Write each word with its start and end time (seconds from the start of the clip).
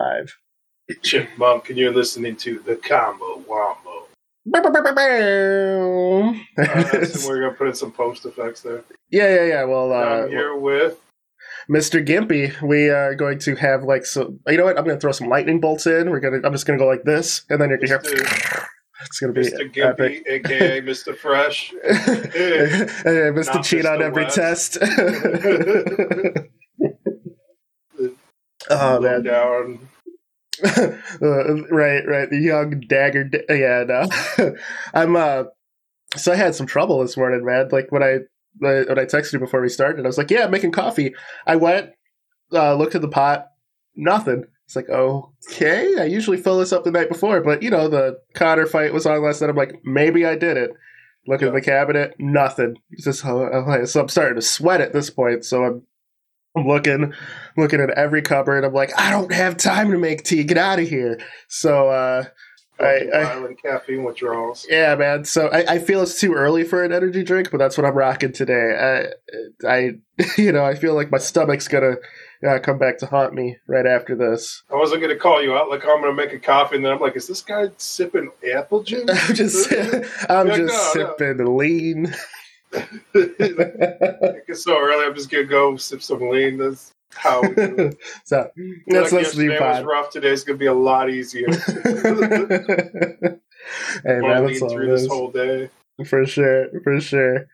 we're. 0.00 0.36
Chipmunk, 1.02 1.68
and 1.70 1.78
you're 1.78 1.94
listening 1.94 2.36
to 2.36 2.58
the 2.60 2.76
Combo 2.76 3.42
Wombo. 3.46 4.06
Uh, 6.58 7.04
so 7.04 7.28
we're 7.28 7.40
gonna 7.40 7.52
put 7.52 7.68
in 7.68 7.74
some 7.74 7.92
post 7.92 8.24
effects 8.26 8.62
there. 8.62 8.82
yeah, 9.10 9.34
yeah, 9.34 9.44
yeah. 9.46 9.64
Well, 9.64 9.92
uh, 9.92 10.24
I'm 10.24 10.28
here 10.28 10.56
with 10.56 10.98
Mr. 11.70 12.04
Gimpy, 12.04 12.60
we 12.62 12.88
are 12.88 13.14
going 13.14 13.38
to 13.40 13.54
have 13.54 13.84
like 13.84 14.04
so. 14.04 14.36
You 14.48 14.56
know 14.56 14.64
what? 14.64 14.76
I'm 14.76 14.84
going 14.84 14.96
to 14.96 15.00
throw 15.00 15.12
some 15.12 15.28
lightning 15.28 15.60
bolts 15.60 15.86
in. 15.86 16.10
We're 16.10 16.20
gonna. 16.20 16.40
I'm 16.44 16.52
just 16.52 16.66
going 16.66 16.78
to 16.78 16.82
go 16.82 16.88
like 16.88 17.04
this, 17.04 17.42
and 17.48 17.60
then 17.60 17.68
you're 17.68 17.78
going 17.78 18.02
to 18.02 18.08
hear. 18.08 18.24
Mr. 18.24 18.66
It's 19.02 19.18
going 19.18 19.32
to 19.32 19.40
be 19.40 19.46
Mr. 19.48 19.88
epic. 19.88 20.26
Gimpy, 20.26 20.30
aka 20.30 20.82
Mr. 20.82 21.16
Fresh. 21.16 21.72
Hey, 21.84 23.30
Mr. 23.32 23.54
Not 23.54 23.64
Cheat 23.64 23.86
on 23.86 24.02
every 24.02 24.24
West. 24.24 24.74
test. 24.74 24.76
Oh 28.70 29.00
man, 29.00 29.22
down. 29.22 29.88
uh, 30.64 30.90
right, 31.70 32.06
right. 32.06 32.30
The 32.30 32.38
young 32.40 32.80
dagger. 32.80 33.24
Da- 33.24 33.44
yeah, 33.50 33.84
no. 33.86 34.54
I'm. 34.94 35.16
uh 35.16 35.44
So 36.16 36.32
I 36.32 36.36
had 36.36 36.54
some 36.54 36.66
trouble 36.66 37.00
this 37.00 37.16
morning, 37.16 37.44
man. 37.44 37.68
Like 37.70 37.90
when 37.90 38.02
I 38.02 38.18
when 38.58 38.98
I 38.98 39.04
texted 39.04 39.34
you 39.34 39.38
before 39.38 39.60
we 39.60 39.68
started, 39.68 40.04
I 40.04 40.08
was 40.08 40.18
like, 40.18 40.30
"Yeah, 40.30 40.44
I'm 40.44 40.50
making 40.50 40.72
coffee." 40.72 41.14
I 41.46 41.56
went, 41.56 41.90
uh, 42.52 42.74
looked 42.74 42.94
at 42.94 43.00
the 43.02 43.08
pot, 43.08 43.46
nothing. 43.96 44.44
It's 44.66 44.76
like, 44.76 44.88
okay, 44.88 45.94
I 45.98 46.04
usually 46.04 46.36
fill 46.36 46.58
this 46.58 46.72
up 46.72 46.84
the 46.84 46.92
night 46.92 47.08
before, 47.08 47.40
but 47.40 47.60
you 47.62 47.70
know, 47.70 47.88
the 47.88 48.18
Connor 48.34 48.66
fight 48.66 48.92
was 48.92 49.04
on 49.06 49.20
last 49.22 49.40
night. 49.40 49.50
I'm 49.50 49.56
like, 49.56 49.80
maybe 49.84 50.24
I 50.24 50.36
did 50.36 50.56
it. 50.56 50.70
Look 51.26 51.40
Yeah. 51.40 51.48
at 51.48 51.54
the 51.54 51.60
cabinet, 51.60 52.14
nothing. 52.20 52.76
It's 52.90 53.04
just 53.04 53.20
so 53.20 53.46
I'm 54.00 54.08
starting 54.08 54.36
to 54.36 54.42
sweat 54.42 54.80
at 54.80 54.92
this 54.92 55.10
point. 55.10 55.44
So 55.44 55.64
I'm, 55.64 55.82
I'm 56.56 56.66
looking, 56.66 57.14
looking 57.56 57.80
at 57.80 57.90
every 57.90 58.22
cupboard. 58.22 58.64
I'm 58.64 58.72
like, 58.72 58.90
I 58.98 59.10
don't 59.10 59.32
have 59.32 59.56
time 59.56 59.90
to 59.92 59.98
make 59.98 60.24
tea. 60.24 60.42
Get 60.44 60.58
out 60.58 60.78
of 60.80 60.88
here. 60.88 61.20
So, 61.48 61.88
uh, 61.88 62.24
I- 62.80 63.08
I- 63.14 63.24
Violent 63.24 63.62
caffeine 63.62 64.04
withdrawals. 64.04 64.66
yeah, 64.68 64.94
man. 64.96 65.24
So 65.26 65.48
I, 65.48 65.74
I 65.74 65.78
feel 65.78 66.02
it's 66.02 66.18
too 66.18 66.32
early 66.34 66.64
for 66.64 66.82
an 66.82 66.92
energy 66.92 67.22
drink, 67.22 67.50
but 67.50 67.58
that's 67.58 67.76
what 67.76 67.84
I'm 67.86 67.94
rocking 67.94 68.32
today. 68.32 69.10
I, 69.62 69.68
I, 69.68 69.90
you 70.38 70.50
know, 70.50 70.64
I 70.64 70.74
feel 70.74 70.94
like 70.94 71.10
my 71.12 71.18
stomach's 71.18 71.68
gonna 71.68 71.96
uh, 72.48 72.58
come 72.60 72.78
back 72.78 72.96
to 72.98 73.06
haunt 73.06 73.34
me 73.34 73.58
right 73.68 73.86
after 73.86 74.16
this. 74.16 74.62
I 74.72 74.76
wasn't 74.76 75.02
gonna 75.02 75.16
call 75.16 75.42
you 75.42 75.54
out 75.54 75.68
like 75.68 75.84
I'm 75.84 76.00
gonna 76.00 76.14
make 76.14 76.32
a 76.32 76.38
coffee, 76.38 76.76
and 76.76 76.84
then 76.84 76.92
I'm 76.92 77.00
like, 77.00 77.16
is 77.16 77.26
this 77.28 77.42
guy 77.42 77.68
sipping 77.76 78.30
apple 78.54 78.82
juice? 78.82 79.04
I'm 79.28 79.34
just, 79.34 79.72
I'm 80.30 80.46
just 80.48 80.58
no, 80.96 81.04
no. 81.04 81.14
sipping 81.18 81.56
lean. 81.58 82.14
It's 82.72 84.64
so 84.64 84.78
early. 84.78 85.04
I'm 85.04 85.14
just 85.14 85.30
gonna 85.30 85.44
go 85.44 85.76
sip 85.76 86.02
some 86.02 86.28
lean. 86.28 86.58
That's 86.58 86.92
how. 87.14 87.42
We 87.42 87.54
do 87.54 87.74
it. 87.78 87.98
so 88.24 88.50
that's 88.86 89.12
like 89.12 89.24
yesterday 89.24 89.48
was 89.50 89.58
pod. 89.58 89.86
rough. 89.86 90.10
Today's 90.10 90.44
gonna 90.44 90.58
be 90.58 90.66
a 90.66 90.74
lot 90.74 91.10
easier. 91.10 91.48
hey 91.52 91.60
man, 94.04 94.46
lean 94.46 94.68
through 94.68 94.86
this 94.86 95.06
whole 95.06 95.30
day. 95.30 95.70
for 96.06 96.26
sure, 96.26 96.68
for 96.82 97.00
sure. 97.00 97.46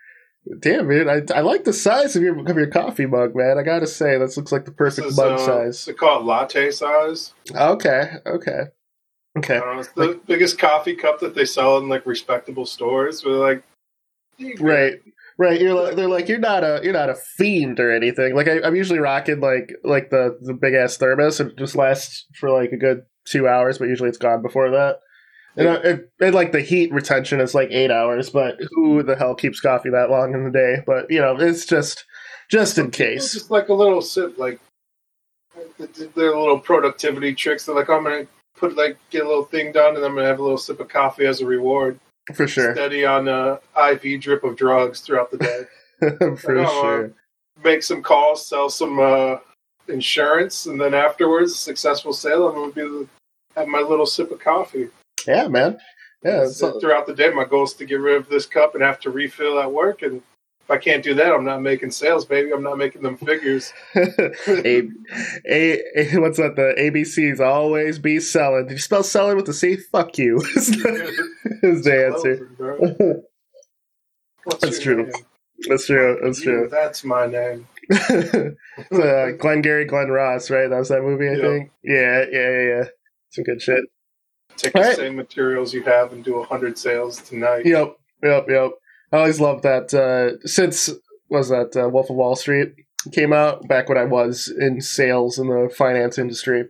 Damn, 0.61 0.87
man, 0.87 1.09
I, 1.09 1.23
I 1.35 1.41
like 1.41 1.65
the 1.65 1.73
size 1.73 2.15
of 2.15 2.23
your 2.23 2.39
of 2.39 2.57
your 2.57 2.69
coffee 2.69 3.07
mug, 3.07 3.35
man. 3.35 3.59
I 3.59 3.63
gotta 3.63 3.87
say, 3.87 4.17
this 4.19 4.37
looks 4.37 4.53
like 4.53 4.65
the 4.65 4.71
perfect 4.71 5.09
is, 5.09 5.17
mug 5.17 5.33
uh, 5.33 5.39
size. 5.39 5.85
They 5.85 5.93
call 5.93 6.21
it 6.21 6.25
latte 6.25 6.71
size. 6.71 7.35
Okay, 7.53 8.13
okay, 8.25 8.63
okay. 9.39 9.59
Know, 9.59 9.81
it's 9.81 9.89
the 9.89 10.21
biggest 10.27 10.57
coffee 10.59 10.95
cup 10.95 11.19
that 11.21 11.35
they 11.35 11.47
sell 11.47 11.79
in 11.79 11.89
like 11.89 12.07
respectable 12.07 12.65
stores. 12.65 13.25
Where 13.25 13.35
like, 13.35 13.65
Right, 14.61 14.95
right. 15.39 15.61
You're 15.61 15.75
like, 15.75 15.97
they're 15.97 16.09
like 16.09 16.29
you're 16.29 16.39
not 16.39 16.65
a 16.65 16.81
you're 16.83 16.93
not 16.93 17.11
a 17.11 17.15
fiend 17.15 17.81
or 17.81 17.91
anything. 17.91 18.35
Like 18.35 18.49
I, 18.49 18.61
I'm 18.63 18.77
usually 18.77 18.99
rocking 18.99 19.41
like 19.41 19.73
like 19.85 20.11
the 20.11 20.39
the 20.43 20.55
big 20.55 20.75
ass 20.75 20.97
thermos. 20.97 21.41
and 21.41 21.57
just 21.57 21.77
lasts 21.77 22.27
for 22.35 22.51
like 22.51 22.73
a 22.73 22.77
good 22.77 23.03
two 23.25 23.49
hours, 23.49 23.79
but 23.79 23.89
usually 23.89 24.09
it's 24.09 24.19
gone 24.19 24.43
before 24.43 24.71
that. 24.71 25.01
And, 25.57 25.69
uh, 25.69 25.81
it, 25.83 26.11
and 26.21 26.35
like 26.35 26.53
the 26.53 26.61
heat 26.61 26.93
retention 26.93 27.41
is 27.41 27.55
like 27.55 27.71
eight 27.71 27.91
hours, 27.91 28.29
but 28.29 28.59
who 28.73 29.03
the 29.03 29.17
hell 29.17 29.35
keeps 29.35 29.61
coffee 29.61 29.91
that 29.91 30.11
long 30.11 30.35
in 30.35 30.45
the 30.45 30.51
day? 30.51 30.83
But 30.87 31.11
you 31.11 31.21
know, 31.21 31.37
it's 31.39 31.65
just 31.65 32.05
just 32.51 32.79
in 32.79 32.91
case. 32.91 33.33
just 33.33 33.51
like 33.51 33.69
a 33.69 33.75
little 33.75 34.03
sip, 34.03 34.39
like 34.39 34.61
their 35.79 36.37
little 36.37 36.59
productivity 36.59 37.35
tricks. 37.35 37.65
They're 37.65 37.75
like, 37.75 37.89
I'm 37.89 38.05
gonna 38.05 38.27
put 38.57 38.77
like 38.77 38.99
get 39.11 39.25
a 39.25 39.29
little 39.29 39.45
thing 39.45 39.73
done, 39.73 39.97
and 39.97 40.05
I'm 40.05 40.15
gonna 40.15 40.27
have 40.27 40.39
a 40.39 40.43
little 40.43 40.59
sip 40.59 40.79
of 40.81 40.89
coffee 40.89 41.27
as 41.27 41.41
a 41.41 41.47
reward. 41.47 41.99
For 42.35 42.49
sure, 42.49 42.75
Steady 42.75 43.05
on 43.05 43.29
a 43.29 43.61
IV 43.93 44.21
drip 44.21 44.43
of 44.45 44.57
drugs 44.57 45.01
throughout 45.01 45.31
the 45.31 45.39
day. 45.39 45.63
for 46.39 46.59
Oh, 46.59 46.83
sure. 46.83 47.13
Make 47.65 47.83
some 47.83 48.03
calls, 48.03 48.47
sell 48.47 48.69
some 48.69 48.99
uh, 48.99 49.37
insurance, 49.89 50.67
and 50.67 50.81
then 50.81 50.93
afterwards, 50.95 51.53
a 51.53 51.57
successful 51.57 52.13
sale, 52.13 52.49
I'm 52.49 52.55
gonna 52.55 52.73
be 52.73 52.83
the, 52.83 53.07
have 53.57 53.69
my 53.69 53.81
little 53.81 54.07
sip 54.07 54.31
of 54.31 54.41
coffee. 54.41 54.89
Yeah, 55.27 55.49
man. 55.49 55.79
Yeah, 56.25 56.39
That's 56.41 56.51
it's 56.53 56.63
all- 56.63 56.77
it. 56.77 56.81
throughout 56.81 57.07
the 57.07 57.15
day, 57.15 57.31
my 57.31 57.45
goal 57.45 57.65
is 57.65 57.73
to 57.75 57.85
get 57.87 58.01
rid 58.01 58.17
of 58.17 58.29
this 58.29 58.47
cup 58.47 58.75
and 58.75 58.83
have 58.83 59.01
to 59.01 59.11
refill 59.11 59.59
at 59.61 59.71
work. 59.71 60.03
And 60.03 60.21
if 60.67 60.71
I 60.73 60.79
can't 60.79 61.05
do 61.05 61.15
that, 61.15 61.33
I'm 61.33 61.45
not 61.45 61.63
making 61.63 61.93
sales, 61.93 62.25
baby. 62.25 62.51
I'm 62.53 62.65
not 62.65 62.77
making 62.77 63.03
them 63.03 63.17
figures. 63.17 63.73
a, 63.95 64.83
a, 65.49 65.81
a- 65.95 66.17
what's 66.19 66.39
that? 66.39 66.57
The 66.57 66.75
ABCs 66.77 67.39
always 67.39 68.01
be 68.01 68.19
selling. 68.19 68.65
Did 68.67 68.73
you 68.73 68.79
spell 68.79 69.05
selling 69.05 69.37
with 69.37 69.49
a 69.49 69.53
C? 69.55 69.77
Fuck 69.77 70.19
you. 70.19 70.39
is 70.57 70.71
the 70.73 71.29
is 71.63 71.85
the 71.85 72.07
answer. 72.07 73.23
That's 74.61 74.81
true. 74.81 75.05
name? 75.05 75.13
That's 75.69 75.87
true. 75.87 76.19
That's 76.21 76.43
true. 76.43 76.69
That's 76.69 77.05
my 77.05 77.27
name. 77.27 77.69
uh, 77.93 79.31
Glenn 79.39 79.63
Gary, 79.63 79.85
Glen 79.85 80.09
Ross, 80.09 80.51
right? 80.51 80.69
That 80.69 80.79
was 80.79 80.89
that 80.89 81.03
movie, 81.03 81.29
I 81.29 81.33
Yeah. 81.35 81.43
think. 81.43 81.71
Yeah, 81.85 82.25
yeah, 82.33 82.51
yeah, 82.51 82.63
yeah. 82.79 82.85
Some 83.31 83.45
good 83.45 83.63
shit. 83.63 83.85
Take 84.57 84.75
All 84.75 84.83
the 84.83 84.89
right. 84.89 84.97
same 84.97 85.15
materials 85.15 85.73
you 85.73 85.85
have 85.85 86.13
and 86.13 86.25
do 86.25 86.43
hundred 86.43 86.77
sales 86.77 87.21
tonight. 87.23 87.67
Yep, 87.67 87.97
yep, 88.25 88.47
yep. 88.49 88.73
I 89.13 89.19
always 89.19 89.41
loved 89.41 89.63
that. 89.63 89.93
Uh, 89.95 90.39
since 90.47 90.91
was 91.29 91.49
that 91.49 91.77
uh, 91.77 91.89
Wolf 91.89 92.11
of 92.11 92.17
Wall 92.17 92.37
Street 92.37 92.73
came 93.13 93.33
out 93.33 93.67
back 93.69 93.89
when 93.89 93.99
I 93.99 94.05
was 94.05 94.53
in 94.59 94.81
sales 94.81 95.39
in 95.39 95.49
the 95.49 95.69
finance 95.77 96.19
industry. 96.19 96.65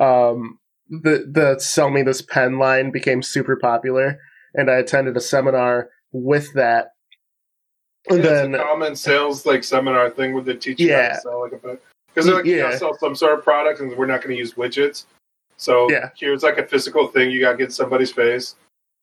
Um, 0.00 0.58
the 0.88 1.26
the 1.30 1.58
sell 1.58 1.90
me 1.90 2.02
this 2.02 2.22
pen 2.22 2.58
line 2.58 2.90
became 2.90 3.22
super 3.22 3.56
popular, 3.56 4.18
and 4.54 4.70
I 4.70 4.74
attended 4.76 5.16
a 5.16 5.20
seminar 5.20 5.88
with 6.12 6.52
that. 6.54 6.88
And 8.08 8.18
it's 8.18 8.28
then 8.28 8.54
a 8.54 8.58
common 8.58 8.96
sales 8.96 9.46
like 9.46 9.62
seminar 9.64 10.10
thing 10.10 10.34
where 10.34 10.42
they 10.42 10.54
teach 10.56 10.80
you 10.80 10.92
how 10.92 10.98
Yeah. 10.98 11.08
to 11.14 11.20
sell 11.20 11.40
like 11.40 11.52
a. 11.52 11.78
Because 12.08 12.26
they're 12.26 12.34
like, 12.34 12.44
Yeah. 12.44 12.62
gotta 12.64 12.78
sell 12.78 12.98
some 12.98 13.14
sort 13.14 13.38
of 13.38 13.44
product 13.44 13.80
and 13.80 13.96
we're 13.96 14.06
not 14.06 14.20
going 14.22 14.34
to 14.34 14.38
use 14.38 14.54
widgets. 14.54 15.04
So 15.56 15.90
Yeah. 15.90 16.10
here's 16.16 16.42
like 16.42 16.58
a 16.58 16.66
physical 16.66 17.06
thing 17.06 17.30
you 17.30 17.40
got 17.40 17.52
to 17.52 17.56
get 17.58 17.72
somebody's 17.72 18.10
face. 18.12 18.56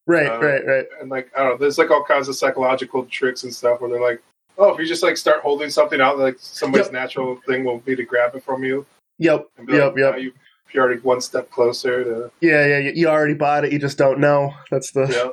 Right, 0.09 0.27
uh, 0.31 0.39
right, 0.39 0.65
right. 0.65 0.85
And 1.01 1.09
like, 1.09 1.31
I 1.35 1.43
don't 1.43 1.51
know, 1.51 1.57
there's 1.57 1.77
like 1.77 1.91
all 1.91 2.03
kinds 2.03 2.27
of 2.27 2.35
psychological 2.35 3.05
tricks 3.05 3.43
and 3.43 3.53
stuff 3.53 3.79
where 3.81 3.89
they're 3.89 4.01
like, 4.01 4.21
oh, 4.57 4.73
if 4.73 4.79
you 4.79 4.85
just 4.85 5.03
like 5.03 5.15
start 5.17 5.41
holding 5.41 5.69
something 5.69 6.01
out, 6.01 6.17
like 6.19 6.35
somebody's 6.39 6.87
Yep. 6.87 6.93
natural 6.93 7.39
thing 7.47 7.63
will 7.63 7.79
be 7.79 7.95
to 7.95 8.03
grab 8.03 8.35
it 8.35 8.43
from 8.43 8.63
you. 8.63 8.85
Yep, 9.19 9.47
And 9.57 9.69
yep, 9.69 9.91
like, 9.93 9.97
yep. 9.97 10.19
you, 10.19 10.33
you're 10.73 10.83
already 10.83 10.99
one 11.01 11.21
step 11.21 11.49
closer 11.51 12.03
to, 12.03 12.31
Yeah, 12.41 12.65
yeah. 12.65 12.77
You 12.79 12.91
you 12.93 13.07
already 13.07 13.33
bought 13.33 13.65
it. 13.65 13.71
You 13.73 13.79
just 13.79 13.97
don't 13.97 14.19
know. 14.19 14.53
That's 14.71 14.91
the 14.91 15.07
yeah, 15.07 15.29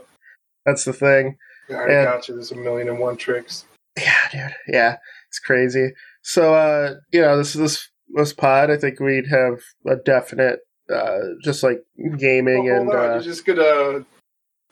that's 0.64 0.84
the 0.84 0.92
thing. 0.92 1.36
I 1.70 1.72
And- 1.74 2.04
got 2.06 2.28
you. 2.28 2.34
There's 2.34 2.52
a 2.52 2.56
million 2.56 2.88
and 2.88 2.98
one 2.98 3.16
tricks. 3.16 3.64
Yeah, 3.98 4.28
dude. 4.30 4.54
Yeah, 4.68 4.96
it's 5.28 5.38
crazy. 5.38 5.90
So, 6.22 6.54
uh, 6.54 6.94
you 7.12 7.20
know, 7.20 7.36
this 7.38 7.52
this 7.54 7.88
this 8.14 8.32
pod, 8.32 8.70
I 8.70 8.76
think 8.76 9.00
we'd 9.00 9.26
have 9.28 9.60
a 9.86 9.96
definite, 9.96 10.60
uh, 10.94 11.18
just 11.42 11.62
like 11.62 11.82
gaming 12.18 12.70
Oh, 12.70 12.76
and 12.76 12.90
on, 12.90 12.96
uh, 12.96 13.12
you're 13.14 13.22
just 13.22 13.44
gonna 13.44 14.04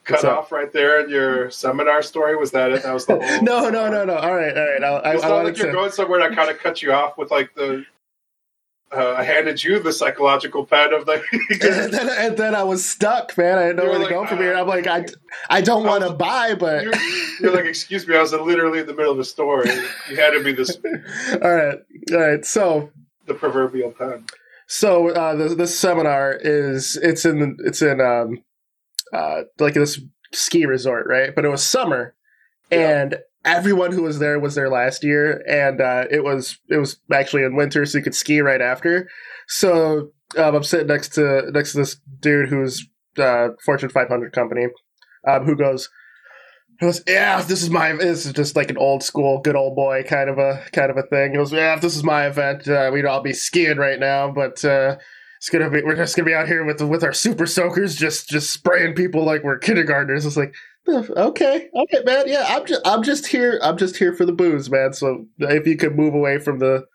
cut 0.05 0.25
up? 0.25 0.39
off 0.39 0.53
right 0.53 0.73
there 0.73 1.01
in 1.05 1.11
your 1.11 1.51
seminar 1.51 2.03
story. 2.03 2.37
Was 2.37 2.51
that 2.53 2.73
it? 2.73 2.83
That 2.83 2.93
was 2.95 3.07
the 3.07 3.15
whole. 3.21 3.43
no, 3.43 3.69
no, 3.71 3.89
no, 3.91 4.05
no. 4.05 4.17
All 4.17 4.35
right, 4.35 4.57
all 4.57 4.65
right. 4.71 4.83
I'll, 4.85 5.03
I, 5.05 5.15
It's 5.15 5.25
I 5.25 5.29
not 5.29 5.45
like 5.45 5.57
you're 5.59 5.67
to. 5.69 5.73
going 5.73 5.91
somewhere. 5.91 6.21
and 6.21 6.33
I 6.33 6.37
kind 6.37 6.51
of 6.51 6.59
cut 6.59 6.83
you 6.83 6.93
off 6.93 7.17
with 7.19 7.31
like 7.31 7.55
the. 7.55 7.85
Uh, 8.93 9.15
I 9.19 9.25
handed 9.25 9.65
you 9.65 9.81
the 9.81 9.93
psychological 9.93 10.65
pad 10.65 10.93
of 10.93 11.05
the. 11.07 11.15
and, 11.51 11.93
then, 11.93 12.09
and 12.11 12.37
then 12.37 12.55
I 12.55 12.63
was 12.63 12.85
stuck, 12.89 13.37
man. 13.37 13.59
I 13.59 13.63
didn't 13.67 13.77
know 13.79 13.91
where 13.91 13.99
to 13.99 14.09
go 14.09 14.25
from 14.25 14.39
here. 14.39 14.55
uh, 14.55 14.61
I'm 14.61 14.69
like, 14.69 14.87
I, 14.87 15.05
I 15.51 15.61
don't 15.63 15.85
want 15.85 16.05
to 16.05 16.11
buy, 16.13 16.55
but 16.55 16.85
you're, 16.85 16.93
you're 17.41 17.53
like, 17.53 17.65
excuse 17.65 18.07
me, 18.07 18.15
I 18.17 18.21
was 18.21 18.33
literally 18.33 18.79
in 18.81 18.87
the 18.87 18.95
middle 18.95 19.11
of 19.13 19.19
a 19.19 19.25
story. 19.25 19.69
You 20.09 20.17
handed 20.17 20.45
me 20.45 20.53
this 20.53 20.77
all 21.43 21.55
right, 21.55 21.79
all 22.13 22.19
right. 22.21 22.45
So, 22.45 22.91
the 23.27 23.35
proverbial 23.35 23.91
pen. 23.91 24.27
so 24.69 25.09
uh, 25.09 25.35
this 25.35 25.55
this 25.55 25.77
seminar 25.77 26.39
is 26.41 26.97
it's 27.03 27.25
in 27.25 27.57
it's 27.65 27.83
in 27.83 28.01
um, 28.01 28.45
uh, 29.15 29.43
like 29.61 29.75
this 29.75 30.01
ski 30.33 30.67
resort, 30.67 31.07
right? 31.09 31.35
But 31.35 31.45
it 31.45 31.49
was 31.49 31.63
summer, 31.65 32.15
Yeah. 32.71 33.01
and 33.03 33.19
everyone 33.45 33.93
who 33.93 34.03
was 34.03 34.19
there 34.19 34.39
was 34.41 34.55
there 34.55 34.71
last 34.71 35.05
year, 35.05 35.43
and 35.49 35.81
uh, 35.81 36.05
it 36.11 36.25
was 36.25 36.59
it 36.69 36.77
was 36.79 36.99
actually 37.13 37.45
in 37.45 37.57
winter, 37.57 37.85
so 37.87 37.99
you 37.99 38.05
could 38.05 38.15
ski 38.15 38.41
right 38.41 38.61
after. 38.61 39.09
So 39.47 40.11
um, 40.39 40.55
I'm 40.57 40.63
sitting 40.65 40.87
next 40.89 41.11
to 41.15 41.51
next 41.53 41.73
to 41.73 41.79
this 41.79 41.97
dude 42.21 42.49
who's 42.49 42.87
uh, 43.19 43.49
Fortune 43.65 43.91
500 43.91 44.33
company, 44.33 44.67
um, 45.29 45.45
who 45.45 45.55
goes. 45.57 45.89
He 46.81 46.87
goes, 46.87 47.03
yeah, 47.07 47.41
this 47.41 47.63
is 47.63 47.71
my. 47.71 47.93
This 47.93 48.27
is 48.27 48.33
just 48.33 48.57
like 48.57 48.69
an 48.69 48.77
old 48.79 49.05
school, 49.05 49.39
good 49.41 49.55
old 49.55 49.77
boy 49.77 50.03
kind 50.03 50.29
of 50.29 50.39
a 50.39 50.65
kind 50.73 50.91
of 50.91 50.97
a 50.97 51.05
thing. 51.05 51.31
He 51.31 51.37
goes, 51.37 51.53
yeah, 51.53 51.75
if 51.77 51.81
this 51.81 51.95
is 51.95 52.03
my 52.03 52.27
event, 52.27 52.67
uh, 52.67 52.91
we'd 52.93 53.05
all 53.07 53.23
be 53.23 53.33
skiing 53.33 53.77
right 53.77 54.01
now. 54.01 54.33
But 54.33 54.65
uh, 54.65 54.97
it's 55.45 55.51
gonna 55.51 55.69
be 55.69 55.83
we're 55.83 55.95
just 55.95 56.17
gonna 56.17 56.25
be 56.25 56.33
out 56.33 56.49
here 56.49 56.65
with 56.65 56.81
with 56.81 57.05
our 57.05 57.13
super 57.13 57.45
soakers, 57.45 57.95
just 57.95 58.31
just 58.31 58.51
spraying 58.51 58.95
people 58.95 59.27
like 59.27 59.45
we're 59.45 59.59
kindergartners. 59.59 60.25
It's 60.25 60.39
like 60.39 60.55
okay, 60.89 61.69
okay, 61.77 62.03
man. 62.07 62.25
Yeah, 62.27 62.47
I'm 62.49 62.65
just 62.65 62.81
I'm 62.87 63.03
just 63.03 63.27
here. 63.27 63.61
I'm 63.63 63.77
just 63.77 63.99
here 63.99 64.15
for 64.15 64.25
the 64.25 64.33
booze, 64.33 64.71
man. 64.71 64.95
So 64.95 65.27
if 65.41 65.67
you 65.67 65.77
could 65.77 65.99
move 65.99 66.15
away 66.15 66.39
from 66.39 66.61
the 66.61 66.87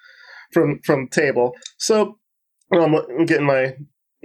from 0.51 0.79
from 0.83 1.07
table. 1.09 1.55
So 1.77 2.17
I'm 2.73 3.25
getting 3.25 3.45
my 3.45 3.75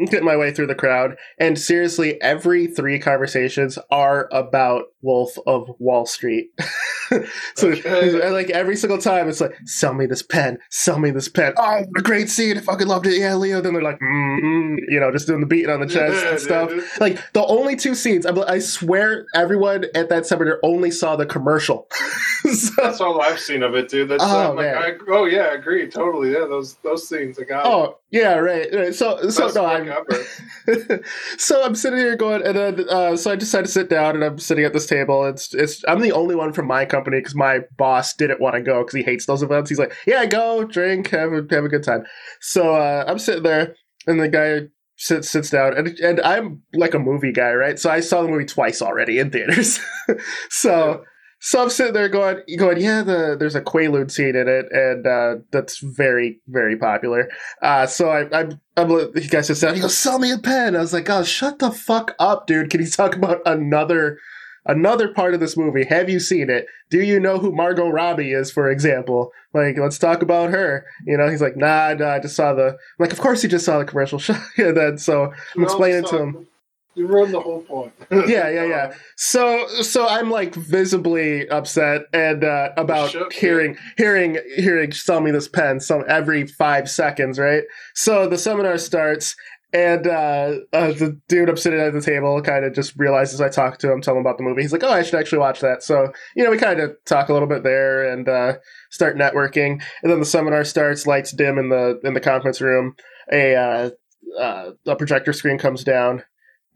getting 0.06 0.24
my 0.24 0.38
way 0.38 0.54
through 0.54 0.68
the 0.68 0.74
crowd, 0.74 1.16
and 1.38 1.58
seriously, 1.58 2.18
every 2.22 2.66
three 2.66 2.98
conversations 2.98 3.78
are 3.90 4.30
about 4.32 4.84
Wolf 5.02 5.36
of 5.46 5.68
Wall 5.78 6.06
Street. 6.06 6.48
so 7.54 7.68
okay. 7.68 8.30
like 8.30 8.50
every 8.50 8.76
single 8.76 8.98
time, 8.98 9.28
it's 9.28 9.40
like, 9.40 9.56
"Sell 9.64 9.94
me 9.94 10.06
this 10.06 10.22
pen, 10.22 10.58
sell 10.70 10.98
me 10.98 11.10
this 11.10 11.28
pen." 11.28 11.54
Oh, 11.56 11.84
a 11.96 12.02
great 12.02 12.28
scene! 12.28 12.56
I 12.58 12.60
fucking 12.60 12.86
loved 12.86 13.06
it. 13.06 13.18
Yeah, 13.18 13.34
Leo. 13.34 13.60
Then 13.60 13.74
they're 13.74 13.82
like, 13.82 13.98
mm-hmm, 13.98 14.76
you 14.88 15.00
know, 15.00 15.10
just 15.10 15.26
doing 15.26 15.40
the 15.40 15.46
beating 15.46 15.70
on 15.70 15.80
the 15.80 15.86
chest 15.86 16.24
and 16.24 16.40
stuff. 16.40 17.00
Like 17.00 17.18
the 17.32 17.44
only 17.44 17.76
two 17.76 17.94
scenes, 17.94 18.26
I 18.26 18.58
swear, 18.58 19.26
everyone 19.34 19.86
at 19.94 20.08
that 20.08 20.26
seminar 20.26 20.58
only 20.62 20.90
saw 20.90 21.16
the 21.16 21.26
commercial. 21.26 21.86
so, 22.52 22.70
That's 22.76 23.00
all 23.00 23.20
I've 23.20 23.40
seen 23.40 23.62
of 23.62 23.74
it, 23.74 23.88
dude. 23.88 24.08
That's 24.08 24.22
oh, 24.22 24.52
like, 24.52 24.66
I, 24.66 24.92
oh 25.08 25.26
yeah, 25.26 25.42
I 25.42 25.54
agree 25.54 25.88
totally. 25.88 26.32
Yeah, 26.32 26.46
those 26.48 26.74
those 26.76 27.08
scenes, 27.08 27.38
I 27.38 27.44
got. 27.44 27.66
Oh 27.66 27.98
yeah, 28.14 28.36
right. 28.36 28.68
right. 28.72 28.94
So 28.94 29.28
so 29.28 29.48
no, 29.48 29.66
I'm. 29.66 29.90
so 31.36 31.64
I'm 31.64 31.74
sitting 31.74 31.98
here 31.98 32.14
going, 32.14 32.46
and 32.46 32.56
then 32.56 32.88
uh, 32.88 33.16
so 33.16 33.32
I 33.32 33.34
decided 33.34 33.66
to 33.66 33.72
sit 33.72 33.90
down, 33.90 34.14
and 34.14 34.22
I'm 34.22 34.38
sitting 34.38 34.64
at 34.64 34.72
this 34.72 34.86
table. 34.86 35.24
It's 35.24 35.52
it's 35.52 35.82
I'm 35.88 36.00
the 36.00 36.12
only 36.12 36.36
one 36.36 36.52
from 36.52 36.68
my 36.68 36.84
company 36.84 37.18
because 37.18 37.34
my 37.34 37.62
boss 37.76 38.14
didn't 38.14 38.40
want 38.40 38.54
to 38.54 38.62
go 38.62 38.82
because 38.82 38.94
he 38.94 39.02
hates 39.02 39.26
those 39.26 39.42
events. 39.42 39.68
He's 39.68 39.80
like, 39.80 39.92
yeah, 40.06 40.26
go 40.26 40.62
drink, 40.62 41.10
have 41.10 41.32
a 41.32 41.44
have 41.50 41.64
a 41.64 41.68
good 41.68 41.82
time. 41.82 42.04
So 42.40 42.76
uh, 42.76 43.04
I'm 43.08 43.18
sitting 43.18 43.42
there, 43.42 43.74
and 44.06 44.20
the 44.20 44.28
guy 44.28 44.68
sits 44.94 45.28
sits 45.28 45.50
down, 45.50 45.76
and 45.76 45.88
and 45.98 46.20
I'm 46.20 46.62
like 46.72 46.94
a 46.94 47.00
movie 47.00 47.32
guy, 47.32 47.52
right? 47.52 47.80
So 47.80 47.90
I 47.90 47.98
saw 47.98 48.22
the 48.22 48.28
movie 48.28 48.44
twice 48.44 48.80
already 48.80 49.18
in 49.18 49.32
theaters. 49.32 49.80
so. 50.50 51.00
Yeah 51.00 51.04
so 51.44 51.62
I'm 51.62 51.68
sitting 51.68 51.92
there 51.92 52.08
going, 52.08 52.40
going, 52.56 52.80
yeah, 52.80 53.02
the 53.02 53.36
there's 53.38 53.54
a 53.54 53.60
Quaalude 53.60 54.10
scene 54.10 54.34
in 54.34 54.48
it, 54.48 54.64
and 54.72 55.06
uh, 55.06 55.34
that's 55.50 55.76
very, 55.76 56.40
very 56.48 56.74
popular. 56.74 57.28
Uh, 57.60 57.86
so 57.86 58.08
I, 58.08 58.22
I'm, 58.34 58.58
I'm, 58.78 58.88
he 59.14 59.28
guys 59.28 59.48
just 59.48 59.60
said, 59.60 59.74
he 59.74 59.82
goes, 59.82 59.94
sell 59.94 60.18
me 60.18 60.32
a 60.32 60.38
pen. 60.38 60.74
I 60.74 60.80
was 60.80 60.94
like, 60.94 61.10
oh, 61.10 61.22
shut 61.22 61.58
the 61.58 61.70
fuck 61.70 62.14
up, 62.18 62.46
dude. 62.46 62.70
Can 62.70 62.80
you 62.80 62.86
talk 62.86 63.14
about 63.14 63.42
another, 63.44 64.18
another 64.64 65.12
part 65.12 65.34
of 65.34 65.40
this 65.40 65.54
movie? 65.54 65.84
Have 65.84 66.08
you 66.08 66.18
seen 66.18 66.48
it? 66.48 66.64
Do 66.88 67.02
you 67.02 67.20
know 67.20 67.36
who 67.36 67.52
Margot 67.52 67.90
Robbie 67.90 68.32
is, 68.32 68.50
for 68.50 68.70
example? 68.70 69.30
Like, 69.52 69.76
let's 69.76 69.98
talk 69.98 70.22
about 70.22 70.48
her. 70.48 70.86
You 71.06 71.18
know, 71.18 71.28
he's 71.28 71.42
like, 71.42 71.58
nah, 71.58 71.92
nah, 71.92 72.12
I 72.14 72.20
just 72.20 72.36
saw 72.36 72.54
the, 72.54 72.68
I'm 72.68 72.76
like, 72.98 73.12
of 73.12 73.20
course 73.20 73.42
he 73.42 73.48
just 73.48 73.66
saw 73.66 73.78
the 73.78 73.84
commercial. 73.84 74.18
and 74.56 74.74
then 74.74 74.96
so 74.96 75.30
I'm 75.54 75.62
explaining 75.62 76.04
to 76.04 76.22
him. 76.22 76.46
You 76.94 77.06
ruined 77.08 77.34
the 77.34 77.40
whole 77.40 77.62
point. 77.62 77.92
yeah, 78.10 78.48
yeah, 78.48 78.64
yeah. 78.64 78.94
So, 79.16 79.66
so 79.82 80.06
I'm 80.06 80.30
like 80.30 80.54
visibly 80.54 81.48
upset 81.48 82.02
and 82.12 82.44
uh, 82.44 82.70
about 82.76 83.10
shook, 83.10 83.32
hearing, 83.32 83.74
yeah. 83.74 83.80
hearing, 83.96 84.38
hearing. 84.56 84.92
Sell 84.92 85.20
me 85.20 85.30
this 85.30 85.48
pen. 85.48 85.80
Some 85.80 86.04
every 86.08 86.46
five 86.46 86.88
seconds, 86.88 87.38
right? 87.38 87.64
So 87.94 88.28
the 88.28 88.38
seminar 88.38 88.78
starts, 88.78 89.34
and 89.72 90.06
uh, 90.06 90.54
uh, 90.72 90.92
the 90.92 91.20
dude 91.28 91.48
I'm 91.48 91.56
sitting 91.56 91.80
at 91.80 91.92
the 91.92 92.00
table 92.00 92.40
kind 92.42 92.64
of 92.64 92.74
just 92.74 92.96
realizes 92.96 93.40
I 93.40 93.48
talked 93.48 93.80
to 93.80 93.92
him, 93.92 94.00
tell 94.00 94.14
him 94.14 94.20
about 94.20 94.38
the 94.38 94.44
movie. 94.44 94.62
He's 94.62 94.72
like, 94.72 94.84
"Oh, 94.84 94.92
I 94.92 95.02
should 95.02 95.18
actually 95.18 95.38
watch 95.38 95.60
that." 95.60 95.82
So 95.82 96.12
you 96.36 96.44
know, 96.44 96.50
we 96.50 96.58
kind 96.58 96.78
of 96.78 96.92
talk 97.06 97.28
a 97.28 97.32
little 97.32 97.48
bit 97.48 97.64
there 97.64 98.08
and 98.08 98.28
uh, 98.28 98.54
start 98.90 99.16
networking, 99.16 99.82
and 100.02 100.12
then 100.12 100.20
the 100.20 100.26
seminar 100.26 100.64
starts. 100.64 101.08
Lights 101.08 101.32
dim 101.32 101.58
in 101.58 101.70
the 101.70 102.00
in 102.04 102.14
the 102.14 102.20
conference 102.20 102.60
room. 102.60 102.94
A 103.32 103.56
uh, 103.56 103.90
uh, 104.40 104.70
a 104.86 104.94
projector 104.94 105.32
screen 105.32 105.58
comes 105.58 105.82
down 105.82 106.22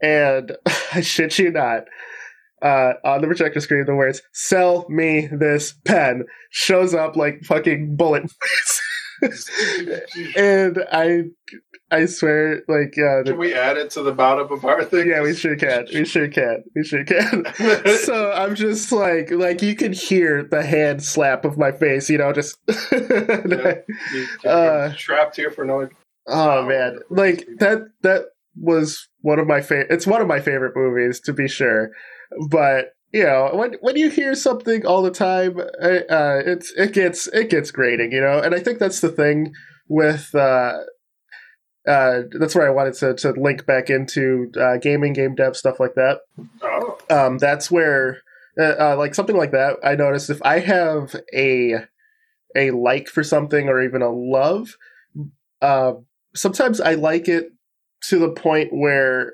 and 0.01 0.55
I 0.93 1.01
shit 1.01 1.37
you 1.39 1.51
not, 1.51 1.85
uh, 2.61 2.93
on 3.03 3.21
the 3.21 3.27
projector 3.27 3.59
screen, 3.59 3.85
the 3.85 3.95
words 3.95 4.21
"Sell 4.33 4.85
me 4.89 5.27
this 5.31 5.73
pen" 5.85 6.25
shows 6.49 6.93
up 6.93 7.15
like 7.15 7.41
fucking 7.43 7.95
bullet 7.95 8.23
points. 8.23 8.81
and 10.35 10.79
I, 10.91 11.23
I 11.91 12.05
swear, 12.05 12.61
like, 12.67 12.97
uh, 12.97 13.23
can 13.23 13.37
we 13.37 13.53
add 13.53 13.77
it 13.77 13.89
to 13.91 14.03
the 14.03 14.11
bottom 14.11 14.51
of 14.51 14.63
our 14.63 14.83
thing? 14.83 15.09
Yeah, 15.09 15.21
we 15.21 15.33
sure 15.33 15.55
can. 15.55 15.87
We 15.93 16.05
sure 16.05 16.27
can. 16.27 16.63
We 16.75 16.83
sure 16.83 17.03
can. 17.03 17.45
so 18.03 18.31
I'm 18.31 18.55
just 18.55 18.91
like, 18.91 19.31
like 19.31 19.61
you 19.61 19.75
can 19.75 19.93
hear 19.93 20.43
the 20.43 20.63
hand 20.63 21.03
slap 21.03 21.45
of 21.45 21.57
my 21.57 21.71
face, 21.71 22.09
you 22.09 22.17
know, 22.17 22.31
just 22.31 22.57
yeah, 22.91 23.75
uh, 24.45 24.93
trapped 24.97 25.35
here 25.35 25.51
for 25.51 25.65
no. 25.65 25.89
Oh 26.27 26.65
man, 26.65 26.99
like 27.09 27.47
that. 27.57 27.89
That 28.01 28.25
was 28.55 29.07
one 29.21 29.39
of 29.39 29.47
my 29.47 29.61
favorite. 29.61 29.87
It's 29.89 30.07
one 30.07 30.21
of 30.21 30.27
my 30.27 30.39
favorite 30.39 30.75
movies, 30.75 31.19
to 31.21 31.33
be 31.33 31.47
sure. 31.47 31.91
But 32.49 32.93
you 33.11 33.23
know, 33.23 33.51
when 33.53 33.75
when 33.81 33.95
you 33.95 34.09
hear 34.09 34.35
something 34.35 34.85
all 34.85 35.01
the 35.01 35.11
time, 35.11 35.59
uh, 35.59 36.41
it's 36.45 36.71
it 36.73 36.93
gets 36.93 37.27
it 37.27 37.49
gets 37.49 37.71
grating, 37.71 38.11
you 38.11 38.21
know. 38.21 38.39
And 38.39 38.53
I 38.53 38.59
think 38.59 38.79
that's 38.79 39.01
the 39.01 39.09
thing 39.09 39.53
with. 39.87 40.33
Uh, 40.33 40.79
uh, 41.87 42.23
that's 42.37 42.53
where 42.53 42.67
I 42.67 42.71
wanted 42.71 42.93
to, 42.95 43.15
to 43.15 43.31
link 43.31 43.65
back 43.65 43.89
into 43.89 44.51
uh, 44.59 44.77
gaming, 44.77 45.13
game 45.13 45.33
dev, 45.33 45.57
stuff 45.57 45.79
like 45.79 45.95
that. 45.95 46.19
Oh. 46.61 46.97
Um, 47.09 47.39
that's 47.39 47.71
where, 47.71 48.21
uh, 48.59 48.75
uh, 48.79 48.95
like 48.95 49.15
something 49.15 49.37
like 49.37 49.51
that. 49.51 49.77
I 49.83 49.95
noticed 49.95 50.29
if 50.29 50.41
I 50.43 50.59
have 50.59 51.15
a 51.33 51.75
a 52.55 52.71
like 52.71 53.07
for 53.07 53.23
something 53.23 53.69
or 53.69 53.81
even 53.81 54.01
a 54.01 54.09
love, 54.09 54.75
uh, 55.61 55.93
sometimes 56.35 56.81
I 56.81 56.93
like 56.93 57.27
it 57.27 57.51
to 58.01 58.19
the 58.19 58.29
point 58.29 58.71
where 58.71 59.33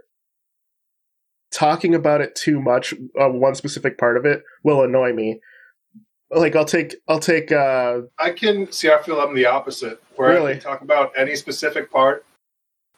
talking 1.52 1.96
about 1.96 2.22
it 2.22 2.36
too 2.36 2.62
much 2.62 2.94
uh, 3.20 3.30
one 3.30 3.56
specific 3.56 3.98
part 3.98 4.18
of 4.18 4.26
it 4.26 4.44
will 4.64 4.84
annoy 4.84 5.14
me 5.14 5.40
like 6.32 6.56
i'll 6.56 6.66
take 6.66 6.96
i'll 7.08 7.20
take 7.20 7.52
uh 7.52 8.02
i 8.20 8.30
can 8.30 8.70
see 8.72 8.92
i 8.92 9.02
feel 9.02 9.22
i'm 9.22 9.34
the 9.34 9.46
opposite 9.46 10.02
where 10.16 10.32
really? 10.32 10.52
i 10.52 10.54
can 10.56 10.62
talk 10.62 10.82
about 10.82 11.12
any 11.18 11.36
specific 11.36 11.90
part 11.92 12.26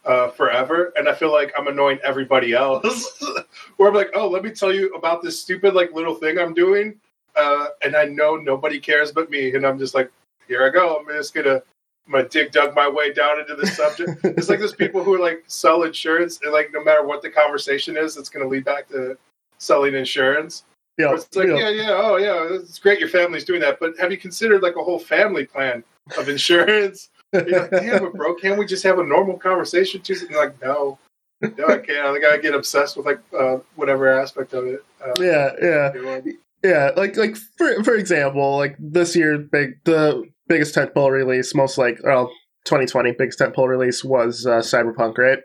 uh, 0.05 0.29
forever 0.29 0.93
and 0.95 1.07
i 1.09 1.13
feel 1.13 1.31
like 1.31 1.53
i'm 1.57 1.67
annoying 1.67 1.99
everybody 2.03 2.53
else 2.53 3.21
where 3.77 3.89
i'm 3.89 3.95
like 3.95 4.09
oh 4.15 4.27
let 4.27 4.43
me 4.43 4.49
tell 4.49 4.73
you 4.73 4.91
about 4.95 5.21
this 5.21 5.39
stupid 5.39 5.73
like 5.73 5.93
little 5.93 6.15
thing 6.15 6.39
i'm 6.39 6.53
doing 6.53 6.95
uh, 7.35 7.67
and 7.83 7.95
i 7.95 8.05
know 8.05 8.37
nobody 8.37 8.79
cares 8.79 9.11
but 9.11 9.29
me 9.29 9.53
and 9.53 9.67
i'm 9.67 9.77
just 9.77 9.93
like 9.93 10.09
here 10.47 10.65
i 10.65 10.69
go 10.69 10.97
i'm 10.97 11.07
just 11.15 11.33
gonna 11.33 11.61
Gonna 12.11 12.27
dig 12.27 12.51
dug 12.51 12.75
my 12.75 12.87
way 12.87 13.11
down 13.11 13.39
into 13.39 13.55
the 13.55 13.67
subject. 13.67 14.19
it's 14.23 14.49
like 14.49 14.59
those 14.59 14.75
people 14.75 15.03
who 15.03 15.13
are 15.13 15.19
like 15.19 15.43
sell 15.47 15.83
insurance, 15.83 16.39
and 16.41 16.53
like 16.53 16.71
no 16.73 16.83
matter 16.83 17.05
what 17.05 17.21
the 17.21 17.29
conversation 17.29 17.97
is, 17.97 18.17
it's 18.17 18.29
gonna 18.29 18.47
lead 18.47 18.65
back 18.65 18.87
to 18.89 19.17
selling 19.57 19.93
insurance. 19.93 20.63
Yeah, 20.97 21.13
it's 21.13 21.35
like 21.35 21.47
yeah. 21.47 21.55
yeah, 21.55 21.69
yeah, 21.69 21.91
oh 21.91 22.15
yeah, 22.17 22.47
it's 22.49 22.79
great 22.79 22.99
your 22.99 23.09
family's 23.09 23.43
doing 23.45 23.61
that, 23.61 23.79
but 23.79 23.97
have 23.99 24.11
you 24.11 24.17
considered 24.17 24.63
like 24.63 24.77
a 24.77 24.83
whole 24.83 24.99
family 24.99 25.45
plan 25.45 25.83
of 26.17 26.29
insurance? 26.29 27.09
You're 27.33 27.61
like, 27.61 27.71
damn 27.71 28.05
it, 28.05 28.13
bro, 28.13 28.35
can't 28.35 28.57
we 28.57 28.65
just 28.65 28.83
have 28.83 28.99
a 28.99 29.03
normal 29.03 29.37
conversation? 29.37 30.01
Too? 30.01 30.15
And 30.27 30.35
like, 30.35 30.59
no, 30.61 30.97
no, 31.41 31.67
I 31.67 31.77
can't. 31.77 32.07
I 32.07 32.19
gotta 32.19 32.39
get 32.39 32.55
obsessed 32.55 32.97
with 32.97 33.05
like 33.05 33.19
uh, 33.37 33.57
whatever 33.75 34.07
aspect 34.07 34.53
of 34.53 34.65
it. 34.65 34.83
Uh, 35.05 35.13
yeah, 35.19 35.51
yeah. 35.61 36.21
Yeah, 36.63 36.91
like 36.97 37.15
like 37.15 37.35
for 37.35 37.83
for 37.83 37.95
example, 37.95 38.57
like 38.57 38.75
this 38.79 39.15
year, 39.15 39.37
big 39.37 39.77
the 39.83 40.27
biggest 40.47 40.75
tentpole 40.75 41.11
release, 41.11 41.53
most 41.55 41.77
like 41.77 41.99
well, 42.03 42.27
2020 42.65 43.13
biggest 43.13 43.39
tentpole 43.39 43.67
release 43.67 44.03
was 44.03 44.45
uh, 44.45 44.59
Cyberpunk, 44.59 45.17
right? 45.17 45.39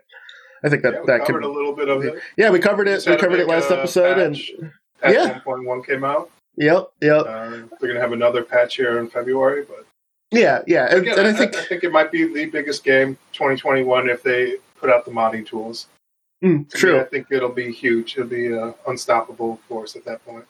I 0.63 0.69
think 0.69 0.83
that 0.83 0.93
yeah, 0.93 1.01
that 1.07 1.25
covered 1.25 1.43
could, 1.43 1.49
a 1.49 1.51
little 1.51 1.73
bit 1.73 1.89
of 1.89 2.03
it. 2.03 2.21
Yeah, 2.37 2.49
we 2.49 2.59
covered 2.59 2.87
it. 2.87 3.05
We 3.05 3.17
covered 3.17 3.39
it 3.39 3.47
last 3.47 3.69
uh, 3.69 3.75
episode, 3.75 4.15
patch. 4.15 4.51
and 4.59 4.71
patch 5.01 5.13
yeah, 5.13 5.39
1.1 5.45 5.85
came 5.85 6.03
out. 6.03 6.31
Yep, 6.55 6.91
yep. 7.01 7.25
Uh, 7.25 7.49
they're 7.79 7.89
gonna 7.89 7.99
have 7.99 8.13
another 8.13 8.43
patch 8.43 8.75
here 8.75 8.99
in 8.99 9.09
February, 9.09 9.65
but 9.65 9.85
yeah, 10.31 10.61
yeah, 10.67 10.87
and, 10.89 10.99
again, 10.99 11.19
and 11.19 11.27
I, 11.27 11.31
I, 11.31 11.33
think 11.33 11.55
I 11.55 11.63
think 11.63 11.83
it 11.83 11.91
might 11.91 12.11
be 12.11 12.31
the 12.31 12.45
biggest 12.45 12.83
game 12.83 13.17
2021 13.33 14.09
if 14.09 14.23
they 14.23 14.57
put 14.79 14.89
out 14.89 15.05
the 15.05 15.11
modding 15.11 15.45
tools. 15.45 15.87
Mm, 16.43 16.69
true. 16.73 16.99
I 16.99 17.05
think 17.05 17.27
it'll 17.31 17.49
be 17.49 17.71
huge. 17.71 18.17
It'll 18.17 18.27
be 18.27 18.47
an 18.47 18.73
unstoppable 18.87 19.59
force 19.67 19.95
at 19.95 20.03
that 20.05 20.25
point. 20.25 20.45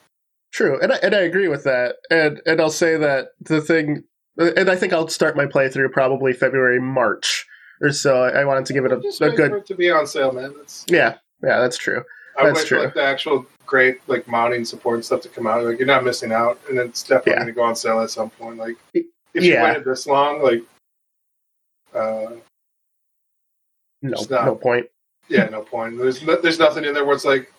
True, 0.51 0.79
and 0.81 0.93
I, 0.93 0.95
and 1.03 1.13
I 1.15 1.21
agree 1.21 1.47
with 1.47 1.63
that. 1.63 1.97
And 2.09 2.41
and 2.45 2.61
I'll 2.61 2.69
say 2.69 2.97
that 2.97 3.29
the 3.41 3.61
thing, 3.61 4.03
and 4.37 4.69
I 4.69 4.75
think 4.75 4.93
I'll 4.93 5.07
start 5.07 5.35
my 5.35 5.45
playthrough 5.45 5.91
probably 5.91 6.33
February 6.33 6.79
March 6.79 7.45
or 7.81 7.91
so. 7.91 8.23
I 8.23 8.45
wanted 8.45 8.65
to 8.67 8.73
give 8.73 8.85
it 8.85 8.91
a, 8.91 9.25
a 9.25 9.31
good 9.31 9.65
to 9.65 9.75
be 9.75 9.91
on 9.91 10.07
sale, 10.07 10.31
man. 10.31 10.53
That's... 10.57 10.85
Yeah, 10.87 11.15
yeah, 11.43 11.59
that's 11.59 11.77
true. 11.77 12.03
I 12.37 12.45
that's 12.45 12.59
wait 12.59 12.67
true. 12.67 12.77
for 12.79 12.83
like 12.85 12.93
the 12.95 13.03
actual 13.03 13.45
great 13.65 13.97
like 14.07 14.27
mounting 14.27 14.65
support 14.65 15.03
stuff 15.05 15.21
to 15.21 15.29
come 15.29 15.47
out. 15.47 15.63
Like 15.63 15.77
you're 15.77 15.87
not 15.87 16.03
missing 16.03 16.31
out, 16.31 16.59
and 16.69 16.79
it's 16.79 17.03
definitely 17.03 17.33
yeah. 17.33 17.37
going 17.37 17.47
to 17.47 17.53
go 17.53 17.63
on 17.63 17.75
sale 17.75 18.01
at 18.01 18.09
some 18.09 18.29
point. 18.31 18.57
Like 18.57 18.77
if 18.93 19.05
you 19.33 19.55
waited 19.55 19.85
this 19.85 20.07
long, 20.07 20.41
like 20.41 20.63
uh, 21.93 22.35
no, 24.01 24.25
not, 24.29 24.45
no 24.45 24.55
point. 24.55 24.87
Yeah, 25.29 25.45
no 25.45 25.61
point. 25.61 25.97
There's 25.97 26.21
no, 26.23 26.35
there's 26.41 26.59
nothing 26.59 26.85
in 26.85 26.93
there 26.93 27.05
where 27.05 27.15
it's 27.15 27.25
like 27.25 27.51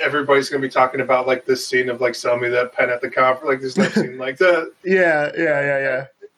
everybody's 0.00 0.48
gonna 0.48 0.62
be 0.62 0.68
talking 0.68 1.00
about 1.00 1.26
like 1.26 1.44
this 1.44 1.66
scene 1.66 1.88
of 1.88 2.00
like 2.00 2.14
sell 2.14 2.36
me 2.36 2.48
that 2.48 2.72
pen 2.72 2.90
at 2.90 3.00
the 3.00 3.10
conference. 3.10 3.48
Like 3.48 3.60
this 3.60 3.76
no 3.76 3.88
scene 4.02 4.18
like 4.18 4.36
that. 4.38 4.72
Yeah, 4.84 5.30
yeah, 5.36 5.60
yeah, 5.60 5.78
yeah. 5.78 6.28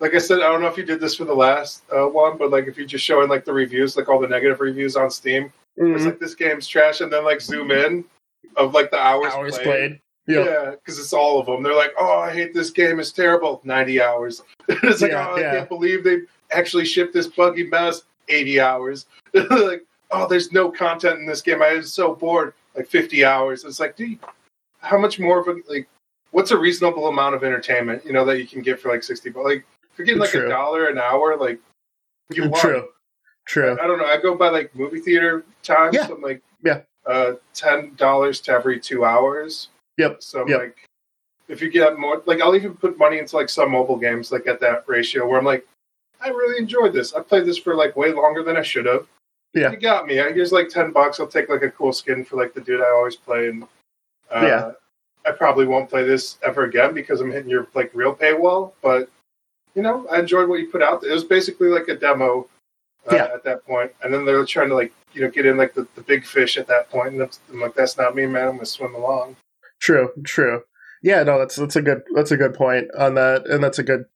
like 0.00 0.14
I 0.14 0.18
said, 0.18 0.40
I 0.40 0.50
don't 0.50 0.60
know 0.60 0.68
if 0.68 0.76
you 0.76 0.84
did 0.84 1.00
this 1.00 1.14
for 1.14 1.24
the 1.24 1.34
last 1.34 1.82
uh, 1.92 2.06
one, 2.06 2.36
but 2.36 2.50
like 2.50 2.66
if 2.66 2.76
you're 2.76 2.86
just 2.86 3.04
showing 3.04 3.28
like 3.28 3.44
the 3.44 3.52
reviews, 3.52 3.96
like 3.96 4.08
all 4.08 4.20
the 4.20 4.28
negative 4.28 4.60
reviews 4.60 4.96
on 4.96 5.10
Steam, 5.10 5.52
mm-hmm. 5.78 5.94
it's 5.94 6.04
like 6.04 6.18
this 6.18 6.34
game's 6.34 6.66
trash, 6.66 7.00
and 7.00 7.12
then 7.12 7.24
like 7.24 7.40
zoom 7.40 7.70
in 7.70 8.04
of 8.56 8.74
like 8.74 8.90
the 8.90 8.98
hours, 8.98 9.32
hours 9.32 9.54
played. 9.54 9.64
played. 9.64 10.00
Yep. 10.26 10.46
Yeah, 10.46 10.70
because 10.70 10.98
it's 10.98 11.12
all 11.12 11.38
of 11.38 11.46
them. 11.46 11.62
They're 11.62 11.76
like, 11.76 11.92
"Oh, 11.98 12.18
I 12.18 12.32
hate 12.32 12.54
this 12.54 12.70
game. 12.70 12.98
It's 12.98 13.12
terrible." 13.12 13.60
Ninety 13.64 14.00
hours. 14.00 14.42
it's 14.68 15.02
like, 15.02 15.10
yeah, 15.10 15.28
"Oh, 15.28 15.36
yeah. 15.36 15.50
I 15.50 15.54
can't 15.56 15.68
believe 15.68 16.02
they 16.02 16.20
actually 16.50 16.86
shipped 16.86 17.12
this 17.12 17.26
buggy 17.26 17.64
mess." 17.64 18.04
Eighty 18.30 18.58
hours. 18.58 19.04
like, 19.34 19.84
"Oh, 20.10 20.26
there's 20.26 20.50
no 20.50 20.70
content 20.70 21.18
in 21.18 21.26
this 21.26 21.42
game. 21.42 21.62
I 21.62 21.68
am 21.68 21.82
so 21.82 22.14
bored." 22.14 22.54
Like 22.76 22.86
fifty 22.88 23.24
hours. 23.24 23.64
It's 23.64 23.80
like, 23.80 23.96
dude, 23.96 24.18
how 24.78 24.98
much 24.98 25.18
more 25.18 25.40
of 25.40 25.48
a 25.48 25.60
like? 25.68 25.88
What's 26.30 26.50
a 26.50 26.58
reasonable 26.58 27.06
amount 27.06 27.36
of 27.36 27.44
entertainment? 27.44 28.04
You 28.04 28.12
know 28.12 28.24
that 28.24 28.38
you 28.38 28.46
can 28.46 28.62
get 28.62 28.80
for 28.80 28.90
like 28.90 29.02
sixty. 29.02 29.30
But 29.30 29.44
like, 29.44 29.64
if 29.92 29.98
you're 29.98 30.06
getting 30.06 30.20
like 30.20 30.34
a 30.34 30.48
dollar 30.48 30.86
an 30.86 30.98
hour, 30.98 31.36
like 31.36 31.60
you 32.30 32.48
want. 32.48 32.56
True. 32.56 32.88
True. 33.46 33.76
I, 33.78 33.84
I, 33.84 33.86
don't 33.86 33.98
know. 33.98 34.06
I 34.06 34.16
go 34.16 34.34
by 34.34 34.48
like 34.48 34.74
movie 34.74 35.00
theater 35.00 35.44
time. 35.62 35.92
Yeah. 35.92 36.06
So 36.06 36.14
I'm 36.16 36.22
like, 36.22 36.42
yeah, 36.62 36.80
uh, 37.06 37.32
ten 37.52 37.94
dollars 37.96 38.40
to 38.42 38.52
every 38.52 38.80
two 38.80 39.04
hours. 39.04 39.68
Yep. 39.98 40.22
So 40.22 40.42
I'm 40.42 40.48
yep. 40.48 40.60
like, 40.60 40.88
if 41.48 41.60
you 41.60 41.70
get 41.70 41.98
more, 41.98 42.22
like 42.26 42.40
I'll 42.40 42.56
even 42.56 42.74
put 42.74 42.98
money 42.98 43.18
into 43.18 43.36
like 43.36 43.48
some 43.48 43.70
mobile 43.70 43.96
games, 43.96 44.32
like 44.32 44.46
at 44.46 44.60
that 44.60 44.84
ratio 44.86 45.28
where 45.28 45.38
I'm 45.38 45.44
like, 45.44 45.66
I 46.20 46.28
really 46.28 46.58
enjoyed 46.58 46.92
this. 46.92 47.14
I 47.14 47.20
played 47.20 47.44
this 47.44 47.58
for 47.58 47.74
like 47.74 47.96
way 47.96 48.12
longer 48.12 48.42
than 48.42 48.56
I 48.56 48.62
should 48.62 48.86
have. 48.86 49.06
Yeah. 49.54 49.70
You 49.70 49.76
got 49.76 50.06
me. 50.06 50.14
Here's 50.14 50.52
like 50.52 50.68
ten 50.68 50.92
bucks. 50.92 51.20
I'll 51.20 51.26
take 51.26 51.48
like 51.48 51.62
a 51.62 51.70
cool 51.70 51.92
skin 51.92 52.24
for 52.24 52.36
like 52.36 52.54
the 52.54 52.60
dude 52.60 52.80
I 52.80 52.90
always 52.90 53.16
play, 53.16 53.48
and 53.48 53.62
uh, 54.34 54.40
yeah. 54.42 54.72
I 55.26 55.32
probably 55.32 55.66
won't 55.66 55.88
play 55.88 56.04
this 56.04 56.38
ever 56.44 56.64
again 56.64 56.92
because 56.92 57.20
I'm 57.20 57.30
hitting 57.30 57.50
your 57.50 57.68
like 57.74 57.90
real 57.94 58.14
paywall. 58.14 58.72
But 58.82 59.08
you 59.74 59.82
know, 59.82 60.06
I 60.10 60.18
enjoyed 60.18 60.48
what 60.48 60.60
you 60.60 60.68
put 60.68 60.82
out. 60.82 61.04
It 61.04 61.12
was 61.12 61.24
basically 61.24 61.68
like 61.68 61.88
a 61.88 61.94
demo 61.94 62.48
uh, 63.10 63.14
yeah. 63.14 63.24
at 63.32 63.44
that 63.44 63.64
point, 63.64 63.92
and 64.02 64.12
then 64.12 64.24
they 64.24 64.32
were 64.32 64.46
trying 64.46 64.68
to 64.68 64.74
like 64.74 64.92
you 65.12 65.22
know 65.22 65.30
get 65.30 65.46
in 65.46 65.56
like 65.56 65.74
the, 65.74 65.86
the 65.94 66.02
big 66.02 66.24
fish 66.24 66.56
at 66.56 66.66
that 66.66 66.90
point, 66.90 67.14
and 67.14 67.22
I'm 67.50 67.60
like, 67.60 67.74
that's 67.74 67.96
not 67.96 68.16
me, 68.16 68.26
man. 68.26 68.48
I'm 68.48 68.54
gonna 68.54 68.66
swim 68.66 68.94
along. 68.94 69.36
True, 69.80 70.10
true. 70.24 70.62
Yeah, 71.02 71.22
no, 71.22 71.38
that's 71.38 71.56
that's 71.56 71.76
a 71.76 71.82
good 71.82 72.02
that's 72.14 72.30
a 72.32 72.36
good 72.36 72.54
point 72.54 72.92
on 72.98 73.14
that, 73.14 73.46
and 73.46 73.62
that's 73.62 73.78
a 73.78 73.82
good 73.82 74.06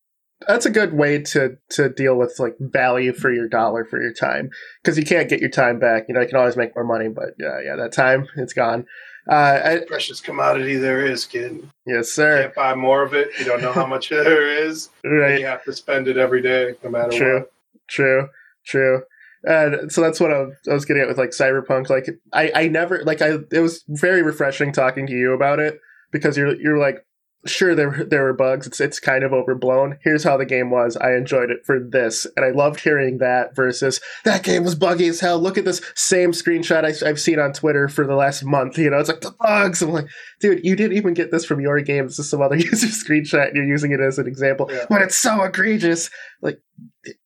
that's 0.46 0.66
a 0.66 0.70
good 0.70 0.92
way 0.92 1.20
to 1.20 1.56
to 1.70 1.88
deal 1.88 2.16
with 2.16 2.36
like 2.38 2.56
value 2.60 3.12
for 3.12 3.32
your 3.32 3.48
dollar 3.48 3.84
for 3.84 4.00
your 4.00 4.12
time 4.12 4.50
because 4.82 4.96
you 4.96 5.04
can't 5.04 5.28
get 5.28 5.40
your 5.40 5.50
time 5.50 5.78
back. 5.78 6.04
You 6.08 6.14
know, 6.14 6.20
you 6.20 6.28
can 6.28 6.36
always 6.36 6.56
make 6.56 6.74
more 6.76 6.84
money, 6.84 7.08
but 7.08 7.30
yeah, 7.38 7.60
yeah, 7.64 7.76
that 7.76 7.92
time 7.92 8.28
it's 8.36 8.52
gone. 8.52 8.86
Uh, 9.28 9.60
I, 9.62 9.78
Precious 9.86 10.20
commodity 10.20 10.76
there 10.76 11.04
is, 11.04 11.26
kid. 11.26 11.68
Yes, 11.86 12.10
sir. 12.10 12.36
You 12.36 12.42
can't 12.44 12.54
buy 12.54 12.74
more 12.74 13.02
of 13.02 13.12
it. 13.12 13.28
You 13.38 13.44
don't 13.44 13.60
know 13.60 13.72
how 13.72 13.84
much 13.84 14.08
there 14.10 14.64
is. 14.64 14.88
Right. 15.04 15.40
You 15.40 15.46
have 15.46 15.64
to 15.64 15.72
spend 15.74 16.08
it 16.08 16.16
every 16.16 16.40
day, 16.40 16.76
no 16.82 16.88
matter 16.88 17.10
true, 17.10 17.38
what. 17.40 17.50
True. 17.88 18.28
True. 18.64 19.02
And 19.44 19.92
so 19.92 20.00
that's 20.00 20.18
what 20.18 20.32
I 20.32 20.46
was 20.66 20.84
getting 20.84 21.02
at 21.02 21.08
with 21.08 21.18
like 21.18 21.30
Cyberpunk. 21.30 21.90
Like 21.90 22.08
I, 22.32 22.52
I 22.54 22.68
never 22.68 23.02
like 23.04 23.22
I. 23.22 23.38
It 23.52 23.60
was 23.60 23.84
very 23.88 24.22
refreshing 24.22 24.72
talking 24.72 25.06
to 25.06 25.12
you 25.12 25.32
about 25.32 25.58
it 25.58 25.78
because 26.10 26.36
you're 26.36 26.54
you're 26.60 26.78
like 26.78 27.04
sure 27.46 27.74
there 27.74 28.04
there 28.04 28.24
were 28.24 28.32
bugs. 28.32 28.66
It's 28.66 28.80
it's 28.80 29.00
kind 29.00 29.22
of 29.22 29.32
overblown. 29.32 29.98
Here's 30.02 30.24
how 30.24 30.36
the 30.36 30.44
game 30.44 30.70
was. 30.70 30.96
I 30.96 31.12
enjoyed 31.12 31.50
it 31.50 31.64
for 31.64 31.78
this 31.78 32.26
and 32.36 32.44
i 32.44 32.50
loved 32.50 32.80
hearing 32.80 33.18
that 33.18 33.54
versus 33.54 34.00
that 34.24 34.42
game 34.42 34.64
was 34.64 34.74
buggy 34.74 35.06
as 35.06 35.20
hell. 35.20 35.38
Look 35.38 35.58
at 35.58 35.64
this 35.64 35.80
same 35.94 36.32
screenshot 36.32 36.84
I, 36.84 37.06
have 37.06 37.20
seen 37.20 37.38
on 37.38 37.52
twitter 37.52 37.88
for 37.88 38.06
the 38.06 38.14
last 38.14 38.44
month 38.44 38.78
you 38.78 38.90
know 38.90 38.98
it's 38.98 39.08
like 39.08 39.20
the 39.20 39.34
bugs. 39.38 39.82
I'm 39.82 39.90
like 39.90 40.08
dude 40.40 40.64
you 40.64 40.76
didn't 40.76 40.96
even 40.96 41.14
get 41.14 41.30
this 41.30 41.44
from 41.44 41.60
your 41.60 41.80
game. 41.80 42.06
This 42.06 42.18
is 42.18 42.30
some 42.30 42.42
other 42.42 42.56
user 42.58 42.88
screenshot 42.88 43.48
and 43.48 43.56
you're 43.56 43.64
using 43.64 43.92
it 43.92 44.00
as 44.00 44.18
an 44.18 44.26
example. 44.26 44.68
Yeah. 44.70 44.86
but 44.88 45.02
it's 45.02 45.18
so 45.18 45.42
egregious. 45.42 46.10
Like 46.42 46.60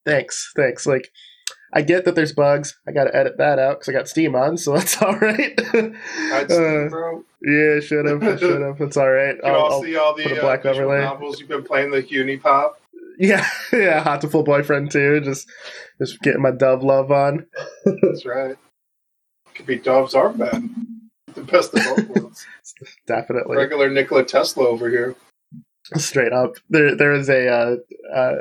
thanks 0.04 0.52
thanks. 0.56 0.86
Like 0.86 1.10
I 1.74 1.82
get 1.82 2.04
that 2.04 2.14
there's 2.14 2.32
bugs. 2.32 2.78
I 2.86 2.92
got 2.92 3.04
to 3.04 3.16
edit 3.16 3.38
that 3.38 3.58
out 3.58 3.80
because 3.80 3.88
I 3.88 3.92
got 3.92 4.08
Steam 4.08 4.34
on, 4.34 4.56
so 4.58 4.72
that's 4.76 5.00
all 5.00 5.16
right. 5.16 5.58
uh, 5.74 5.88
yeah, 7.42 7.80
should 7.80 8.06
have, 8.06 8.22
should 8.40 8.60
have. 8.60 8.80
It's 8.80 8.96
all 8.96 9.10
right. 9.10 9.36
You 9.36 9.42
I'll, 9.44 9.54
all 9.54 9.72
I'll 9.72 9.82
see 9.82 9.96
all 9.96 10.14
the 10.14 10.38
black 10.40 10.66
uh, 10.66 10.70
overlay. 10.70 11.00
novels 11.00 11.40
you've 11.40 11.48
been 11.48 11.64
playing, 11.64 11.90
the 11.90 12.02
Unipop. 12.02 12.74
Yeah, 13.18 13.46
yeah, 13.72 14.02
Hatoful 14.04 14.44
Boyfriend 14.44 14.90
too. 14.90 15.20
Just, 15.20 15.48
just 15.98 16.20
getting 16.20 16.42
my 16.42 16.50
Dove 16.50 16.82
love 16.82 17.10
on. 17.10 17.46
that's 17.84 18.26
right. 18.26 18.56
Could 19.54 19.66
be 19.66 19.78
Dove's 19.78 20.14
armband. 20.14 20.70
The 21.34 21.42
best 21.42 21.74
of 21.74 21.84
both 21.84 22.08
worlds. 22.08 22.46
Definitely. 23.06 23.56
Regular 23.56 23.90
Nikola 23.90 24.24
Tesla 24.24 24.66
over 24.66 24.88
here. 24.88 25.14
Straight 25.96 26.32
up. 26.32 26.54
There, 26.70 26.94
there 26.96 27.10
was 27.10 27.28
a, 27.28 27.48
uh, 27.48 27.76
uh, 28.14 28.36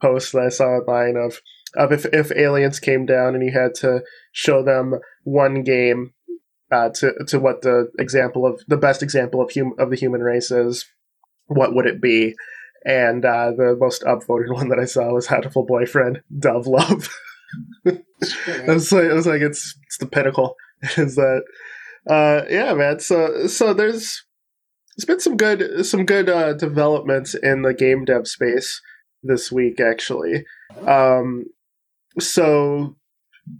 post 0.00 0.32
that 0.32 0.42
I 0.42 0.48
saw 0.48 0.66
online 0.66 1.16
of 1.16 1.40
of 1.76 1.92
if 1.92 2.04
if 2.06 2.32
aliens 2.32 2.80
came 2.80 3.06
down 3.06 3.34
and 3.34 3.44
you 3.44 3.52
had 3.52 3.74
to 3.76 4.02
show 4.32 4.62
them 4.62 4.94
one 5.24 5.62
game 5.62 6.12
uh, 6.70 6.88
to 6.90 7.12
to 7.26 7.38
what 7.38 7.62
the 7.62 7.90
example 7.98 8.46
of 8.46 8.62
the 8.66 8.76
best 8.76 9.02
example 9.02 9.40
of 9.40 9.52
hum, 9.54 9.74
of 9.78 9.90
the 9.90 9.96
human 9.96 10.22
race 10.22 10.50
is, 10.50 10.86
what 11.46 11.74
would 11.74 11.86
it 11.86 12.00
be? 12.00 12.34
And 12.84 13.24
uh, 13.24 13.52
the 13.56 13.76
most 13.78 14.02
upvoted 14.02 14.48
one 14.54 14.68
that 14.70 14.78
I 14.78 14.86
saw 14.86 15.12
was 15.12 15.28
Hatoful 15.28 15.66
Boyfriend, 15.66 16.22
Dove 16.38 16.66
Love. 16.66 17.08
I 17.86 17.92
was 18.68 18.90
like, 18.92 19.10
I 19.10 19.12
was 19.12 19.26
like, 19.26 19.42
it's 19.42 19.78
it's 19.84 19.98
the 19.98 20.06
pinnacle. 20.06 20.56
is 20.96 21.16
that? 21.16 21.42
Uh, 22.08 22.42
yeah, 22.48 22.72
man. 22.74 22.98
So 23.00 23.46
so 23.46 23.74
there's 23.74 24.24
there's 24.96 25.06
been 25.06 25.20
some 25.20 25.36
good 25.36 25.84
some 25.86 26.04
good 26.04 26.28
uh, 26.28 26.54
developments 26.54 27.34
in 27.34 27.62
the 27.62 27.74
game 27.74 28.04
dev 28.04 28.26
space 28.26 28.80
this 29.22 29.52
week, 29.52 29.80
actually. 29.80 30.44
Um, 30.86 31.44
so 32.18 32.94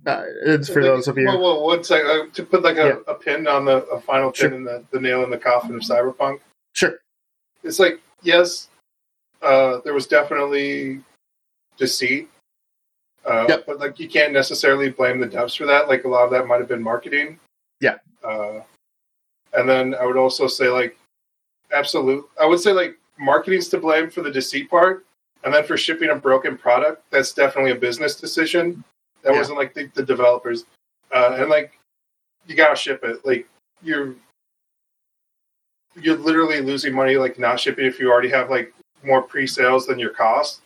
uh, 0.06 0.22
it's 0.44 0.68
for 0.68 0.82
those 0.82 1.08
of 1.08 1.18
you. 1.18 1.26
Well, 1.26 1.40
well 1.40 1.62
one 1.64 1.84
second, 1.84 2.06
uh, 2.06 2.34
to 2.34 2.42
put 2.44 2.62
like 2.62 2.76
a, 2.76 2.86
yeah. 3.06 3.12
a 3.12 3.14
pin 3.14 3.46
on 3.46 3.64
the 3.64 3.84
a 3.86 4.00
final 4.00 4.30
pin 4.30 4.50
sure. 4.50 4.54
in 4.54 4.64
the, 4.64 4.84
the 4.92 5.00
nail 5.00 5.24
in 5.24 5.30
the 5.30 5.38
coffin 5.38 5.74
of 5.74 5.82
Cyberpunk. 5.82 6.40
Sure. 6.72 6.94
It's 7.64 7.78
like 7.78 8.00
yes, 8.22 8.68
uh, 9.42 9.78
there 9.84 9.94
was 9.94 10.06
definitely 10.06 11.00
deceit, 11.76 12.28
uh, 13.24 13.46
yep. 13.48 13.66
but 13.66 13.78
like 13.78 13.98
you 13.98 14.08
can't 14.08 14.32
necessarily 14.32 14.90
blame 14.90 15.20
the 15.20 15.26
devs 15.26 15.56
for 15.56 15.66
that. 15.66 15.88
Like 15.88 16.04
a 16.04 16.08
lot 16.08 16.24
of 16.24 16.30
that 16.30 16.46
might 16.46 16.60
have 16.60 16.68
been 16.68 16.82
marketing. 16.82 17.38
Yeah. 17.80 17.96
Uh, 18.22 18.60
and 19.54 19.68
then 19.68 19.94
I 19.94 20.06
would 20.06 20.16
also 20.16 20.46
say 20.46 20.68
like, 20.68 20.96
absolute. 21.72 22.24
I 22.40 22.46
would 22.46 22.60
say 22.60 22.72
like 22.72 22.96
marketing's 23.18 23.68
to 23.68 23.78
blame 23.78 24.10
for 24.10 24.22
the 24.22 24.30
deceit 24.30 24.70
part, 24.70 25.04
and 25.44 25.52
then 25.52 25.64
for 25.64 25.76
shipping 25.76 26.10
a 26.10 26.16
broken 26.16 26.56
product, 26.56 27.02
that's 27.10 27.32
definitely 27.32 27.72
a 27.72 27.76
business 27.76 28.16
decision. 28.16 28.84
That 29.22 29.32
yeah. 29.32 29.38
wasn't 29.38 29.58
like 29.58 29.74
the, 29.74 29.90
the 29.94 30.04
developers. 30.04 30.64
Uh, 31.12 31.36
and 31.38 31.50
like, 31.50 31.78
you 32.46 32.54
gotta 32.54 32.76
ship 32.76 33.02
it. 33.04 33.24
Like 33.24 33.48
you're 33.82 34.14
you're 36.00 36.16
literally 36.16 36.60
losing 36.60 36.94
money 36.94 37.16
like 37.16 37.38
not 37.38 37.60
shipping 37.60 37.84
if 37.84 38.00
you 38.00 38.10
already 38.10 38.30
have 38.30 38.50
like 38.50 38.72
more 39.04 39.22
pre-sales 39.22 39.86
than 39.86 39.98
your 39.98 40.10
cost. 40.10 40.62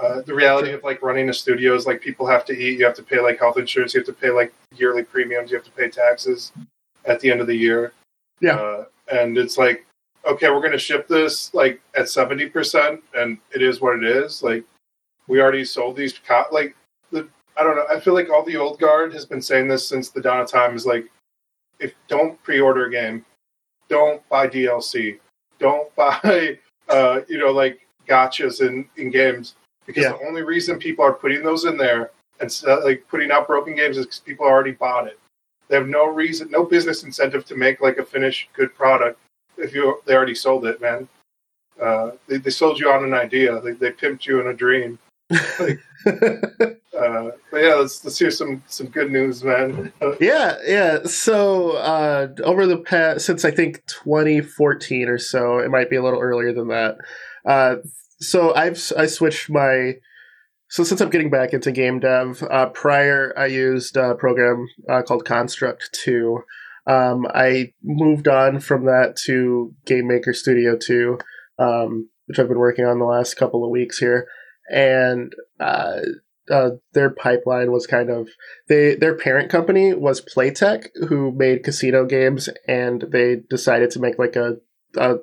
Uh, 0.00 0.20
the 0.22 0.34
reality 0.34 0.72
of 0.72 0.84
like 0.84 1.02
running 1.02 1.28
a 1.28 1.34
studio 1.34 1.74
is 1.74 1.86
like 1.86 2.00
people 2.00 2.26
have 2.26 2.44
to 2.44 2.52
eat. 2.52 2.78
You 2.78 2.84
have 2.84 2.94
to 2.94 3.02
pay 3.02 3.20
like 3.20 3.38
health 3.38 3.58
insurance. 3.58 3.94
You 3.94 4.00
have 4.00 4.06
to 4.06 4.12
pay 4.12 4.30
like 4.30 4.52
yearly 4.76 5.02
premiums. 5.02 5.50
You 5.50 5.56
have 5.56 5.64
to 5.64 5.72
pay 5.72 5.88
taxes 5.88 6.52
at 7.04 7.18
the 7.20 7.30
end 7.30 7.40
of 7.40 7.48
the 7.48 7.56
year. 7.56 7.92
Yeah, 8.40 8.56
uh, 8.56 8.84
and 9.10 9.36
it's 9.36 9.58
like 9.58 9.84
okay, 10.28 10.50
we're 10.50 10.60
going 10.60 10.72
to 10.72 10.78
ship 10.78 11.08
this 11.08 11.52
like 11.54 11.80
at 11.94 12.04
70%, 12.04 13.00
and 13.14 13.38
it 13.52 13.62
is 13.62 13.80
what 13.80 13.96
it 13.96 14.04
is. 14.04 14.42
Like, 14.42 14.64
we 15.26 15.40
already 15.40 15.64
sold 15.64 15.96
these. 15.96 16.18
Co- 16.18 16.44
like, 16.52 16.76
the, 17.10 17.28
I 17.56 17.62
don't 17.62 17.76
know. 17.76 17.86
I 17.90 17.98
feel 17.98 18.14
like 18.14 18.30
all 18.30 18.44
the 18.44 18.56
old 18.56 18.78
guard 18.78 19.12
has 19.14 19.24
been 19.24 19.42
saying 19.42 19.68
this 19.68 19.88
since 19.88 20.10
the 20.10 20.20
dawn 20.20 20.40
of 20.40 20.50
time 20.50 20.76
is 20.76 20.86
like, 20.86 21.06
if 21.80 21.94
don't 22.06 22.40
pre 22.42 22.60
order 22.60 22.86
a 22.86 22.90
game, 22.90 23.24
don't 23.88 24.26
buy 24.28 24.46
DLC, 24.46 25.18
don't 25.58 25.94
buy, 25.96 26.58
uh, 26.88 27.20
you 27.28 27.38
know, 27.38 27.50
like 27.50 27.86
gotchas 28.06 28.60
in, 28.60 28.88
in 28.96 29.10
games. 29.10 29.54
Because 29.86 30.04
yeah. 30.04 30.12
the 30.12 30.26
only 30.26 30.42
reason 30.42 30.78
people 30.78 31.04
are 31.04 31.14
putting 31.14 31.42
those 31.42 31.64
in 31.64 31.78
there 31.78 32.10
and 32.40 32.62
uh, 32.66 32.84
like 32.84 33.06
putting 33.08 33.30
out 33.30 33.46
broken 33.46 33.74
games 33.74 33.96
is 33.96 34.04
because 34.04 34.20
people 34.20 34.44
already 34.44 34.72
bought 34.72 35.06
it. 35.06 35.18
They 35.68 35.76
have 35.76 35.88
no 35.88 36.06
reason, 36.06 36.50
no 36.50 36.64
business 36.64 37.04
incentive 37.04 37.46
to 37.46 37.56
make 37.56 37.80
like 37.80 37.96
a 37.96 38.04
finished 38.04 38.50
good 38.54 38.74
product 38.74 39.18
if 39.58 39.74
you 39.74 40.00
they 40.06 40.14
already 40.14 40.34
sold 40.34 40.66
it, 40.66 40.80
man. 40.80 41.08
Uh, 41.80 42.12
they, 42.26 42.38
they 42.38 42.50
sold 42.50 42.78
you 42.78 42.90
on 42.90 43.04
an 43.04 43.14
idea. 43.14 43.60
They, 43.60 43.72
they 43.72 43.90
pimped 43.90 44.26
you 44.26 44.40
in 44.40 44.48
a 44.48 44.54
dream. 44.54 44.98
like, 45.60 45.78
uh, 46.06 47.30
but 47.50 47.58
yeah, 47.58 47.74
let's 47.74 48.04
let's 48.04 48.18
hear 48.18 48.30
some 48.30 48.62
some 48.66 48.86
good 48.86 49.10
news, 49.10 49.44
man. 49.44 49.92
yeah, 50.20 50.56
yeah. 50.66 51.04
So 51.04 51.72
uh, 51.72 52.28
over 52.42 52.66
the 52.66 52.78
past 52.78 53.26
since 53.26 53.44
I 53.44 53.50
think 53.50 53.84
2014 53.86 55.08
or 55.08 55.18
so, 55.18 55.58
it 55.58 55.70
might 55.70 55.90
be 55.90 55.96
a 55.96 56.02
little 56.02 56.20
earlier 56.20 56.52
than 56.52 56.68
that. 56.68 56.96
Uh, 57.44 57.76
so 58.20 58.54
I've 58.54 58.80
I 58.96 59.06
switched 59.06 59.50
my 59.50 59.94
so 60.70 60.84
since 60.84 61.00
I'm 61.00 61.10
getting 61.10 61.30
back 61.30 61.52
into 61.52 61.72
game 61.72 62.00
dev, 62.00 62.42
uh, 62.50 62.66
prior 62.66 63.32
I 63.36 63.46
used 63.46 63.96
a 63.96 64.14
program 64.14 64.66
uh, 64.88 65.02
called 65.02 65.24
Construct 65.24 65.90
2 65.92 66.42
um, 66.88 67.26
I 67.34 67.72
moved 67.82 68.26
on 68.26 68.60
from 68.60 68.86
that 68.86 69.16
to 69.26 69.74
Game 69.84 70.08
Maker 70.08 70.32
Studio 70.32 70.76
2, 70.76 71.18
um, 71.58 72.08
which 72.26 72.38
I've 72.38 72.48
been 72.48 72.58
working 72.58 72.86
on 72.86 72.98
the 72.98 73.04
last 73.04 73.34
couple 73.34 73.64
of 73.64 73.70
weeks 73.70 73.98
here. 73.98 74.26
and 74.70 75.32
uh, 75.60 76.00
uh, 76.50 76.70
their 76.92 77.10
pipeline 77.10 77.70
was 77.70 77.86
kind 77.86 78.10
of 78.10 78.28
they 78.68 78.94
their 78.94 79.14
parent 79.14 79.50
company 79.50 79.92
was 79.94 80.24
Playtech, 80.24 80.88
who 81.08 81.32
made 81.32 81.62
casino 81.62 82.04
games, 82.06 82.48
and 82.66 83.04
they 83.10 83.36
decided 83.50 83.90
to 83.90 84.00
make 84.00 84.18
like 84.18 84.36
a, 84.36 84.56
a 84.96 85.16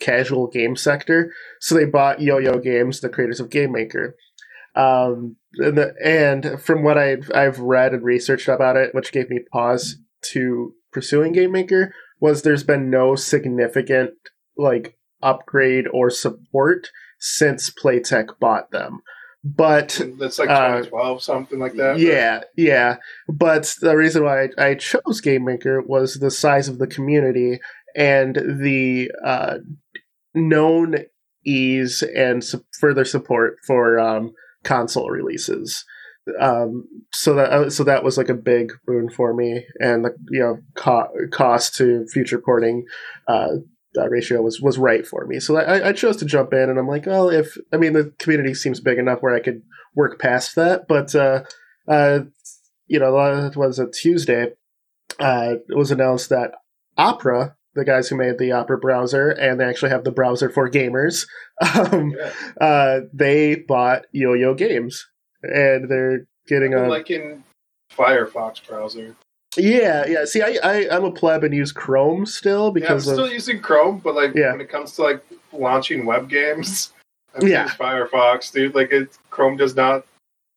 casual 0.00 0.48
game 0.48 0.76
sector. 0.76 1.32
So 1.60 1.74
they 1.74 1.84
bought 1.84 2.20
Yo-Yo 2.20 2.58
Games, 2.58 3.00
the 3.00 3.08
creators 3.08 3.40
of 3.40 3.50
Game 3.50 3.72
Maker. 3.72 4.16
Um, 4.74 5.36
and, 5.58 5.76
the, 5.76 5.94
and 6.02 6.60
from 6.60 6.82
what 6.82 6.98
I've 6.98 7.30
I've 7.34 7.58
read 7.60 7.92
and 7.92 8.02
researched 8.02 8.48
about 8.48 8.76
it, 8.76 8.94
which 8.94 9.12
gave 9.12 9.30
me 9.30 9.40
pause 9.52 9.98
to 10.32 10.74
pursuing 10.92 11.32
Game 11.32 11.52
Maker, 11.52 11.94
was 12.20 12.42
there's 12.42 12.64
been 12.64 12.90
no 12.90 13.16
significant 13.16 14.12
like 14.56 14.96
upgrade 15.22 15.86
or 15.92 16.10
support 16.10 16.88
since 17.18 17.70
Playtech 17.70 18.38
bought 18.40 18.70
them. 18.70 19.00
But 19.44 20.00
that's 20.20 20.38
like 20.38 20.48
2012, 20.48 21.16
uh, 21.16 21.20
something 21.20 21.58
like 21.58 21.74
that. 21.74 21.98
Yeah, 21.98 22.42
yeah. 22.56 22.96
But 23.28 23.74
the 23.80 23.96
reason 23.96 24.22
why 24.22 24.44
I, 24.44 24.48
I, 24.58 24.74
chose 24.76 25.20
Game 25.20 25.44
Maker 25.44 25.82
was 25.82 26.14
the 26.14 26.30
size 26.30 26.68
of 26.68 26.78
the 26.78 26.86
community 26.86 27.58
and 27.96 28.36
the 28.36 29.10
uh, 29.24 29.58
known 30.32 30.96
ease 31.44 32.02
and 32.02 32.44
su- 32.44 32.64
further 32.78 33.04
support 33.04 33.56
for 33.66 33.98
um, 33.98 34.32
console 34.62 35.10
releases. 35.10 35.84
Um, 36.40 36.86
so 37.12 37.34
that 37.34 37.50
uh, 37.50 37.70
so 37.70 37.84
that 37.84 38.04
was 38.04 38.16
like 38.16 38.28
a 38.28 38.34
big 38.34 38.72
boon 38.86 39.10
for 39.10 39.34
me, 39.34 39.64
and 39.80 40.04
the 40.04 40.16
you 40.30 40.40
know 40.40 40.58
co- 40.76 41.10
cost 41.32 41.74
to 41.76 42.06
future 42.06 42.38
porting 42.38 42.84
uh, 43.26 43.48
that 43.94 44.10
ratio 44.10 44.40
was 44.40 44.60
was 44.60 44.78
right 44.78 45.06
for 45.06 45.26
me. 45.26 45.40
So 45.40 45.56
I, 45.56 45.88
I 45.88 45.92
chose 45.92 46.16
to 46.18 46.24
jump 46.24 46.52
in, 46.52 46.70
and 46.70 46.78
I'm 46.78 46.88
like, 46.88 47.06
well, 47.06 47.28
if 47.28 47.56
I 47.72 47.76
mean 47.76 47.92
the 47.92 48.12
community 48.18 48.54
seems 48.54 48.80
big 48.80 48.98
enough 48.98 49.20
where 49.20 49.34
I 49.34 49.40
could 49.40 49.62
work 49.94 50.20
past 50.20 50.54
that, 50.56 50.86
but 50.88 51.14
uh, 51.14 51.42
uh, 51.88 52.20
you 52.86 52.98
know, 52.98 53.46
it 53.46 53.56
was 53.56 53.78
a 53.78 53.90
Tuesday. 53.90 54.48
Uh, 55.18 55.56
it 55.68 55.76
was 55.76 55.90
announced 55.90 56.28
that 56.30 56.52
Opera, 56.96 57.56
the 57.74 57.84
guys 57.84 58.08
who 58.08 58.16
made 58.16 58.38
the 58.38 58.52
Opera 58.52 58.78
browser, 58.78 59.30
and 59.30 59.58
they 59.58 59.64
actually 59.64 59.90
have 59.90 60.04
the 60.04 60.10
browser 60.10 60.48
for 60.48 60.70
gamers, 60.70 61.26
um, 61.74 62.12
yeah. 62.12 62.32
uh, 62.60 63.00
they 63.12 63.56
bought 63.56 64.06
Yo-Yo 64.12 64.54
Games, 64.54 65.06
and 65.42 65.88
they're 65.88 66.26
getting 66.46 66.74
a 66.74 66.88
like 66.88 67.10
in 67.10 67.42
Firefox 67.96 68.66
browser. 68.66 69.14
Yeah, 69.56 70.06
yeah. 70.06 70.24
See, 70.24 70.40
I, 70.40 70.58
I 70.62 70.96
I'm 70.96 71.04
a 71.04 71.10
pleb 71.10 71.44
and 71.44 71.54
use 71.54 71.72
Chrome 71.72 72.24
still 72.24 72.70
because 72.70 73.06
yeah, 73.06 73.12
I'm 73.12 73.16
still 73.16 73.26
of, 73.26 73.32
using 73.32 73.60
Chrome, 73.60 73.98
but 73.98 74.14
like 74.14 74.34
yeah. 74.34 74.52
when 74.52 74.60
it 74.60 74.70
comes 74.70 74.94
to 74.96 75.02
like 75.02 75.24
launching 75.52 76.06
web 76.06 76.28
games, 76.28 76.92
I 77.40 77.44
yeah. 77.44 77.68
Firefox, 77.68 78.52
dude. 78.52 78.74
Like 78.74 78.92
it, 78.92 79.18
Chrome 79.30 79.56
does 79.56 79.76
not 79.76 80.06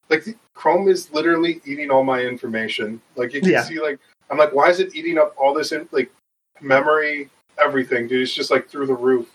like 0.09 0.25
Chrome 0.53 0.87
is 0.87 1.11
literally 1.11 1.61
eating 1.65 1.91
all 1.91 2.03
my 2.03 2.21
information. 2.21 3.01
Like 3.15 3.33
you 3.33 3.41
can 3.41 3.51
yeah. 3.51 3.63
see, 3.63 3.81
like 3.81 3.99
I'm 4.29 4.37
like, 4.37 4.53
why 4.53 4.69
is 4.69 4.79
it 4.79 4.95
eating 4.95 5.17
up 5.17 5.35
all 5.37 5.53
this 5.53 5.71
in 5.73 5.87
like 5.91 6.11
memory, 6.61 7.29
everything, 7.63 8.07
dude? 8.07 8.21
It's 8.21 8.33
just 8.33 8.51
like 8.51 8.69
through 8.69 8.87
the 8.87 8.95
roof. 8.95 9.29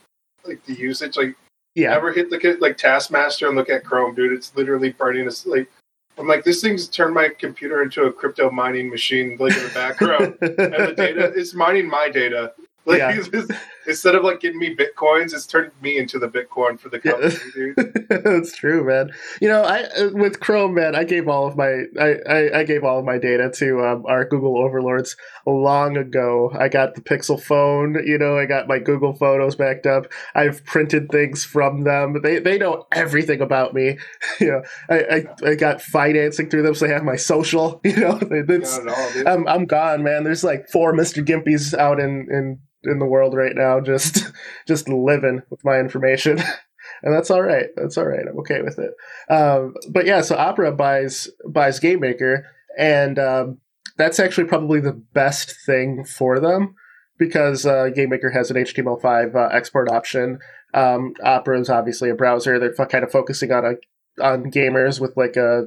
Like 0.47 0.65
the 0.65 0.73
usage, 0.73 1.19
like 1.19 1.37
yeah. 1.75 1.95
Ever 1.95 2.13
hit 2.13 2.31
the 2.31 2.59
like 2.61 2.77
Taskmaster 2.77 3.47
and 3.47 3.57
look 3.57 3.71
at 3.71 3.85
Chrome, 3.85 4.15
dude? 4.15 4.33
It's 4.33 4.55
literally 4.57 4.91
burning 4.91 5.27
us 5.27 5.47
like 5.47 5.71
I'm 6.19 6.27
like, 6.27 6.45
this 6.45 6.61
thing's 6.61 6.87
turned 6.89 7.15
my 7.15 7.31
computer 7.31 7.83
into 7.83 8.03
a 8.03 8.13
crypto 8.13 8.51
mining 8.51 8.91
machine, 8.91 9.37
like 9.41 9.57
in 9.57 9.63
the 9.63 9.71
background, 9.71 10.37
and 10.43 10.89
the 10.89 10.95
data 10.97 11.33
is 11.33 11.55
mining 11.55 11.89
my 11.89 12.11
data. 12.11 12.53
Like 12.85 12.99
yeah. 12.99 13.17
instead 13.87 14.15
of 14.15 14.25
like 14.25 14.41
getting 14.41 14.59
me 14.59 14.75
bitcoins, 14.75 15.33
it's 15.33 15.47
turned 15.47 15.73
me 15.81 15.99
into 15.99 16.19
the 16.19 16.29
bitcoin 16.29 16.79
for 16.79 16.89
the 16.89 16.99
company, 16.99 17.35
dude. 17.55 18.07
That's 18.25 18.53
true, 18.53 18.85
man. 18.85 19.11
You 19.41 19.49
know, 19.49 19.63
I 19.63 19.83
uh, 19.83 20.11
with 20.13 20.41
Chrome, 20.41 20.75
man, 20.75 20.95
I 20.95 21.05
gave 21.05 21.29
all 21.29 21.47
of 21.47 21.57
my 21.57 21.85
I, 21.99 22.17
I, 22.29 22.59
I 22.61 22.65
gave 22.65 22.85
all 22.85 22.99
of 22.99 23.05
my 23.05 23.19
data 23.19 23.51
to 23.57 23.85
um, 23.85 24.05
our 24.07 24.25
Google 24.25 24.59
overlords 24.59 25.17
long 25.47 25.97
ago. 25.97 26.53
I 26.59 26.69
got 26.69 26.95
the 26.95 27.01
Pixel 27.01 27.41
phone. 27.41 27.97
You 28.05 28.19
know, 28.19 28.39
I 28.39 28.47
got 28.47 28.69
my 28.69 28.79
Google 28.79 29.15
photos 29.15 29.57
backed 29.57 29.87
up. 29.87 30.07
I've 30.35 30.65
printed 30.65 31.11
things 31.11 31.45
from 31.45 31.85
them. 31.85 32.21
They 32.23 32.39
they 32.39 32.59
know 32.59 32.87
everything 32.93 33.41
about 33.41 33.75
me. 33.75 33.99
you 34.41 34.51
know, 34.51 34.63
I, 34.89 35.25
I, 35.45 35.51
I 35.51 35.55
got 35.55 35.83
financing 35.83 36.51
through 36.51 36.63
them, 36.63 36.75
so 36.75 36.87
they 36.87 36.93
have 36.93 37.05
my 37.05 37.17
social. 37.17 37.81
You 37.91 37.97
know, 37.97 38.19
it's, 38.21 38.79
all, 38.79 39.27
I'm 39.27 39.49
I'm 39.49 39.65
gone, 39.65 40.05
man. 40.05 40.23
There's 40.23 40.45
like 40.45 40.69
four 40.69 40.93
Mr. 40.93 41.25
Gimpies 41.25 41.77
out 41.77 41.99
in 41.99 42.29
in 42.31 42.61
in 42.85 42.99
the 42.99 43.07
world 43.07 43.35
right 43.35 43.55
now, 43.55 43.81
just 43.81 44.33
just 44.67 44.89
living 44.89 45.43
with 45.51 45.65
my 45.65 45.79
information. 45.79 46.39
and 47.03 47.15
that's 47.15 47.31
all 47.31 47.43
right. 47.43 47.67
That's 47.77 47.97
all 47.99 48.07
right. 48.07 48.27
I'm 48.29 48.39
okay 48.41 48.63
with 48.63 48.79
it. 48.79 48.93
Um, 49.33 49.75
but 49.89 50.07
yeah, 50.07 50.21
so 50.21 50.37
Opera 50.37 50.73
buys 50.73 51.29
buys 51.49 51.81
Game 51.81 52.01
Maker, 52.01 52.47
and 52.79 53.19
um, 53.19 53.59
that's 53.97 54.21
actually 54.21 54.47
probably 54.47 54.81
the 54.81 54.93
best 54.93 55.55
thing 55.67 56.05
for 56.05 56.41
them 56.41 56.75
because 57.19 57.67
uh, 57.67 57.89
Game 57.95 58.11
Maker 58.11 58.31
has 58.31 58.51
an 58.51 58.57
HTML5 58.57 59.35
uh, 59.35 59.49
export 59.53 59.91
option. 59.91 60.39
Um, 60.73 61.15
Opera 61.23 61.61
is 61.61 61.69
obviously 61.69 62.11
a 62.11 62.15
browser. 62.15 62.59
They're 62.59 62.75
f- 62.79 62.89
kind 62.89 63.05
of 63.05 63.13
focusing 63.13 63.53
on 63.53 63.65
a 63.65 64.25
on 64.25 64.51
gamers 64.51 65.01
with 65.01 65.17
like 65.17 65.37
a 65.37 65.67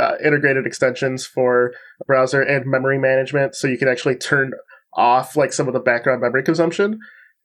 uh, 0.00 0.12
integrated 0.24 0.66
extensions 0.66 1.26
for 1.26 1.72
browser 2.06 2.40
and 2.40 2.66
memory 2.66 2.98
management, 2.98 3.54
so 3.54 3.66
you 3.66 3.78
can 3.78 3.88
actually 3.88 4.16
turn 4.16 4.52
off 4.94 5.36
like 5.36 5.52
some 5.52 5.68
of 5.68 5.74
the 5.74 5.80
background 5.80 6.20
memory 6.20 6.42
consumption 6.42 6.98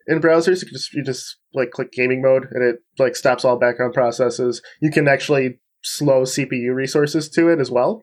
in 0.08 0.22
browsers. 0.22 0.64
You 0.64 0.72
just 0.72 0.94
you 0.94 1.04
just 1.04 1.38
like 1.54 1.72
click 1.72 1.92
gaming 1.92 2.22
mode 2.22 2.48
and 2.52 2.64
it 2.64 2.78
like 2.98 3.16
stops 3.16 3.46
all 3.46 3.58
background 3.58 3.94
processes. 3.94 4.62
You 4.82 4.92
can 4.92 5.08
actually 5.08 5.60
slow 5.84 6.24
CPU 6.24 6.74
resources 6.74 7.30
to 7.30 7.50
it 7.50 7.60
as 7.60 7.72
well. 7.72 8.02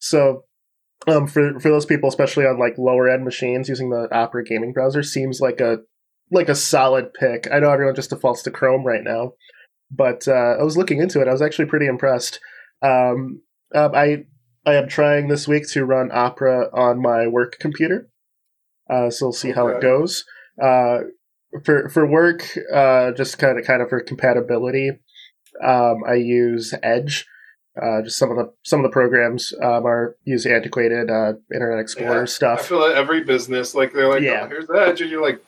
So 0.00 0.44
um, 1.06 1.26
for 1.26 1.58
for 1.60 1.68
those 1.68 1.86
people, 1.86 2.08
especially 2.08 2.46
on 2.46 2.58
like 2.58 2.78
lower 2.78 3.08
end 3.08 3.24
machines, 3.24 3.68
using 3.68 3.90
the 3.90 4.08
Opera 4.12 4.44
gaming 4.44 4.72
browser 4.72 5.02
seems 5.02 5.40
like 5.40 5.60
a 5.60 5.78
like 6.30 6.48
a 6.48 6.54
solid 6.54 7.12
pick. 7.14 7.46
I 7.52 7.58
know 7.58 7.70
everyone 7.70 7.94
just 7.94 8.10
defaults 8.10 8.42
to 8.42 8.50
Chrome 8.50 8.84
right 8.84 9.04
now, 9.04 9.32
but 9.90 10.26
uh, 10.26 10.56
I 10.58 10.62
was 10.62 10.76
looking 10.76 11.00
into 11.00 11.20
it. 11.20 11.28
I 11.28 11.32
was 11.32 11.42
actually 11.42 11.66
pretty 11.66 11.86
impressed. 11.86 12.40
Um, 12.82 13.42
um, 13.74 13.94
I 13.94 14.24
I 14.66 14.74
am 14.74 14.88
trying 14.88 15.28
this 15.28 15.46
week 15.46 15.68
to 15.72 15.84
run 15.84 16.10
Opera 16.12 16.70
on 16.72 17.02
my 17.02 17.26
work 17.26 17.58
computer. 17.60 18.08
Uh, 18.94 19.10
so 19.10 19.26
we'll 19.26 19.32
see 19.32 19.50
okay. 19.50 19.56
how 19.56 19.66
it 19.68 19.80
goes. 19.80 20.24
Uh, 20.62 20.98
for 21.64 21.88
for 21.88 22.06
work, 22.06 22.46
uh, 22.72 23.12
just 23.12 23.38
kind 23.38 23.58
of 23.58 23.66
kind 23.66 23.82
of 23.82 23.88
for 23.88 24.00
compatibility, 24.00 24.90
um, 25.62 26.02
I 26.06 26.14
use 26.14 26.74
Edge. 26.82 27.26
Uh, 27.80 28.02
just 28.02 28.18
some 28.18 28.30
of 28.30 28.36
the 28.36 28.52
some 28.62 28.80
of 28.80 28.84
the 28.84 28.92
programs 28.92 29.52
um, 29.62 29.84
are 29.84 30.16
use 30.24 30.46
antiquated 30.46 31.10
uh, 31.10 31.32
Internet 31.52 31.80
Explorer 31.80 32.20
yeah, 32.20 32.24
stuff. 32.24 32.60
I 32.60 32.62
feel 32.62 32.80
like 32.80 32.96
every 32.96 33.24
business 33.24 33.74
like 33.74 33.92
they're 33.92 34.08
like, 34.08 34.22
yeah. 34.22 34.42
Oh, 34.44 34.48
here's 34.48 34.70
Edge, 34.70 35.00
and 35.00 35.10
you're 35.10 35.22
like, 35.22 35.42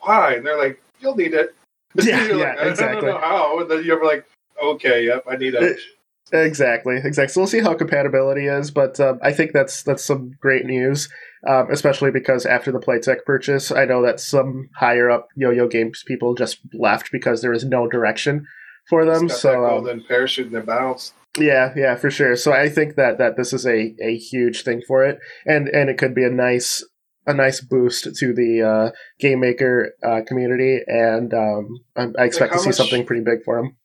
why? 0.00 0.34
And 0.34 0.46
they're 0.46 0.58
like, 0.58 0.80
you'll 1.00 1.16
need 1.16 1.34
it. 1.34 1.54
Yeah, 1.94 2.26
yeah, 2.26 2.34
like, 2.34 2.70
exactly. 2.70 2.86
I 2.86 3.00
don't 3.00 3.04
know 3.04 3.18
how. 3.18 3.60
And 3.60 3.70
then 3.70 3.84
you're 3.84 4.02
like, 4.02 4.24
okay, 4.62 5.04
yep, 5.04 5.24
I 5.28 5.36
need 5.36 5.54
Edge. 5.54 5.90
Exactly, 6.32 6.96
exactly. 6.96 7.32
So 7.32 7.40
we'll 7.42 7.48
see 7.48 7.60
how 7.60 7.74
compatibility 7.74 8.46
is, 8.46 8.70
but 8.70 8.98
um, 8.98 9.18
I 9.22 9.32
think 9.32 9.52
that's 9.52 9.82
that's 9.82 10.02
some 10.02 10.32
great 10.40 10.64
news, 10.64 11.10
um, 11.46 11.68
especially 11.70 12.10
because 12.10 12.46
after 12.46 12.72
the 12.72 12.78
Playtech 12.78 13.24
purchase, 13.26 13.70
I 13.70 13.84
know 13.84 14.02
that 14.02 14.18
some 14.18 14.70
higher 14.76 15.10
up 15.10 15.28
Yo-Yo 15.36 15.68
Games 15.68 16.02
people 16.06 16.34
just 16.34 16.60
left 16.72 17.10
because 17.12 17.42
there 17.42 17.50
was 17.50 17.64
no 17.64 17.86
direction 17.86 18.46
for 18.88 19.04
them. 19.04 19.28
so 19.28 19.66
um, 19.66 19.84
then 19.84 20.02
parachute 20.08 20.50
and 20.50 20.64
bounce. 20.64 21.12
Yeah, 21.38 21.72
yeah, 21.76 21.96
for 21.96 22.10
sure. 22.10 22.34
So 22.36 22.52
I 22.52 22.70
think 22.70 22.96
that 22.96 23.18
that 23.18 23.36
this 23.36 23.52
is 23.52 23.66
a, 23.66 23.94
a 24.02 24.16
huge 24.16 24.62
thing 24.62 24.80
for 24.86 25.04
it, 25.04 25.18
and 25.44 25.68
and 25.68 25.90
it 25.90 25.98
could 25.98 26.14
be 26.14 26.24
a 26.24 26.30
nice 26.30 26.82
a 27.26 27.34
nice 27.34 27.60
boost 27.60 28.16
to 28.16 28.32
the 28.32 28.62
uh, 28.62 28.90
game 29.20 29.40
maker 29.40 29.92
uh, 30.02 30.20
community, 30.26 30.80
and 30.86 31.34
um, 31.34 31.80
I, 31.94 32.08
I, 32.18 32.24
expect 32.24 32.52
like 32.52 32.58
to 32.58 32.58
see 32.58 32.68
much, 32.70 32.76
something 32.76 33.04
pretty 33.04 33.22
big 33.22 33.44
for 33.44 33.56
them 33.56 33.76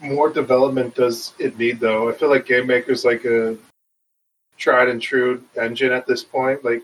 more 0.00 0.30
development 0.30 0.94
does 0.94 1.34
it 1.38 1.58
need 1.58 1.80
though? 1.80 2.08
I 2.08 2.12
feel 2.12 2.30
like 2.30 2.46
Game 2.46 2.66
Maker's 2.66 3.04
like 3.04 3.24
a 3.24 3.56
tried 4.56 4.88
and 4.88 5.00
true 5.00 5.42
engine 5.60 5.92
at 5.92 6.06
this 6.06 6.22
point. 6.22 6.64
Like, 6.64 6.82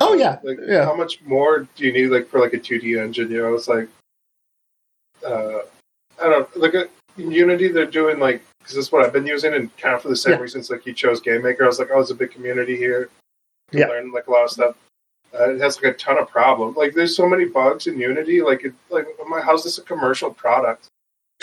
oh 0.00 0.14
yeah, 0.14 0.38
like 0.42 0.58
yeah. 0.66 0.84
How 0.84 0.96
much 0.96 1.20
more 1.22 1.68
do 1.76 1.84
you 1.84 1.92
need 1.92 2.08
like 2.08 2.28
for 2.28 2.40
like 2.40 2.54
a 2.54 2.58
2D 2.58 3.00
engine? 3.00 3.30
You 3.30 3.42
know, 3.42 3.54
it's 3.54 3.68
like, 3.68 3.88
uh, 5.24 5.60
I 6.20 6.28
don't 6.28 6.30
know. 6.30 6.48
Look 6.56 6.74
at 6.74 6.90
Unity. 7.16 7.68
They're 7.68 7.86
doing 7.86 8.18
like 8.18 8.42
because 8.60 8.74
that's 8.74 8.92
what 8.92 9.04
I've 9.04 9.12
been 9.12 9.26
using, 9.26 9.54
and 9.54 9.74
kind 9.76 9.94
of 9.94 10.02
for 10.02 10.08
the 10.08 10.16
same 10.16 10.34
yeah. 10.34 10.40
reasons. 10.40 10.70
Like 10.70 10.86
you 10.86 10.92
chose 10.92 11.20
Game 11.20 11.42
Maker, 11.42 11.64
I 11.64 11.68
was 11.68 11.78
like, 11.78 11.88
oh, 11.90 11.96
there's 11.96 12.10
a 12.10 12.14
big 12.14 12.30
community 12.30 12.76
here. 12.76 13.10
Yeah, 13.70 13.86
learn 13.86 14.12
like 14.12 14.26
a 14.26 14.30
lot 14.30 14.44
of 14.44 14.50
stuff. 14.50 14.76
Uh, 15.38 15.50
it 15.50 15.60
has 15.60 15.76
like 15.82 15.94
a 15.94 15.98
ton 15.98 16.18
of 16.18 16.28
problems. 16.28 16.76
Like 16.76 16.94
there's 16.94 17.14
so 17.14 17.28
many 17.28 17.44
bugs 17.44 17.86
in 17.86 17.98
Unity. 17.98 18.40
Like 18.40 18.64
it, 18.64 18.74
like 18.90 19.06
my 19.28 19.40
how's 19.40 19.64
this 19.64 19.78
a 19.78 19.82
commercial 19.82 20.30
product? 20.30 20.88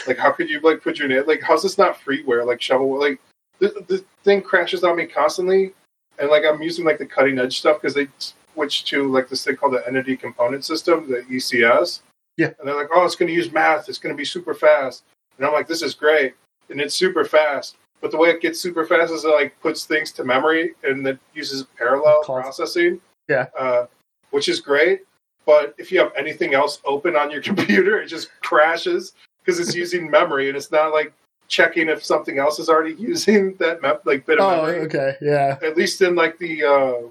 Like, 0.08 0.18
how 0.18 0.32
could 0.32 0.50
you 0.50 0.60
like 0.62 0.82
put 0.82 1.00
your 1.00 1.08
name? 1.08 1.24
Like, 1.26 1.42
how's 1.42 1.64
this 1.64 1.78
not 1.78 2.00
freeware? 2.00 2.46
Like, 2.46 2.62
shovel 2.62 3.00
like 3.00 3.20
the, 3.60 3.86
the 3.88 4.04
thing 4.24 4.42
crashes 4.42 4.84
on 4.84 4.98
me 4.98 5.06
constantly, 5.06 5.74
and 6.20 6.30
like 6.30 6.44
I'm 6.46 6.62
using 6.62 6.86
like 6.86 6.98
the 6.98 7.06
cutting 7.06 7.40
edge 7.40 7.60
stuff 7.60 7.82
because 7.82 7.96
they 7.96 8.08
switched 8.54 8.88
to 8.88 9.10
like 9.12 9.30
this 9.30 9.46
thing 9.46 9.56
called 9.56 9.74
the 9.74 9.88
Entity 9.88 10.18
Component 10.18 10.66
System, 10.66 11.10
the 11.10 11.22
ECS. 11.34 12.02
Yeah, 12.38 12.52
and 12.60 12.68
they're 12.68 12.76
like, 12.76 12.90
oh, 12.94 13.06
it's 13.06 13.16
going 13.16 13.28
to 13.28 13.34
use 13.34 13.52
math. 13.52 13.88
It's 13.88 13.98
going 13.98 14.14
to 14.14 14.18
be 14.18 14.26
super 14.26 14.54
fast, 14.54 15.04
and 15.38 15.46
I'm 15.46 15.54
like, 15.54 15.68
this 15.68 15.82
is 15.82 15.94
great. 15.94 16.34
and 16.70 16.82
it's 16.82 16.96
super 16.96 17.24
fast. 17.24 17.78
But 18.02 18.12
the 18.12 18.18
way 18.18 18.30
it 18.30 18.42
gets 18.42 18.60
super 18.60 18.86
fast 18.86 19.12
is 19.12 19.24
it 19.24 19.30
like 19.30 19.60
puts 19.62 19.86
things 19.86 20.12
to 20.14 20.24
memory 20.24 20.74
and 20.84 21.08
it 21.08 21.18
uses 21.34 21.66
parallel 21.78 22.22
processing. 22.24 23.00
Yeah. 23.28 23.48
Uh, 23.58 23.88
which 24.32 24.50
is 24.50 24.60
great. 24.60 25.02
But 25.46 25.74
if 25.78 25.92
you 25.92 26.00
have 26.00 26.12
anything 26.18 26.54
else 26.54 26.82
open 26.86 27.16
on 27.16 27.32
your 27.32 27.42
computer, 27.50 28.02
it 28.02 28.08
just 28.08 28.30
crashes 28.42 29.14
because 29.46 29.60
it's 29.60 29.76
using 29.76 30.10
memory 30.10 30.48
and 30.48 30.58
it's 30.58 30.72
not 30.72 30.92
like 30.94 31.14
checking 31.48 31.90
if 31.90 32.04
something 32.04 32.40
else 32.40 32.58
is 32.60 32.70
already 32.70 32.94
using 33.00 33.56
that 33.58 33.82
map 33.82 34.02
like 34.06 34.26
bit 34.26 34.40
of 34.40 34.50
memory. 34.50 34.60
oh, 34.60 34.72
memory. 34.84 34.86
okay, 34.88 35.16
yeah. 35.22 35.58
At 35.62 35.78
least 35.78 36.02
in 36.02 36.16
like 36.16 36.38
the 36.40 36.64
uh, 36.64 37.08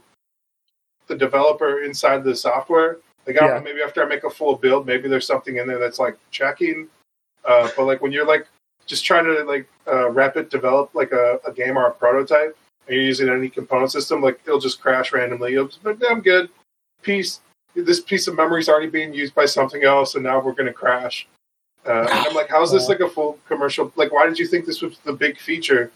the 1.07 1.17
developer 1.17 1.83
inside 1.83 2.25
the 2.25 2.35
software. 2.35 2.99
Like 3.27 3.37
I 3.37 3.41
don't 3.41 3.49
Yeah. 3.51 3.59
know, 3.59 3.65
maybe 3.65 3.83
after 3.83 4.03
I 4.03 4.07
make 4.07 4.25
a 4.25 4.31
full 4.31 4.57
build, 4.57 4.87
maybe 4.87 5.09
there's 5.09 5.27
something 5.27 5.57
in 5.57 5.67
there 5.67 5.79
that's 5.79 5.99
like 5.99 6.17
checking. 6.31 6.89
Uh, 7.45 7.69
but 7.77 7.85
like 7.85 8.01
when 8.03 8.11
you're 8.13 8.27
like 8.27 8.47
just 8.87 9.05
trying 9.05 9.25
to 9.25 9.45
like 9.45 9.67
uh, 9.87 10.11
rapid 10.11 10.49
develop 10.51 10.95
like 10.95 11.13
a, 11.13 11.39
a 11.47 11.53
game 11.53 11.77
or 11.79 11.87
a 11.87 11.91
prototype, 11.93 12.57
and 12.87 12.97
you're 12.97 13.05
using 13.05 13.29
entity 13.29 13.49
component 13.51 13.93
system, 13.93 14.21
like 14.23 14.41
it'll 14.47 14.59
just 14.61 14.81
crash 14.81 15.13
randomly. 15.13 15.53
You'll 15.53 15.69
just, 15.69 15.81
I'm 16.09 16.21
good. 16.21 16.49
Piece. 17.03 17.41
This 17.77 18.01
piece 18.01 18.29
of 18.29 18.37
memory 18.37 18.61
is 18.61 18.69
already 18.69 18.89
being 18.89 19.13
used 19.13 19.35
by 19.35 19.47
something 19.47 19.83
else, 19.85 20.15
and 20.15 20.23
now 20.25 20.39
we're 20.41 20.53
going 20.53 20.67
to 20.67 20.73
crash. 20.73 21.27
Uh, 21.87 22.01
and 22.01 22.09
I'm 22.11 22.35
like, 22.35 22.49
how's 22.49 22.73
this 22.73 22.89
like 22.89 23.01
a 23.01 23.09
full 23.09 23.39
commercial? 23.47 23.93
Like, 23.97 24.13
why 24.13 24.27
did 24.27 24.39
you 24.39 24.47
think 24.47 24.65
this 24.65 24.81
was 24.83 24.99
the 25.05 25.13
big 25.13 25.39
feature? 25.39 25.93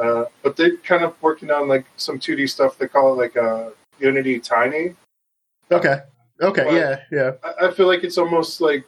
Uh, 0.00 0.24
but 0.42 0.56
they're 0.56 0.76
kind 0.78 1.02
of 1.04 1.20
working 1.22 1.50
on 1.50 1.68
like 1.68 1.86
some 1.96 2.18
2D 2.18 2.48
stuff. 2.50 2.78
They 2.78 2.88
call 2.88 3.12
it 3.12 3.16
like 3.16 3.36
uh, 3.36 3.70
Unity 3.98 4.38
Tiny. 4.40 4.94
Okay. 5.70 5.98
Okay. 6.40 6.64
Well, 6.64 6.74
yeah. 6.76 7.00
Yeah. 7.10 7.32
I, 7.42 7.66
I 7.66 7.70
feel 7.72 7.86
like 7.86 8.04
it's 8.04 8.18
almost 8.18 8.60
like 8.60 8.84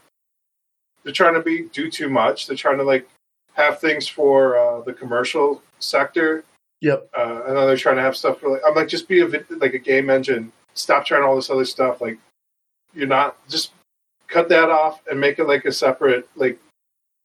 they're 1.04 1.12
trying 1.12 1.34
to 1.34 1.42
be 1.42 1.68
do 1.72 1.90
too 1.90 2.08
much. 2.08 2.46
They're 2.46 2.56
trying 2.56 2.78
to 2.78 2.84
like 2.84 3.08
have 3.54 3.80
things 3.80 4.06
for 4.08 4.58
uh, 4.58 4.80
the 4.82 4.92
commercial 4.92 5.62
sector, 5.78 6.44
Yep. 6.80 7.08
uh, 7.16 7.42
and 7.46 7.56
then 7.56 7.66
they're 7.66 7.76
trying 7.76 7.96
to 7.96 8.02
have 8.02 8.16
stuff 8.16 8.40
for 8.40 8.50
like 8.50 8.60
I'm 8.66 8.74
like 8.74 8.88
just 8.88 9.08
be 9.08 9.20
a 9.20 9.26
like 9.26 9.74
a 9.74 9.78
game 9.78 10.10
engine. 10.10 10.52
Stop 10.74 11.06
trying 11.06 11.22
all 11.22 11.36
this 11.36 11.48
other 11.50 11.64
stuff. 11.64 12.00
Like 12.00 12.18
you're 12.94 13.06
not 13.06 13.36
just 13.48 13.72
cut 14.28 14.48
that 14.48 14.70
off 14.70 15.00
and 15.10 15.20
make 15.20 15.38
it 15.38 15.44
like 15.46 15.64
a 15.64 15.72
separate 15.72 16.28
like 16.36 16.58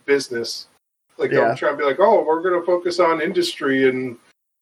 business. 0.06 0.68
Like 1.18 1.32
Yeah. 1.32 1.48
don't 1.48 1.58
try 1.58 1.70
and 1.70 1.78
be 1.78 1.84
like, 1.84 2.00
oh, 2.00 2.24
we're 2.24 2.42
going 2.42 2.60
to 2.60 2.66
focus 2.66 3.00
on 3.00 3.22
industry 3.22 3.90
and 3.90 4.18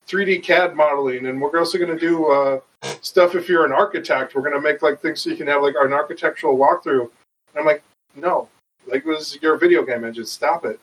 3D 0.08 0.44
CAD 0.44 0.76
modeling, 0.76 1.28
and 1.28 1.40
we're 1.40 1.58
also 1.58 1.78
going 1.78 1.92
to 1.92 2.00
do 2.00 2.26
uh, 2.32 2.60
stuff. 3.02 3.36
If 3.36 3.48
you're 3.48 3.66
an 3.66 3.72
architect, 3.72 4.34
we're 4.34 4.42
going 4.42 4.56
to 4.56 4.62
make 4.62 4.82
like 4.82 5.00
things 5.02 5.22
so 5.22 5.30
you 5.30 5.38
can 5.38 5.48
have 5.48 5.62
like 5.62 5.76
an 5.80 5.94
architectural 5.94 6.58
walkthrough. 6.58 7.02
And 7.02 7.58
I'm 7.60 7.66
like, 7.66 7.84
no, 8.16 8.50
like 8.88 9.06
this 9.06 9.36
is 9.36 9.42
your 9.42 9.58
video 9.58 9.86
game 9.86 10.04
engine. 10.04 10.26
Stop 10.26 10.66
it. 10.66 10.80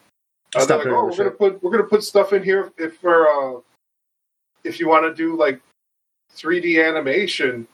Uh, 0.55 0.61
Stop 0.61 0.79
like, 0.79 0.87
oh, 0.87 1.05
we're 1.05 1.15
gonna 1.17 1.31
put 1.31 1.61
we're 1.61 1.71
gonna 1.71 1.83
put 1.83 2.03
stuff 2.03 2.31
in 2.31 2.41
here 2.41 2.71
if 2.77 2.97
for 2.97 3.27
uh, 3.27 3.59
if 4.63 4.79
you 4.79 4.87
want 4.87 5.03
to 5.03 5.13
do 5.13 5.35
like 5.35 5.59
3D 6.35 6.85
animation. 6.85 7.67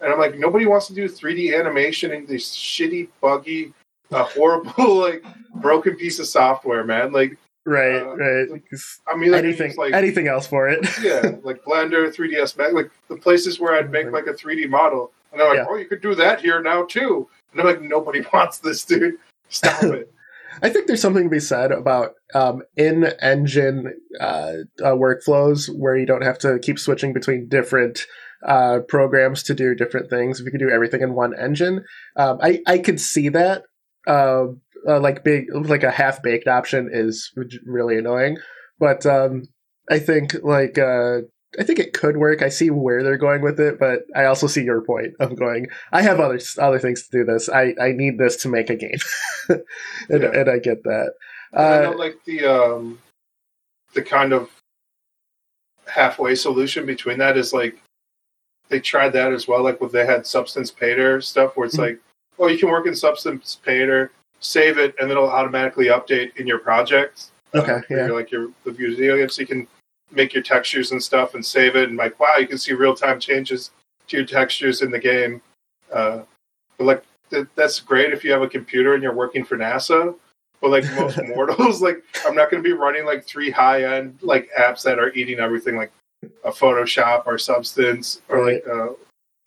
And 0.00 0.12
I'm 0.12 0.18
like, 0.18 0.38
nobody 0.38 0.66
wants 0.66 0.86
to 0.88 0.94
do 0.94 1.08
3D 1.08 1.58
animation 1.58 2.12
in 2.12 2.26
this 2.26 2.54
shitty, 2.54 3.08
buggy, 3.20 3.72
uh, 4.10 4.24
horrible, 4.24 4.96
like 5.00 5.24
broken 5.56 5.96
piece 5.96 6.18
of 6.18 6.26
software, 6.26 6.84
man. 6.84 7.12
Like, 7.12 7.36
Right. 7.66 7.96
Uh, 8.02 8.16
right. 8.16 8.48
I 9.08 9.16
mean, 9.16 9.30
like, 9.30 9.42
anything. 9.42 9.74
like 9.76 9.94
anything 9.94 10.28
else 10.28 10.46
for 10.46 10.68
it? 10.68 10.86
yeah, 11.02 11.36
like 11.42 11.64
Blender, 11.64 12.14
3ds 12.14 12.58
Max, 12.58 12.74
like 12.74 12.90
the 13.08 13.16
places 13.16 13.58
where 13.58 13.74
I'd 13.74 13.90
make 13.90 14.10
like 14.10 14.26
a 14.26 14.34
3D 14.34 14.68
model, 14.68 15.12
and 15.32 15.40
they're 15.40 15.48
like, 15.48 15.56
Yeah. 15.56 15.66
oh, 15.70 15.76
you 15.76 15.86
could 15.86 16.02
do 16.02 16.14
that 16.14 16.42
here 16.42 16.60
now 16.60 16.84
too. 16.84 17.26
And 17.52 17.60
I'm 17.62 17.66
like, 17.66 17.80
nobody 17.80 18.22
wants 18.34 18.58
this, 18.58 18.84
dude. 18.84 19.16
Stop 19.48 19.82
it. 19.84 20.12
I 20.62 20.68
think 20.68 20.86
there's 20.86 21.00
something 21.00 21.24
to 21.24 21.30
be 21.30 21.40
said 21.40 21.72
about 21.72 22.14
um, 22.34 22.62
in-engine 22.76 23.92
uh, 24.20 24.52
uh, 24.82 24.92
workflows 24.92 25.68
where 25.74 25.96
you 25.96 26.06
don't 26.06 26.22
have 26.22 26.38
to 26.40 26.58
keep 26.60 26.78
switching 26.78 27.12
between 27.12 27.48
different 27.48 28.06
uh, 28.44 28.80
programs 28.88 29.42
to 29.44 29.54
do 29.54 29.74
different 29.74 30.10
things. 30.10 30.38
If 30.40 30.46
you 30.46 30.52
could 30.52 30.60
do 30.60 30.70
everything 30.70 31.00
in 31.02 31.14
one 31.14 31.38
engine, 31.38 31.84
um, 32.16 32.38
I 32.42 32.60
I 32.66 32.78
could 32.78 33.00
see 33.00 33.28
that. 33.30 33.62
Uh, 34.06 34.46
uh, 34.86 35.00
like 35.00 35.24
big, 35.24 35.46
like 35.54 35.82
a 35.82 35.90
half-baked 35.90 36.46
option 36.46 36.90
is 36.92 37.32
really 37.64 37.96
annoying, 37.96 38.36
but 38.78 39.06
um, 39.06 39.44
I 39.90 39.98
think 39.98 40.34
like 40.42 40.76
uh, 40.76 41.20
I 41.58 41.62
think 41.62 41.78
it 41.78 41.94
could 41.94 42.18
work. 42.18 42.42
I 42.42 42.50
see 42.50 42.68
where 42.70 43.02
they're 43.02 43.16
going 43.16 43.40
with 43.40 43.58
it, 43.60 43.78
but 43.78 44.00
I 44.14 44.24
also 44.26 44.46
see 44.46 44.62
your 44.62 44.82
point 44.84 45.14
of 45.20 45.38
going. 45.38 45.68
I 45.92 46.02
have 46.02 46.20
other 46.20 46.38
other 46.58 46.78
things 46.78 47.06
to 47.08 47.18
do 47.18 47.24
this. 47.24 47.48
I 47.48 47.74
I 47.80 47.92
need 47.92 48.18
this 48.18 48.36
to 48.42 48.48
make 48.48 48.68
a 48.68 48.76
game, 48.76 48.98
and, 49.48 50.22
Yeah. 50.22 50.30
and 50.32 50.50
I 50.50 50.58
get 50.58 50.82
that. 50.84 51.12
And 51.54 51.62
I 51.66 51.78
Uh, 51.78 51.82
know 51.90 51.96
like 51.96 52.16
the 52.26 52.44
um, 52.44 52.98
the 53.94 54.02
kind 54.02 54.32
of 54.34 54.50
halfway 55.86 56.34
solution 56.34 56.84
between 56.86 57.18
that 57.18 57.36
is 57.36 57.52
like 57.52 57.78
they 58.68 58.80
tried 58.80 59.10
that 59.10 59.32
as 59.32 59.46
well. 59.46 59.62
Like 59.62 59.80
when 59.80 59.90
they 59.90 60.06
had 60.06 60.26
Substance 60.26 60.70
Painter 60.70 61.20
stuff, 61.20 61.56
where 61.56 61.66
it's 61.66 61.76
Mhm. 61.76 61.80
like, 61.80 61.98
oh, 62.38 62.48
you 62.48 62.58
can 62.58 62.70
work 62.70 62.86
in 62.86 62.94
Substance 62.94 63.58
Painter, 63.64 64.10
save 64.40 64.78
it, 64.78 64.94
and 65.00 65.10
it'll 65.10 65.28
automatically 65.28 65.86
update 65.86 66.36
in 66.36 66.46
your 66.46 66.58
project. 66.58 67.26
Okay, 67.54 67.80
for 67.86 67.96
yeah. 67.96 68.06
your, 68.06 68.16
like 68.16 68.30
your 68.32 68.48
the 68.64 68.72
video 68.72 69.16
game, 69.16 69.28
so 69.28 69.40
you 69.40 69.46
can 69.46 69.68
make 70.10 70.34
your 70.34 70.42
textures 70.42 70.90
and 70.90 71.00
stuff 71.02 71.34
and 71.34 71.44
save 71.44 71.76
it. 71.76 71.88
And 71.88 71.96
like, 71.96 72.18
wow, 72.18 72.36
you 72.36 72.48
can 72.48 72.58
see 72.58 72.72
real 72.72 72.94
time 72.96 73.20
changes 73.20 73.70
to 74.08 74.16
your 74.16 74.26
textures 74.26 74.82
in 74.82 74.90
the 74.90 74.98
game. 74.98 75.40
Uh, 75.92 76.22
but 76.78 76.84
like 76.84 77.04
th- 77.30 77.46
that's 77.54 77.78
great 77.78 78.12
if 78.12 78.24
you 78.24 78.32
have 78.32 78.42
a 78.42 78.48
computer 78.48 78.94
and 78.94 79.02
you're 79.02 79.14
working 79.14 79.44
for 79.44 79.56
NASA. 79.56 80.16
But 80.60 80.70
like 80.70 80.84
most 80.94 81.20
mortals, 81.28 81.80
like 81.80 82.02
I'm 82.26 82.34
not 82.34 82.50
going 82.50 82.62
to 82.62 82.68
be 82.68 82.72
running 82.72 83.04
like 83.04 83.24
three 83.24 83.50
high 83.50 83.84
end 83.84 84.18
like 84.22 84.50
apps 84.58 84.82
that 84.82 84.98
are 84.98 85.12
eating 85.12 85.38
everything, 85.38 85.76
like 85.76 85.92
a 86.44 86.50
Photoshop 86.50 87.26
or 87.26 87.38
Substance 87.38 88.22
or 88.28 88.50
like 88.50 88.64
uh, 88.66 88.88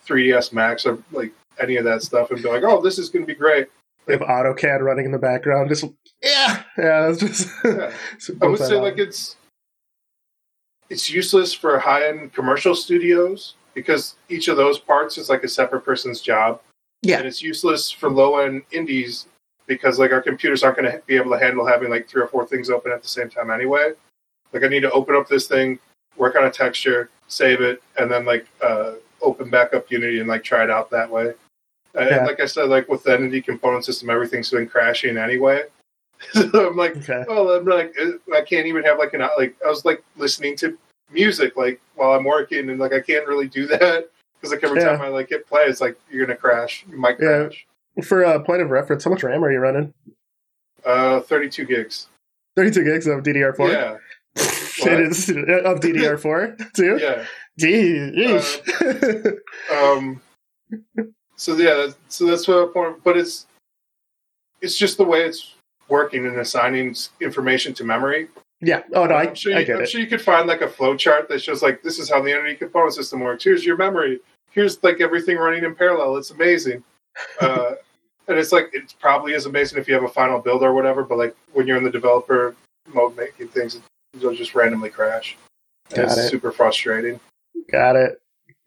3ds 0.06 0.54
Max 0.54 0.86
or 0.86 0.98
like 1.12 1.32
any 1.60 1.78
of 1.78 1.86
that 1.86 2.04
stuff, 2.04 2.32
and 2.32 2.42
be 2.42 2.50
like, 2.50 2.64
oh, 2.64 2.82
this 2.82 3.00
is 3.00 3.10
going 3.10 3.26
to 3.26 3.28
be 3.28 3.38
great. 3.38 3.68
we 4.06 4.14
have 4.14 4.22
AutoCAD 4.22 4.82
running 4.82 5.06
in 5.06 5.12
the 5.12 5.18
background. 5.18 5.70
Just 5.70 5.86
yeah, 6.22 6.64
yeah. 6.78 7.10
It's 7.10 7.20
just 7.20 7.50
Yeah. 7.64 7.92
I 8.42 8.48
would 8.48 8.60
say 8.60 8.76
like 8.76 8.98
it's 8.98 9.36
it's 10.90 11.10
useless 11.10 11.54
for 11.54 11.80
high 11.80 12.08
end 12.08 12.34
commercial 12.34 12.76
studios 12.76 13.56
because 13.74 14.16
each 14.30 14.48
of 14.48 14.58
those 14.58 14.80
parts 14.80 15.18
is 15.18 15.30
like 15.30 15.44
a 15.44 15.48
separate 15.48 15.82
person's 15.82 16.22
job. 16.22 16.62
Yeah. 17.04 17.18
And 17.18 17.28
it's 17.28 17.42
useless 17.42 17.92
for 17.92 18.10
low 18.10 18.38
end 18.38 18.64
indies 18.72 19.28
because 19.68 20.00
like 20.00 20.12
our 20.12 20.22
computers 20.22 20.64
aren't 20.64 20.78
going 20.78 20.92
to 20.92 21.02
be 21.06 21.16
able 21.16 21.32
to 21.32 21.38
handle 21.38 21.66
having 21.66 21.90
like 21.90 22.08
three 22.08 22.22
or 22.22 22.28
four 22.28 22.48
things 22.48 22.70
open 22.70 22.92
at 22.92 23.04
the 23.04 23.08
same 23.08 23.30
time 23.30 23.52
anyway. 23.52 23.92
Like 24.54 24.64
I 24.64 24.68
need 24.68 24.82
to 24.82 24.92
open 24.92 25.16
up 25.16 25.28
this 25.28 25.48
thing, 25.48 25.78
work 26.18 26.36
on 26.36 26.46
a 26.46 26.52
texture, 26.52 27.10
save 27.28 27.62
it, 27.62 27.82
and 27.98 28.10
then 28.12 28.26
like 28.26 28.48
uh, 28.64 28.94
open 29.22 29.50
back 29.50 29.74
up 29.74 29.90
Unity 29.92 30.20
and 30.20 30.28
like 30.28 30.44
try 30.44 30.64
it 30.64 30.70
out 30.70 30.90
that 30.92 31.10
way. 31.10 31.34
And 31.96 32.10
Yeah. 32.10 32.26
like 32.26 32.40
I 32.40 32.46
said, 32.46 32.70
like 32.70 32.88
with 32.90 33.04
the 33.04 33.14
Entity 33.14 33.42
component 33.42 33.86
system, 33.86 34.10
everything's 34.10 34.52
been 34.52 34.68
crashing 34.68 35.18
anyway. 35.18 35.64
so 36.34 36.68
I'm 36.70 36.76
like, 36.76 36.98
okay. 36.98 37.24
well, 37.28 37.50
I'm 37.52 37.66
like, 37.66 37.94
uh, 38.00 38.12
I 38.36 38.42
can't 38.42 38.66
even 38.66 38.84
have 38.84 38.98
like 38.98 39.14
an 39.14 39.22
like. 39.38 39.56
I 39.66 39.70
was 39.70 39.86
like 39.86 40.04
listening 40.16 40.56
to 40.58 40.78
music 41.12 41.56
like 41.56 41.80
while 41.96 42.12
I'm 42.18 42.24
working, 42.24 42.70
and 42.70 42.80
like 42.80 42.94
I 42.94 43.00
can't 43.02 43.28
really 43.28 43.48
do 43.48 43.68
that 43.68 44.10
because 44.42 44.52
like 44.54 44.64
every 44.64 44.82
Yeah. 44.82 44.90
time 44.90 45.02
I 45.02 45.10
like 45.10 45.30
hit 45.30 45.48
play, 45.48 45.64
it's 45.64 45.80
like 45.82 45.98
you're 46.10 46.26
gonna 46.26 46.38
crash. 46.38 46.86
You 46.90 46.98
might 46.98 47.18
Yeah. 47.20 47.50
For 48.04 48.24
a 48.24 48.40
point 48.44 48.62
of 48.62 48.70
reference, 48.72 49.04
how 49.04 49.10
much 49.12 49.24
RAM 49.24 49.44
are 49.44 49.52
you 49.52 49.60
running? 49.60 49.94
Uh, 50.86 51.20
32 51.22 51.66
gigs. 51.66 52.08
32 52.56 52.84
gigs 52.84 53.08
of 53.08 53.24
DDR4. 53.24 53.72
Yeah, 53.72 53.98
it 54.86 55.00
is 55.00 55.30
of 55.30 55.80
DDR4 55.80 56.74
too. 56.74 56.98
yeah. 57.02 57.26
Jeez. 57.60 59.38
Um, 59.74 60.22
so 61.36 61.56
yeah, 61.56 61.88
so 62.08 62.26
that's 62.26 62.48
what 62.48 62.74
point. 62.74 63.04
But 63.04 63.18
it's 63.18 63.48
it's 64.62 64.78
just 64.78 64.98
the 64.98 65.04
way 65.04 65.22
it's 65.24 65.56
working 65.90 66.26
and 66.26 66.38
assigning 66.40 66.96
information 67.22 67.74
to 67.76 67.84
memory. 67.84 68.28
yeah. 68.62 68.84
Oh 68.94 69.06
no, 69.06 69.16
I, 69.16 69.24
I'm 69.28 69.36
sure 69.36 69.54
you, 69.54 69.58
I 69.60 69.64
get 69.64 69.78
I'm 69.78 69.84
it. 69.84 69.90
sure 69.90 70.02
you 70.02 70.08
could 70.08 70.22
find 70.22 70.48
like 70.48 70.62
a 70.62 70.68
flow 70.68 70.96
chart 70.96 71.30
that 71.30 71.42
shows 71.42 71.62
like 71.64 71.82
this 71.84 72.00
is 72.00 72.10
how 72.10 72.22
the 72.22 72.32
Entity 72.32 72.56
component 72.56 72.94
system 72.94 73.20
works. 73.22 73.44
Here's 73.44 73.66
your 73.66 73.78
memory. 73.78 74.20
Here's 74.52 74.82
like 74.84 75.02
everything 75.02 75.38
running 75.38 75.64
in 75.64 75.76
parallel. 75.76 76.18
It's 76.18 76.32
amazing. 76.32 76.84
Uh, 77.42 77.72
and 78.28 78.38
it's 78.38 78.52
like 78.52 78.70
it 78.74 78.94
probably 79.00 79.34
is 79.34 79.48
amazing 79.48 79.80
if 79.80 79.88
you 79.88 79.94
have 79.96 80.04
a 80.04 80.08
final 80.08 80.38
build 80.40 80.62
or 80.62 80.74
whatever. 80.74 81.02
But 81.04 81.18
like 81.18 81.36
when 81.54 81.66
you're 81.66 81.78
in 81.78 81.84
the 81.84 81.90
developer 81.90 82.56
mode 82.94 83.16
making 83.18 83.48
things, 83.48 83.80
it'll 84.24 84.36
just 84.36 84.56
randomly 84.56 84.90
crash. 84.90 85.38
Got 85.94 86.06
it's 86.06 86.18
it. 86.18 86.30
super 86.30 86.52
frustrating. 86.52 87.20
Got 87.72 87.96
it. 87.96 88.14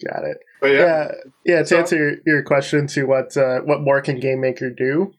Got 0.07 0.25
it. 0.25 0.39
But 0.61 0.69
yeah, 0.73 0.79
Yeah. 0.79 1.11
Yeah. 1.45 1.59
To 1.61 1.67
So- 1.67 1.79
answer 1.79 1.97
your, 1.97 2.13
your 2.27 2.43
question 2.43 2.87
to 2.89 3.05
what 3.05 3.37
uh, 3.37 3.61
what 3.61 3.81
more 3.83 4.01
can 4.01 4.19
Game 4.21 4.41
Maker 4.41 4.71
do? 4.71 5.13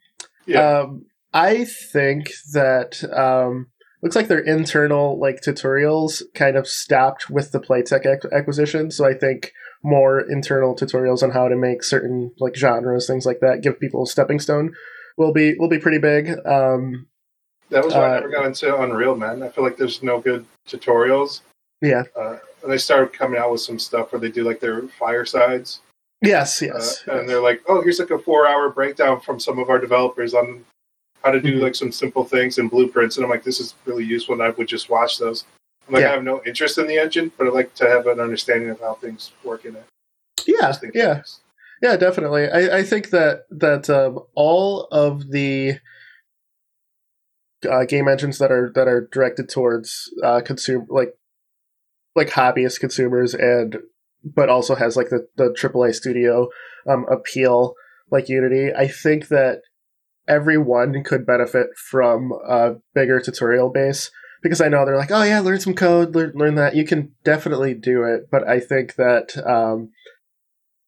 Yeah. 0.45 0.79
Um, 0.79 1.05
I 1.33 1.65
think 1.65 2.31
that 2.53 3.03
um, 3.15 3.67
looks 4.03 4.15
like 4.15 4.27
their 4.27 4.39
internal 4.39 5.19
like 5.19 5.41
tutorials 5.41 6.23
kind 6.33 6.57
of 6.57 6.67
stopped 6.67 7.29
with 7.29 7.51
the 7.51 7.59
Playtech 7.59 8.05
ac- 8.05 8.27
acquisition. 8.33 8.91
So 8.91 9.05
I 9.05 9.13
think 9.13 9.51
more 9.83 10.19
internal 10.19 10.75
tutorials 10.75 11.23
on 11.23 11.31
how 11.31 11.47
to 11.47 11.55
make 11.55 11.83
certain 11.83 12.31
like 12.39 12.55
genres, 12.55 13.07
things 13.07 13.25
like 13.25 13.39
that, 13.41 13.61
give 13.61 13.79
people 13.79 14.03
a 14.03 14.07
stepping 14.07 14.39
stone, 14.39 14.73
will 15.17 15.31
be 15.33 15.55
will 15.57 15.69
be 15.69 15.79
pretty 15.79 15.99
big. 15.99 16.31
Um, 16.45 17.07
That 17.71 17.85
was 17.85 17.93
why 17.93 18.01
uh, 18.01 18.09
I 18.09 18.13
never 18.15 18.29
got 18.29 18.45
into 18.45 18.81
Unreal, 18.81 19.15
man. 19.15 19.41
I 19.41 19.49
feel 19.49 19.63
like 19.63 19.77
there's 19.77 20.03
no 20.03 20.19
good 20.19 20.45
tutorials. 20.67 21.41
Yeah. 21.81 22.03
Uh, 22.15 22.37
and 22.61 22.71
they 22.71 22.77
started 22.77 23.13
coming 23.13 23.39
out 23.39 23.51
with 23.51 23.61
some 23.61 23.79
stuff 23.79 24.11
where 24.11 24.19
they 24.19 24.29
do 24.29 24.43
like 24.43 24.59
their 24.59 24.83
firesides. 24.87 25.79
Yes, 26.21 26.61
yes. 26.61 27.03
Uh, 27.07 27.19
and 27.19 27.29
they're 27.29 27.41
like, 27.41 27.63
oh, 27.67 27.81
here's 27.81 27.97
like 27.97 28.11
a 28.11 28.19
four 28.19 28.45
hour 28.45 28.69
breakdown 28.69 29.21
from 29.21 29.39
some 29.39 29.57
of 29.57 29.69
our 29.69 29.79
developers 29.79 30.33
on 30.33 30.63
how 31.23 31.31
to 31.31 31.39
do 31.39 31.53
mm-hmm. 31.53 31.63
like 31.63 31.75
some 31.75 31.91
simple 31.91 32.23
things 32.23 32.57
and 32.57 32.69
blueprints. 32.69 33.17
And 33.17 33.23
I'm 33.23 33.29
like, 33.29 33.43
this 33.43 33.59
is 33.59 33.73
really 33.85 34.03
useful. 34.03 34.33
And 34.33 34.43
I 34.43 34.49
would 34.49 34.67
just 34.67 34.89
watch 34.89 35.17
those. 35.17 35.45
I'm 35.87 35.95
like, 35.95 36.01
yeah. 36.01 36.09
I 36.09 36.13
have 36.13 36.23
no 36.23 36.41
interest 36.45 36.77
in 36.77 36.87
the 36.87 36.97
engine, 36.97 37.31
but 37.37 37.47
I 37.47 37.49
like 37.49 37.73
to 37.75 37.89
have 37.89 38.05
an 38.05 38.19
understanding 38.19 38.69
of 38.69 38.79
how 38.79 38.95
things 38.95 39.31
work 39.43 39.65
in 39.65 39.75
it. 39.75 39.85
Yeah, 40.45 40.55
yeah, 40.93 41.15
things. 41.15 41.39
yeah, 41.81 41.95
definitely. 41.95 42.49
I, 42.49 42.79
I 42.79 42.83
think 42.83 43.09
that 43.11 43.45
that 43.51 43.89
um, 43.89 44.19
all 44.35 44.87
of 44.91 45.31
the 45.31 45.79
uh, 47.69 47.85
game 47.85 48.07
engines 48.07 48.37
that 48.39 48.51
are 48.51 48.71
that 48.75 48.87
are 48.87 49.07
directed 49.11 49.49
towards 49.49 50.09
uh, 50.23 50.41
like 50.89 51.13
like 52.15 52.29
hobbyist 52.29 52.79
consumers 52.79 53.33
and 53.33 53.77
but 54.23 54.49
also 54.49 54.75
has 54.75 54.95
like 54.95 55.09
the 55.09 55.27
the 55.35 55.49
AAA 55.49 55.95
studio 55.95 56.49
um, 56.87 57.05
appeal 57.09 57.75
like 58.11 58.29
Unity. 58.29 58.73
I 58.73 58.87
think 58.87 59.29
that 59.29 59.61
everyone 60.27 61.03
could 61.03 61.25
benefit 61.25 61.67
from 61.77 62.31
a 62.47 62.75
bigger 62.93 63.19
tutorial 63.19 63.69
base 63.69 64.11
because 64.43 64.61
I 64.61 64.67
know 64.67 64.85
they're 64.85 64.97
like, 64.97 65.11
oh 65.11 65.23
yeah, 65.23 65.39
learn 65.39 65.59
some 65.59 65.73
code, 65.73 66.15
learn, 66.15 66.31
learn 66.35 66.55
that. 66.55 66.75
You 66.75 66.85
can 66.85 67.13
definitely 67.23 67.73
do 67.73 68.03
it, 68.03 68.29
but 68.31 68.47
I 68.47 68.59
think 68.59 68.95
that 68.95 69.35
um, 69.45 69.91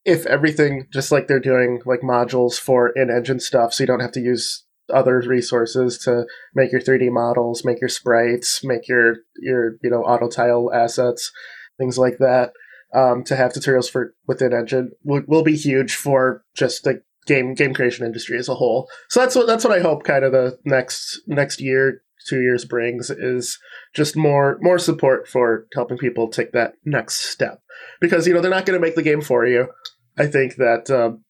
if 0.06 0.26
everything 0.26 0.88
just 0.92 1.12
like 1.12 1.28
they're 1.28 1.40
doing 1.40 1.82
like 1.86 2.02
modules 2.02 2.60
for 2.60 2.90
in-engine 2.90 3.40
stuff, 3.40 3.74
so 3.74 3.84
you 3.84 3.88
don't 3.88 4.02
have 4.02 4.12
to 4.14 4.22
use 4.22 4.66
other 4.94 5.20
resources 5.20 5.98
to 6.00 6.26
make 6.54 6.72
your 6.72 6.82
3D 6.82 7.12
models, 7.12 7.66
make 7.66 7.82
your 7.82 7.90
sprites, 7.90 8.64
make 8.64 8.88
your 8.88 9.18
your 9.38 9.74
you 9.84 9.90
know 9.90 10.04
auto 10.04 10.30
tile 10.30 10.72
assets, 10.74 11.32
things 11.78 11.98
like 11.98 12.18
that. 12.20 12.54
Um, 12.96 13.24
to 13.24 13.36
have 13.36 13.54
tutorials 13.54 13.90
for 13.90 14.14
within 14.28 14.54
engine 14.54 14.92
will, 15.04 15.24
will 15.28 15.42
be 15.42 15.56
huge 15.56 15.96
for 15.96 16.44
just 16.56 16.84
the 16.84 17.02
game 17.26 17.56
game 17.56 17.74
creation 17.74 18.06
industry 18.06 18.38
as 18.38 18.50
a 18.50 18.56
whole. 18.56 18.88
So 19.10 19.20
that's 19.20 19.36
what 19.36 19.48
that's 19.48 19.64
what 19.64 19.78
I 19.78 19.82
hope 19.82 20.04
kind 20.04 20.24
of 20.24 20.32
the 20.32 20.60
next 20.66 21.22
next 21.28 21.60
year 21.60 22.02
two 22.28 22.42
years 22.42 22.66
brings 22.66 23.10
is 23.10 23.60
just 23.94 24.16
more 24.16 24.58
more 24.62 24.80
support 24.80 25.28
for 25.28 25.66
helping 25.74 25.98
people 25.98 26.30
take 26.30 26.52
that 26.54 26.74
next 26.86 27.26
step 27.26 27.62
because 28.00 28.28
you 28.28 28.34
know 28.34 28.42
they're 28.42 28.52
not 28.52 28.66
going 28.66 28.80
to 28.80 28.86
make 28.86 28.96
the 28.96 29.02
game 29.02 29.22
for 29.22 29.46
you. 29.46 29.68
I 30.18 30.28
think 30.28 30.56
that 30.58 30.92
um, 30.92 31.23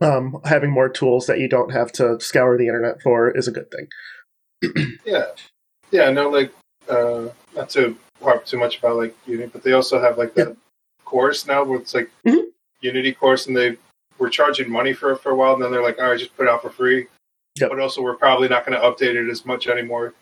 um, 0.00 0.40
having 0.44 0.70
more 0.70 0.88
tools 0.88 1.26
that 1.26 1.40
you 1.40 1.48
don't 1.48 1.72
have 1.72 1.92
to 1.92 2.20
scour 2.20 2.56
the 2.56 2.66
internet 2.66 3.02
for 3.02 3.30
is 3.30 3.48
a 3.48 3.52
good 3.52 3.70
thing. 3.70 3.88
yeah, 5.04 5.26
yeah. 5.90 6.10
No, 6.10 6.28
like 6.28 6.52
uh, 6.88 7.28
not 7.54 7.70
to 7.70 7.96
harp 8.22 8.44
too 8.46 8.58
much 8.58 8.78
about 8.78 8.96
like 8.96 9.16
Unity, 9.26 9.50
but 9.52 9.62
they 9.62 9.72
also 9.72 10.00
have 10.00 10.18
like 10.18 10.34
that 10.34 10.48
yeah. 10.48 10.54
course 11.04 11.46
now 11.46 11.64
where 11.64 11.78
it's 11.78 11.94
like 11.94 12.10
mm-hmm. 12.26 12.48
Unity 12.80 13.12
course, 13.12 13.46
and 13.46 13.56
they 13.56 13.76
were 14.18 14.28
charging 14.28 14.70
money 14.70 14.92
for 14.92 15.12
it 15.12 15.20
for 15.20 15.30
a 15.30 15.36
while, 15.36 15.54
and 15.54 15.62
then 15.62 15.70
they're 15.70 15.82
like, 15.82 15.98
all 15.98 16.10
right, 16.10 16.18
just 16.18 16.36
put 16.36 16.46
it 16.46 16.50
out 16.50 16.62
for 16.62 16.70
free. 16.70 17.06
Yep. 17.60 17.70
But 17.70 17.80
also, 17.80 18.02
we're 18.02 18.14
probably 18.14 18.48
not 18.48 18.64
going 18.64 18.78
to 18.80 18.86
update 18.86 19.16
it 19.16 19.30
as 19.30 19.44
much 19.44 19.66
anymore. 19.66 20.14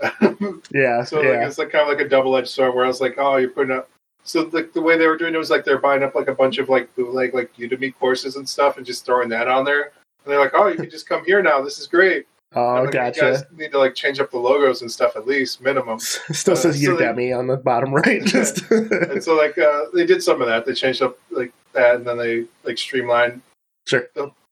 yeah. 0.70 1.04
So 1.04 1.22
yeah. 1.22 1.46
It's 1.46 1.58
like 1.58 1.70
kind 1.70 1.82
of 1.82 1.88
like 1.88 2.04
a 2.04 2.08
double 2.08 2.36
edged 2.36 2.48
sword 2.48 2.74
where 2.74 2.84
I 2.84 2.88
was 2.88 3.00
like, 3.00 3.14
oh, 3.18 3.36
you're 3.36 3.50
putting 3.50 3.74
up. 3.74 3.88
So 4.24 4.44
the, 4.44 4.70
the 4.72 4.80
way 4.80 4.96
they 4.96 5.06
were 5.06 5.16
doing 5.16 5.34
it 5.34 5.38
was 5.38 5.50
like 5.50 5.64
they're 5.64 5.78
buying 5.78 6.02
up 6.02 6.14
like 6.14 6.28
a 6.28 6.34
bunch 6.34 6.58
of 6.58 6.68
like 6.68 6.94
bootleg 6.94 7.34
like 7.34 7.54
Udemy 7.56 7.94
courses 7.98 8.36
and 8.36 8.48
stuff 8.48 8.76
and 8.76 8.86
just 8.86 9.04
throwing 9.04 9.28
that 9.30 9.48
on 9.48 9.64
there. 9.64 9.92
And 10.24 10.32
they're 10.32 10.40
like, 10.40 10.52
oh, 10.54 10.68
you 10.68 10.76
can 10.76 10.90
just 10.90 11.08
come 11.08 11.24
here 11.24 11.42
now. 11.42 11.60
This 11.60 11.78
is 11.78 11.86
great. 11.86 12.26
Oh, 12.54 12.82
like, 12.82 12.90
gotcha. 12.90 13.24
You 13.24 13.32
guys 13.32 13.44
need 13.56 13.72
to 13.72 13.78
like 13.78 13.94
change 13.94 14.20
up 14.20 14.30
the 14.30 14.36
logos 14.36 14.82
and 14.82 14.92
stuff 14.92 15.16
at 15.16 15.26
least 15.26 15.62
minimum. 15.62 15.98
Still 15.98 16.52
uh, 16.52 16.56
says 16.56 16.84
so 16.84 16.92
on 16.92 17.46
the 17.46 17.56
bottom 17.56 17.94
right. 17.94 18.22
Just 18.26 18.70
and 18.70 19.24
so 19.24 19.34
like 19.34 19.56
uh, 19.56 19.86
they 19.94 20.04
did 20.04 20.22
some 20.22 20.42
of 20.42 20.48
that. 20.48 20.66
They 20.66 20.74
changed 20.74 21.00
up 21.00 21.18
like 21.30 21.50
that, 21.72 21.94
and 21.94 22.06
then 22.06 22.18
they 22.18 22.44
like 22.62 22.76
streamlined. 22.76 23.40
Sure. 23.86 24.06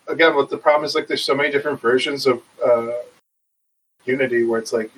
Again, 0.08 0.34
what 0.34 0.48
the 0.48 0.56
problem 0.56 0.86
is 0.86 0.94
like 0.94 1.08
there's 1.08 1.22
so 1.22 1.34
many 1.34 1.50
different 1.50 1.78
versions 1.78 2.26
of 2.26 2.42
uh, 2.64 2.90
Unity 4.06 4.44
where 4.44 4.58
it's 4.58 4.72
like 4.72 4.90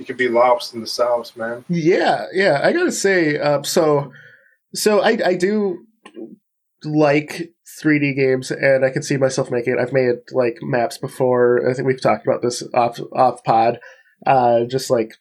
you 0.00 0.06
could 0.06 0.16
be 0.16 0.28
lost 0.28 0.74
in 0.74 0.80
the 0.80 0.86
sauce, 0.86 1.36
man. 1.36 1.64
Yeah, 1.68 2.24
yeah. 2.32 2.60
I 2.62 2.72
gotta 2.72 2.90
say, 2.90 3.38
uh, 3.38 3.62
so 3.62 4.12
so 4.74 5.00
I 5.00 5.18
I 5.24 5.34
do 5.34 5.84
like 6.84 7.52
3D 7.84 8.16
games, 8.16 8.50
and 8.50 8.82
I 8.82 8.90
can 8.90 9.02
see 9.02 9.18
myself 9.18 9.50
making 9.50 9.74
it. 9.74 9.78
I've 9.78 9.92
made 9.92 10.16
like 10.32 10.56
maps 10.62 10.96
before. 10.96 11.68
I 11.68 11.74
think 11.74 11.86
we've 11.86 12.00
talked 12.00 12.26
about 12.26 12.40
this 12.40 12.62
off 12.72 12.98
off 13.14 13.44
pod. 13.44 13.78
Uh, 14.26 14.64
just 14.64 14.90
like 14.90 15.12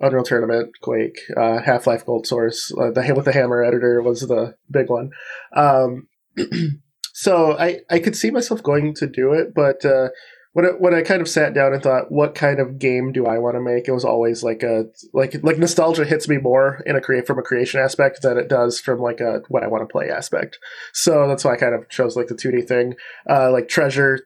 Unreal 0.00 0.24
Tournament, 0.24 0.70
Quake, 0.82 1.18
uh, 1.36 1.60
Half 1.60 1.86
Life 1.86 2.06
Gold 2.06 2.26
Source, 2.26 2.72
uh, 2.72 2.90
the 2.90 3.12
with 3.14 3.26
the 3.26 3.32
Hammer 3.32 3.62
editor 3.62 4.00
was 4.00 4.22
the 4.22 4.54
big 4.70 4.88
one. 4.88 5.10
Um, 5.54 6.08
so 7.12 7.58
I 7.58 7.80
I 7.90 7.98
could 7.98 8.16
see 8.16 8.30
myself 8.30 8.62
going 8.62 8.94
to 8.94 9.06
do 9.06 9.34
it, 9.34 9.52
but 9.54 9.84
uh, 9.84 10.08
when 10.56 10.64
I, 10.64 10.68
when 10.68 10.94
I 10.94 11.02
kind 11.02 11.20
of 11.20 11.28
sat 11.28 11.52
down 11.52 11.74
and 11.74 11.82
thought, 11.82 12.10
what 12.10 12.34
kind 12.34 12.60
of 12.60 12.78
game 12.78 13.12
do 13.12 13.26
I 13.26 13.36
want 13.36 13.56
to 13.56 13.60
make? 13.60 13.88
It 13.88 13.92
was 13.92 14.06
always 14.06 14.42
like 14.42 14.62
a 14.62 14.86
like 15.12 15.36
like 15.42 15.58
nostalgia 15.58 16.06
hits 16.06 16.30
me 16.30 16.38
more 16.38 16.82
in 16.86 16.96
a 16.96 17.00
create 17.02 17.26
from 17.26 17.38
a 17.38 17.42
creation 17.42 17.78
aspect 17.78 18.22
than 18.22 18.38
it 18.38 18.48
does 18.48 18.80
from 18.80 18.98
like 18.98 19.20
a 19.20 19.42
what 19.48 19.62
I 19.62 19.66
want 19.66 19.82
to 19.82 19.92
play 19.92 20.08
aspect. 20.08 20.58
So 20.94 21.28
that's 21.28 21.44
why 21.44 21.52
I 21.52 21.56
kind 21.58 21.74
of 21.74 21.90
chose 21.90 22.16
like 22.16 22.28
the 22.28 22.34
two 22.34 22.52
D 22.52 22.62
thing. 22.62 22.94
Uh, 23.28 23.52
like 23.52 23.68
Treasure 23.68 24.20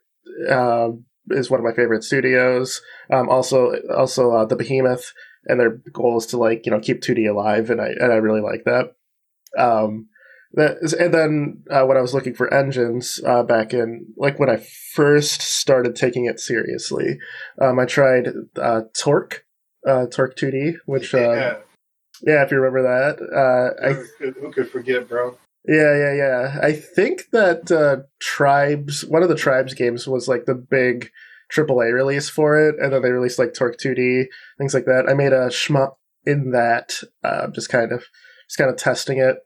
uh, 0.48 0.90
is 1.30 1.50
one 1.50 1.58
of 1.58 1.66
my 1.66 1.74
favorite 1.74 2.04
studios. 2.04 2.80
Um, 3.12 3.28
also 3.28 3.72
also 3.92 4.30
uh, 4.30 4.44
the 4.44 4.54
Behemoth, 4.54 5.12
and 5.46 5.58
their 5.58 5.80
goal 5.92 6.16
is 6.16 6.26
to 6.26 6.36
like 6.36 6.64
you 6.64 6.70
know 6.70 6.78
keep 6.78 7.02
two 7.02 7.14
D 7.14 7.26
alive, 7.26 7.70
and 7.70 7.80
I 7.80 7.88
and 7.88 8.12
I 8.12 8.16
really 8.18 8.40
like 8.40 8.62
that. 8.66 8.92
Um, 9.58 10.09
that, 10.54 10.78
and 10.98 11.14
then 11.14 11.62
uh, 11.70 11.84
when 11.84 11.96
I 11.96 12.00
was 12.00 12.12
looking 12.12 12.34
for 12.34 12.52
engines 12.52 13.20
uh, 13.24 13.42
back 13.42 13.72
in 13.72 14.06
like 14.16 14.38
when 14.40 14.50
I 14.50 14.56
first 14.94 15.40
started 15.40 15.94
taking 15.94 16.26
it 16.26 16.40
seriously, 16.40 17.18
um, 17.60 17.78
I 17.78 17.84
tried 17.84 18.28
uh, 18.60 18.82
Torque, 18.96 19.44
uh, 19.86 20.06
Torque 20.06 20.36
2D, 20.36 20.74
which 20.86 21.14
uh, 21.14 21.18
yeah. 21.18 21.56
yeah, 22.22 22.42
if 22.42 22.50
you 22.50 22.58
remember 22.58 22.82
that, 22.82 23.22
uh, 23.22 23.92
who, 24.18 24.28
I, 24.28 24.30
who 24.40 24.52
could 24.52 24.68
forget, 24.68 25.08
bro? 25.08 25.38
Yeah, 25.68 25.96
yeah, 25.96 26.14
yeah. 26.14 26.58
I 26.62 26.72
think 26.72 27.30
that 27.30 28.06
Tribes, 28.20 29.04
one 29.04 29.22
of 29.22 29.28
the 29.28 29.36
Tribes 29.36 29.74
games, 29.74 30.08
was 30.08 30.26
like 30.26 30.46
the 30.46 30.54
big 30.54 31.12
AAA 31.54 31.92
release 31.92 32.28
for 32.28 32.58
it, 32.58 32.74
and 32.80 32.92
then 32.92 33.02
they 33.02 33.10
released 33.10 33.38
like 33.38 33.54
Torque 33.54 33.78
2D, 33.78 34.24
things 34.58 34.74
like 34.74 34.86
that. 34.86 35.06
I 35.08 35.14
made 35.14 35.32
a 35.32 35.46
shmup 35.48 35.94
in 36.26 36.50
that, 36.50 37.02
just 37.54 37.68
kind 37.68 37.92
of, 37.92 38.04
just 38.48 38.58
kind 38.58 38.70
of 38.70 38.76
testing 38.76 39.18
it 39.18 39.36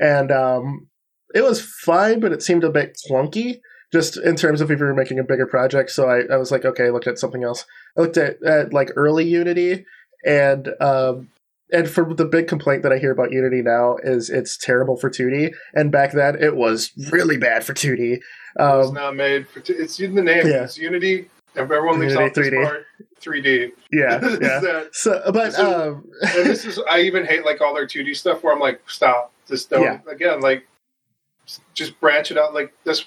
and 0.00 0.30
um, 0.30 0.88
it 1.34 1.42
was 1.42 1.62
fine, 1.62 2.20
but 2.20 2.32
it 2.32 2.42
seemed 2.42 2.64
a 2.64 2.70
bit 2.70 2.98
clunky 3.08 3.60
just 3.92 4.16
in 4.16 4.36
terms 4.36 4.60
of 4.60 4.70
if 4.70 4.78
you 4.78 4.86
were 4.86 4.94
making 4.94 5.18
a 5.18 5.24
bigger 5.24 5.46
project. 5.46 5.90
So 5.90 6.08
I, 6.08 6.22
I 6.32 6.36
was 6.36 6.50
like, 6.50 6.64
okay, 6.64 6.86
I 6.86 6.90
looked 6.90 7.06
at 7.06 7.18
something 7.18 7.44
else. 7.44 7.66
I 7.96 8.00
looked 8.00 8.16
at, 8.16 8.42
at 8.42 8.72
like 8.72 8.90
early 8.96 9.28
Unity, 9.28 9.84
and 10.24 10.68
um, 10.80 11.28
and 11.72 11.88
for 11.88 12.12
the 12.12 12.24
big 12.24 12.48
complaint 12.48 12.82
that 12.82 12.92
I 12.92 12.98
hear 12.98 13.12
about 13.12 13.32
Unity 13.32 13.62
now 13.62 13.96
is 14.02 14.30
it's 14.30 14.56
terrible 14.56 14.96
for 14.96 15.10
2D, 15.10 15.52
and 15.74 15.92
back 15.92 16.12
then 16.12 16.36
it 16.40 16.56
was 16.56 16.92
really 17.10 17.36
bad 17.36 17.64
for 17.64 17.74
2D. 17.74 18.20
Um, 18.58 18.80
it's 18.80 18.92
not 18.92 19.16
made 19.16 19.48
for. 19.48 19.60
T- 19.60 19.74
it's 19.74 20.00
in 20.00 20.14
the 20.14 20.22
name. 20.22 20.46
Yeah. 20.46 20.64
It's 20.64 20.78
Unity. 20.78 21.28
Everyone 21.54 22.00
leaves 22.00 22.16
off 22.16 22.32
3D. 22.32 22.34
this 22.34 22.50
part. 22.50 22.86
3D. 23.20 23.72
Yeah, 23.92 24.36
yeah. 24.40 24.84
so, 24.92 25.22
but 25.32 25.48
is, 25.48 25.58
um, 25.58 26.04
and 26.22 26.46
this 26.46 26.64
is 26.66 26.80
I 26.90 27.00
even 27.00 27.24
hate 27.24 27.44
like 27.44 27.60
all 27.60 27.74
their 27.74 27.86
2D 27.86 28.16
stuff 28.16 28.42
where 28.42 28.52
I'm 28.52 28.60
like, 28.60 28.80
stop, 28.88 29.31
just 29.48 29.70
don't. 29.70 29.82
Yeah. 29.82 29.98
Again, 30.08 30.40
like, 30.40 30.66
just 31.74 31.98
branch 32.00 32.30
it 32.30 32.38
out. 32.38 32.54
Like 32.54 32.72
this, 32.84 33.06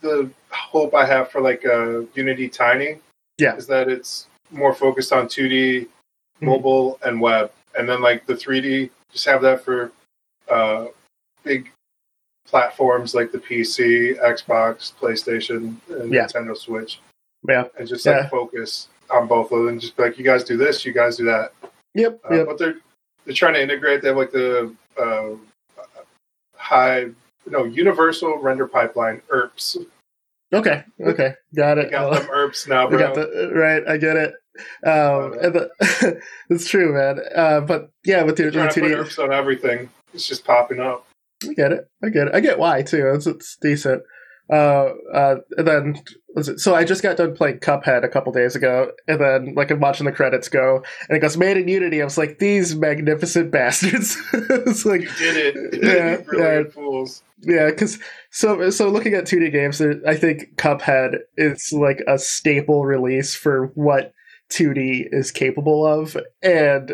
the 0.00 0.30
hope 0.50 0.94
I 0.94 1.04
have 1.04 1.30
for 1.30 1.40
like 1.40 1.64
uh, 1.64 2.02
Unity 2.14 2.48
Tiny, 2.48 2.98
yeah, 3.38 3.56
is 3.56 3.66
that 3.66 3.88
it's 3.88 4.26
more 4.50 4.74
focused 4.74 5.12
on 5.12 5.26
2D, 5.26 5.50
mm-hmm. 5.50 6.46
mobile, 6.46 6.98
and 7.04 7.20
web, 7.20 7.52
and 7.78 7.88
then 7.88 8.00
like 8.00 8.26
the 8.26 8.34
3D, 8.34 8.90
just 9.12 9.26
have 9.26 9.42
that 9.42 9.64
for 9.64 9.92
uh, 10.50 10.86
big 11.44 11.70
platforms 12.46 13.14
like 13.14 13.30
the 13.30 13.38
PC, 13.38 14.18
Xbox, 14.20 14.92
PlayStation, 14.94 15.76
and 15.90 16.12
yeah. 16.12 16.26
Nintendo 16.26 16.56
Switch. 16.56 17.00
Yeah, 17.46 17.64
and 17.78 17.86
just 17.86 18.06
like 18.06 18.16
yeah. 18.16 18.28
focus 18.28 18.88
on 19.10 19.26
both 19.28 19.52
of 19.52 19.64
them. 19.64 19.78
Just 19.78 19.96
be 19.96 20.02
like, 20.02 20.18
you 20.18 20.24
guys 20.24 20.44
do 20.44 20.56
this, 20.56 20.84
you 20.84 20.92
guys 20.92 21.16
do 21.16 21.24
that. 21.24 21.52
Yep. 21.94 22.20
Uh, 22.30 22.34
yep. 22.34 22.46
But 22.46 22.58
they're 22.58 22.76
they're 23.28 23.34
trying 23.34 23.52
to 23.52 23.62
integrate. 23.62 24.00
They 24.00 24.08
have 24.08 24.16
like 24.16 24.32
the 24.32 24.74
uh, 24.98 25.36
high, 26.56 27.08
no, 27.46 27.64
universal 27.64 28.38
render 28.38 28.66
pipeline 28.66 29.20
URPs. 29.30 29.76
Okay. 30.50 30.82
Okay. 30.98 31.34
Got 31.54 31.76
it. 31.76 31.90
got 31.90 32.14
them 32.14 32.26
URPs 32.26 32.66
now, 32.66 32.88
bro. 32.88 32.98
got 32.98 33.14
the, 33.14 33.52
right. 33.54 33.86
I 33.86 33.98
get 33.98 34.16
it. 34.16 34.32
Um, 34.82 35.32
the, 35.32 35.70
it's 36.48 36.66
true, 36.66 36.94
man. 36.94 37.20
Uh, 37.36 37.60
but 37.60 37.90
yeah, 38.02 38.22
with 38.22 38.36
the, 38.36 38.50
trying 38.50 38.70
to 38.70 38.80
put 38.80 38.90
URPs 38.90 39.22
on 39.22 39.30
everything, 39.30 39.90
it's 40.14 40.26
just 40.26 40.46
popping 40.46 40.80
up. 40.80 41.06
I 41.46 41.52
get 41.52 41.70
it. 41.72 41.86
I 42.02 42.08
get 42.08 42.28
it. 42.28 42.34
I 42.34 42.40
get 42.40 42.58
why 42.58 42.80
too. 42.80 43.12
It's, 43.14 43.26
it's 43.26 43.58
decent. 43.60 44.02
Uh, 44.50 44.92
uh, 45.12 45.36
and 45.56 45.66
then 45.68 46.02
so 46.42 46.74
I 46.74 46.84
just 46.84 47.02
got 47.02 47.16
done 47.16 47.34
playing 47.34 47.58
Cuphead 47.58 48.04
a 48.04 48.08
couple 48.08 48.32
days 48.32 48.56
ago, 48.56 48.92
and 49.06 49.20
then 49.20 49.54
like 49.54 49.70
I'm 49.70 49.80
watching 49.80 50.06
the 50.06 50.12
credits 50.12 50.48
go, 50.48 50.82
and 51.08 51.16
it 51.16 51.20
goes 51.20 51.36
made 51.36 51.56
in 51.56 51.68
Unity. 51.68 52.00
I 52.00 52.04
was 52.04 52.18
like, 52.18 52.38
these 52.38 52.74
magnificent 52.74 53.50
bastards! 53.52 54.16
it's 54.32 54.84
like 54.84 55.02
you 55.02 55.10
did 55.18 55.56
it, 55.56 55.82
yeah, 56.32 56.38
yeah, 56.38 56.62
fools. 56.70 57.22
Yeah, 57.40 57.70
because 57.70 57.98
so 58.30 58.70
so 58.70 58.88
looking 58.88 59.14
at 59.14 59.24
2D 59.24 59.52
games, 59.52 59.80
I 60.06 60.16
think 60.16 60.56
Cuphead 60.56 61.18
is 61.36 61.72
like 61.72 62.02
a 62.06 62.18
staple 62.18 62.84
release 62.84 63.34
for 63.34 63.66
what 63.74 64.12
2D 64.50 65.08
is 65.12 65.30
capable 65.30 65.86
of, 65.86 66.16
and 66.42 66.92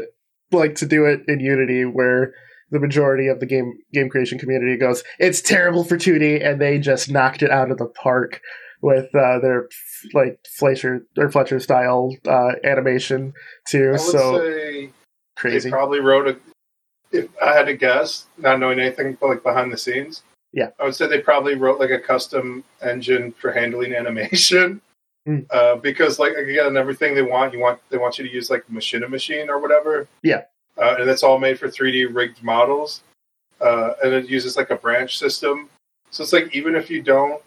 like 0.51 0.75
to 0.77 0.87
do 0.87 1.05
it 1.05 1.23
in 1.29 1.41
Unity 1.41 1.85
where 1.85 2.35
the 2.75 2.81
majority 2.81 3.29
of 3.29 3.39
the 3.39 3.47
game 3.47 3.79
game 3.93 4.11
creation 4.11 4.37
community 4.39 4.77
goes, 4.77 5.05
it's 5.21 5.41
terrible 5.41 5.85
for 5.85 5.97
2D, 5.97 6.45
and 6.45 6.61
they 6.61 6.79
just 6.79 7.11
knocked 7.11 7.43
it 7.43 7.51
out 7.51 7.71
of 7.71 7.79
the 7.79 7.87
park 7.87 8.41
with 8.83 9.15
uh, 9.15 9.39
their 9.39 9.69
like 10.13 10.39
Fleischer 10.59 11.07
or 11.17 11.31
Fletcher 11.31 11.61
style 11.61 12.15
uh, 12.27 12.53
animation 12.65 13.33
too. 13.67 13.97
so 13.97 14.89
crazy. 15.37 15.71
They 15.71 15.73
probably 15.73 16.01
wrote 16.01 16.29
a. 16.29 16.37
If 17.13 17.31
I 17.41 17.55
had 17.55 17.67
to 17.67 17.77
guess, 17.77 18.27
not 18.39 18.59
knowing 18.59 18.81
anything 18.81 19.17
but 19.21 19.29
like 19.29 19.43
behind 19.45 19.73
the 19.73 19.79
scenes, 19.79 20.25
yeah, 20.53 20.71
I 20.81 20.85
would 20.85 20.97
say 20.97 21.07
they 21.07 21.21
probably 21.21 21.55
wrote 21.55 21.79
like 21.79 21.91
a 21.91 22.01
custom 22.01 22.65
engine 22.83 23.33
for 23.33 23.53
handling 23.53 23.95
animation. 23.97 24.81
Mm. 25.29 25.47
Uh, 25.51 25.77
because 25.77 26.19
like 26.19 26.35
again, 26.35 26.77
everything 26.77 27.15
they 27.15 27.23
want, 27.23 27.53
you 27.53 27.61
want 27.61 27.79
they 27.89 27.99
want 27.99 28.19
you 28.19 28.27
to 28.27 28.31
use 28.31 28.51
like 28.51 28.65
Machinima 28.67 29.09
Machine 29.09 29.49
or 29.49 29.61
whatever. 29.61 30.09
Yeah, 30.25 30.43
uh, 30.81 30.97
and 30.99 31.09
it's 31.09 31.23
all 31.23 31.39
made 31.39 31.59
for 31.59 31.69
3D 31.69 32.15
rigged 32.15 32.43
models, 32.43 33.03
uh, 33.61 33.93
and 34.03 34.13
it 34.13 34.29
uses 34.29 34.57
like 34.57 34.71
a 34.71 34.77
branch 34.77 35.19
system. 35.19 35.69
So 36.11 36.23
it's 36.23 36.33
like 36.33 36.55
even 36.55 36.75
if 36.75 36.91
you 36.91 37.03
don't 37.03 37.43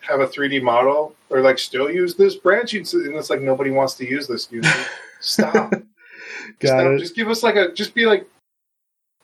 have 0.00 0.20
a 0.20 0.26
3D 0.26 0.62
model 0.62 1.14
or 1.28 1.40
like 1.40 1.58
still 1.58 1.90
use 1.90 2.14
this 2.14 2.36
branching, 2.36 2.86
and 2.92 3.16
it's 3.16 3.30
like 3.30 3.40
nobody 3.40 3.70
wants 3.70 3.94
to 3.94 4.08
use 4.08 4.26
this. 4.26 4.48
Stop. 5.20 5.70
Got 6.60 6.68
Stop. 6.68 6.86
it. 6.86 6.98
Just 6.98 7.14
give 7.14 7.28
us 7.28 7.42
like 7.42 7.56
a 7.56 7.72
just 7.72 7.94
be 7.94 8.06
like 8.06 8.26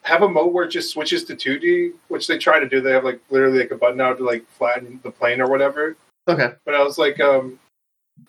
have 0.02 0.22
a 0.22 0.28
mode 0.28 0.52
where 0.52 0.64
it 0.64 0.70
just 0.70 0.90
switches 0.90 1.24
to 1.24 1.34
2D, 1.34 1.92
which 2.08 2.28
they 2.28 2.38
try 2.38 2.60
to 2.60 2.68
do. 2.68 2.80
They 2.80 2.92
have 2.92 3.04
like 3.04 3.20
literally 3.30 3.58
like 3.58 3.72
a 3.72 3.76
button 3.76 3.96
now 3.96 4.12
to 4.12 4.24
like 4.24 4.48
flatten 4.50 5.00
the 5.02 5.10
plane 5.10 5.40
or 5.40 5.50
whatever. 5.50 5.96
Okay. 6.28 6.52
But 6.64 6.74
I 6.74 6.82
was 6.82 6.96
like, 6.96 7.18
um, 7.18 7.58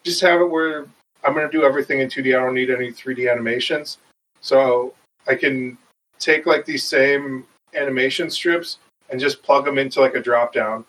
just 0.03 0.21
have 0.21 0.41
it 0.41 0.49
where 0.49 0.87
I'm 1.23 1.33
going 1.33 1.45
to 1.45 1.51
do 1.51 1.63
everything 1.63 1.99
in 1.99 2.09
2D. 2.09 2.35
I 2.35 2.43
don't 2.43 2.55
need 2.55 2.71
any 2.71 2.91
3D 2.91 3.31
animations. 3.31 3.99
So 4.41 4.93
I 5.27 5.35
can 5.35 5.77
take 6.19 6.45
like 6.45 6.65
these 6.65 6.83
same 6.83 7.45
animation 7.73 8.29
strips 8.29 8.79
and 9.09 9.19
just 9.19 9.43
plug 9.43 9.65
them 9.65 9.77
into 9.77 10.01
like 10.01 10.15
a 10.15 10.21
drop 10.21 10.53
down. 10.53 10.85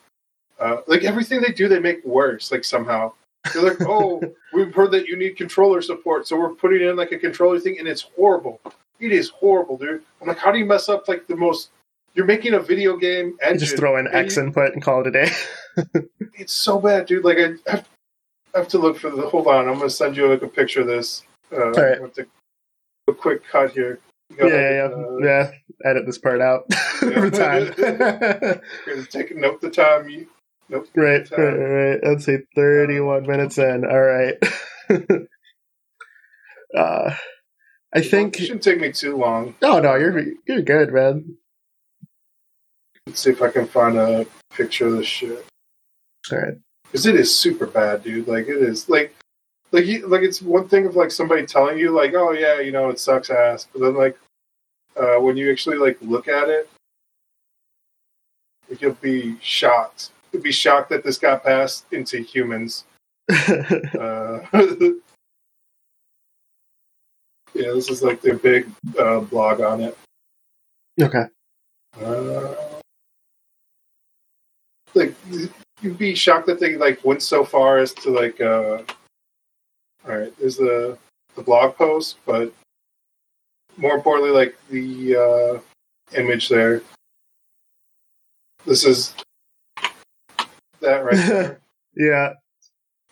Uh, 0.59 0.79
like 0.87 1.05
everything 1.05 1.40
they 1.40 1.53
do, 1.53 1.68
they 1.68 1.79
make 1.79 2.05
worse. 2.05 2.51
Like 2.51 2.64
somehow 2.64 3.12
they're 3.53 3.62
like, 3.62 3.81
"Oh, 3.88 4.20
we've 4.53 4.74
heard 4.74 4.90
that 4.92 5.07
you 5.07 5.16
need 5.16 5.37
controller 5.37 5.81
support, 5.81 6.27
so 6.27 6.38
we're 6.38 6.55
putting 6.55 6.83
in 6.87 6.96
like 6.96 7.12
a 7.12 7.18
controller 7.18 7.61
thing, 7.61 7.79
and 7.79 7.87
it's 7.87 8.03
horrible. 8.16 8.61
It 8.98 9.12
is 9.12 9.29
horrible, 9.29 9.77
dude." 9.77 10.03
I'm 10.20 10.29
like, 10.29 10.38
"How 10.38 10.51
do 10.51 10.59
you 10.59 10.66
mess 10.66 10.88
up 10.88 11.09
like 11.09 11.27
the 11.27 11.37
most?" 11.37 11.70
You're 12.14 12.27
making 12.27 12.55
a 12.55 12.61
video 12.61 12.96
game 12.96 13.38
engine. 13.42 13.59
Just 13.61 13.77
throw 13.77 13.96
in 13.96 14.09
X 14.09 14.37
you, 14.37 14.42
input 14.42 14.72
and 14.72 14.83
call 14.83 15.03
it 15.03 15.07
a 15.07 15.11
day. 15.12 15.31
it's 16.35 16.53
so 16.53 16.81
bad, 16.81 17.07
dude. 17.07 17.24
Like 17.24 17.38
I 17.38 17.70
have, 17.70 17.88
I 18.55 18.59
have, 18.59 18.68
to 18.68 18.79
look 18.79 18.98
for 18.98 19.11
the. 19.11 19.29
Hold 19.29 19.46
on, 19.46 19.68
I'm 19.68 19.79
gonna 19.79 19.90
send 19.90 20.16
you 20.16 20.27
like 20.27 20.42
a 20.42 20.48
picture 20.48 20.81
of 20.81 20.88
this. 20.88 21.22
Uh, 21.53 21.66
All 21.66 21.70
right. 21.72 22.14
To, 22.14 22.27
a 23.07 23.14
quick 23.14 23.42
cut 23.46 23.70
here. 23.70 24.01
Yeah, 24.36 24.46
yeah, 24.46 24.88
uh, 24.94 25.16
yeah. 25.22 25.50
Edit 25.84 26.06
this 26.06 26.18
part 26.18 26.40
out 26.40 26.64
every 27.02 27.30
time. 27.30 27.72
Take 29.10 29.34
note 29.36 29.60
the 29.60 29.70
time 29.70 30.08
you. 30.08 30.26
Nope. 30.68 30.88
Right, 30.94 31.28
right, 31.30 31.54
right. 31.54 32.00
Let's 32.02 32.26
say 32.26 32.40
thirty-one 32.54 33.26
minutes 33.26 33.56
in. 33.58 33.84
All 33.86 34.00
right. 34.00 34.34
uh, 36.76 37.14
I 37.94 38.02
think 38.02 38.38
it 38.38 38.42
shouldn't 38.42 38.62
take 38.62 38.80
me 38.80 38.92
too 38.92 39.16
long. 39.16 39.54
No, 39.62 39.80
no, 39.80 39.94
you're 39.94 40.24
you're 40.46 40.60
good, 40.60 40.92
man. 40.92 41.36
Let's 43.06 43.20
see 43.20 43.30
if 43.30 43.40
I 43.40 43.48
can 43.48 43.66
find 43.66 43.96
a 43.96 44.26
picture 44.52 44.88
of 44.88 44.98
this 44.98 45.06
shit. 45.06 45.42
All 46.30 46.38
right. 46.38 46.54
Because 46.84 47.06
it 47.06 47.16
is 47.16 47.34
super 47.34 47.66
bad, 47.66 48.02
dude. 48.02 48.28
Like 48.28 48.48
it 48.48 48.62
is 48.62 48.90
like 48.90 49.14
like 49.72 49.85
like 50.07 50.22
it's 50.22 50.40
one 50.40 50.68
thing 50.68 50.87
of 50.87 50.96
like 50.96 51.11
somebody 51.11 51.44
telling 51.46 51.78
you 51.78 51.90
like 51.90 52.14
oh 52.14 52.33
yeah 52.33 52.61
you 52.61 52.72
know 52.72 52.88
it 52.88 52.98
sucks 52.98 53.31
ass 53.31 53.68
but 53.72 53.81
then 53.81 53.94
like 53.94 54.18
uh, 54.96 55.20
when 55.20 55.37
you 55.37 55.50
actually 55.50 55.76
like 55.76 55.96
look 56.00 56.26
at 56.28 56.48
it 56.48 56.68
like, 58.68 58.83
you'll 58.83 58.92
be 58.94 59.37
shocked. 59.40 60.11
You'll 60.33 60.42
be 60.42 60.52
shocked 60.52 60.90
that 60.90 61.02
this 61.02 61.18
got 61.18 61.44
passed 61.44 61.87
into 61.92 62.18
humans. 62.18 62.85
Uh, 63.98 64.40
yeah 67.54 67.72
this 67.72 67.90
is 67.90 68.02
like 68.02 68.20
their 68.22 68.37
big 68.37 68.66
uh, 68.98 69.20
blog 69.20 69.61
on 69.61 69.81
it. 69.81 69.98
Okay. 71.00 71.24
Uh, 72.00 72.54
like 74.94 75.14
you'd 75.83 75.98
be 75.98 76.14
shocked 76.14 76.46
that 76.46 76.61
they 76.61 76.76
like 76.76 77.04
went 77.04 77.22
so 77.22 77.44
far 77.44 77.78
as 77.78 77.92
to 77.94 78.11
like 78.11 78.40
uh 78.40 78.83
right, 80.16 80.32
there's 80.38 80.56
the 80.56 80.98
the 81.34 81.42
blog 81.42 81.76
post, 81.76 82.16
but 82.26 82.52
more 83.76 83.94
importantly, 83.94 84.30
like 84.30 84.56
the 84.70 85.16
uh, 85.16 86.18
image 86.18 86.48
there. 86.48 86.82
This 88.66 88.84
is 88.84 89.14
that 90.80 91.04
right 91.04 91.16
there. 91.16 91.60
yeah. 91.96 92.32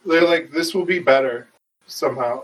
They're 0.04 0.26
like, 0.26 0.50
this 0.50 0.74
will 0.74 0.84
be 0.84 0.98
better 0.98 1.48
somehow. 1.86 2.42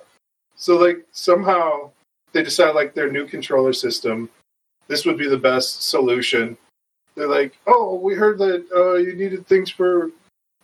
So 0.56 0.76
like 0.76 1.04
somehow 1.12 1.90
they 2.32 2.42
decide 2.42 2.74
like 2.74 2.94
their 2.94 3.10
new 3.10 3.26
controller 3.26 3.72
system, 3.72 4.28
this 4.88 5.04
would 5.04 5.18
be 5.18 5.28
the 5.28 5.36
best 5.36 5.88
solution. 5.88 6.56
They're 7.14 7.28
like, 7.28 7.58
oh, 7.66 7.96
we 7.96 8.14
heard 8.14 8.38
that 8.38 8.66
uh, 8.74 8.94
you 8.94 9.14
needed 9.14 9.46
things 9.46 9.70
for 9.70 10.10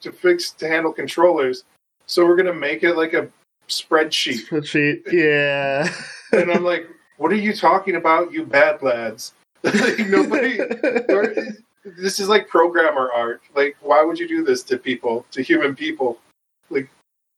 to 0.01 0.12
fix 0.12 0.53
to 0.53 0.68
handle 0.68 0.92
controllers, 0.92 1.64
so 2.07 2.24
we're 2.24 2.37
gonna 2.37 2.55
make 2.55 2.85
it 2.85 2.94
like 2.94 3.14
a 3.14 3.29
spreadsheet. 3.69 4.49
Spreadsheet, 4.49 5.13
yeah. 5.13 5.93
and 6.33 6.51
I'm 6.51 6.65
like, 6.65 6.89
what 7.17 7.33
are 7.33 7.37
you 7.37 7.53
talking 7.53 7.97
about, 7.97 8.33
you 8.33 8.45
bad 8.45 8.83
lads? 8.83 9.33
like, 9.63 9.99
nobody. 10.09 10.59
this 11.85 12.21
is 12.21 12.29
like 12.29 12.49
programmer 12.49 13.11
art. 13.13 13.43
Like, 13.55 13.77
why 13.81 14.03
would 14.03 14.19
you 14.19 14.29
do 14.29 14.45
this 14.45 14.63
to 14.65 14.79
people, 14.79 15.27
to 15.33 15.43
human 15.43 15.75
people? 15.75 16.19
Like, 16.71 16.89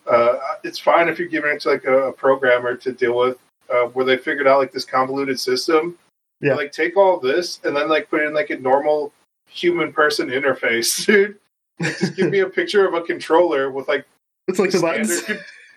uh, 0.07 0.38
it's 0.64 0.79
fine 0.79 1.09
if 1.09 1.19
you're 1.19 1.29
giving 1.29 1.51
it 1.51 1.61
to 1.62 1.71
like 1.71 1.85
a, 1.85 2.09
a 2.09 2.12
programmer 2.12 2.77
to 2.77 2.93
deal 2.93 3.16
with, 3.16 3.38
uh, 3.71 3.87
where 3.87 4.05
they 4.05 4.16
figured 4.16 4.47
out 4.47 4.59
like 4.59 4.73
this 4.73 4.85
convoluted 4.85 5.40
system. 5.40 5.99
Yeah. 6.40 6.55
Like, 6.55 6.73
take 6.73 6.97
all 6.97 7.19
this 7.19 7.61
and 7.64 7.77
then 7.77 7.88
like 7.88 8.09
put 8.11 8.23
it 8.23 8.27
in 8.27 8.35
like 8.35 8.51
a 8.51 8.59
normal 8.59 9.12
human 9.49 9.93
person 9.93 10.29
interface, 10.29 11.07
dude. 11.07 11.38
Like, 11.79 11.99
just 11.99 12.16
give 12.16 12.31
me 12.31 12.40
a 12.40 12.47
picture 12.47 12.87
of 12.87 12.95
a 12.95 13.01
controller 13.01 13.71
with 13.71 13.88
like. 13.88 14.05
It's 14.47 14.59
like 14.59 14.71
the 14.73 14.81
buttons. 14.81 15.23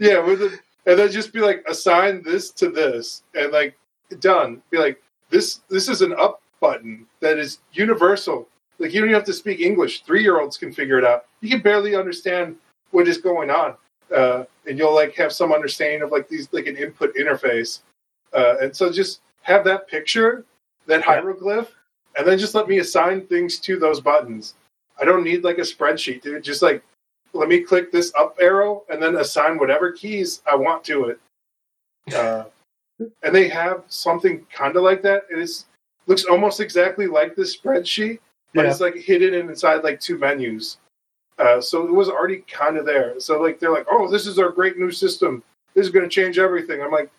Yeah, 0.04 0.20
with 0.20 0.42
it, 0.42 0.60
and 0.86 1.00
then 1.00 1.10
just 1.10 1.32
be 1.32 1.40
like, 1.40 1.64
assign 1.66 2.24
this 2.24 2.52
to 2.52 2.70
this, 2.70 3.24
and 3.36 3.54
like, 3.54 3.78
done. 4.20 4.62
Be 4.70 4.78
like, 4.78 5.02
this 5.30 5.62
this 5.70 5.88
is 5.88 6.02
an 6.02 6.14
up 6.20 6.42
button 6.60 7.06
that 7.22 7.40
is 7.40 7.60
universal. 7.72 8.50
Like 8.80 8.94
you 8.94 9.00
don't 9.00 9.10
even 9.10 9.20
have 9.20 9.26
to 9.28 9.34
speak 9.34 9.62
English. 9.62 10.04
Three 10.04 10.22
year 10.22 10.42
olds 10.42 10.58
can 10.58 10.74
figure 10.74 11.00
it 11.00 11.06
out. 11.06 11.26
You 11.40 11.50
can 11.50 11.62
barely 11.62 11.96
understand 11.96 12.58
what 12.92 13.08
is 13.08 13.18
going 13.18 13.50
on, 13.50 13.76
uh, 14.14 14.44
and 14.68 14.78
you'll 14.78 14.94
like 14.94 15.16
have 15.16 15.32
some 15.32 15.54
understanding 15.54 16.02
of 16.02 16.12
like 16.12 16.28
these 16.28 16.50
like 16.52 16.68
an 16.68 16.76
input 16.76 17.16
interface. 17.16 17.80
Uh, 18.34 18.56
and 18.62 18.76
so 18.76 18.92
just 18.92 19.22
have 19.44 19.64
that 19.64 19.88
picture, 19.88 20.44
that 20.86 21.02
hieroglyph, 21.02 21.74
and 22.18 22.28
then 22.28 22.38
just 22.38 22.56
let 22.56 22.68
me 22.68 22.80
assign 22.80 23.26
things 23.28 23.58
to 23.60 23.80
those 23.80 24.02
buttons. 24.02 24.56
I 25.00 25.06
don't 25.06 25.24
need 25.24 25.46
like 25.46 25.60
a 25.60 25.62
spreadsheet, 25.62 26.24
dude. 26.24 26.44
Just 26.44 26.62
like 26.62 26.84
let 27.34 27.50
me 27.50 27.60
click 27.60 27.92
this 27.92 28.14
up 28.18 28.38
arrow 28.40 28.84
and 28.90 29.02
then 29.02 29.18
assign 29.18 29.58
whatever 29.58 29.92
keys 29.92 30.42
I 30.50 30.56
want 30.56 30.84
to 30.86 31.06
it. 31.06 31.20
Uh, 32.14 32.44
and 33.24 33.34
they 33.34 33.48
have 33.48 33.84
something 33.88 34.46
kind 34.54 34.76
of 34.76 34.84
like 34.84 35.02
that. 35.02 35.24
It 35.32 35.40
is 35.40 35.68
looks 36.06 36.26
almost 36.26 36.60
exactly 36.60 37.08
like 37.08 37.34
this 37.34 37.56
spreadsheet, 37.56 38.20
but 38.54 38.66
yeah. 38.66 38.72
it's 38.72 38.82
like 38.82 38.96
hidden 38.96 39.34
inside 39.34 39.86
like 39.86 40.02
two 40.02 40.18
menus. 40.18 40.78
Uh, 41.40 41.60
so 41.60 41.88
it 41.88 41.94
was 41.94 42.10
already 42.10 42.44
kind 42.48 42.78
of 42.78 42.86
there. 42.86 43.20
So 43.20 43.42
like 43.42 43.60
they're 43.60 43.72
like, 43.72 43.88
oh, 43.90 44.12
this 44.12 44.28
is 44.28 44.38
our 44.38 44.50
great 44.50 44.78
new 44.78 44.92
system. 44.92 45.44
This 45.74 45.86
is 45.86 45.92
going 45.92 46.04
to 46.04 46.14
change 46.14 46.38
everything. 46.38 46.82
I'm 46.82 46.92
like, 46.92 47.10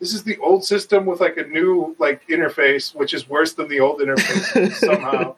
this 0.00 0.12
is 0.12 0.22
the 0.24 0.36
old 0.38 0.64
system 0.64 1.06
with 1.06 1.20
like 1.20 1.36
a 1.36 1.46
new 1.46 1.94
like 1.98 2.26
interface, 2.28 2.94
which 2.94 3.14
is 3.14 3.28
worse 3.28 3.54
than 3.54 3.68
the 3.68 3.80
old 3.80 4.00
interface 4.00 4.72
somehow. 4.74 5.36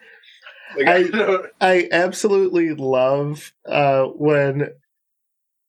Like, 0.76 1.14
I, 1.14 1.38
I 1.60 1.88
absolutely 1.92 2.74
love 2.74 3.52
uh, 3.66 4.04
when 4.04 4.70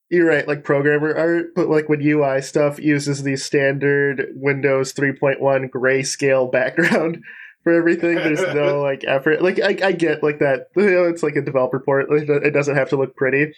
you're 0.10 0.28
right, 0.28 0.48
like 0.48 0.64
programmer 0.64 1.16
art, 1.16 1.56
but 1.56 1.68
like 1.68 1.90
when 1.90 2.02
UI 2.02 2.42
stuff 2.42 2.80
uses 2.80 3.24
the 3.24 3.36
standard 3.36 4.28
Windows 4.36 4.94
3.1 4.94 5.70
grayscale 5.70 6.52
background 6.52 7.24
for 7.64 7.74
everything. 7.74 8.16
There's 8.16 8.42
no 8.54 8.82
like 8.84 9.04
effort. 9.06 9.42
Like 9.42 9.60
I, 9.60 9.88
I 9.88 9.92
get 9.92 10.24
like 10.24 10.40
that. 10.40 10.68
You 10.76 10.90
know, 10.90 11.04
it's 11.06 11.24
like 11.24 11.36
a 11.36 11.42
developer 11.42 11.80
port. 11.80 12.08
It 12.12 12.54
doesn't 12.54 12.76
have 12.76 12.90
to 12.90 12.98
look 12.98 13.16
pretty. 13.16 13.54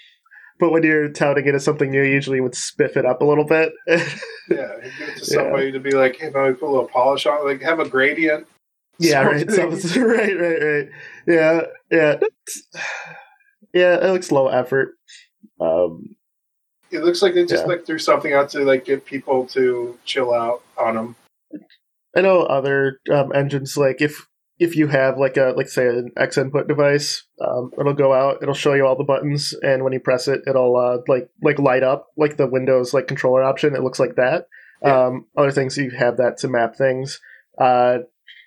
But 0.59 0.71
when 0.71 0.81
you're 0.81 1.09
touting 1.09 1.45
it 1.45 1.53
as 1.53 1.63
something 1.63 1.91
new, 1.91 2.01
you 2.01 2.13
usually 2.13 2.41
would 2.41 2.53
spiff 2.53 2.97
it 2.97 3.05
up 3.05 3.21
a 3.21 3.25
little 3.25 3.45
bit. 3.45 3.73
yeah, 3.87 3.97
give 4.49 5.09
it 5.09 5.17
to 5.17 5.25
somebody 5.25 5.67
yeah. 5.67 5.71
to 5.73 5.79
be 5.79 5.91
like, 5.91 6.15
hey, 6.15 6.31
man, 6.31 6.55
put 6.55 6.67
a 6.67 6.71
little 6.71 6.87
polish 6.87 7.27
on, 7.27 7.45
like 7.45 7.61
have 7.61 7.79
a 7.79 7.87
gradient. 7.87 8.47
Yeah, 8.99 9.21
right. 9.21 9.47
Right, 9.95 10.39
right, 10.39 10.61
right. 10.61 10.89
Yeah, 11.27 11.61
yeah, 11.91 12.15
yeah. 13.73 13.95
It 13.95 14.11
looks 14.11 14.31
low 14.31 14.47
effort. 14.47 14.95
Um, 15.59 16.15
it 16.91 17.03
looks 17.03 17.21
like 17.21 17.33
they 17.33 17.45
just 17.45 17.63
yeah. 17.63 17.67
like 17.67 17.85
threw 17.85 17.99
something 17.99 18.33
out 18.33 18.49
to 18.49 18.63
like 18.63 18.85
get 18.85 19.05
people 19.05 19.45
to 19.47 19.97
chill 20.05 20.33
out 20.33 20.61
on 20.77 20.95
them. 20.95 21.15
I 22.15 22.21
know 22.21 22.41
other 22.43 22.99
um, 23.11 23.31
engines 23.35 23.77
like 23.77 24.01
if 24.01 24.27
if 24.59 24.75
you 24.75 24.87
have 24.87 25.17
like 25.17 25.37
a 25.37 25.53
like 25.55 25.69
say 25.69 25.87
an 25.87 26.11
X 26.17 26.37
input 26.37 26.67
device, 26.67 27.23
um, 27.41 27.71
it'll 27.79 27.93
go 27.93 28.13
out, 28.13 28.41
it'll 28.41 28.55
show 28.55 28.73
you 28.73 28.85
all 28.85 28.97
the 28.97 29.03
buttons, 29.03 29.53
and 29.61 29.83
when 29.83 29.93
you 29.93 29.99
press 29.99 30.27
it, 30.27 30.41
it'll 30.47 30.75
uh, 30.75 30.97
like 31.07 31.29
like 31.43 31.59
light 31.59 31.83
up 31.83 32.07
like 32.17 32.37
the 32.37 32.47
Windows 32.47 32.93
like 32.93 33.07
controller 33.07 33.43
option. 33.43 33.75
It 33.75 33.83
looks 33.83 33.99
like 33.99 34.15
that. 34.15 34.47
Yeah. 34.83 35.07
Um, 35.07 35.25
other 35.37 35.51
things 35.51 35.77
you 35.77 35.91
have 35.91 36.17
that 36.17 36.37
to 36.39 36.47
map 36.47 36.75
things. 36.75 37.19
Uh, 37.59 37.99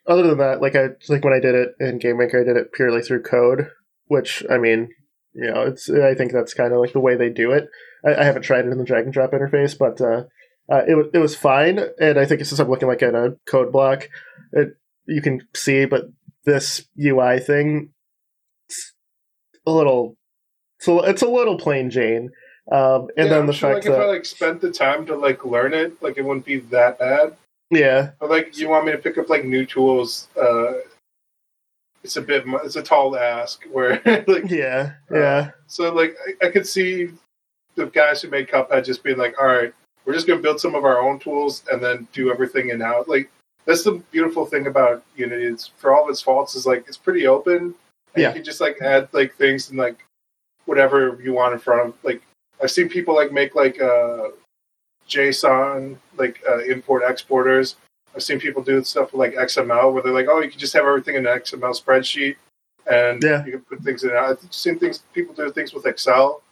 other 0.07 0.23
than 0.27 0.39
that, 0.39 0.61
like 0.61 0.77
I 0.77 0.89
like 1.09 1.25
when 1.25 1.35
I 1.35 1.41
did 1.41 1.55
it 1.55 1.75
in 1.79 1.99
GameMaker, 1.99 2.41
I 2.41 2.45
did 2.45 2.57
it 2.57 2.73
purely 2.73 3.03
through 3.03 3.23
code, 3.23 3.71
which 4.07 4.45
I 4.51 4.59
mean, 4.59 4.91
you 5.35 5.51
know, 5.51 5.63
it's 5.63 5.89
I 5.91 6.15
think 6.15 6.33
that's 6.33 6.55
kind 6.55 6.73
of 6.73 6.81
like 6.81 6.93
the 6.93 7.01
way 7.01 7.17
they 7.17 7.29
do 7.29 7.53
it. 7.53 7.69
I, 8.05 8.15
I, 8.15 8.25
haven't 8.25 8.43
tried 8.43 8.67
it 8.67 8.73
in 8.73 8.79
the 8.79 8.85
drag 8.85 9.05
and 9.05 9.13
drop 9.13 9.33
interface, 9.33 9.77
but 9.79 10.01
uh, 10.01 10.25
uh, 10.73 10.83
it 10.87 11.11
it 11.15 11.19
was 11.19 11.37
fine, 11.37 11.81
and 12.01 12.19
I 12.19 12.25
think 12.25 12.45
since 12.45 12.59
I'm 12.59 12.71
looking 12.71 12.89
like 12.89 13.03
in 13.03 13.15
a 13.15 13.37
code 13.47 13.73
block, 13.73 14.09
it 14.53 14.77
you 15.07 15.23
can 15.23 15.47
see, 15.55 15.85
but 15.85 16.05
this 16.45 16.87
UI 16.99 17.41
thing, 17.41 17.91
it's 18.69 18.95
a 19.67 19.71
little, 19.71 20.17
so 20.79 21.03
it's 21.03 21.23
a 21.23 21.29
little 21.29 21.59
plain 21.59 21.91
Jane. 21.91 22.31
Um, 22.71 23.09
and 23.17 23.29
yeah, 23.29 23.35
then 23.35 23.47
the 23.47 23.53
sure, 23.53 23.75
fact 23.75 23.85
like 23.87 23.95
that 23.95 24.01
if 24.01 24.07
I 24.07 24.11
like 24.13 24.25
spent 24.25 24.61
the 24.61 24.71
time 24.71 25.07
to 25.07 25.17
like 25.17 25.45
learn 25.45 25.75
it, 25.75 26.01
like 26.03 26.19
it 26.19 26.25
wouldn't 26.25 26.47
be 26.47 26.59
that 26.59 26.99
bad. 26.99 27.37
Yeah. 27.71 28.11
But 28.19 28.31
like, 28.31 28.59
you 28.59 28.69
want 28.69 28.87
me 28.87 28.93
to 28.93 28.99
pick 28.99 29.19
up 29.19 29.29
like 29.29 29.45
new 29.45 29.65
tools? 29.65 30.29
Uh, 30.41 30.75
it's 32.03 32.17
a 32.17 32.23
bit, 32.23 32.45
it's 32.65 32.77
a 32.77 32.83
tall 32.83 33.17
ask. 33.17 33.65
Where 33.71 34.03
like, 34.27 34.51
yeah, 34.51 34.93
uh, 35.11 35.19
yeah. 35.19 35.51
So 35.67 35.93
like, 35.93 36.17
I, 36.27 36.47
I 36.47 36.51
could 36.51 36.67
see 36.67 37.11
the 37.77 37.87
guys 37.87 38.23
who 38.23 38.29
made 38.29 38.49
Cuphead 38.49 38.85
just 38.85 39.03
being 39.03 39.19
like, 39.19 39.35
all 39.41 39.47
right, 39.47 39.73
we're 40.05 40.15
just 40.15 40.27
going 40.27 40.39
to 40.39 40.43
build 40.43 40.61
some 40.61 40.75
of 40.75 40.85
our 40.85 41.01
own 41.01 41.19
tools 41.19 41.63
and 41.71 41.83
then 41.83 42.09
do 42.13 42.31
everything 42.31 42.71
in 42.71 42.81
house. 42.81 43.07
Like, 43.07 43.31
that's 43.67 43.85
the 43.85 44.03
beautiful 44.11 44.47
thing 44.47 44.67
about 44.67 45.05
Unity. 45.17 45.45
It's 45.45 45.71
for 45.77 45.95
all 45.95 46.05
of 46.05 46.11
its 46.11 46.23
faults 46.23 46.55
is 46.55 46.67
like 46.67 46.85
it's 46.89 46.97
pretty 46.97 47.27
open. 47.27 47.75
yeah. 48.17 48.29
You 48.29 48.35
can 48.35 48.45
just 48.45 48.61
like 48.61 48.81
add 48.83 49.09
like 49.13 49.35
things 49.37 49.71
and 49.71 49.79
like 49.79 50.05
whatever 50.65 51.19
you 51.23 51.33
want 51.33 51.53
in 51.53 51.59
front 51.59 51.89
of 51.89 51.95
like 52.03 52.23
I've 52.63 52.71
seen 52.71 52.89
people 52.89 53.15
like 53.15 53.33
make 53.33 53.55
like 53.55 53.81
uh 53.81 54.29
JSON 55.11 55.97
like 56.17 56.41
uh, 56.49 56.61
import 56.61 57.03
exporters. 57.07 57.77
I've 58.15 58.23
seen 58.23 58.41
people 58.41 58.63
do 58.63 58.83
stuff 58.83 59.13
with 59.13 59.19
like 59.19 59.35
XML 59.35 59.93
where 59.93 60.03
they're 60.03 60.13
like, 60.13 60.27
oh, 60.29 60.41
you 60.41 60.51
can 60.51 60.59
just 60.59 60.73
have 60.73 60.85
everything 60.85 61.17
in 61.17 61.27
an 61.27 61.39
XML 61.39 61.81
spreadsheet 61.81 62.37
and 62.91 63.23
yeah. 63.23 63.45
you 63.45 63.53
can 63.53 63.61
put 63.63 63.81
things 63.83 64.05
in. 64.05 64.11
I've 64.11 64.39
seen 64.51 64.79
things 64.79 65.03
people 65.13 65.35
do 65.35 65.51
things 65.53 65.73
with 65.73 65.87
Excel 65.87 66.43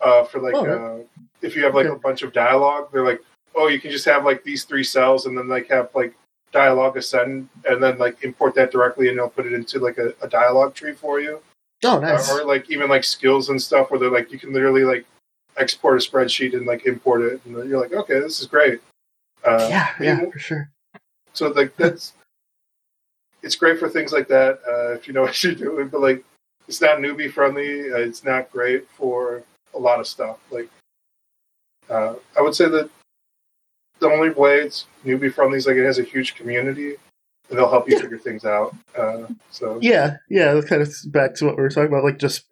uh, 0.00 0.24
for 0.24 0.40
like 0.40 0.54
oh, 0.54 0.66
uh, 0.66 1.24
if 1.42 1.56
you 1.56 1.64
have 1.64 1.74
like 1.74 1.86
okay. 1.86 1.94
a 1.94 1.98
bunch 1.98 2.22
of 2.22 2.32
dialogue, 2.32 2.88
they're 2.92 3.04
like, 3.04 3.20
oh, 3.54 3.68
you 3.68 3.80
can 3.80 3.90
just 3.90 4.04
have 4.04 4.24
like 4.24 4.44
these 4.44 4.64
three 4.64 4.84
cells 4.84 5.26
and 5.26 5.36
then 5.36 5.48
like 5.48 5.68
have 5.68 5.90
like 5.94 6.14
dialogue 6.52 6.96
ascend 6.96 7.48
and 7.68 7.82
then 7.82 7.98
like 7.98 8.22
import 8.24 8.54
that 8.54 8.70
directly 8.70 9.08
and 9.08 9.18
they'll 9.18 9.28
put 9.28 9.46
it 9.46 9.52
into 9.52 9.78
like 9.78 9.98
a, 9.98 10.14
a 10.22 10.28
dialogue 10.28 10.74
tree 10.74 10.92
for 10.92 11.20
you. 11.20 11.40
Oh, 11.84 11.98
nice. 11.98 12.30
Uh, 12.30 12.38
or 12.38 12.44
like 12.44 12.70
even 12.70 12.88
like 12.88 13.04
skills 13.04 13.50
and 13.50 13.60
stuff 13.60 13.90
where 13.90 14.00
they're 14.00 14.10
like 14.10 14.32
you 14.32 14.38
can 14.38 14.52
literally 14.52 14.84
like 14.84 15.04
export 15.58 16.02
a 16.02 16.08
spreadsheet 16.08 16.54
and 16.54 16.66
like 16.66 16.86
import 16.86 17.22
it 17.22 17.40
and 17.44 17.68
you're 17.68 17.80
like 17.80 17.92
okay 17.92 18.20
this 18.20 18.40
is 18.40 18.46
great. 18.46 18.80
Uh, 19.44 19.66
yeah, 19.70 19.88
yeah, 20.00 20.30
for 20.30 20.38
sure. 20.38 20.70
So 21.32 21.48
like 21.48 21.76
that's 21.76 22.14
it's 23.42 23.56
great 23.56 23.78
for 23.78 23.88
things 23.88 24.12
like 24.12 24.28
that 24.28 24.60
uh, 24.68 24.92
if 24.94 25.06
you 25.06 25.14
know 25.14 25.22
what 25.28 25.42
you're 25.42 25.54
doing, 25.54 25.88
but 25.88 26.00
like 26.00 26.24
it's 26.66 26.80
not 26.80 26.98
newbie 26.98 27.32
friendly. 27.32 27.92
Uh, 27.92 27.98
it's 27.98 28.24
not 28.24 28.50
great 28.50 28.88
for 28.90 29.42
a 29.74 29.78
lot 29.78 30.00
of 30.00 30.06
stuff. 30.06 30.38
Like 30.50 30.68
uh, 31.88 32.14
I 32.36 32.42
would 32.42 32.54
say 32.54 32.68
that 32.68 32.90
the 34.00 34.06
only 34.06 34.30
way 34.30 34.58
it's 34.58 34.86
newbie 35.04 35.32
friendly 35.32 35.58
is 35.58 35.66
like 35.66 35.76
it 35.76 35.84
has 35.84 35.98
a 35.98 36.04
huge 36.04 36.34
community 36.34 36.96
and 37.48 37.58
they'll 37.58 37.70
help 37.70 37.88
you 37.88 37.98
figure 37.98 38.18
things 38.18 38.44
out. 38.44 38.74
Uh, 38.96 39.26
so 39.50 39.78
yeah, 39.80 40.16
yeah, 40.28 40.52
that's 40.52 40.68
kind 40.68 40.82
of 40.82 40.92
back 41.06 41.34
to 41.36 41.46
what 41.46 41.56
we 41.56 41.62
were 41.62 41.70
talking 41.70 41.88
about. 41.88 42.04
Like 42.04 42.18
just 42.18 42.44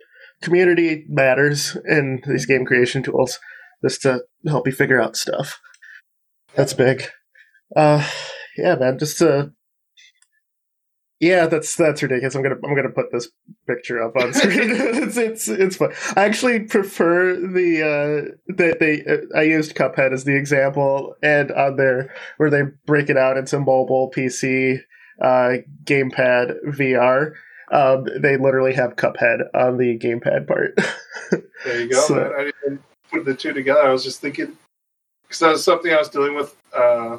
community 0.43 1.05
matters 1.09 1.77
in 1.89 2.23
these 2.27 2.47
game 2.47 2.65
creation 2.65 3.03
tools, 3.03 3.39
just 3.83 4.03
to 4.03 4.23
help 4.47 4.67
you 4.67 4.73
figure 4.73 5.01
out 5.01 5.17
stuff. 5.17 5.61
That's 6.55 6.73
big. 6.73 7.05
Uh, 7.75 8.07
yeah, 8.57 8.77
man. 8.77 8.99
Just 8.99 9.19
to 9.19 9.53
yeah, 11.19 11.47
that's 11.47 11.77
that's 11.77 12.03
ridiculous. 12.03 12.35
I'm 12.35 12.43
gonna 12.43 12.57
I'm 12.63 12.75
gonna 12.75 12.91
put 12.91 13.11
this 13.11 13.29
picture 13.67 14.03
up 14.03 14.17
on 14.17 14.35
screen. 14.35 14.53
it's 14.71 15.17
it's 15.17 15.49
it's 15.49 15.77
fun. 15.77 15.93
I 16.15 16.25
actually 16.25 16.61
prefer 16.61 17.35
the 17.37 17.83
uh 17.83 18.55
that 18.57 18.81
they 18.81 19.03
uh, 19.05 19.39
I 19.39 19.43
used 19.43 19.75
Cuphead 19.75 20.13
as 20.13 20.25
the 20.25 20.37
example, 20.37 21.15
and 21.23 21.51
on 21.53 21.77
there 21.77 22.15
where 22.37 22.51
they 22.51 22.65
break 22.85 23.09
it 23.09 23.17
out 23.17 23.39
into 23.39 23.59
mobile, 23.59 24.11
PC, 24.15 24.81
uh, 25.23 25.53
gamepad, 25.85 26.57
VR. 26.67 27.33
Um, 27.71 28.07
they 28.21 28.37
literally 28.37 28.73
have 28.75 28.97
Cuphead 28.97 29.49
on 29.55 29.77
the 29.77 29.99
gamepad 29.99 30.47
part. 30.47 30.79
there 31.65 31.81
you 31.81 31.89
go. 31.91 32.01
So, 32.07 32.33
I 32.37 32.53
didn't 32.63 32.83
put 33.11 33.25
the 33.25 33.35
two 33.35 33.53
together. 33.53 33.81
I 33.81 33.91
was 33.91 34.05
just 34.05 34.21
thinking 34.21 34.57
because 35.23 35.41
that 35.41 35.51
was 35.51 35.65
something 35.65 35.93
I 35.93 35.99
was 35.99 36.09
dealing 36.09 36.35
with. 36.35 36.57
Uh, 36.73 37.19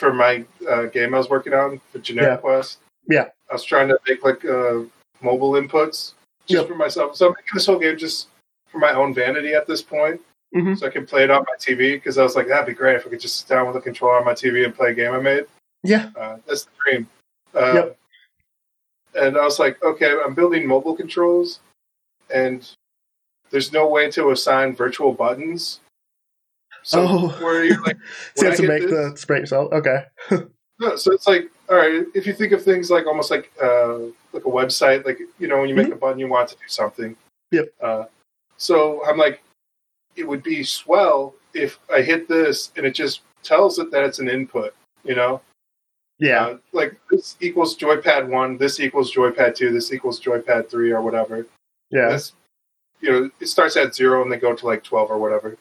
for 0.00 0.12
my 0.14 0.44
uh, 0.68 0.86
game 0.86 1.14
I 1.14 1.18
was 1.18 1.28
working 1.28 1.52
on 1.52 1.80
for 1.92 1.98
Generic 1.98 2.38
yeah. 2.38 2.40
Quest. 2.40 2.78
Yeah, 3.06 3.26
I 3.50 3.52
was 3.52 3.64
trying 3.64 3.88
to 3.88 3.98
make 4.08 4.24
like 4.24 4.44
uh, 4.44 4.80
mobile 5.20 5.52
inputs 5.52 6.14
just 6.46 6.62
yep. 6.62 6.68
for 6.68 6.74
myself. 6.74 7.16
So 7.16 7.26
I'm 7.26 7.32
making 7.32 7.54
this 7.54 7.66
whole 7.66 7.78
game 7.78 7.98
just 7.98 8.28
for 8.68 8.78
my 8.78 8.92
own 8.92 9.12
vanity 9.14 9.52
at 9.52 9.66
this 9.66 9.82
point, 9.82 10.20
mm-hmm. 10.54 10.74
so 10.74 10.86
I 10.86 10.90
can 10.90 11.06
play 11.06 11.24
it 11.24 11.30
on 11.30 11.44
my 11.46 11.56
TV. 11.58 11.94
Because 11.94 12.18
I 12.18 12.22
was 12.22 12.34
like, 12.34 12.48
that'd 12.48 12.66
be 12.66 12.72
great 12.72 12.96
if 12.96 13.06
I 13.06 13.10
could 13.10 13.20
just 13.20 13.40
sit 13.40 13.48
down 13.48 13.66
with 13.66 13.76
a 13.76 13.80
controller 13.80 14.18
on 14.18 14.24
my 14.24 14.32
TV 14.32 14.64
and 14.64 14.74
play 14.74 14.90
a 14.90 14.94
game 14.94 15.12
I 15.12 15.20
made. 15.20 15.44
Yeah, 15.82 16.10
uh, 16.18 16.36
that's 16.46 16.64
the 16.64 16.70
dream. 16.84 17.08
Uh, 17.54 17.72
yep. 17.74 17.98
And 19.14 19.36
I 19.36 19.44
was 19.44 19.58
like, 19.58 19.82
okay, 19.82 20.14
I'm 20.24 20.34
building 20.34 20.66
mobile 20.66 20.94
controls, 20.94 21.60
and 22.32 22.68
there's 23.50 23.72
no 23.72 23.88
way 23.88 24.10
to 24.12 24.30
assign 24.30 24.76
virtual 24.76 25.12
buttons 25.12 25.80
so 26.82 27.06
oh. 27.06 27.28
where 27.44 27.64
you're 27.64 27.80
like, 27.82 27.96
so 28.34 28.44
you 28.44 28.50
have 28.50 28.60
to 28.60 28.68
make 28.68 28.82
this, 28.82 28.90
the 28.90 29.16
spray 29.16 29.40
yourself. 29.40 29.72
Okay. 29.72 30.04
no, 30.78 30.96
so 30.96 31.12
it's 31.12 31.26
like, 31.26 31.50
all 31.68 31.76
right, 31.76 32.04
if 32.14 32.26
you 32.26 32.32
think 32.32 32.52
of 32.52 32.62
things 32.62 32.90
like 32.90 33.06
almost 33.06 33.30
like 33.30 33.50
uh, 33.62 33.98
like 34.32 34.44
a 34.44 34.50
website, 34.50 35.04
like 35.04 35.18
you 35.38 35.48
know, 35.48 35.58
when 35.60 35.68
you 35.68 35.74
make 35.74 35.86
mm-hmm. 35.86 35.94
a 35.94 35.98
button, 35.98 36.18
you 36.18 36.28
want 36.28 36.48
to 36.48 36.56
do 36.56 36.62
something. 36.66 37.16
Yep. 37.52 37.68
Uh, 37.80 38.04
so 38.56 39.04
I'm 39.06 39.18
like, 39.18 39.42
it 40.16 40.26
would 40.26 40.42
be 40.42 40.62
swell 40.62 41.34
if 41.54 41.78
I 41.92 42.02
hit 42.02 42.28
this 42.28 42.72
and 42.76 42.86
it 42.86 42.94
just 42.94 43.22
tells 43.42 43.78
it 43.78 43.90
that 43.90 44.04
it's 44.04 44.18
an 44.18 44.28
input. 44.28 44.74
You 45.04 45.14
know. 45.14 45.40
Yeah. 46.20 46.46
Uh, 46.46 46.58
like 46.72 47.00
this 47.10 47.36
equals 47.40 47.76
joypad 47.76 48.28
one, 48.28 48.58
this 48.58 48.78
equals 48.78 49.12
joypad 49.12 49.54
two, 49.54 49.72
this 49.72 49.92
equals 49.92 50.20
joypad 50.20 50.70
three, 50.70 50.92
or 50.92 51.02
whatever. 51.02 51.46
Yeah. 51.90 52.10
This, 52.10 52.32
you 53.00 53.10
know, 53.10 53.30
it 53.40 53.46
starts 53.46 53.76
at 53.76 53.94
zero 53.94 54.22
and 54.22 54.30
they 54.30 54.36
go 54.36 54.54
to 54.54 54.66
like 54.66 54.84
twelve 54.84 55.10
or 55.10 55.18
whatever. 55.18 55.56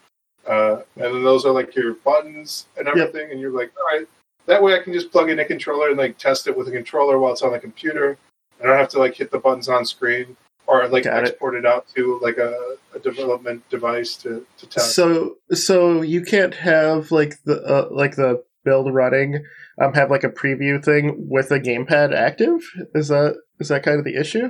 Uh, 0.45 0.82
and 0.95 1.16
then 1.16 1.24
those 1.24 1.45
are 1.45 1.51
like 1.51 1.76
your 1.76 1.93
buttons 1.93 2.68
and 2.78 2.88
everything. 2.88 3.22
Yep. 3.22 3.32
And 3.32 3.39
you're 3.39 3.51
like, 3.51 3.72
all 3.78 3.97
right, 3.97 4.07
that 4.45 4.62
way 4.62 4.76
I 4.76 4.80
can 4.80 4.93
just 4.93 5.12
plug 5.12 5.30
in 5.30 5.39
a 5.39 5.45
controller 5.45 5.89
and 5.89 5.97
like 5.97 6.18
test 6.18 6.47
it 6.47 6.57
with 6.57 6.68
a 6.68 6.72
controller 6.72 7.20
while 7.20 7.32
it's 7.32 7.41
on 7.41 7.51
the 7.53 7.60
computer. 7.60 8.18
I 8.60 8.66
don't 8.66 8.78
have 8.78 8.89
to 8.89 8.99
like 8.99 9.16
hit 9.16 9.32
the 9.32 9.39
buttons 9.39 9.70
on 9.70 9.86
screen 9.86 10.36
or 10.68 10.88
like 10.88 11.05
Got 11.05 11.24
export 11.24 11.55
it. 11.55 11.60
it. 11.60 11.66
out 11.66 11.88
to 11.95 12.20
like 12.22 12.38
a, 12.38 12.76
a, 12.93 12.99
development 12.99 13.68
device 13.70 14.16
to, 14.18 14.45
to 14.57 14.68
test. 14.68 14.95
So 14.95 15.38
so 15.51 16.01
you 16.01 16.24
can't 16.24 16.53
have 16.55 17.12
like 17.12 17.41
the 17.43 17.62
uh, 17.64 17.88
like 17.91 18.16
the 18.16 18.43
build 18.66 18.93
running 18.93 19.43
um 19.82 19.93
have 19.93 20.11
like 20.11 20.23
a 20.23 20.30
preview 20.30 20.84
thing 20.84 21.15
with 21.30 21.51
a 21.51 21.59
gamepad 21.59 22.13
active. 22.13 22.61
Is 22.95 23.07
that 23.09 23.36
is 23.59 23.69
that 23.69 23.84
kind 23.84 23.99
of 23.99 24.05
the 24.05 24.15
issue? 24.15 24.49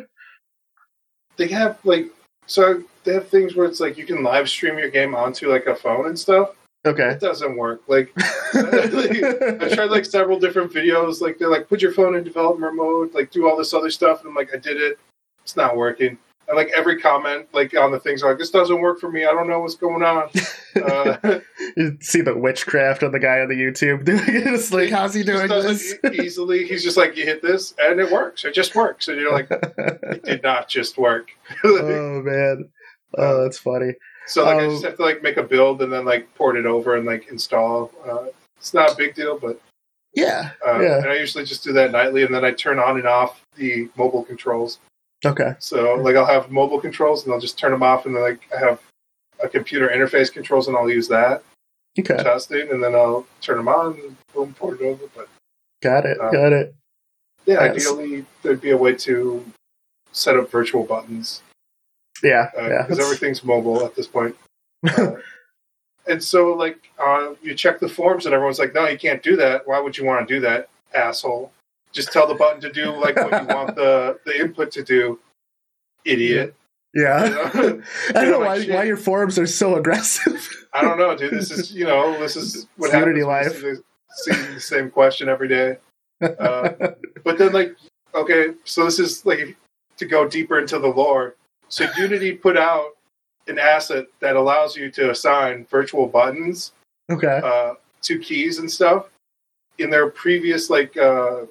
They 1.38 1.48
have 1.48 1.80
like 1.84 2.08
so 2.46 2.84
they 3.04 3.14
have 3.14 3.28
things 3.28 3.56
where 3.56 3.68
it's 3.68 3.80
like 3.80 3.98
you 3.98 4.06
can 4.06 4.24
live 4.24 4.50
stream 4.50 4.78
your 4.78 4.90
game 4.90 5.16
onto 5.16 5.52
like 5.52 5.68
a 5.68 5.76
phone 5.76 6.08
and 6.08 6.18
stuff. 6.18 6.56
Okay. 6.86 7.10
It 7.10 7.20
doesn't 7.20 7.58
work. 7.58 7.82
Like, 7.88 8.12
I 8.54 9.72
tried 9.74 9.92
like 9.92 10.06
several 10.06 10.40
different 10.40 10.72
videos. 10.72 11.20
Like 11.20 11.38
they're 11.38 11.50
like, 11.50 11.68
put 11.68 11.82
your 11.82 11.92
phone 11.92 12.16
in 12.16 12.24
developer 12.24 12.72
mode, 12.72 13.14
like 13.14 13.32
do 13.32 13.50
all 13.50 13.58
this 13.58 13.74
other 13.74 13.90
stuff. 13.90 14.22
And 14.22 14.30
I'm 14.30 14.36
like, 14.36 14.54
I 14.54 14.58
did 14.58 14.78
it. 14.78 14.98
It's 15.44 15.58
not 15.58 15.76
working. 15.76 16.18
And 16.50 16.58
like 16.58 16.72
every 16.76 17.00
comment 17.00 17.48
like 17.54 17.76
on 17.78 17.92
the 17.92 18.00
things 18.00 18.24
like 18.24 18.40
this 18.40 18.50
doesn't 18.50 18.82
work 18.82 19.00
for 19.00 19.12
me. 19.12 19.24
I 19.24 19.32
don't 19.32 19.48
know 19.48 19.60
what's 19.60 19.76
going 19.76 20.04
on. 20.04 20.30
Uh, 20.76 21.40
you 21.76 21.98
see 22.00 22.22
the 22.22 22.38
witchcraft 22.38 23.02
on 23.02 23.12
the 23.12 23.20
guy 23.20 23.40
on 23.40 23.50
the 23.50 23.56
YouTube 23.56 24.06
doing 24.06 24.22
it. 24.24 24.46
It's 24.54 24.72
like, 24.72 24.92
how's 24.92 25.16
he 25.16 25.24
doing 25.24 25.48
this? 25.48 25.96
easily. 26.14 26.68
He's 26.68 26.84
just 26.84 26.96
like, 26.96 27.18
you 27.18 27.26
hit 27.26 27.42
this 27.42 27.74
and 27.80 28.00
it 28.00 28.10
works. 28.12 28.46
It 28.46 28.54
just 28.54 28.76
works. 28.76 29.08
And 29.08 29.20
you're 29.20 29.34
like, 29.34 29.48
it 29.52 30.24
did 30.24 30.44
not 30.44 30.70
just 30.70 31.00
work. 31.00 31.32
oh 31.64 32.22
man, 32.22 32.70
oh 33.18 33.42
that's 33.42 33.58
funny. 33.58 33.94
So 34.28 34.46
like, 34.46 34.58
um, 34.58 34.64
I 34.64 34.68
just 34.68 34.86
have 34.86 34.96
to 34.98 35.02
like 35.02 35.24
make 35.24 35.38
a 35.38 35.44
build 35.44 35.82
and 35.82 35.92
then 35.92 36.06
like 36.06 36.34
port 36.36 36.56
it 36.56 36.68
over 36.68 36.96
and 36.96 37.06
like 37.06 37.28
install. 37.30 37.92
Uh, 38.08 38.28
it's 38.60 38.76
not 38.76 38.92
a 38.92 38.96
big 38.96 39.16
deal, 39.16 39.40
but 39.40 39.60
yeah, 40.14 40.52
uh, 40.66 40.80
yeah. 40.80 40.98
And 41.00 41.08
I 41.08 41.18
usually 41.18 41.46
just 41.46 41.64
do 41.64 41.74
that 41.74 41.92
nightly, 41.92 42.24
and 42.24 42.34
then 42.34 42.46
I 42.46 42.52
turn 42.52 42.78
on 42.78 42.98
and 42.98 43.08
off 43.08 43.44
the 43.56 43.90
mobile 43.98 44.24
controls. 44.24 44.80
Okay. 45.26 45.56
So 45.60 45.96
like 45.96 46.16
I'll 46.16 46.26
have 46.26 46.52
mobile 46.52 46.80
controls, 46.80 47.26
and 47.26 47.34
I'll 47.34 47.40
just 47.40 47.58
turn 47.58 47.72
them 47.72 47.84
off, 47.84 48.06
and 48.06 48.16
then 48.16 48.24
like 48.24 48.42
I 48.56 48.60
have 48.60 48.80
a 49.44 49.50
computer 49.50 49.90
interface 49.90 50.32
controls, 50.32 50.68
and 50.68 50.78
I'll 50.78 50.90
use 50.90 51.08
that. 51.10 51.44
Okay. 51.98 52.18
Testing, 52.18 52.70
and 52.72 52.82
then 52.82 52.96
I'll 52.96 53.26
turn 53.42 53.58
them 53.58 53.68
on, 53.68 53.94
and 54.00 54.16
boom, 54.34 54.54
port 54.54 54.80
it 54.82 54.86
over. 54.86 55.04
But 55.16 55.28
got 55.82 56.06
it, 56.06 56.20
um, 56.20 56.32
got 56.32 56.54
it. 56.54 56.74
Yeah, 57.46 57.64
yes. 57.66 57.88
ideally 57.88 58.26
there'd 58.44 58.62
be 58.62 58.72
a 58.72 58.78
way 58.78 58.94
to 58.94 59.44
set 60.12 60.38
up 60.38 60.50
virtual 60.52 60.84
buttons. 60.84 61.42
Yeah, 62.24 62.50
uh, 62.58 62.68
yeah. 62.68 62.82
Because 62.84 63.00
everything's 63.00 63.44
mobile 63.44 63.86
at 63.86 63.96
this 63.96 64.08
point. 64.08 64.36
Uh, 64.98 65.12
and 66.08 66.24
so 66.24 66.54
like 66.54 66.90
uh, 67.00 67.34
you 67.42 67.54
check 67.54 67.80
the 67.80 67.90
forms 67.90 68.26
and 68.26 68.34
everyone's 68.34 68.60
like, 68.60 68.74
no, 68.74 68.88
you 68.88 68.98
can't 68.98 69.22
do 69.22 69.36
that. 69.36 69.68
Why 69.68 69.80
would 69.80 69.98
you 69.98 70.06
want 70.06 70.26
to 70.26 70.34
do 70.34 70.40
that, 70.40 70.70
asshole? 70.94 71.52
Just 71.92 72.12
tell 72.12 72.28
the 72.28 72.36
button 72.36 72.62
to 72.62 72.72
do 72.72 72.92
like 72.96 73.16
what 73.16 73.42
you 73.42 73.48
want 73.48 73.76
the 73.76 74.20
the 74.26 74.40
input 74.40 74.72
to 74.72 74.84
do, 74.84 75.20
idiot. 76.06 76.56
Yeah, 76.94 77.26
you 77.26 77.32
know? 77.62 77.82
I 78.10 78.14
don't 78.14 78.32
know 78.32 78.40
why, 78.40 78.64
why 78.66 78.84
your 78.84 78.98
forums 78.98 79.38
are 79.40 79.48
so 79.48 79.76
aggressive. 79.76 80.50
I 80.74 80.82
don't 80.82 80.98
know, 80.98 81.16
dude. 81.16 81.34
This 81.34 81.52
is 81.52 81.72
you 81.72 81.86
know 81.86 82.20
this 82.20 82.36
is 82.36 82.68
what 82.78 82.92
happens. 82.92 83.18
Unity 83.18 83.24
life. 83.24 83.64
Seeing 84.12 84.54
the 84.56 84.60
same 84.60 84.90
question 84.90 85.30
every 85.30 85.48
day. 85.48 85.78
Uh, 86.22 86.70
but 87.24 87.38
then 87.38 87.54
like 87.54 87.76
okay, 88.16 88.54
so 88.64 88.86
this 88.86 89.00
is 89.00 89.26
like 89.26 89.58
to 89.98 90.06
go 90.06 90.28
deeper 90.28 90.60
into 90.60 90.80
the 90.80 90.88
lore. 90.88 91.36
So 91.70 91.88
Unity 91.98 92.34
put 92.34 92.58
out 92.58 92.92
an 93.48 93.60
asset 93.60 94.06
that 94.20 94.36
allows 94.36 94.76
you 94.76 94.92
to 94.92 95.12
assign 95.12 95.66
virtual 95.70 96.08
buttons 96.08 96.74
okay 97.10 97.42
uh, 97.44 97.74
to 98.02 98.20
keys 98.20 98.60
and 98.60 98.72
stuff 98.72 99.10
in 99.80 99.90
their 99.90 100.10
previous 100.10 100.70
like 100.70 100.96
uh, 100.98 101.42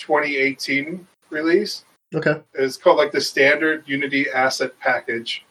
2018 0.00 1.06
release. 1.30 1.84
Okay. 2.14 2.40
It's 2.54 2.76
called 2.76 2.98
like 2.98 3.12
the 3.12 3.20
standard 3.20 3.84
unity 3.86 4.26
asset 4.30 4.72
package. 4.80 5.44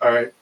All 0.00 0.12
right. 0.12 0.32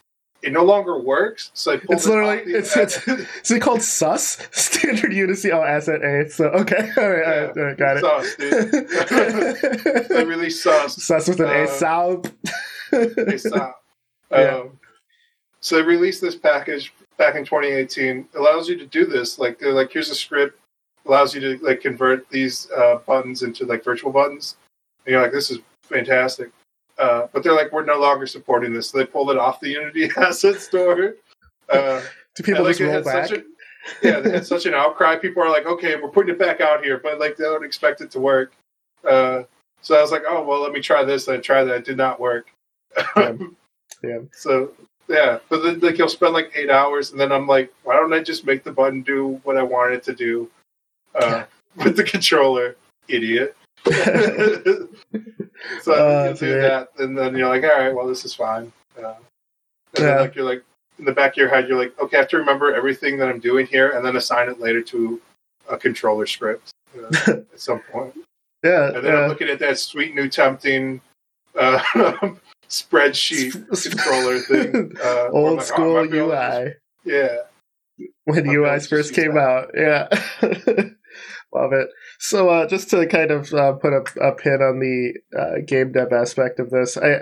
It 0.41 0.53
no 0.53 0.63
longer 0.63 0.99
works 0.99 1.49
so 1.55 1.71
I 1.71 1.77
pulled 1.77 1.97
it's 1.97 2.05
literally 2.05 2.37
it's, 2.45 2.77
it's 2.77 3.07
is 3.07 3.51
it 3.51 3.61
called 3.61 3.81
sus? 3.81 4.37
Standard 4.51 5.11
unity 5.11 5.51
oh 5.51 5.63
asset 5.63 6.03
a 6.03 6.29
so 6.29 6.49
okay 6.49 6.91
all 6.97 7.09
right, 7.09 7.25
yeah, 7.25 7.51
all 7.55 7.63
right 7.63 7.77
got 7.77 7.99
sus, 7.99 8.35
it 8.37 10.09
they 10.09 10.23
released 10.23 10.61
sus. 10.61 11.01
Sus 11.01 11.27
with 11.27 11.39
an 11.39 11.47
uh, 11.47 11.63
a 11.63 11.67
sound 11.67 12.31
a 12.91 13.39
sound 13.39 13.73
yeah. 14.31 14.57
Um, 14.57 14.79
so 15.59 15.77
they 15.77 15.81
released 15.81 16.21
this 16.21 16.35
package 16.35 16.93
back 17.17 17.35
in 17.35 17.45
2018. 17.45 18.27
It 18.33 18.37
allows 18.37 18.69
you 18.69 18.77
to 18.77 18.85
do 18.85 19.05
this. 19.05 19.39
Like, 19.39 19.59
they're 19.59 19.73
like, 19.73 19.91
here's 19.91 20.09
a 20.09 20.15
script. 20.15 20.59
Allows 21.05 21.35
you 21.35 21.41
to 21.41 21.63
like 21.63 21.81
convert 21.81 22.29
these 22.29 22.67
uh, 22.75 22.97
buttons 23.05 23.43
into 23.43 23.65
like 23.65 23.83
virtual 23.83 24.11
buttons. 24.11 24.57
And 25.05 25.13
you're 25.13 25.21
like, 25.21 25.31
this 25.31 25.51
is 25.51 25.59
fantastic. 25.83 26.51
Uh, 26.97 27.27
but 27.31 27.43
they're 27.43 27.53
like, 27.53 27.71
we're 27.71 27.85
no 27.85 27.99
longer 27.99 28.25
supporting 28.25 28.73
this. 28.73 28.89
So 28.89 28.97
they 28.97 29.05
pulled 29.05 29.29
it 29.31 29.37
off 29.37 29.59
the 29.59 29.69
Unity 29.69 30.09
asset 30.17 30.61
store. 30.61 31.15
Uh, 31.69 32.01
Do 32.35 32.43
people 32.43 32.63
like, 32.63 32.77
just 32.77 32.81
roll 32.81 33.03
back? 33.03 33.31
A, 33.31 33.43
yeah, 34.01 34.19
they 34.19 34.31
had 34.31 34.45
such 34.45 34.65
an 34.65 34.73
outcry. 34.73 35.15
People 35.15 35.43
are 35.43 35.49
like, 35.49 35.65
okay, 35.65 35.95
we're 35.95 36.09
putting 36.09 36.33
it 36.33 36.39
back 36.39 36.61
out 36.61 36.83
here, 36.83 36.97
but 36.97 37.19
like 37.19 37.37
they 37.37 37.43
don't 37.43 37.65
expect 37.65 38.01
it 38.01 38.11
to 38.11 38.19
work. 38.19 38.53
Uh, 39.07 39.43
so 39.81 39.95
I 39.95 40.01
was 40.01 40.11
like, 40.11 40.23
oh 40.27 40.43
well, 40.43 40.61
let 40.61 40.71
me 40.71 40.81
try 40.81 41.03
this. 41.03 41.27
And 41.27 41.37
I 41.37 41.41
tried 41.41 41.65
that. 41.65 41.75
It 41.75 41.85
did 41.85 41.97
not 41.97 42.19
work. 42.19 42.51
Yeah. 43.15 43.33
Yeah. 44.03 44.19
So 44.33 44.71
yeah, 45.07 45.39
but 45.49 45.63
then 45.63 45.79
like 45.79 45.97
you'll 45.97 46.09
spend 46.09 46.33
like 46.33 46.51
eight 46.53 46.69
hours, 46.69 47.11
and 47.11 47.19
then 47.19 47.31
I'm 47.31 47.47
like, 47.47 47.73
why 47.83 47.95
don't 47.95 48.13
I 48.13 48.21
just 48.21 48.45
make 48.45 48.63
the 48.63 48.71
button 48.71 49.01
do 49.01 49.39
what 49.43 49.57
I 49.57 49.63
want 49.63 49.93
it 49.93 50.03
to 50.03 50.13
do 50.13 50.49
uh, 51.19 51.45
with 51.77 51.95
the 51.95 52.03
controller, 52.03 52.75
idiot. 53.07 53.55
so 53.85 53.93
uh, 55.93 56.29
you 56.29 56.39
do 56.39 56.61
that, 56.61 56.89
and 56.99 57.17
then 57.17 57.35
you're 57.35 57.49
like, 57.49 57.63
all 57.63 57.69
right, 57.69 57.93
well, 57.93 58.07
this 58.07 58.25
is 58.25 58.33
fine. 58.33 58.71
Uh, 58.97 59.13
and 59.95 59.99
yeah. 59.99 60.05
then 60.05 60.19
like 60.21 60.35
you're 60.35 60.45
like 60.45 60.63
in 60.99 61.05
the 61.05 61.11
back 61.11 61.33
of 61.33 61.37
your 61.37 61.49
head, 61.49 61.67
you're 61.67 61.77
like, 61.77 61.97
okay, 61.99 62.17
I 62.17 62.21
have 62.21 62.29
to 62.29 62.37
remember 62.37 62.73
everything 62.73 63.17
that 63.17 63.29
I'm 63.29 63.39
doing 63.39 63.67
here, 63.67 63.91
and 63.91 64.03
then 64.05 64.15
assign 64.15 64.49
it 64.49 64.59
later 64.59 64.81
to 64.81 65.21
a 65.69 65.77
controller 65.77 66.25
script 66.25 66.71
uh, 66.97 67.07
at 67.31 67.59
some 67.59 67.81
point. 67.91 68.15
Yeah, 68.63 68.95
and 68.95 69.05
then. 69.05 69.15
I'm 69.15 69.29
looking 69.29 69.49
at 69.49 69.59
that 69.59 69.77
sweet 69.77 70.15
new 70.15 70.27
tempting 70.27 70.99
uh, 71.57 71.79
spreadsheet 72.69 73.51
controller 73.83 74.39
thing. 74.39 74.95
Uh, 75.03 75.29
Old 75.31 75.57
like, 75.57 75.65
school 75.65 75.97
oh, 75.97 76.03
UI. 76.03 76.73
Yeah. 77.03 77.41
When 78.25 78.43
UIs 78.45 78.89
first 78.89 79.13
came 79.13 79.35
that. 79.35 79.41
out. 79.41 79.71
Yeah. 79.75 80.07
Love 81.55 81.71
it. 81.71 81.87
So, 82.19 82.49
uh, 82.49 82.67
just 82.67 82.89
to 82.89 83.07
kind 83.07 83.31
of 83.31 83.53
uh, 83.53 83.73
put 83.73 83.93
a, 83.93 84.03
a, 84.19 84.35
pin 84.35 84.61
on 84.61 84.79
the 84.79 85.13
uh, 85.37 85.61
game 85.65 85.93
dev 85.93 86.11
aspect 86.11 86.59
of 86.59 86.69
this, 86.69 86.97
I 86.97 87.21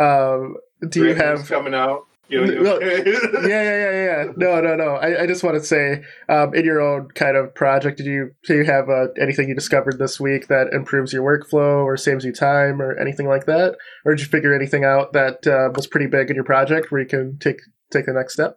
um, 0.00 0.56
do 0.88 1.04
you 1.04 1.14
have 1.14 1.46
coming 1.46 1.74
out? 1.74 2.06
You 2.28 2.46
know, 2.46 2.80
yeah, 2.80 3.02
yeah, 3.46 3.46
yeah, 3.46 3.92
yeah. 3.92 4.24
No, 4.36 4.58
no, 4.62 4.74
no. 4.74 4.94
I, 4.94 5.24
I 5.24 5.26
just 5.26 5.44
want 5.44 5.56
to 5.58 5.62
say, 5.62 6.02
um, 6.30 6.54
in 6.54 6.64
your 6.64 6.80
own 6.80 7.08
kind 7.10 7.36
of 7.36 7.54
project, 7.54 7.98
did 7.98 8.06
you 8.06 8.30
do 8.46 8.56
you 8.56 8.64
have 8.64 8.88
uh, 8.88 9.08
anything 9.20 9.50
you 9.50 9.54
discovered 9.54 9.98
this 9.98 10.18
week 10.18 10.48
that 10.48 10.72
improves 10.72 11.12
your 11.12 11.22
workflow 11.22 11.84
or 11.84 11.98
saves 11.98 12.24
you 12.24 12.32
time 12.32 12.80
or 12.80 12.98
anything 12.98 13.28
like 13.28 13.44
that, 13.44 13.76
or 14.06 14.14
did 14.14 14.22
you 14.22 14.28
figure 14.28 14.54
anything 14.54 14.84
out 14.84 15.12
that 15.12 15.46
uh, 15.46 15.70
was 15.74 15.86
pretty 15.86 16.06
big 16.06 16.30
in 16.30 16.34
your 16.34 16.44
project 16.44 16.90
where 16.90 17.02
you 17.02 17.06
can 17.06 17.36
take 17.38 17.60
take 17.92 18.06
the 18.06 18.14
next 18.14 18.32
step? 18.32 18.56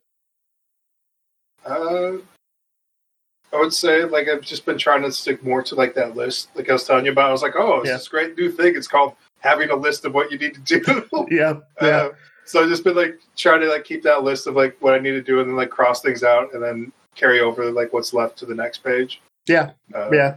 Uh, 1.66 2.14
I 3.58 3.60
would 3.60 3.74
say 3.74 4.04
like 4.04 4.28
I've 4.28 4.42
just 4.42 4.66
been 4.66 4.78
trying 4.78 5.02
to 5.02 5.12
stick 5.12 5.44
more 5.44 5.64
to 5.64 5.76
like 5.76 5.96
that 5.96 6.16
list, 6.16 6.50
like 6.56 6.70
I 6.70 6.74
was 6.74 6.84
telling 6.84 7.06
you 7.06 7.12
about. 7.12 7.30
I 7.30 7.32
was 7.32 7.42
like, 7.42 7.56
oh, 7.56 7.80
it's 7.80 7.90
yeah. 7.90 7.98
this 7.98 8.08
great 8.08 8.38
new 8.38 8.52
thing. 8.52 8.76
It's 8.76 8.88
called 8.88 9.14
having 9.40 9.70
a 9.70 9.76
list 9.76 10.06
of 10.06 10.14
what 10.14 10.32
you 10.32 10.38
need 10.38 10.54
to 10.54 10.62
do. 10.62 11.28
yeah, 11.32 11.54
yeah. 11.82 11.88
Uh, 11.88 12.10
so 12.46 12.62
I've 12.62 12.70
just 12.70 12.84
been 12.84 12.96
like 12.96 13.20
trying 13.36 13.62
to 13.62 13.68
like 13.68 13.84
keep 13.84 14.04
that 14.04 14.24
list 14.24 14.48
of 14.48 14.56
like 14.56 14.78
what 14.80 14.94
I 14.94 15.00
need 15.00 15.12
to 15.12 15.22
do 15.22 15.40
and 15.40 15.50
then 15.50 15.56
like 15.56 15.70
cross 15.70 16.02
things 16.02 16.24
out 16.24 16.54
and 16.54 16.64
then 16.64 16.92
carry 17.16 17.40
over 17.40 17.72
like 17.72 17.92
what's 17.94 18.14
left 18.14 18.38
to 18.40 18.46
the 18.46 18.56
next 18.56 18.84
page. 18.84 19.22
Yeah. 19.48 19.72
Uh, 19.94 20.10
yeah. 20.12 20.36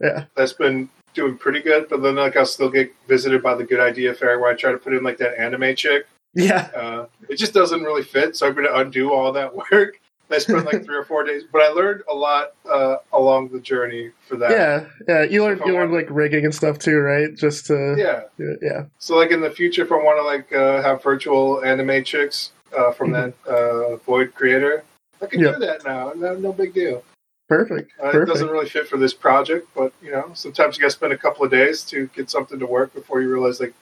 Yeah. 0.00 0.24
That's 0.36 0.52
been 0.52 0.88
doing 1.12 1.36
pretty 1.36 1.60
good, 1.60 1.88
but 1.88 2.02
then 2.02 2.16
like 2.16 2.36
I'll 2.36 2.46
still 2.46 2.70
get 2.70 2.92
visited 3.08 3.42
by 3.42 3.54
the 3.54 3.64
good 3.64 3.80
idea 3.80 4.14
fair 4.14 4.38
where 4.38 4.50
I 4.50 4.54
try 4.54 4.72
to 4.72 4.78
put 4.78 4.94
in 4.94 5.02
like 5.02 5.18
that 5.18 5.38
anime 5.38 5.74
chick. 5.74 6.06
Yeah. 6.34 6.70
Uh, 6.74 7.06
it 7.28 7.36
just 7.36 7.52
doesn't 7.52 7.82
really 7.82 8.04
fit, 8.04 8.36
so 8.36 8.46
I'm 8.46 8.54
gonna 8.54 8.72
undo 8.72 9.12
all 9.12 9.32
that 9.32 9.54
work. 9.72 9.99
I 10.32 10.38
spent 10.38 10.64
like 10.66 10.84
three 10.84 10.96
or 10.96 11.04
four 11.04 11.24
days, 11.24 11.44
but 11.50 11.62
I 11.62 11.68
learned 11.68 12.02
a 12.08 12.14
lot 12.14 12.54
uh, 12.70 12.96
along 13.12 13.48
the 13.48 13.60
journey 13.60 14.10
for 14.26 14.36
that. 14.36 14.50
Yeah, 14.50 14.86
yeah. 15.08 15.22
You 15.24 15.44
learned 15.44 15.62
you 15.66 15.72
learned 15.72 15.92
like 15.92 16.06
rigging 16.10 16.44
and 16.44 16.54
stuff 16.54 16.78
too, 16.78 16.98
right? 16.98 17.34
Just 17.34 17.66
to 17.66 17.94
yeah, 17.96 18.54
yeah. 18.62 18.84
So 18.98 19.16
like 19.16 19.30
in 19.30 19.40
the 19.40 19.50
future, 19.50 19.82
if 19.82 19.92
I 19.92 19.96
want 19.96 20.18
to 20.18 20.22
like 20.22 20.52
uh, 20.52 20.82
have 20.82 21.02
virtual 21.02 21.64
anime 21.64 22.04
chicks 22.04 22.52
uh, 22.76 22.92
from 22.92 23.10
mm-hmm. 23.10 23.30
that 23.46 23.52
uh, 23.52 23.96
VRoid 23.98 24.34
creator, 24.34 24.84
I 25.20 25.26
can 25.26 25.40
yep. 25.40 25.54
do 25.54 25.66
that 25.66 25.84
now. 25.84 26.12
No, 26.14 26.34
no 26.34 26.52
big 26.52 26.74
deal. 26.74 27.02
Perfect. 27.48 27.90
Uh, 27.98 28.12
Perfect. 28.12 28.22
It 28.22 28.32
doesn't 28.32 28.48
really 28.48 28.68
fit 28.68 28.86
for 28.86 28.96
this 28.96 29.12
project, 29.12 29.68
but 29.74 29.92
you 30.00 30.12
know, 30.12 30.30
sometimes 30.34 30.76
you 30.76 30.82
got 30.82 30.86
to 30.88 30.92
spend 30.92 31.12
a 31.12 31.18
couple 31.18 31.44
of 31.44 31.50
days 31.50 31.82
to 31.84 32.08
get 32.14 32.30
something 32.30 32.60
to 32.60 32.66
work 32.66 32.94
before 32.94 33.20
you 33.20 33.28
realize 33.28 33.58
like 33.58 33.74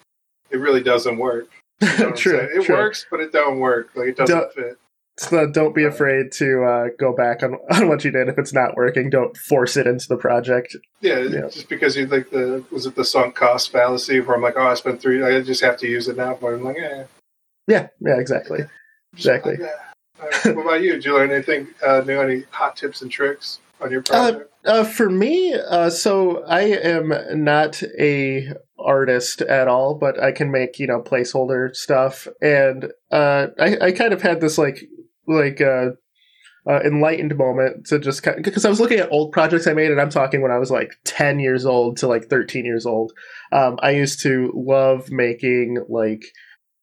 it 0.51 0.57
really 0.57 0.83
doesn't 0.83 1.19
work. 1.19 1.51
You 1.83 1.99
know 1.99 2.13
true. 2.17 2.39
It 2.39 2.65
true. 2.65 2.77
works, 2.77 3.05
but 3.11 3.21
it 3.21 3.31
don't 3.31 3.59
work. 3.59 3.91
Like 3.95 4.09
it 4.09 4.17
doesn't 4.17 4.39
don't, 4.39 4.55
fit. 4.55 4.79
So 5.19 5.51
don't 5.51 5.75
be 5.75 5.85
afraid 5.85 6.31
to 6.33 6.63
uh, 6.63 6.87
go 6.97 7.13
back 7.13 7.43
on, 7.43 7.55
on 7.71 7.89
what 7.89 8.05
you 8.05 8.13
did. 8.13 8.29
If 8.29 8.39
it's 8.39 8.53
not 8.53 8.77
working, 8.77 9.11
don't 9.11 9.37
force 9.37 9.77
it 9.77 9.87
into 9.87 10.07
the 10.09 10.17
project. 10.17 10.77
Yeah, 11.01 11.19
yeah. 11.19 11.49
just 11.49 11.69
because 11.69 11.97
you 11.97 12.07
like 12.07 12.31
the 12.31 12.65
was 12.71 12.87
it 12.87 12.95
the 12.95 13.05
sunk 13.05 13.35
cost 13.35 13.73
fallacy 13.73 14.21
where 14.21 14.37
I'm 14.37 14.43
like, 14.43 14.55
oh, 14.57 14.67
I 14.67 14.75
spent 14.75 15.01
three, 15.01 15.23
I 15.23 15.41
just 15.41 15.63
have 15.63 15.77
to 15.79 15.89
use 15.89 16.09
it 16.09 16.17
now. 16.17 16.39
But 16.41 16.55
I'm 16.55 16.63
like, 16.63 16.77
yeah, 16.79 17.05
yeah, 17.67 17.89
yeah, 18.01 18.19
exactly, 18.19 18.61
exactly. 19.13 19.57
Like 19.57 19.71
uh, 20.21 20.53
what 20.53 20.67
about 20.67 20.83
you? 20.83 20.93
Did 20.93 21.05
you 21.05 21.15
learn 21.15 21.33
anything 21.33 21.69
uh, 21.85 22.03
new? 22.07 22.21
Any 22.21 22.45
hot 22.51 22.77
tips 22.77 23.03
and 23.03 23.11
tricks 23.11 23.59
on 23.81 23.91
your 23.91 24.03
project? 24.03 24.51
Uh, 24.65 24.71
uh 24.71 24.85
for 24.85 25.11
me, 25.11 25.55
uh, 25.55 25.91
so 25.91 26.45
I 26.45 26.63
am 26.63 27.13
not 27.45 27.83
a 27.99 28.53
artist 28.79 29.43
at 29.43 29.67
all, 29.67 29.95
but 29.95 30.23
I 30.23 30.31
can 30.31 30.53
make 30.53 30.79
you 30.79 30.87
know 30.87 31.01
placeholder 31.01 31.75
stuff, 31.75 32.29
and 32.41 32.93
uh, 33.11 33.49
I, 33.59 33.79
I 33.81 33.93
kind 33.93 34.13
of 34.13 34.23
had 34.23 34.41
this 34.41 34.59
like 34.59 34.89
like 35.29 35.61
uh, 35.61 35.91
uh, 36.69 36.81
enlightened 36.85 37.37
moment 37.37 37.87
to 37.87 37.99
just 37.99 38.23
because 38.23 38.65
I 38.65 38.69
was 38.69 38.81
looking 38.81 38.99
at 38.99 39.11
old 39.13 39.33
projects 39.33 39.67
I 39.67 39.75
made, 39.75 39.91
and 39.91 40.01
I'm 40.01 40.11
talking 40.11 40.43
when 40.43 40.51
I 40.51 40.59
was 40.59 40.71
like 40.71 40.93
10 41.05 41.41
years 41.41 41.65
old 41.65 41.97
to 41.99 42.07
like 42.07 42.25
13 42.25 42.65
years 42.65 42.87
old. 42.87 43.13
Um, 43.53 43.79
I 43.83 43.91
used 43.91 44.21
to 44.23 44.53
love 44.55 45.11
making 45.11 45.85
like 45.89 46.25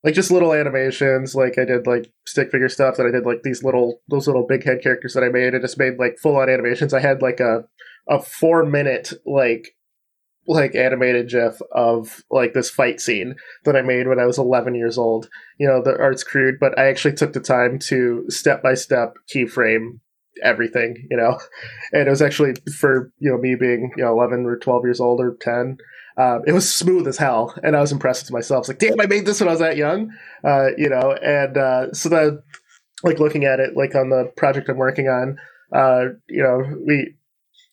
like 0.03 0.13
just 0.13 0.31
little 0.31 0.53
animations. 0.53 1.35
Like 1.35 1.57
I 1.57 1.65
did 1.65 1.87
like 1.87 2.11
stick 2.25 2.51
figure 2.51 2.69
stuff. 2.69 2.97
That 2.97 3.07
I 3.07 3.11
did 3.11 3.25
like 3.25 3.41
these 3.43 3.63
little 3.63 4.01
those 4.07 4.27
little 4.27 4.45
big 4.47 4.63
head 4.63 4.81
characters 4.81 5.13
that 5.13 5.23
I 5.23 5.29
made. 5.29 5.53
I 5.53 5.59
just 5.59 5.79
made 5.79 5.97
like 5.97 6.19
full 6.19 6.37
on 6.37 6.49
animations. 6.49 6.93
I 6.93 6.99
had 6.99 7.21
like 7.21 7.39
a 7.39 7.65
a 8.07 8.21
four 8.21 8.63
minute 8.63 9.13
like 9.25 9.75
like 10.47 10.75
animated 10.75 11.29
gif 11.29 11.59
of 11.71 12.23
like 12.29 12.53
this 12.53 12.69
fight 12.69 12.99
scene 12.99 13.35
that 13.63 13.75
I 13.75 13.81
made 13.81 14.07
when 14.07 14.19
I 14.19 14.25
was 14.25 14.37
11 14.37 14.75
years 14.75 14.97
old. 14.97 15.29
You 15.57 15.67
know, 15.67 15.81
the 15.81 15.97
art's 15.99 16.23
crude, 16.23 16.55
but 16.59 16.77
I 16.77 16.87
actually 16.87 17.15
took 17.15 17.33
the 17.33 17.39
time 17.39 17.79
to 17.87 18.25
step 18.29 18.61
by 18.61 18.75
step 18.75 19.15
keyframe 19.33 19.99
everything, 20.43 21.07
you 21.09 21.17
know. 21.17 21.39
And 21.93 22.07
it 22.07 22.09
was 22.09 22.21
actually 22.21 22.55
for, 22.77 23.11
you 23.19 23.31
know, 23.31 23.37
me 23.37 23.55
being, 23.55 23.91
you 23.95 24.03
know, 24.03 24.11
11 24.11 24.45
or 24.45 24.57
12 24.57 24.83
years 24.83 24.99
old 24.99 25.21
or 25.21 25.37
10. 25.39 25.77
Um, 26.17 26.41
it 26.45 26.51
was 26.51 26.73
smooth 26.73 27.07
as 27.07 27.17
hell, 27.17 27.53
and 27.63 27.75
I 27.75 27.81
was 27.81 27.91
impressed 27.91 28.25
with 28.25 28.31
myself. 28.31 28.67
Like, 28.67 28.79
damn, 28.79 28.99
I 28.99 29.05
made 29.05 29.25
this 29.25 29.39
when 29.39 29.49
I 29.49 29.51
was 29.51 29.59
that 29.59 29.77
young, 29.77 30.11
uh, 30.43 30.69
you 30.77 30.89
know. 30.89 31.13
And 31.21 31.57
uh, 31.57 31.93
so 31.93 32.09
that, 32.09 32.41
like, 33.03 33.19
looking 33.19 33.45
at 33.45 33.59
it, 33.59 33.75
like 33.75 33.95
on 33.95 34.09
the 34.09 34.31
project 34.37 34.69
I'm 34.69 34.77
working 34.77 35.07
on, 35.07 35.37
uh, 35.73 36.13
you 36.27 36.41
know, 36.41 36.63
we 36.85 37.15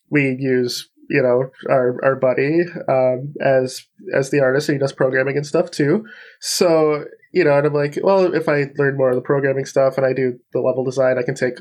we 0.09 0.35
use 0.39 0.89
you 1.13 1.21
know 1.21 1.51
our 1.69 2.03
our 2.03 2.15
buddy 2.15 2.61
um, 2.89 3.33
as 3.39 3.85
as 4.13 4.31
the 4.31 4.41
artist 4.41 4.67
and 4.67 4.75
he 4.75 4.79
does 4.79 4.91
programming 4.91 5.37
and 5.37 5.45
stuff 5.45 5.71
too. 5.71 6.05
So 6.41 7.05
you 7.33 7.43
know 7.43 7.57
and 7.57 7.65
i'm 7.65 7.73
like 7.73 7.97
well 8.03 8.33
if 8.33 8.47
i 8.47 8.65
learn 8.77 8.95
more 8.95 9.09
of 9.09 9.15
the 9.15 9.21
programming 9.21 9.65
stuff 9.65 9.97
and 9.97 10.05
i 10.05 10.13
do 10.13 10.39
the 10.53 10.59
level 10.59 10.83
design 10.83 11.17
i 11.17 11.23
can 11.23 11.33
take 11.33 11.55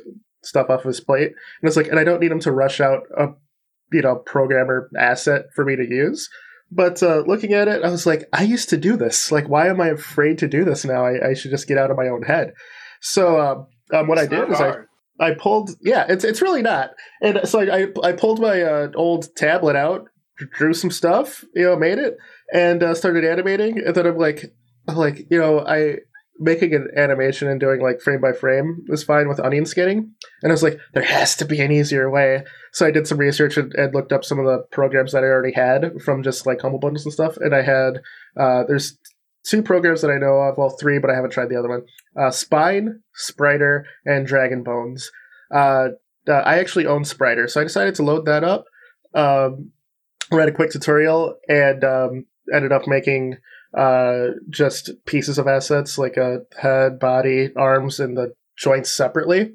stuff 0.44 0.68
off 0.68 0.80
of 0.80 0.86
his 0.86 1.00
plate. 1.00 1.28
And 1.28 1.68
it's 1.68 1.76
like 1.76 1.88
and 1.88 1.98
i 1.98 2.04
don't 2.04 2.20
need 2.20 2.30
him 2.30 2.40
to 2.40 2.52
rush 2.52 2.80
out 2.80 3.04
a 3.16 3.28
you 3.92 4.02
know 4.02 4.16
programmer 4.16 4.90
asset 4.98 5.46
for 5.54 5.64
me 5.64 5.76
to 5.76 5.84
use. 5.84 6.28
But 6.74 7.02
uh, 7.02 7.22
looking 7.26 7.52
at 7.52 7.68
it 7.68 7.84
i 7.84 7.90
was 7.90 8.06
like 8.06 8.24
i 8.32 8.42
used 8.42 8.68
to 8.70 8.76
do 8.76 8.96
this. 8.96 9.32
Like 9.32 9.48
why 9.48 9.68
am 9.68 9.80
i 9.80 9.88
afraid 9.88 10.38
to 10.38 10.48
do 10.48 10.64
this 10.64 10.84
now? 10.84 11.04
I, 11.04 11.30
I 11.30 11.34
should 11.34 11.50
just 11.50 11.68
get 11.68 11.78
out 11.78 11.90
of 11.90 11.96
my 11.96 12.08
own 12.08 12.22
head. 12.22 12.52
So 13.00 13.40
um, 13.40 13.66
um, 13.92 14.06
what 14.06 14.18
it's 14.18 14.32
i 14.32 14.36
did 14.36 14.50
is 14.50 14.58
hard. 14.58 14.84
i 14.84 14.91
I 15.20 15.34
pulled, 15.34 15.70
yeah, 15.82 16.06
it's 16.08 16.24
it's 16.24 16.42
really 16.42 16.62
not. 16.62 16.90
And 17.20 17.40
so 17.44 17.60
I 17.60 17.88
I 18.02 18.12
pulled 18.12 18.40
my 18.40 18.62
uh, 18.62 18.90
old 18.94 19.34
tablet 19.36 19.76
out, 19.76 20.06
drew 20.56 20.74
some 20.74 20.90
stuff, 20.90 21.44
you 21.54 21.64
know, 21.64 21.76
made 21.76 21.98
it, 21.98 22.16
and 22.52 22.82
uh, 22.82 22.94
started 22.94 23.24
animating. 23.24 23.78
And 23.84 23.94
then 23.94 24.06
I'm 24.06 24.18
like, 24.18 24.52
like 24.88 25.26
you 25.30 25.38
know, 25.38 25.60
I 25.60 25.98
making 26.38 26.74
an 26.74 26.88
animation 26.96 27.48
and 27.48 27.60
doing 27.60 27.80
like 27.80 28.00
frame 28.00 28.20
by 28.20 28.32
frame 28.32 28.84
was 28.88 29.04
fine 29.04 29.28
with 29.28 29.38
onion 29.38 29.66
skinning. 29.66 30.12
And 30.42 30.50
I 30.50 30.54
was 30.54 30.62
like, 30.62 30.78
there 30.92 31.02
has 31.02 31.36
to 31.36 31.44
be 31.44 31.60
an 31.60 31.70
easier 31.70 32.10
way. 32.10 32.42
So 32.72 32.86
I 32.86 32.90
did 32.90 33.06
some 33.06 33.18
research 33.18 33.56
and, 33.56 33.72
and 33.74 33.94
looked 33.94 34.12
up 34.12 34.24
some 34.24 34.38
of 34.38 34.46
the 34.46 34.64
programs 34.72 35.12
that 35.12 35.22
I 35.22 35.26
already 35.26 35.52
had 35.52 36.00
from 36.02 36.22
just 36.22 36.46
like 36.46 36.60
humble 36.60 36.80
bundles 36.80 37.04
and 37.04 37.12
stuff. 37.12 37.36
And 37.36 37.54
I 37.54 37.62
had 37.62 38.00
uh, 38.36 38.64
there's 38.66 38.98
two 39.44 39.62
programs 39.62 40.02
that 40.02 40.10
I 40.10 40.18
know 40.18 40.34
of. 40.34 40.58
Well, 40.58 40.70
three, 40.70 40.98
but 40.98 41.10
I 41.10 41.14
haven't 41.14 41.30
tried 41.30 41.48
the 41.48 41.56
other 41.58 41.68
one. 41.68 41.82
Uh, 42.16 42.30
Spine, 42.30 43.02
Spriter, 43.16 43.84
and 44.04 44.26
DragonBones. 44.26 45.04
Uh, 45.52 45.88
uh, 46.28 46.32
I 46.32 46.58
actually 46.58 46.86
own 46.86 47.02
Spriter, 47.02 47.50
so 47.50 47.60
I 47.60 47.64
decided 47.64 47.94
to 47.96 48.02
load 48.02 48.26
that 48.26 48.44
up. 48.44 48.64
Um, 49.14 49.72
read 50.30 50.48
a 50.48 50.52
quick 50.52 50.70
tutorial 50.70 51.36
and 51.48 51.84
um, 51.84 52.26
ended 52.52 52.72
up 52.72 52.86
making 52.86 53.38
uh, 53.76 54.28
just 54.48 54.90
pieces 55.06 55.38
of 55.38 55.46
assets 55.46 55.98
like 55.98 56.16
a 56.16 56.42
head, 56.58 56.98
body, 56.98 57.50
arms, 57.56 58.00
and 58.00 58.16
the 58.16 58.34
joints 58.56 58.90
separately. 58.90 59.54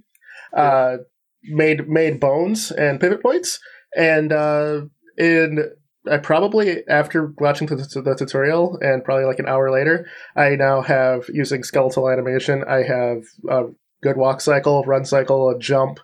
Uh, 0.53 0.97
made 1.43 1.88
made 1.88 2.19
bones 2.19 2.71
and 2.71 2.99
pivot 2.99 3.21
points, 3.21 3.59
and 3.95 4.31
uh, 4.31 4.81
in 5.17 5.71
I 6.10 6.18
probably 6.18 6.88
after 6.88 7.34
watching 7.38 7.68
the, 7.68 7.76
the, 7.76 8.16
tutorial 8.16 8.78
and 8.82 9.03
probably 9.03 9.26
like 9.26 9.39
an 9.39 9.47
hour 9.47 9.72
later, 9.72 10.08
I 10.36 10.55
now 10.55 10.82
have 10.82 11.26
using 11.32 11.64
skeletal 11.64 12.10
animation. 12.10 12.64
I 12.68 12.84
have 12.84 13.24
a 13.49 13.64
good 14.01 14.18
walk 14.18 14.41
cycle, 14.41 14.84
run 14.84 15.05
cycle, 15.05 15.49
a 15.49 15.60
jump. 15.60 15.99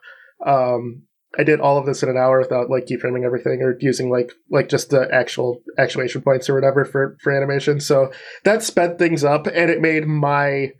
Um, 0.45 1.03
I 1.37 1.43
did 1.43 1.59
all 1.59 1.77
of 1.77 1.85
this 1.85 2.03
in 2.03 2.09
an 2.09 2.17
hour 2.17 2.39
without 2.39 2.69
like 2.69 2.85
keyframing 2.85 3.25
everything 3.25 3.61
or 3.61 3.75
using 3.79 4.09
like 4.11 4.31
like 4.51 4.69
just 4.69 4.91
the 4.91 5.07
actual 5.11 5.61
actuation 5.77 6.21
points 6.21 6.49
or 6.49 6.55
whatever 6.55 6.85
for 6.85 7.17
for 7.21 7.31
animation. 7.31 7.79
So 7.79 8.11
that 8.43 8.61
sped 8.61 8.99
things 8.99 9.23
up 9.23 9.47
and 9.47 9.71
it 9.71 9.81
made 9.81 10.05
my 10.05 10.71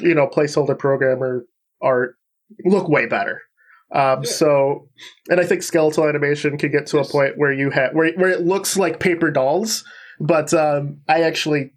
you 0.00 0.14
know 0.14 0.26
placeholder 0.26 0.78
programmer 0.78 1.44
art 1.82 2.16
look 2.64 2.88
way 2.88 3.06
better. 3.06 3.42
Um, 3.94 4.22
yeah. 4.24 4.30
So, 4.30 4.88
and 5.30 5.40
I 5.40 5.44
think 5.44 5.62
skeletal 5.62 6.08
animation 6.08 6.58
can 6.58 6.70
get 6.70 6.86
to 6.88 6.98
yes. 6.98 7.08
a 7.08 7.12
point 7.12 7.38
where 7.38 7.52
you 7.52 7.70
have 7.70 7.92
where 7.94 8.12
where 8.14 8.30
it 8.30 8.42
looks 8.42 8.76
like 8.76 9.00
paper 9.00 9.30
dolls, 9.30 9.84
but 10.20 10.52
um, 10.52 10.98
I 11.08 11.22
actually, 11.22 11.72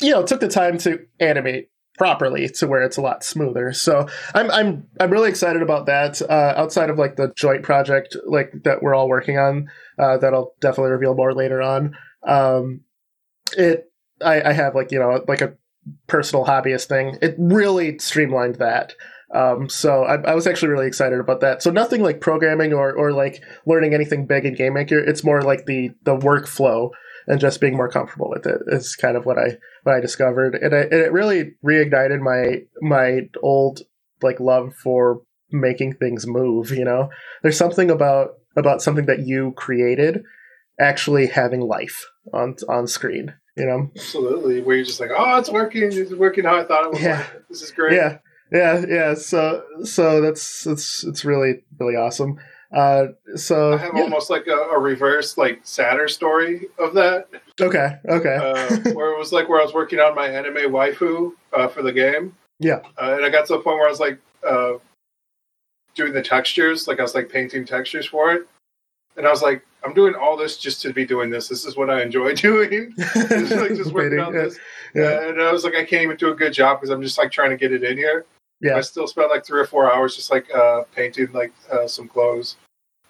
you 0.00 0.10
know, 0.10 0.24
took 0.24 0.40
the 0.40 0.48
time 0.48 0.78
to 0.78 0.98
animate 1.20 1.68
properly 1.98 2.48
to 2.48 2.66
where 2.66 2.82
it's 2.82 2.96
a 2.96 3.02
lot 3.02 3.22
smoother. 3.22 3.72
So 3.74 4.08
I'm 4.34 4.50
I'm 4.50 4.86
I'm 4.98 5.10
really 5.10 5.28
excited 5.28 5.60
about 5.60 5.86
that. 5.86 6.22
Uh, 6.22 6.54
outside 6.56 6.88
of 6.88 6.98
like 6.98 7.16
the 7.16 7.32
joint 7.36 7.62
project 7.64 8.16
like 8.26 8.52
that 8.64 8.82
we're 8.82 8.94
all 8.94 9.08
working 9.08 9.36
on, 9.36 9.68
uh, 9.98 10.16
that 10.18 10.32
I'll 10.32 10.54
definitely 10.60 10.92
reveal 10.92 11.14
more 11.14 11.34
later 11.34 11.60
on. 11.60 11.94
Um, 12.26 12.80
it 13.56 13.92
I, 14.24 14.50
I 14.50 14.52
have 14.52 14.74
like 14.74 14.90
you 14.90 14.98
know 14.98 15.22
like 15.28 15.42
a 15.42 15.54
personal 16.06 16.46
hobbyist 16.46 16.86
thing. 16.86 17.18
It 17.20 17.34
really 17.38 17.98
streamlined 17.98 18.56
that. 18.56 18.94
Um, 19.34 19.68
so 19.68 20.04
I, 20.04 20.14
I, 20.22 20.34
was 20.34 20.46
actually 20.46 20.68
really 20.68 20.86
excited 20.86 21.20
about 21.20 21.40
that. 21.40 21.62
So 21.62 21.70
nothing 21.70 22.02
like 22.02 22.20
programming 22.20 22.72
or, 22.72 22.92
or 22.92 23.12
like 23.12 23.42
learning 23.66 23.92
anything 23.92 24.26
big 24.26 24.46
in 24.46 24.54
Game 24.54 24.72
Maker. 24.72 24.98
It's 24.98 25.22
more 25.22 25.42
like 25.42 25.66
the 25.66 25.90
the 26.04 26.16
workflow 26.16 26.90
and 27.26 27.38
just 27.38 27.60
being 27.60 27.76
more 27.76 27.90
comfortable 27.90 28.30
with 28.30 28.46
it 28.46 28.62
is 28.68 28.96
kind 28.96 29.16
of 29.16 29.26
what 29.26 29.38
I 29.38 29.58
what 29.82 29.94
I 29.94 30.00
discovered, 30.00 30.54
and, 30.54 30.74
I, 30.74 30.80
and 30.80 30.94
it 30.94 31.12
really 31.12 31.52
reignited 31.64 32.20
my 32.20 32.62
my 32.80 33.28
old 33.42 33.82
like 34.22 34.40
love 34.40 34.74
for 34.74 35.20
making 35.50 35.94
things 35.94 36.26
move. 36.26 36.70
You 36.70 36.84
know, 36.84 37.10
there's 37.42 37.58
something 37.58 37.90
about 37.90 38.30
about 38.56 38.82
something 38.82 39.06
that 39.06 39.26
you 39.26 39.52
created 39.52 40.22
actually 40.80 41.26
having 41.26 41.60
life 41.60 42.06
on 42.32 42.56
on 42.68 42.86
screen. 42.86 43.34
You 43.56 43.66
know, 43.66 43.90
absolutely. 43.94 44.62
Where 44.62 44.76
you're 44.76 44.84
just 44.84 45.00
like, 45.00 45.10
oh, 45.14 45.38
it's 45.38 45.50
working. 45.50 45.82
It's 45.92 46.12
working 46.12 46.44
how 46.44 46.58
I 46.58 46.64
thought 46.64 46.84
it 46.84 46.92
was. 46.92 47.02
Yeah, 47.02 47.26
this 47.50 47.60
is 47.60 47.72
great. 47.72 47.94
Yeah, 47.94 48.18
yeah, 48.52 48.84
yeah. 48.88 49.14
So 49.14 49.64
so 49.84 50.20
that's 50.20 50.66
it's 50.66 51.04
it's 51.04 51.24
really 51.24 51.62
really 51.78 51.96
awesome. 51.96 52.38
Uh, 52.74 53.06
so 53.34 53.72
I 53.72 53.78
have 53.78 53.94
yeah. 53.94 54.02
almost 54.02 54.28
like 54.28 54.46
a, 54.46 54.50
a, 54.50 54.78
reverse, 54.78 55.38
like 55.38 55.60
sadder 55.62 56.06
story 56.06 56.66
of 56.78 56.92
that. 56.94 57.28
Okay, 57.58 57.96
okay. 58.06 58.36
uh, 58.36 58.92
where 58.92 59.14
it 59.14 59.18
was 59.18 59.32
like 59.32 59.48
where 59.48 59.58
I 59.58 59.64
was 59.64 59.72
working 59.72 60.00
on 60.00 60.14
my 60.14 60.28
anime 60.28 60.70
waifu 60.70 61.32
uh, 61.54 61.68
for 61.68 61.82
the 61.82 61.92
game. 61.92 62.36
Yeah, 62.58 62.80
uh, 63.00 63.14
and 63.14 63.24
I 63.24 63.30
got 63.30 63.46
to 63.46 63.54
the 63.54 63.60
point 63.60 63.78
where 63.78 63.86
I 63.86 63.90
was 63.90 64.00
like 64.00 64.18
uh, 64.46 64.74
doing 65.94 66.12
the 66.12 66.20
textures, 66.20 66.86
like 66.86 66.98
I 66.98 67.02
was 67.02 67.14
like 67.14 67.30
painting 67.30 67.64
textures 67.64 68.04
for 68.04 68.32
it, 68.32 68.46
and 69.16 69.26
I 69.26 69.30
was 69.30 69.40
like, 69.40 69.64
I'm 69.82 69.94
doing 69.94 70.14
all 70.14 70.36
this 70.36 70.58
just 70.58 70.82
to 70.82 70.92
be 70.92 71.06
doing 71.06 71.30
this. 71.30 71.48
This 71.48 71.64
is 71.64 71.76
what 71.76 71.88
I 71.88 72.02
enjoy 72.02 72.34
doing. 72.34 72.94
just, 73.14 73.50
like, 73.52 73.74
just 73.74 73.92
working 73.92 74.20
on 74.20 74.34
this. 74.34 74.58
Yeah. 74.94 75.28
and 75.28 75.40
I 75.40 75.52
was 75.52 75.64
like, 75.64 75.74
I 75.74 75.84
can't 75.84 76.02
even 76.02 76.16
do 76.16 76.30
a 76.30 76.34
good 76.34 76.52
job 76.52 76.80
because 76.80 76.90
I'm 76.90 77.02
just 77.02 77.16
like 77.16 77.30
trying 77.30 77.50
to 77.50 77.56
get 77.56 77.72
it 77.72 77.82
in 77.82 77.96
here. 77.96 78.26
Yeah. 78.60 78.76
I 78.76 78.80
still 78.80 79.06
spent 79.06 79.30
like 79.30 79.46
three 79.46 79.60
or 79.60 79.66
four 79.66 79.92
hours 79.92 80.16
just 80.16 80.30
like 80.30 80.52
uh, 80.54 80.82
painting 80.94 81.32
like 81.32 81.52
uh, 81.70 81.86
some 81.86 82.08
clothes, 82.08 82.56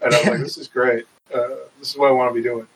and 0.01 0.14
I 0.14 0.18
was 0.18 0.26
like, 0.26 0.40
"This 0.40 0.59
is 0.59 0.68
great. 0.68 1.07
Uh, 1.32 1.49
this 1.78 1.90
is 1.90 1.96
what 1.96 2.09
I 2.09 2.12
want 2.12 2.30
to 2.30 2.34
be 2.34 2.42
doing." 2.42 2.66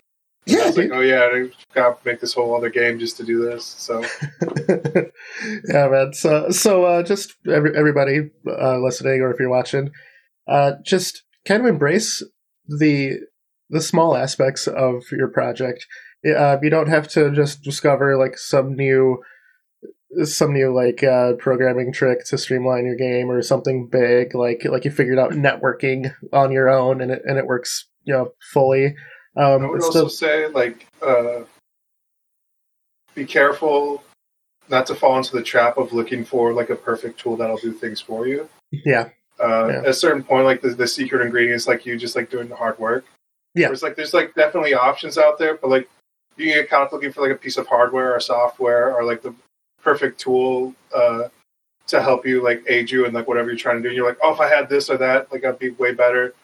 And 0.47 0.57
yeah, 0.57 0.63
I 0.63 0.67
was 0.67 0.79
like, 0.79 0.91
"Oh 0.91 1.01
yeah, 1.01 1.29
I 1.33 1.51
got 1.75 2.03
to 2.03 2.09
make 2.09 2.21
this 2.21 2.33
whole 2.33 2.57
other 2.57 2.71
game 2.71 2.99
just 2.99 3.19
to 3.19 3.25
do 3.25 3.43
this." 3.45 3.65
So, 3.65 4.03
yeah, 5.69 5.89
man. 5.89 6.15
So, 6.15 6.51
so 6.51 6.85
uh, 6.85 7.03
just 7.03 7.35
every, 7.47 7.77
everybody 7.77 8.31
uh, 8.47 8.79
listening, 8.79 9.21
or 9.21 9.31
if 9.31 9.39
you're 9.39 9.51
watching, 9.51 9.91
uh, 10.49 10.73
just 10.85 11.23
kind 11.47 11.61
of 11.61 11.67
embrace 11.67 12.25
the 12.67 13.19
the 13.69 13.83
small 13.83 14.17
aspects 14.17 14.67
of 14.67 15.03
your 15.13 15.29
project. 15.29 15.87
you 16.25 16.71
don't 16.71 16.89
have 16.89 17.09
to 17.09 17.31
just 17.33 17.63
discover 17.63 18.17
like 18.17 18.39
some 18.39 18.75
new 18.75 19.23
some 20.25 20.53
new 20.53 20.75
like 20.75 21.03
uh, 21.03 21.33
programming 21.35 21.93
trick 21.93 22.25
to 22.27 22.39
streamline 22.39 22.85
your 22.85 22.97
game 22.97 23.31
or 23.31 23.41
something 23.43 23.87
big 23.87 24.35
like 24.35 24.65
like 24.65 24.85
you 24.85 24.91
figured 24.91 25.19
out 25.19 25.33
networking 25.33 26.13
on 26.33 26.53
your 26.53 26.69
own 26.69 27.01
and 27.01 27.11
it 27.11 27.23
and 27.25 27.39
it 27.39 27.47
works 27.47 27.87
you 28.05 28.13
know 28.13 28.33
fully. 28.53 28.95
Um, 29.35 29.65
i 29.65 29.67
would 29.67 29.83
also 29.83 30.09
say 30.09 30.47
like 30.49 30.87
uh, 31.01 31.41
be 33.15 33.25
careful 33.25 34.03
not 34.69 34.87
to 34.87 34.95
fall 34.95 35.17
into 35.17 35.35
the 35.35 35.43
trap 35.43 35.79
of 35.79 35.93
looking 35.93 36.25
for 36.25 36.53
like 36.53 36.71
a 36.71 36.77
perfect 36.77 37.19
tool 37.19 37.37
that'll 37.37 37.57
do 37.57 37.73
things 37.73 38.01
for 38.01 38.27
you. 38.27 38.49
Yeah, 38.71 39.09
uh, 39.43 39.69
yeah. 39.69 39.79
at 39.79 39.89
a 39.89 39.95
certain 39.95 40.23
point 40.23 40.45
like 40.45 40.61
the, 40.61 40.71
the 40.71 40.87
secret 40.87 41.25
ingredient 41.25 41.57
is 41.57 41.67
like 41.67 41.87
you 41.87 41.97
just 41.97 42.17
like 42.17 42.31
doing 42.31 42.49
the 42.49 42.57
hard 42.57 42.79
work. 42.79 43.05
Yeah. 43.55 43.71
It's 43.71 43.83
like 43.83 43.97
there's 43.97 44.15
like 44.15 44.35
definitely 44.35 44.75
options 44.75 45.19
out 45.19 45.39
there 45.39 45.57
but 45.57 45.69
like 45.71 45.89
you 46.37 46.47
get 46.47 46.71
kind 46.71 46.85
of 46.85 46.93
looking 46.93 47.13
for 47.13 47.23
like 47.23 47.33
a 47.33 47.39
piece 47.39 47.57
of 47.59 47.67
hardware 47.67 48.15
or 48.15 48.21
software 48.21 48.95
or 48.95 49.05
like 49.05 49.23
the 49.23 49.35
perfect 49.83 50.21
tool 50.21 50.75
uh, 50.95 51.29
to 51.89 52.03
help 52.03 52.27
you 52.27 52.43
like 52.43 52.63
aid 52.69 52.91
you 52.91 53.05
in 53.05 53.13
like 53.13 53.29
whatever 53.29 53.49
you're 53.49 53.57
trying 53.57 53.77
to 53.77 53.83
do. 53.83 53.89
And 53.89 53.97
you're 53.97 54.07
like, 54.07 54.19
oh, 54.23 54.33
if 54.33 54.41
I 54.41 54.49
had 54.49 54.69
this 54.69 54.89
or 54.89 54.97
that, 54.99 55.31
like 55.33 55.45
I'd 55.45 55.59
be 55.59 55.71
way 55.71 55.93
better. 55.93 56.35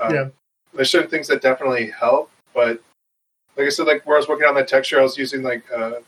Um, 0.00 0.14
yeah. 0.14 0.28
There's 0.74 0.90
certain 0.90 1.10
things 1.10 1.28
that 1.28 1.42
definitely 1.42 1.90
help, 1.90 2.30
but 2.54 2.80
like 3.56 3.66
I 3.66 3.70
said, 3.70 3.86
like 3.86 4.06
where 4.06 4.16
I 4.16 4.20
was 4.20 4.28
working 4.28 4.46
on 4.46 4.54
that 4.56 4.68
texture, 4.68 4.98
I 4.98 5.02
was 5.02 5.16
using 5.16 5.42
like 5.42 5.64
uh, 5.72 6.00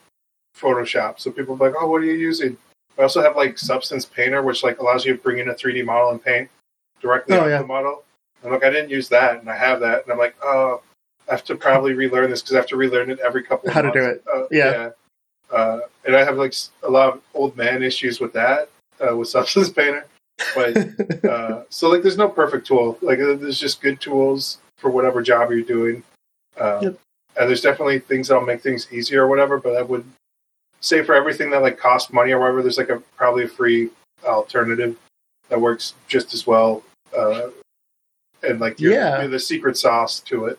Photoshop. 0.57 1.19
So 1.19 1.31
people 1.31 1.55
are 1.55 1.71
like, 1.71 1.75
"Oh, 1.81 1.89
what 1.89 2.03
are 2.03 2.05
you 2.05 2.13
using?" 2.13 2.57
I 2.99 3.03
also 3.03 3.23
have 3.23 3.37
like 3.37 3.59
Substance 3.59 4.05
Painter, 4.05 4.43
which 4.43 4.63
like 4.63 4.79
allows 4.81 5.05
you 5.07 5.17
to 5.17 5.23
bring 5.23 5.39
in 5.39 5.49
a 5.49 5.55
3D 5.55 5.85
model 5.85 6.11
and 6.11 6.23
paint 6.23 6.51
directly 7.01 7.37
oh, 7.37 7.45
on 7.45 7.51
yeah. 7.51 7.59
the 7.59 7.67
model. 7.67 8.05
I'm 8.45 8.51
like, 8.51 8.65
I 8.65 8.71
didn't 8.71 8.91
use 8.91 9.09
that, 9.09 9.41
and 9.41 9.49
I 9.49 9.57
have 9.57 9.81
that, 9.81 10.05
and 10.05 10.13
I'm 10.13 10.19
like, 10.19 10.37
oh, 10.43 10.83
I 11.29 11.33
have 11.33 11.45
to 11.45 11.57
probably 11.57 11.95
relearn 11.95 12.31
this 12.31 12.43
because 12.43 12.55
I 12.55 12.59
have 12.59 12.69
to 12.69 12.77
relearn 12.77 13.11
it 13.11 13.19
every 13.21 13.43
couple. 13.43 13.69
of 13.69 13.75
How 13.75 13.83
to 13.83 13.91
do 13.91 14.05
it? 14.05 14.23
Uh, 14.33 14.45
yeah. 14.51 14.71
yeah. 14.71 14.91
Uh, 15.53 15.81
and 16.05 16.17
I 16.17 16.25
have 16.25 16.37
like 16.37 16.55
a 16.83 16.91
lot 16.91 17.15
of 17.15 17.21
old 17.35 17.57
man 17.57 17.83
issues 17.83 18.21
with 18.21 18.33
that 18.35 18.71
uh, 19.01 19.17
with 19.17 19.29
Substance 19.29 19.71
Painter. 19.71 20.07
But 20.55 21.25
uh, 21.25 21.65
so 21.69 21.89
like, 21.89 22.03
there's 22.03 22.19
no 22.19 22.29
perfect 22.29 22.67
tool. 22.67 22.99
Like, 23.03 23.19
uh, 23.19 23.35
there's 23.35 23.59
just 23.59 23.81
good 23.81 24.01
tools 24.01 24.59
for 24.77 24.91
whatever 24.91 25.23
job 25.23 25.51
you're 25.51 25.63
doing. 25.63 26.03
Uh, 26.59 26.81
yep. 26.83 26.99
And 27.39 27.49
there's 27.49 27.63
definitely 27.63 28.01
things 28.01 28.29
that'll 28.29 28.45
make 28.45 28.63
things 28.63 28.89
easier 28.93 29.25
or 29.25 29.29
whatever. 29.29 29.59
But 29.59 29.77
I 29.77 29.83
would 29.83 30.05
say 30.81 31.03
for 31.03 31.15
everything 31.15 31.51
that 31.51 31.63
like 31.63 31.79
costs 31.79 32.13
money 32.13 32.33
or 32.33 32.41
whatever, 32.41 32.63
there's 32.63 32.79
like 32.79 32.91
a 32.91 33.01
probably 33.17 33.45
a 33.45 33.49
free 33.49 33.91
alternative 34.25 34.97
that 35.49 35.61
works 35.61 35.95
just 36.09 36.35
as 36.35 36.47
well. 36.47 36.83
Uh, 37.17 37.49
and 38.43 38.61
like 38.61 38.81
you're, 38.81 38.93
yeah. 38.93 39.21
You're 39.21 39.29
the 39.29 39.41
secret 39.41 39.77
sauce 39.77 40.21
to 40.21 40.47
it. 40.47 40.59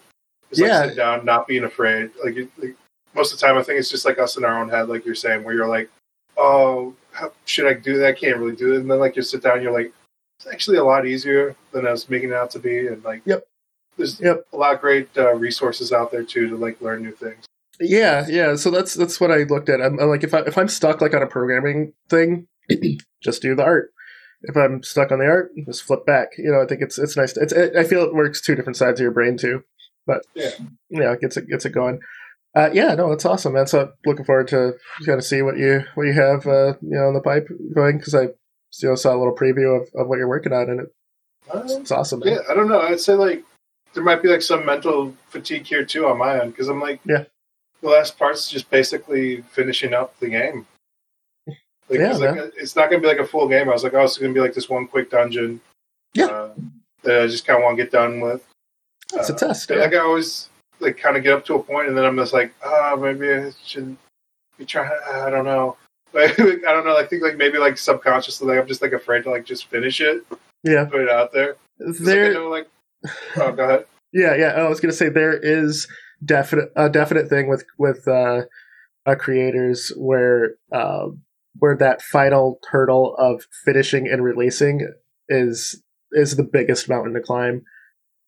Just 0.50 0.62
yeah. 0.62 0.80
like 0.80 0.90
sit 0.90 0.98
down, 0.98 1.26
not 1.26 1.48
being 1.48 1.64
afraid. 1.64 2.12
Like, 2.24 2.36
like, 2.58 2.76
most 3.20 3.34
of 3.34 3.40
the 3.40 3.46
time, 3.46 3.58
I 3.58 3.64
think 3.64 3.80
it's 3.80 3.90
just 3.90 4.06
like 4.06 4.18
us 4.18 4.38
in 4.38 4.46
our 4.46 4.60
own 4.60 4.70
head, 4.70 4.90
like 4.90 5.06
you're 5.06 5.16
saying, 5.16 5.44
where 5.44 5.54
you're 5.54 5.68
like, 5.68 5.90
oh, 6.38 6.96
how, 7.12 7.32
should 7.46 7.68
I 7.68 7.74
do 7.74 7.98
that? 7.98 8.08
I 8.08 8.14
can't 8.14 8.38
really 8.38 8.56
do 8.56 8.74
it. 8.74 8.82
And 8.82 8.90
then 8.90 9.00
like 9.00 9.16
you 9.16 9.22
sit 9.22 9.44
down, 9.44 9.62
you're 9.62 9.74
like, 9.74 9.92
it's 10.40 10.48
actually 10.48 10.78
a 10.78 10.84
lot 10.84 11.06
easier 11.06 11.56
than 11.74 11.86
I 11.86 11.92
was 11.92 12.10
making 12.10 12.30
it 12.30 12.36
out 12.36 12.52
to 12.52 12.60
be. 12.60 12.88
And 12.88 13.04
like, 13.04 13.22
yep. 13.26 13.46
There's 13.98 14.22
yep. 14.22 14.46
a 14.54 14.58
lot 14.58 14.74
of 14.74 14.80
great 14.80 15.10
uh, 15.18 15.34
resources 15.34 15.92
out 15.92 16.10
there 16.10 16.24
too 16.24 16.48
to 16.48 16.56
like 16.56 16.80
learn 16.80 17.04
new 17.04 17.12
things. 17.12 17.46
Yeah, 17.82 18.26
yeah. 18.30 18.56
So 18.56 18.72
that's 18.72 18.94
that's 18.94 19.20
what 19.20 19.30
I 19.30 19.44
looked 19.44 19.68
at. 19.68 19.82
I'm, 19.82 20.00
I'm 20.00 20.08
like, 20.08 20.24
if 20.24 20.34
I 20.34 20.40
if 20.40 20.58
I'm 20.58 20.70
stuck 20.70 21.02
like 21.02 21.14
on 21.14 21.22
a 21.22 21.28
programming 21.28 21.92
thing, 22.10 22.48
just 23.22 23.42
do 23.42 23.56
the 23.56 23.64
art 23.64 23.92
if 24.44 24.56
I'm 24.56 24.84
stuck 24.84 25.12
on 25.12 25.20
the 25.20 25.26
art, 25.26 25.52
just 25.66 25.84
flip 25.84 26.06
back. 26.06 26.30
You 26.38 26.52
know, 26.52 26.62
I 26.62 26.66
think 26.66 26.82
it's 26.82 26.98
it's 26.98 27.18
nice. 27.18 27.34
To, 27.34 27.42
it's 27.42 27.54
it, 27.54 27.76
I 27.76 27.84
feel 27.84 28.04
it 28.04 28.14
works 28.14 28.42
two 28.42 28.56
different 28.56 28.78
sides 28.78 29.00
of 29.00 29.04
your 29.04 29.12
brain 29.12 29.38
too, 29.38 29.64
but 30.06 30.26
yeah, 30.34 30.52
yeah, 30.90 31.12
it 31.14 31.22
gets 31.22 31.38
it 31.38 31.50
gets 31.50 31.66
it 31.66 31.72
going. 31.72 32.00
Uh, 32.56 32.70
yeah, 32.74 32.96
no, 32.96 33.10
that's 33.10 33.26
awesome, 33.26 33.54
man. 33.54 33.68
So 33.68 33.92
looking 34.06 34.26
forward 34.26 34.48
to 34.50 34.74
kind 35.06 35.20
of 35.20 35.24
see 35.24 35.42
what 35.42 35.58
you 35.58 35.84
what 35.96 36.08
you 36.08 36.14
have 36.14 36.48
uh, 36.48 36.74
you 36.82 36.98
know 36.98 37.10
in 37.10 37.14
the 37.14 37.22
pipe 37.22 37.48
going 37.74 37.98
because 37.98 38.16
I 38.16 38.30
know, 38.84 38.96
saw 38.96 39.16
a 39.16 39.20
little 39.20 39.36
preview 39.36 39.82
of, 39.82 39.88
of 39.96 40.08
what 40.08 40.18
you're 40.18 40.28
working 40.28 40.54
on 40.54 40.70
and 40.70 40.80
it, 40.82 40.94
it's, 41.54 41.74
it's 41.74 41.92
awesome. 41.92 42.22
Man. 42.22 42.34
Yeah, 42.34 42.40
I 42.50 42.56
don't 42.56 42.68
know. 42.68 42.82
I'd 42.82 43.00
say 43.00 43.14
like 43.14 43.44
there 43.94 44.04
might 44.04 44.24
be 44.24 44.30
like 44.30 44.42
some 44.42 44.66
mental 44.66 45.16
fatigue 45.28 45.66
here 45.66 45.86
too 45.86 46.08
on 46.08 46.18
my 46.18 46.42
end 46.42 46.52
because 46.52 46.70
I'm 46.70 46.82
like 46.82 47.02
yeah 47.06 47.26
the 47.82 47.90
last 47.90 48.18
part's 48.18 48.50
just 48.50 48.70
basically 48.70 49.42
finishing 49.42 49.94
up 49.94 50.18
the 50.20 50.30
game. 50.30 50.68
Like, 51.48 52.00
yeah, 52.00 52.14
like, 52.14 52.54
it's 52.58 52.76
not 52.76 52.90
going 52.90 53.02
to 53.02 53.08
be 53.08 53.12
like 53.12 53.24
a 53.24 53.28
full 53.28 53.48
game. 53.48 53.68
I 53.68 53.74
was 53.74 53.84
like, 53.84 53.96
oh, 53.96 54.04
it's 54.04 54.18
going 54.18 54.32
to 54.32 54.38
be 54.38 54.42
like 54.42 54.54
this 54.54 54.70
one 54.70 54.88
quick 54.88 55.10
dungeon. 55.10 55.60
Yeah. 56.14 56.26
Uh, 56.26 56.54
that 57.04 57.22
I 57.24 57.28
just 57.28 57.48
kind 57.48 57.58
of 57.58 57.64
want 57.64 57.78
to 57.78 57.84
get 57.84 57.92
done 57.92 58.20
with. 58.20 58.46
It's 59.14 59.30
uh, 59.30 59.34
a 59.34 59.38
test. 59.38 59.70
Yeah. 59.70 59.78
Like 59.78 59.94
I 59.94 60.00
always 60.00 60.50
like 60.80 60.98
kind 60.98 61.18
of 61.18 61.24
get 61.24 61.34
up 61.34 61.46
to 61.46 61.56
a 61.56 61.64
point, 61.64 61.88
and 61.88 61.98
then 61.98 62.06
I'm 62.06 62.18
just 62.18 62.34
like, 62.34 62.54
ah, 62.64 62.92
oh, 62.94 62.98
maybe 62.98 63.32
I 63.32 63.52
should 63.64 63.98
be 64.58 64.66
trying. 64.66 64.92
I 65.14 65.30
don't 65.30 65.46
know. 65.46 65.78
Like, 66.12 66.40
I 66.40 66.74
don't 66.74 66.86
know. 66.86 66.98
I 66.98 67.06
think 67.06 67.22
like 67.22 67.38
maybe 67.38 67.60
like 67.60 67.78
subconsciously, 67.78 68.48
like 68.48 68.60
I'm 68.60 68.68
just 68.68 68.82
like 68.82 68.94
afraid 68.94 69.26
to 69.26 69.30
like 69.30 69.46
just 69.46 69.68
finish 69.68 70.02
it. 70.02 70.24
Yeah. 70.64 70.86
Put 70.86 71.02
it 71.02 71.10
out 71.10 71.32
there. 71.32 71.56
There. 71.78 72.34
Like, 72.34 72.34
know, 72.34 72.50
like, 72.50 72.68
oh, 73.38 73.52
go 73.52 73.64
ahead. 73.64 73.86
yeah, 74.12 74.36
yeah. 74.36 74.48
I 74.54 74.68
was 74.68 74.80
gonna 74.80 74.92
say 74.92 75.10
there 75.10 75.38
is 75.38 75.88
definite 76.26 76.72
a 76.76 76.90
definite 76.90 77.30
thing 77.30 77.48
with 77.48 77.64
with 77.78 78.08
uh, 78.08 78.42
uh 79.06 79.16
creators 79.20 79.94
where 79.98 80.56
um, 80.72 81.22
where 81.60 81.78
that 81.78 82.02
final 82.02 82.60
hurdle 82.70 83.16
of 83.18 83.46
finishing 83.64 84.08
and 84.08 84.24
releasing 84.24 84.92
is 85.28 85.82
is 86.12 86.36
the 86.36 86.44
biggest 86.44 86.90
mountain 86.90 87.14
to 87.14 87.22
climb. 87.22 87.64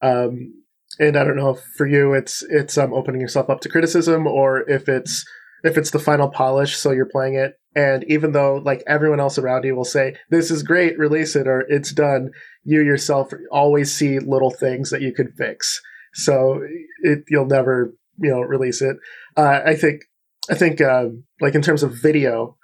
Um, 0.02 0.61
and 1.02 1.18
I 1.18 1.24
don't 1.24 1.36
know 1.36 1.50
if 1.50 1.60
for 1.76 1.88
you 1.88 2.14
it's 2.14 2.44
it's 2.44 2.78
um, 2.78 2.94
opening 2.94 3.20
yourself 3.20 3.50
up 3.50 3.60
to 3.62 3.70
criticism 3.70 4.28
or 4.28 4.70
if 4.70 4.88
it's 4.88 5.26
if 5.64 5.78
it's 5.78 5.92
the 5.92 6.00
final 6.00 6.30
polish, 6.30 6.76
so 6.78 6.92
you're 6.92 7.06
playing 7.06 7.36
it, 7.36 7.60
and 7.76 8.04
even 8.08 8.32
though 8.32 8.62
like 8.64 8.84
everyone 8.88 9.20
else 9.20 9.38
around 9.38 9.64
you 9.64 9.76
will 9.76 9.84
say 9.84 10.16
this 10.30 10.52
is 10.52 10.64
great, 10.64 10.98
release 10.98 11.36
it 11.36 11.48
or 11.48 11.62
it's 11.68 11.92
done, 11.92 12.30
you 12.64 12.82
yourself 12.82 13.32
always 13.52 13.94
see 13.94 14.20
little 14.20 14.52
things 14.52 14.92
that 14.92 15.02
you 15.02 15.14
could 15.14 15.34
fix. 15.38 15.82
So 16.14 16.62
it 17.02 17.24
you'll 17.30 17.48
never 17.48 17.94
you 18.20 18.30
know 18.30 18.42
release 18.42 18.82
it. 18.82 18.98
Uh, 19.36 19.62
I 19.66 19.76
think 19.76 20.04
I 20.50 20.56
think 20.56 20.82
uh, 20.82 21.06
like 21.40 21.56
in 21.56 21.64
terms 21.64 21.82
of 21.82 22.00
video, 22.00 22.58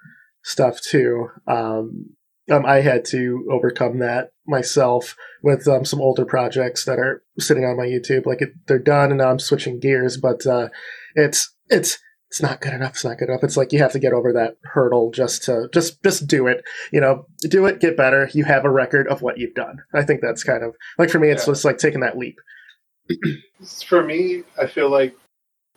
stuff 0.43 0.79
too. 0.79 1.27
Um, 1.47 2.16
um, 2.51 2.65
I 2.65 2.81
had 2.81 3.05
to 3.05 3.47
overcome 3.51 3.99
that 3.99 4.31
myself 4.45 5.15
with 5.43 5.67
um, 5.67 5.85
some 5.85 6.01
older 6.01 6.25
projects 6.25 6.85
that 6.85 6.99
are 6.99 7.23
sitting 7.39 7.65
on 7.65 7.77
my 7.77 7.85
YouTube. 7.85 8.25
Like 8.25 8.41
it, 8.41 8.53
they're 8.67 8.79
done, 8.79 9.09
and 9.09 9.17
now 9.17 9.29
I'm 9.29 9.39
switching 9.39 9.79
gears. 9.79 10.17
But 10.17 10.45
uh, 10.45 10.69
it's 11.15 11.53
it's 11.69 11.99
it's 12.29 12.41
not 12.41 12.61
good 12.61 12.73
enough. 12.73 12.91
It's 12.91 13.05
not 13.05 13.17
good 13.17 13.29
enough. 13.29 13.43
It's 13.43 13.57
like 13.57 13.71
you 13.71 13.79
have 13.79 13.91
to 13.93 13.99
get 13.99 14.13
over 14.13 14.33
that 14.33 14.57
hurdle 14.63 15.11
just 15.11 15.43
to 15.43 15.69
just 15.73 16.01
just 16.03 16.27
do 16.27 16.47
it. 16.47 16.63
You 16.91 17.01
know, 17.01 17.25
do 17.41 17.65
it, 17.65 17.79
get 17.79 17.97
better. 17.97 18.29
You 18.33 18.45
have 18.45 18.65
a 18.65 18.69
record 18.69 19.07
of 19.07 19.21
what 19.21 19.37
you've 19.37 19.55
done. 19.55 19.79
I 19.93 20.03
think 20.03 20.21
that's 20.21 20.43
kind 20.43 20.63
of 20.63 20.75
like 20.97 21.09
for 21.09 21.19
me. 21.19 21.29
It's 21.29 21.47
yeah. 21.47 21.53
just 21.53 21.65
like 21.65 21.77
taking 21.77 22.01
that 22.01 22.17
leap. 22.17 22.37
for 23.85 24.03
me, 24.03 24.43
I 24.61 24.67
feel 24.67 24.89
like 24.89 25.15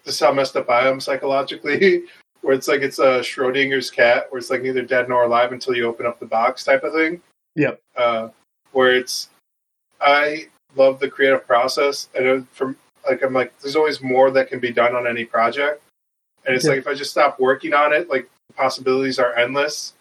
this 0.04 0.14
is 0.14 0.20
how 0.20 0.32
messed 0.32 0.56
up 0.56 0.70
I 0.70 0.88
am 0.88 1.00
psychologically. 1.00 2.04
where 2.42 2.54
it's 2.54 2.68
like 2.68 2.80
it's 2.82 2.98
a 2.98 3.20
Schrodinger's 3.20 3.90
cat, 3.90 4.26
where 4.30 4.38
it's 4.38 4.50
like 4.50 4.62
neither 4.62 4.82
dead 4.82 5.08
nor 5.08 5.24
alive 5.24 5.52
until 5.52 5.74
you 5.74 5.86
open 5.86 6.06
up 6.06 6.18
the 6.18 6.26
box 6.26 6.64
type 6.64 6.82
of 6.84 6.92
thing. 6.92 7.20
Yep. 7.56 7.80
Uh, 7.96 8.28
where 8.72 8.94
it's, 8.94 9.28
I 10.00 10.48
love 10.76 11.00
the 11.00 11.10
creative 11.10 11.46
process, 11.46 12.08
and 12.14 12.48
from 12.50 12.76
like 13.08 13.22
I'm 13.22 13.32
like, 13.32 13.58
there's 13.60 13.76
always 13.76 14.00
more 14.00 14.30
that 14.30 14.48
can 14.48 14.60
be 14.60 14.72
done 14.72 14.94
on 14.94 15.06
any 15.06 15.24
project, 15.24 15.82
and 16.46 16.54
it's 16.54 16.66
like 16.66 16.78
if 16.78 16.86
I 16.86 16.94
just 16.94 17.10
stop 17.10 17.38
working 17.40 17.74
on 17.74 17.92
it, 17.92 18.08
like 18.08 18.28
the 18.48 18.54
possibilities 18.54 19.18
are 19.18 19.36
endless. 19.36 19.94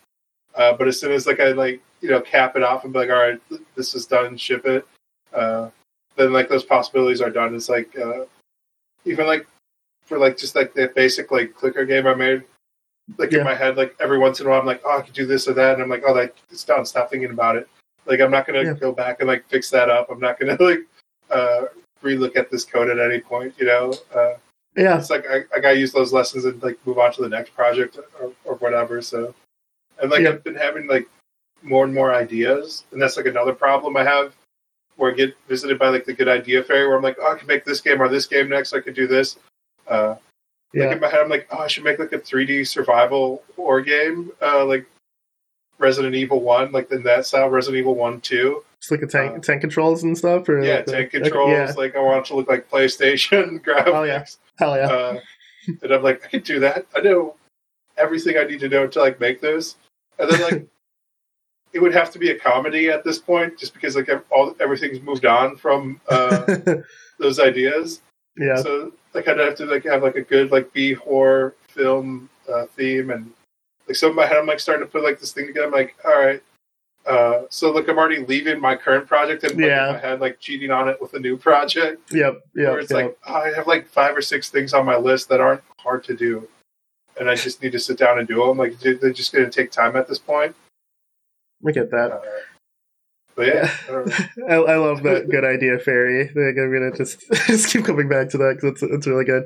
Uh, 0.56 0.74
but 0.74 0.88
as 0.88 1.00
soon 1.00 1.12
as 1.12 1.28
like 1.28 1.40
I 1.40 1.52
like 1.52 1.82
you 2.02 2.10
know 2.10 2.22
cap 2.22 2.56
it 2.56 2.64
off 2.64 2.84
and 2.84 2.94
be 2.94 3.00
like, 3.00 3.10
all 3.10 3.16
right, 3.16 3.42
this 3.76 3.96
is 3.96 4.06
done, 4.06 4.38
ship 4.38 4.66
it, 4.66 4.86
uh, 5.34 5.70
then 6.16 6.32
like 6.34 6.50
those 6.50 6.64
possibilities 6.64 7.22
are 7.22 7.30
done. 7.30 7.56
It's 7.56 7.70
like 7.70 7.98
uh, 7.98 8.26
even 9.06 9.28
like 9.28 9.48
for 10.10 10.18
like 10.18 10.38
just 10.38 10.56
like 10.56 10.74
that 10.74 10.96
basic 10.96 11.32
like 11.32 11.54
clicker 11.54 11.86
game 11.86 12.08
I 12.08 12.16
made. 12.16 12.44
Like 13.18 13.32
yeah. 13.32 13.40
in 13.40 13.44
my 13.46 13.56
head, 13.56 13.78
like 13.78 13.96
every 14.00 14.18
once 14.18 14.40
in 14.40 14.48
a 14.48 14.50
while, 14.50 14.60
I'm 14.60 14.66
like, 14.66 14.82
oh, 14.84 14.98
I 14.98 15.02
could 15.02 15.14
do 15.14 15.26
this 15.26 15.48
or 15.48 15.54
that, 15.54 15.76
and 15.76 15.82
I'm 15.82 15.90
like, 15.90 16.04
oh, 16.06 16.14
that 16.16 16.36
it's 16.52 16.64
done. 16.64 16.86
Stop 16.86 17.10
thinking 17.10 17.32
about 17.32 17.56
it. 17.56 17.70
Like 18.06 18.20
I'm 18.20 18.32
not 18.32 18.46
gonna 18.46 18.64
yeah. 18.64 18.74
go 18.74 18.92
back 18.92 19.20
and 19.20 19.28
like 19.28 19.48
fix 19.48 19.70
that 19.70 19.90
up. 19.90 20.10
I'm 20.10 20.20
not 20.20 20.40
gonna 20.40 20.58
like 20.60 20.80
uh, 21.32 21.66
relook 22.04 22.36
at 22.36 22.52
this 22.52 22.66
code 22.66 22.90
at 22.90 23.00
any 23.00 23.20
point. 23.20 23.54
You 23.58 23.68
know. 23.68 23.94
Uh, 24.14 24.34
yeah. 24.76 24.98
It's 24.98 25.10
like 25.10 25.26
I, 25.30 25.42
I 25.56 25.60
gotta 25.60 25.78
use 25.78 25.92
those 25.92 26.12
lessons 26.12 26.46
and 26.46 26.62
like 26.62 26.78
move 26.86 26.98
on 26.98 27.14
to 27.14 27.22
the 27.22 27.30
next 27.30 27.56
project 27.56 27.98
or, 28.20 28.32
or 28.46 28.56
whatever. 28.56 29.02
So, 29.02 29.34
and 30.02 30.12
like 30.12 30.22
yeah. 30.22 30.30
I've 30.30 30.44
been 30.44 30.56
having 30.56 30.88
like 30.88 31.08
more 31.62 31.86
and 31.86 31.94
more 31.94 32.14
ideas, 32.14 32.84
and 32.92 33.02
that's 33.02 33.18
like 33.18 33.28
another 33.28 33.54
problem 33.54 33.96
I 33.96 34.04
have 34.04 34.34
where 34.96 35.12
I 35.12 35.16
get 35.16 35.36
visited 35.48 35.80
by 35.80 35.90
like 35.90 36.06
the 36.06 36.14
good 36.14 36.28
idea 36.28 36.64
fairy 36.64 36.88
where 36.88 36.98
I'm 36.98 37.04
like, 37.04 37.18
oh, 37.22 37.34
I 37.34 37.38
can 37.38 37.48
make 37.48 37.64
this 37.64 37.82
game 37.82 38.02
or 38.02 38.10
this 38.10 38.28
game 38.28 38.50
next. 38.50 38.74
I 38.74 38.82
could 38.82 38.96
do 38.96 39.08
this. 39.08 39.38
Uh, 39.90 40.16
yeah. 40.74 40.86
Like 40.86 40.96
in 40.96 41.02
my 41.02 41.10
head, 41.10 41.22
I'm 41.22 41.30
like, 41.30 41.48
oh, 41.52 41.60
I 41.60 41.68
should 41.68 41.84
make 41.84 42.00
like 42.00 42.14
a 42.14 42.20
3D 42.20 42.68
survival 42.68 43.44
horror 43.56 43.82
game, 43.82 44.32
uh, 44.42 44.66
like 44.66 44.86
Resident 45.80 46.14
Evil 46.14 46.42
One, 46.42 46.72
like 46.72 46.92
in 46.92 47.04
that 47.04 47.26
style, 47.26 47.50
Resident 47.50 47.80
Evil 47.80 47.96
One, 47.96 48.22
Two. 48.22 48.64
It's 48.78 48.92
like 48.92 49.02
a 49.02 49.08
tank, 49.08 49.38
uh, 49.38 49.40
tank 49.40 49.62
controls 49.62 50.04
and 50.04 50.18
stuff, 50.18 50.48
or 50.48 50.62
yeah, 50.64 50.78
like 50.78 50.86
tank 50.86 51.12
the, 51.12 51.22
controls. 51.22 51.52
yeah. 51.52 51.74
Like 51.76 51.96
I 51.96 52.00
want 52.00 52.26
it 52.26 52.30
to 52.30 52.36
look 52.36 52.48
like 52.48 52.70
PlayStation 52.70 53.60
graphics. 53.66 53.88
Oh 53.88 54.04
yeah, 54.04 54.26
hell 54.58 54.78
yeah. 54.78 54.88
Uh, 54.88 55.20
and 55.82 55.92
I'm 55.92 56.04
like, 56.04 56.24
I 56.26 56.28
can 56.28 56.42
do 56.42 56.60
that. 56.60 56.86
I 56.96 57.02
know 57.02 57.36
everything 57.98 58.38
I 58.38 58.44
need 58.44 58.60
to 58.60 58.70
know 58.70 58.88
to 58.88 59.00
like 59.00 59.20
make 59.20 59.42
this, 59.42 59.76
and 60.20 60.30
then 60.30 60.42
like. 60.42 60.68
it 61.72 61.80
would 61.80 61.94
have 61.94 62.10
to 62.12 62.18
be 62.18 62.32
a 62.32 62.40
comedy 62.40 62.90
at 62.90 63.04
this 63.04 63.20
point, 63.20 63.56
just 63.60 63.76
because 63.76 63.96
like 63.96 64.10
all 64.32 64.56
everything's 64.60 65.00
moved 65.02 65.24
on 65.24 65.56
from 65.56 66.02
uh, 66.10 66.56
those 67.20 67.40
ideas. 67.40 68.02
Yeah. 68.36 68.56
So 68.56 68.92
like 69.14 69.28
I'd 69.28 69.40
have 69.40 69.56
to 69.56 69.66
like 69.66 69.86
have 69.86 70.04
like 70.04 70.16
a 70.16 70.22
good 70.22 70.52
like 70.52 70.72
B 70.74 70.94
horror 70.94 71.56
film 71.70 72.30
uh, 72.52 72.66
theme 72.76 73.12
and 73.12 73.32
like 73.88 73.96
so 73.96 74.10
in 74.10 74.16
my 74.16 74.26
head 74.26 74.38
I'm 74.38 74.46
like 74.46 74.60
starting 74.60 74.86
to 74.86 74.92
put 74.92 75.04
like 75.04 75.20
this 75.20 75.32
thing 75.32 75.48
together. 75.48 75.68
I'm 75.68 75.74
like, 75.74 75.96
all 76.06 76.20
right. 76.20 76.42
Uh, 77.06 77.44
so 77.50 77.72
like 77.72 77.88
I'm 77.88 77.98
already 77.98 78.24
leaving 78.26 78.60
my 78.60 78.76
current 78.76 79.08
project 79.08 79.44
and 79.44 79.60
yeah. 79.60 79.88
in 79.88 79.94
my 79.94 80.00
head 80.00 80.20
like 80.20 80.40
cheating 80.40 80.70
on 80.70 80.88
it 80.90 81.02
with 81.02 81.14
a 81.14 81.20
new 81.20 81.38
project. 81.38 82.02
Yep. 82.12 82.42
Yeah. 82.56 82.70
Where 82.70 82.80
it's 82.80 82.92
yep. 82.92 83.04
like 83.04 83.18
oh, 83.28 83.34
I 83.34 83.54
have 83.54 83.68
like 83.68 83.88
five 83.88 84.16
or 84.16 84.22
six 84.22 84.50
things 84.50 84.74
on 84.74 84.86
my 84.86 84.98
list 84.98 85.30
that 85.30 85.40
aren't 85.40 85.64
hard 85.78 86.04
to 86.04 86.16
do, 86.16 86.48
and 87.20 87.30
I 87.30 87.36
just 87.36 87.64
need 87.64 87.72
to 87.72 87.80
sit 87.80 87.98
down 87.98 88.20
and 88.20 88.28
do 88.28 88.46
them. 88.46 88.58
Like 88.58 88.80
they're 88.80 89.12
just 89.12 89.34
going 89.34 89.46
to 89.46 89.52
take 89.52 89.72
time 89.72 89.96
at 89.96 90.08
this 90.08 90.20
point. 90.20 90.56
We 91.62 91.74
get 91.74 91.90
that. 91.92 92.12
Uh, 92.12 92.22
but 93.40 93.48
yeah, 93.48 93.72
I, 94.50 94.56
I, 94.56 94.76
love 94.76 95.02
that 95.04 95.30
good 95.30 95.46
idea, 95.46 95.80
fairy. 95.80 96.30
I'm 96.36 96.74
gonna 96.74 96.92
just 96.92 97.24
just 97.48 97.72
keep 97.72 97.86
coming 97.86 98.10
back 98.10 98.28
to 98.30 98.38
that 98.38 98.56
because 98.56 98.72
it's 98.72 98.84
it's 98.84 99.08
really 99.08 99.24
good. 99.24 99.46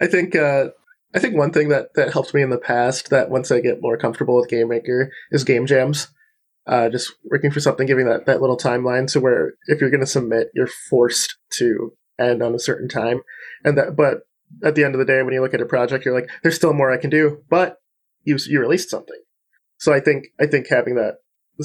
I 0.00 0.06
think 0.06 0.34
uh, 0.34 0.68
I 1.14 1.18
think 1.18 1.36
one 1.36 1.52
thing 1.52 1.68
that 1.68 1.92
that 1.94 2.10
helped 2.10 2.32
me 2.32 2.40
in 2.40 2.48
the 2.48 2.56
past 2.56 3.10
that 3.10 3.28
once 3.28 3.52
I 3.52 3.60
get 3.60 3.82
more 3.82 3.98
comfortable 3.98 4.36
with 4.36 4.48
Game 4.48 4.68
Maker 4.68 5.12
is 5.30 5.44
game 5.44 5.66
jams. 5.66 6.08
Uh, 6.66 6.88
just 6.88 7.12
working 7.24 7.50
for 7.50 7.60
something, 7.60 7.86
giving 7.86 8.06
that 8.06 8.24
that 8.24 8.40
little 8.40 8.56
timeline 8.56 9.06
to 9.12 9.20
where 9.20 9.52
if 9.66 9.78
you're 9.78 9.90
going 9.90 10.00
to 10.00 10.06
submit, 10.06 10.48
you're 10.54 10.70
forced 10.88 11.36
to 11.50 11.92
end 12.18 12.42
on 12.42 12.54
a 12.54 12.58
certain 12.58 12.88
time, 12.88 13.20
and 13.62 13.76
that. 13.76 13.94
But 13.94 14.20
at 14.62 14.74
the 14.74 14.84
end 14.84 14.94
of 14.94 14.98
the 15.00 15.04
day, 15.04 15.22
when 15.22 15.34
you 15.34 15.42
look 15.42 15.52
at 15.52 15.60
a 15.60 15.66
project, 15.66 16.06
you're 16.06 16.14
like, 16.14 16.30
there's 16.42 16.56
still 16.56 16.72
more 16.72 16.90
I 16.90 16.96
can 16.96 17.10
do, 17.10 17.42
but 17.50 17.76
you 18.22 18.38
you 18.46 18.58
released 18.58 18.88
something. 18.88 19.20
So 19.76 19.92
I 19.92 20.00
think 20.00 20.28
I 20.40 20.46
think 20.46 20.66
having 20.68 20.94
that 20.94 21.16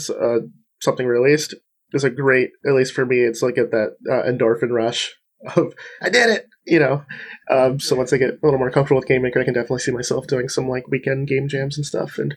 uh, 0.10 0.46
something 0.82 1.08
released 1.08 1.56
is 1.94 2.04
a 2.04 2.10
great, 2.10 2.52
at 2.66 2.74
least 2.74 2.94
for 2.94 3.06
me, 3.06 3.20
it's 3.20 3.42
like 3.42 3.58
at 3.58 3.72
that 3.72 3.96
uh, 4.10 4.24
endorphin 4.30 4.72
rush 4.72 5.16
of 5.56 5.74
I 6.02 6.10
did 6.10 6.30
it, 6.30 6.48
you 6.66 6.80
know. 6.80 7.04
Um, 7.50 7.80
so 7.80 7.96
once 7.96 8.14
I 8.14 8.18
get 8.18 8.32
a 8.32 8.40
little 8.44 8.60
more 8.60 8.72
comfortable 8.72 9.00
with 9.00 9.08
Game 9.08 9.22
Maker, 9.22 9.40
I 9.40 9.46
can 9.46 9.54
definitely 9.54 9.80
see 9.80 9.92
myself 9.92 10.28
doing 10.28 10.50
some 10.50 10.68
like 10.68 10.88
weekend 10.88 11.28
game 11.28 11.48
jams 11.48 11.78
and 11.78 11.86
stuff, 11.86 12.18
and 12.18 12.36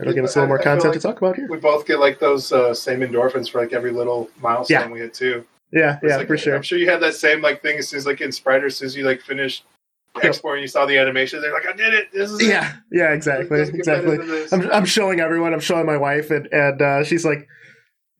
it'll 0.00 0.14
give 0.14 0.24
us 0.24 0.34
a 0.36 0.40
little 0.40 0.48
more 0.48 0.60
I, 0.60 0.64
content 0.64 0.86
like 0.86 0.94
to 0.94 1.00
talk 1.00 1.18
about 1.18 1.36
here. 1.36 1.48
We 1.48 1.58
both 1.58 1.86
get 1.86 2.00
like 2.00 2.18
those 2.18 2.52
uh, 2.52 2.74
same 2.74 3.00
endorphins 3.00 3.50
for 3.50 3.60
like 3.60 3.72
every 3.72 3.92
little 3.92 4.30
milestone 4.40 4.80
yeah. 4.80 4.88
we 4.88 5.00
hit 5.00 5.14
too. 5.14 5.44
Yeah, 5.72 5.98
yeah, 6.02 6.18
like, 6.18 6.26
for 6.26 6.36
sure. 6.36 6.54
I'm 6.54 6.62
sure 6.62 6.78
you 6.78 6.90
had 6.90 7.00
that 7.00 7.14
same 7.14 7.40
like 7.40 7.62
thing 7.62 7.78
as 7.78 7.88
soon 7.88 7.98
as 7.98 8.06
like 8.06 8.20
in 8.20 8.30
Spriter, 8.30 8.66
as 8.66 8.76
soon 8.76 8.86
as 8.86 8.96
you 8.96 9.04
like 9.04 9.22
finished 9.22 9.64
export 10.22 10.56
and 10.56 10.62
you 10.62 10.68
saw 10.68 10.84
the 10.84 10.98
animation, 10.98 11.40
they're 11.40 11.52
like, 11.52 11.66
I 11.66 11.72
did 11.72 11.94
it. 11.94 12.12
This 12.12 12.30
is 12.30 12.46
yeah, 12.46 12.72
it. 12.72 12.76
yeah, 12.92 13.12
exactly, 13.12 13.60
exactly. 13.60 14.18
I'm, 14.52 14.70
I'm 14.70 14.84
showing 14.84 15.20
everyone. 15.20 15.54
I'm 15.54 15.60
showing 15.60 15.86
my 15.86 15.96
wife, 15.96 16.30
and 16.30 16.46
and 16.52 16.82
uh, 16.82 17.04
she's 17.04 17.24
like, 17.24 17.48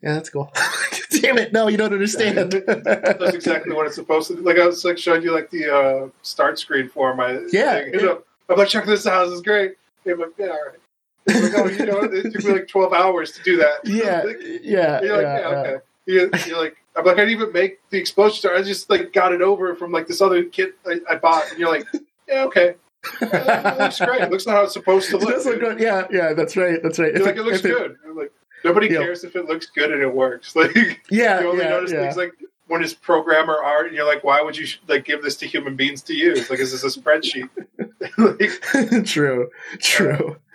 yeah, 0.02 0.14
that's 0.14 0.30
cool. 0.30 0.52
Damn 1.20 1.38
it! 1.38 1.52
No, 1.52 1.68
you 1.68 1.76
don't 1.76 1.92
understand. 1.92 2.52
that's 2.52 3.34
exactly 3.34 3.74
what 3.74 3.86
it's 3.86 3.94
supposed 3.94 4.28
to. 4.28 4.36
be. 4.36 4.42
Like 4.42 4.58
I 4.58 4.66
was 4.66 4.84
like 4.84 4.98
showing 4.98 5.22
you 5.22 5.32
like 5.32 5.50
the 5.50 5.74
uh, 5.74 6.08
start 6.22 6.58
screen 6.58 6.88
for 6.88 7.14
my. 7.14 7.40
Yeah. 7.50 7.80
Thing. 7.80 7.94
You 7.94 8.02
know, 8.02 8.22
I'm 8.48 8.58
like, 8.58 8.68
check 8.68 8.86
this 8.86 9.06
out. 9.06 9.26
This 9.26 9.34
is 9.34 9.42
great. 9.42 9.76
I'm 10.06 10.18
like, 10.18 10.30
yeah, 10.38 10.46
all 10.46 10.52
right. 10.52 10.78
Like, 11.26 11.54
oh, 11.56 11.68
you 11.68 11.86
know, 11.86 12.00
it 12.02 12.32
took 12.32 12.44
me 12.44 12.52
like 12.52 12.68
12 12.68 12.92
hours 12.92 13.32
to 13.32 13.42
do 13.42 13.56
that. 13.58 13.84
Yeah, 13.84 14.22
like, 14.26 14.38
yeah. 14.62 15.00
You're 15.02 15.16
like, 15.16 15.22
yeah, 15.22 15.38
yeah 15.38 15.46
okay. 15.46 15.76
You're, 16.06 16.30
you're, 16.46 16.58
like, 16.58 16.76
I'm 16.96 17.04
like, 17.04 17.14
I 17.14 17.20
didn't 17.20 17.30
even 17.30 17.52
make 17.52 17.78
the 17.90 17.98
explosion 17.98 18.38
star. 18.38 18.56
I 18.56 18.62
just 18.62 18.90
like 18.90 19.12
got 19.12 19.32
it 19.32 19.40
over 19.40 19.74
from 19.76 19.92
like 19.92 20.08
this 20.08 20.20
other 20.20 20.44
kit 20.44 20.74
I, 20.84 20.98
I 21.08 21.16
bought. 21.16 21.48
And 21.50 21.58
you're 21.58 21.70
like, 21.70 21.86
yeah, 22.28 22.44
okay. 22.44 22.74
it 23.20 23.78
looks 23.78 23.98
great. 24.00 24.22
It 24.22 24.30
looks 24.30 24.46
like 24.46 24.56
how 24.56 24.64
it's 24.64 24.72
supposed 24.72 25.10
to 25.10 25.18
look. 25.18 25.28
It 25.28 25.32
does 25.32 25.46
look 25.46 25.60
good. 25.60 25.80
Yeah, 25.80 26.06
yeah, 26.10 26.32
that's 26.32 26.56
right. 26.56 26.82
That's 26.82 26.98
right. 26.98 27.14
If 27.14 27.22
like, 27.22 27.36
it, 27.36 27.38
it 27.38 27.44
looks 27.44 27.60
good. 27.60 27.96
It, 28.04 28.16
like, 28.16 28.32
Nobody 28.64 28.88
cares 28.88 29.24
if 29.24 29.36
it 29.36 29.46
looks 29.46 29.66
good 29.66 29.92
and 29.92 30.02
it 30.02 30.12
works. 30.12 30.54
Like, 30.62 31.00
yeah, 31.10 31.40
you 31.40 31.48
only 31.48 31.64
yeah, 31.64 31.70
notice 31.70 31.90
yeah. 31.90 32.02
things 32.02 32.16
like 32.16 32.32
when 32.68 32.82
it's 32.82 32.94
programmer 32.94 33.58
art, 33.58 33.86
and 33.86 33.96
you're 33.96 34.06
like, 34.06 34.22
why 34.22 34.40
would 34.40 34.56
you 34.56 34.66
like 34.86 35.04
give 35.04 35.22
this 35.22 35.36
to 35.36 35.46
human 35.46 35.76
beings 35.76 36.02
to 36.02 36.14
use? 36.14 36.48
Like, 36.48 36.60
is 36.60 36.70
this 36.70 36.84
a 36.84 37.00
spreadsheet? 37.00 37.48
like, 38.18 39.04
true, 39.06 39.50
true. 39.78 40.10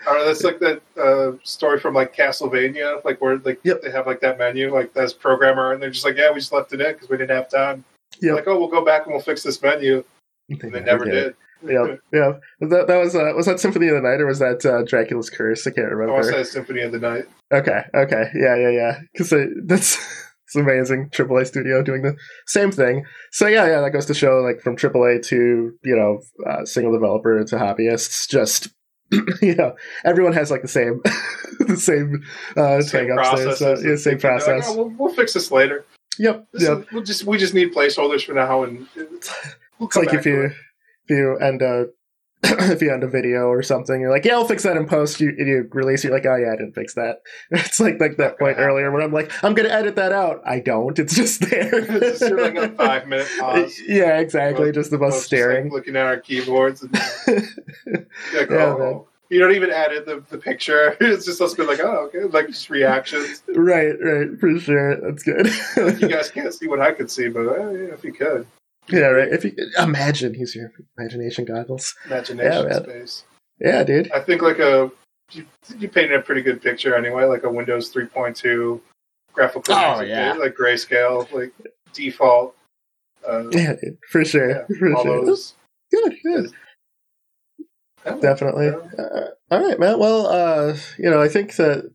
Uh, 0.05 0.09
I 0.09 0.13
don't 0.13 0.19
know. 0.19 0.25
That's 0.25 0.43
like 0.43 0.59
that 0.59 0.81
uh, 0.97 1.37
story 1.43 1.79
from 1.79 1.93
like 1.93 2.15
Castlevania, 2.15 3.03
like 3.03 3.19
where 3.21 3.37
like 3.39 3.59
yep. 3.63 3.81
they 3.81 3.91
have 3.91 4.07
like 4.07 4.21
that 4.21 4.37
menu, 4.37 4.73
like 4.73 4.93
that's 4.93 5.13
programmer, 5.13 5.73
and 5.73 5.81
they're 5.81 5.89
just 5.89 6.05
like, 6.05 6.17
yeah, 6.17 6.31
we 6.31 6.39
just 6.39 6.53
left 6.53 6.73
it 6.73 6.81
in 6.81 6.93
because 6.93 7.09
we 7.09 7.17
didn't 7.17 7.35
have 7.35 7.49
time. 7.49 7.83
Yeah. 8.19 8.33
Like, 8.33 8.47
oh, 8.47 8.57
we'll 8.57 8.69
go 8.69 8.85
back 8.85 9.05
and 9.05 9.13
we'll 9.13 9.21
fix 9.21 9.43
this 9.43 9.61
menu. 9.61 10.03
And 10.49 10.71
they 10.71 10.79
never 10.79 11.05
did. 11.05 11.35
Yeah, 11.65 11.95
yeah. 12.13 12.33
That, 12.61 12.85
that 12.87 12.97
was 12.97 13.15
uh, 13.15 13.33
was 13.35 13.45
that 13.45 13.59
Symphony 13.59 13.87
of 13.87 13.95
the 13.95 14.01
Night 14.01 14.21
or 14.21 14.27
was 14.27 14.39
that 14.39 14.65
uh, 14.65 14.83
Dracula's 14.83 15.29
Curse? 15.29 15.65
I 15.67 15.71
can't 15.71 15.91
remember. 15.91 16.15
I 16.15 16.21
to 16.21 16.31
say 16.31 16.43
Symphony 16.43 16.81
of 16.81 16.91
the 16.91 16.99
Night. 16.99 17.25
Okay, 17.51 17.81
okay, 17.93 18.31
yeah, 18.35 18.55
yeah, 18.55 18.69
yeah. 18.69 18.99
Because 19.13 19.33
that's 19.65 19.97
it's 20.45 20.55
amazing. 20.55 21.09
AAA 21.09 21.47
studio 21.47 21.81
doing 21.83 22.03
the 22.03 22.15
same 22.45 22.71
thing. 22.71 23.05
So 23.31 23.47
yeah, 23.47 23.67
yeah, 23.67 23.81
that 23.81 23.91
goes 23.91 24.05
to 24.07 24.13
show 24.13 24.39
like 24.39 24.61
from 24.61 24.75
AAA 24.75 25.25
to 25.27 25.73
you 25.83 25.95
know 25.95 26.19
uh, 26.49 26.65
single 26.65 26.93
developer 26.93 27.43
to 27.43 27.55
hobbyists, 27.55 28.29
just 28.29 28.69
you 29.41 29.55
know 29.55 29.75
everyone 30.05 30.33
has 30.33 30.51
like 30.51 30.61
the 30.61 30.67
same 30.67 31.01
the 31.59 31.77
same 31.77 32.23
uh, 32.55 32.81
same 32.81 33.07
process. 33.07 33.59
So, 33.59 33.77
yeah, 33.79 33.95
same 33.95 34.19
process. 34.19 34.67
Like, 34.67 34.77
oh, 34.77 34.83
we'll, 34.83 34.95
we'll, 34.97 35.13
fix 35.15 35.33
this 35.33 35.51
later. 35.51 35.85
Yep. 36.19 36.47
This 36.53 36.63
yep. 36.63 36.79
Is, 36.79 36.85
we'll 36.91 37.03
just 37.03 37.23
we 37.23 37.37
just 37.37 37.53
need 37.53 37.73
placeholders 37.73 38.25
for 38.25 38.33
now, 38.33 38.63
and 38.63 38.87
we'll 39.79 39.87
it's 39.87 39.95
like 39.95 40.13
if 40.13 40.25
you 40.25 40.51
if 41.07 41.17
you 41.17 41.37
end 41.37 41.61
a 41.61 41.87
if 42.43 42.83
you 42.83 42.93
end 42.93 43.03
a 43.03 43.07
video 43.07 43.47
or 43.47 43.63
something, 43.63 43.99
you're 43.99 44.11
like, 44.11 44.23
yeah, 44.23 44.33
I'll 44.33 44.45
fix 44.45 44.61
that 44.61 44.77
in 44.77 44.87
post. 44.87 45.19
You, 45.19 45.33
you 45.37 45.67
release, 45.71 46.03
you're 46.03 46.13
like, 46.13 46.25
oh 46.27 46.35
yeah, 46.35 46.53
I 46.53 46.55
didn't 46.55 46.73
fix 46.73 46.93
that. 46.93 47.21
It's 47.51 47.79
like 47.79 47.99
like 47.99 48.17
that 48.17 48.37
point 48.37 48.57
earlier 48.59 48.91
when 48.91 49.01
I'm 49.01 49.11
like, 49.11 49.31
I'm 49.43 49.55
gonna 49.55 49.69
edit 49.69 49.95
that 49.95 50.11
out. 50.11 50.41
I 50.45 50.59
don't. 50.59 50.97
It's 50.99 51.15
just 51.15 51.49
there. 51.49 51.73
it's 51.73 52.19
just 52.19 52.33
like 52.33 52.55
a 52.55 52.69
five 52.69 53.07
minute 53.07 53.27
pause. 53.39 53.79
Yeah, 53.87 54.19
exactly. 54.19 54.65
Both, 54.65 54.75
just 54.75 54.91
the 54.91 54.99
most 54.99 55.23
staring, 55.23 55.65
like 55.65 55.73
looking 55.73 55.95
at 55.95 56.05
our 56.05 56.19
keyboards. 56.19 56.83
And, 56.83 56.93
like, 56.93 58.49
yeah, 58.49 58.65
oh, 58.65 58.77
man. 58.77 59.01
You 59.29 59.39
don't 59.39 59.55
even 59.55 59.71
edit 59.71 60.05
the, 60.05 60.23
the 60.29 60.37
picture. 60.37 60.95
It's 61.01 61.25
just 61.25 61.41
us 61.41 61.53
being 61.53 61.67
like, 61.67 61.81
oh, 61.81 62.09
okay, 62.13 62.23
like 62.25 62.47
just 62.47 62.69
reactions. 62.69 63.43
Right, 63.49 63.95
right, 64.01 64.39
for 64.39 64.57
sure. 64.59 65.01
That's 65.01 65.23
good. 65.23 65.47
like 65.75 65.99
you 65.99 66.07
guys 66.07 66.29
can't 66.29 66.53
see 66.53 66.67
what 66.67 66.79
I 66.79 66.93
could 66.93 67.09
see, 67.11 67.27
but 67.27 67.47
uh, 67.47 67.71
yeah, 67.71 67.93
if 67.93 68.03
you 68.03 68.13
could. 68.13 68.45
Yeah, 68.89 69.07
right. 69.07 69.27
If 69.31 69.43
you 69.43 69.53
imagine, 69.77 70.33
he's 70.33 70.55
your 70.55 70.71
imagination 70.97 71.45
goggles. 71.45 71.93
Imagination 72.05 72.67
yeah, 72.67 72.79
space. 72.79 73.23
Yeah, 73.59 73.83
dude. 73.83 74.11
I 74.11 74.21
think 74.21 74.41
like 74.41 74.59
a 74.59 74.91
you, 75.31 75.45
you 75.77 75.89
painted 75.89 76.19
a 76.19 76.21
pretty 76.21 76.41
good 76.41 76.61
picture 76.61 76.95
anyway, 76.95 77.25
like 77.25 77.43
a 77.43 77.49
Windows 77.49 77.93
3.2 77.93 78.79
graphical 79.33 79.75
oh, 79.75 80.01
yeah. 80.01 80.33
like 80.33 80.55
grayscale, 80.55 81.31
like 81.31 81.53
default. 81.93 82.55
Uh, 83.27 83.49
yeah, 83.49 83.73
dude, 83.73 83.97
for 84.09 84.23
sure. 84.23 84.49
Yeah, 84.49 84.65
for 84.79 84.95
all 84.95 85.03
sure. 85.03 85.25
Those, 85.25 85.53
good, 85.91 86.15
good. 86.23 86.51
Definitely. 88.21 88.69
Uh, 88.69 89.25
all 89.51 89.67
right, 89.67 89.79
man. 89.79 89.99
Well, 89.99 90.27
uh, 90.27 90.77
you 90.97 91.09
know, 91.09 91.21
I 91.21 91.27
think 91.27 91.55
that 91.57 91.91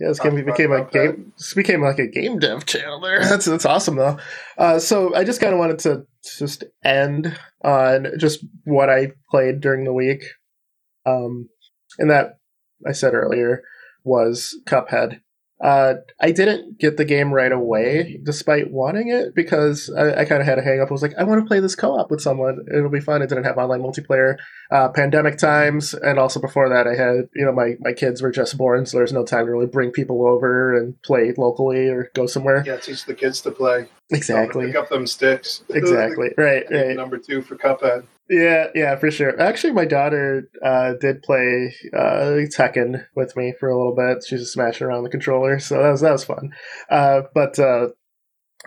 yeah, 0.00 0.08
this 0.08 0.18
game 0.18 0.42
became 0.42 0.72
a 0.72 0.84
game. 0.86 1.32
This 1.36 1.52
became 1.52 1.82
like 1.82 1.98
a 1.98 2.06
game 2.06 2.38
dev 2.38 2.64
channel 2.64 3.00
there. 3.00 3.20
That's 3.28 3.44
that's 3.44 3.66
awesome 3.66 3.96
though. 3.96 4.18
Uh, 4.56 4.78
so 4.78 5.14
I 5.14 5.24
just 5.24 5.42
kind 5.42 5.52
of 5.52 5.58
wanted 5.58 5.78
to 5.80 6.06
just 6.38 6.64
end 6.82 7.38
on 7.62 8.06
just 8.18 8.44
what 8.64 8.88
I 8.88 9.12
played 9.30 9.60
during 9.60 9.84
the 9.84 9.92
week. 9.92 10.22
Um, 11.04 11.50
and 11.98 12.10
that 12.10 12.38
I 12.86 12.92
said 12.92 13.12
earlier 13.12 13.62
was 14.02 14.58
Cuphead. 14.66 15.20
Uh, 15.62 15.94
I 16.20 16.30
didn't 16.30 16.78
get 16.78 16.96
the 16.96 17.04
game 17.04 17.32
right 17.32 17.52
away, 17.52 18.18
despite 18.22 18.70
wanting 18.70 19.08
it, 19.08 19.34
because 19.34 19.90
I, 19.96 20.20
I 20.20 20.24
kind 20.24 20.40
of 20.40 20.46
had 20.46 20.58
a 20.58 20.62
hang 20.62 20.80
up. 20.80 20.88
I 20.88 20.92
was 20.92 21.02
like, 21.02 21.14
I 21.18 21.24
want 21.24 21.42
to 21.42 21.46
play 21.46 21.60
this 21.60 21.74
co 21.74 21.98
op 21.98 22.10
with 22.10 22.22
someone. 22.22 22.64
It'll 22.74 22.88
be 22.88 23.00
fun. 23.00 23.20
It 23.20 23.28
didn't 23.28 23.44
have 23.44 23.58
online 23.58 23.82
multiplayer. 23.82 24.36
Uh, 24.70 24.88
pandemic 24.88 25.36
times, 25.36 25.92
and 25.94 26.18
also 26.18 26.40
before 26.40 26.68
that, 26.70 26.86
I 26.86 26.94
had, 26.94 27.28
you 27.34 27.44
know, 27.44 27.52
my, 27.52 27.74
my 27.80 27.92
kids 27.92 28.22
were 28.22 28.30
just 28.30 28.56
born, 28.56 28.86
so 28.86 28.96
there's 28.96 29.12
no 29.12 29.24
time 29.24 29.46
to 29.46 29.52
really 29.52 29.66
bring 29.66 29.90
people 29.90 30.26
over 30.26 30.76
and 30.76 31.00
play 31.02 31.32
locally 31.36 31.88
or 31.88 32.10
go 32.14 32.26
somewhere. 32.26 32.62
Yeah, 32.66 32.78
teach 32.78 33.04
the 33.04 33.14
kids 33.14 33.42
to 33.42 33.50
play. 33.50 33.86
Exactly. 34.10 34.66
Pick 34.66 34.76
up 34.76 34.88
them 34.88 35.06
sticks. 35.06 35.62
Exactly. 35.70 36.30
right, 36.36 36.64
right. 36.70 36.96
Number 36.96 37.18
two 37.18 37.42
for 37.42 37.56
Cuphead. 37.56 38.04
Yeah, 38.30 38.68
yeah, 38.76 38.94
for 38.96 39.10
sure. 39.10 39.38
Actually, 39.40 39.72
my 39.72 39.84
daughter 39.84 40.48
uh, 40.64 40.92
did 41.00 41.22
play 41.22 41.74
uh, 41.92 42.46
Tekken 42.56 43.04
with 43.16 43.36
me 43.36 43.54
for 43.58 43.68
a 43.68 43.76
little 43.76 43.94
bit. 43.96 44.24
She 44.24 44.36
was 44.36 44.52
smashing 44.52 44.86
around 44.86 45.02
the 45.02 45.10
controller, 45.10 45.58
so 45.58 45.82
that 45.82 45.90
was 45.90 46.00
that 46.02 46.12
was 46.12 46.24
fun. 46.24 46.50
Uh, 46.88 47.22
but 47.34 47.58
uh, 47.58 47.88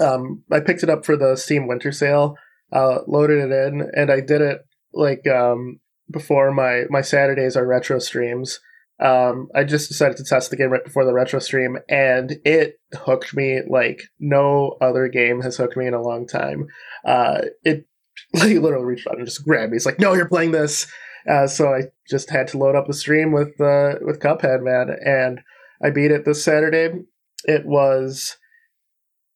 um, 0.02 0.44
I 0.52 0.62
picked 0.62 0.84
it 0.84 0.90
up 0.90 1.06
for 1.06 1.18
the 1.18 1.36
Steam 1.38 1.68
Winter 1.68 1.92
Sale, 1.92 2.36
uh, 2.74 3.00
loaded 3.08 3.52
it 3.52 3.54
in, 3.54 3.90
and 3.96 4.12
I 4.12 4.22
did 4.22 4.42
it 4.42 4.62
like 4.94 5.28
um, 5.28 5.80
before 6.12 6.52
my 6.54 6.84
my 6.90 7.02
Saturdays 7.02 7.58
are 7.58 7.68
retro 7.68 8.00
streams. 8.00 8.60
Um, 9.00 9.50
I 9.56 9.64
just 9.64 9.90
decided 9.90 10.18
to 10.18 10.26
test 10.26 10.50
the 10.52 10.58
game 10.58 10.72
right 10.72 10.84
before 10.84 11.06
the 11.06 11.14
retro 11.14 11.40
stream, 11.40 11.78
and 11.90 12.34
it 12.46 12.80
hooked 12.94 13.36
me 13.36 13.62
like 13.70 14.02
no 14.20 14.78
other 14.82 15.08
game 15.08 15.42
has 15.42 15.58
hooked 15.58 15.78
me 15.78 15.88
in 15.88 15.94
a 15.94 16.02
long 16.02 16.28
time. 16.28 16.68
Uh, 17.06 17.42
it 17.64 17.88
he 18.42 18.60
literally 18.60 18.86
reached 18.86 19.08
out 19.08 19.18
and 19.18 19.26
just 19.26 19.44
grabbed 19.44 19.72
me. 19.72 19.76
He's 19.76 19.86
like, 19.86 20.00
"No, 20.00 20.14
you're 20.14 20.28
playing 20.28 20.52
this." 20.52 20.88
Uh, 21.30 21.48
so 21.48 21.74
I 21.74 21.84
just 22.10 22.30
had 22.30 22.48
to 22.50 22.58
load 22.58 22.76
up 22.76 22.88
the 22.88 22.94
stream 22.94 23.32
with 23.32 23.60
uh, 23.62 23.96
with 24.02 24.20
Cuphead, 24.20 24.62
man, 24.62 24.96
and 25.06 25.42
I 25.84 25.90
beat 25.90 26.12
it 26.12 26.26
this 26.26 26.44
Saturday. 26.44 26.90
It 27.46 27.66
was 27.66 28.38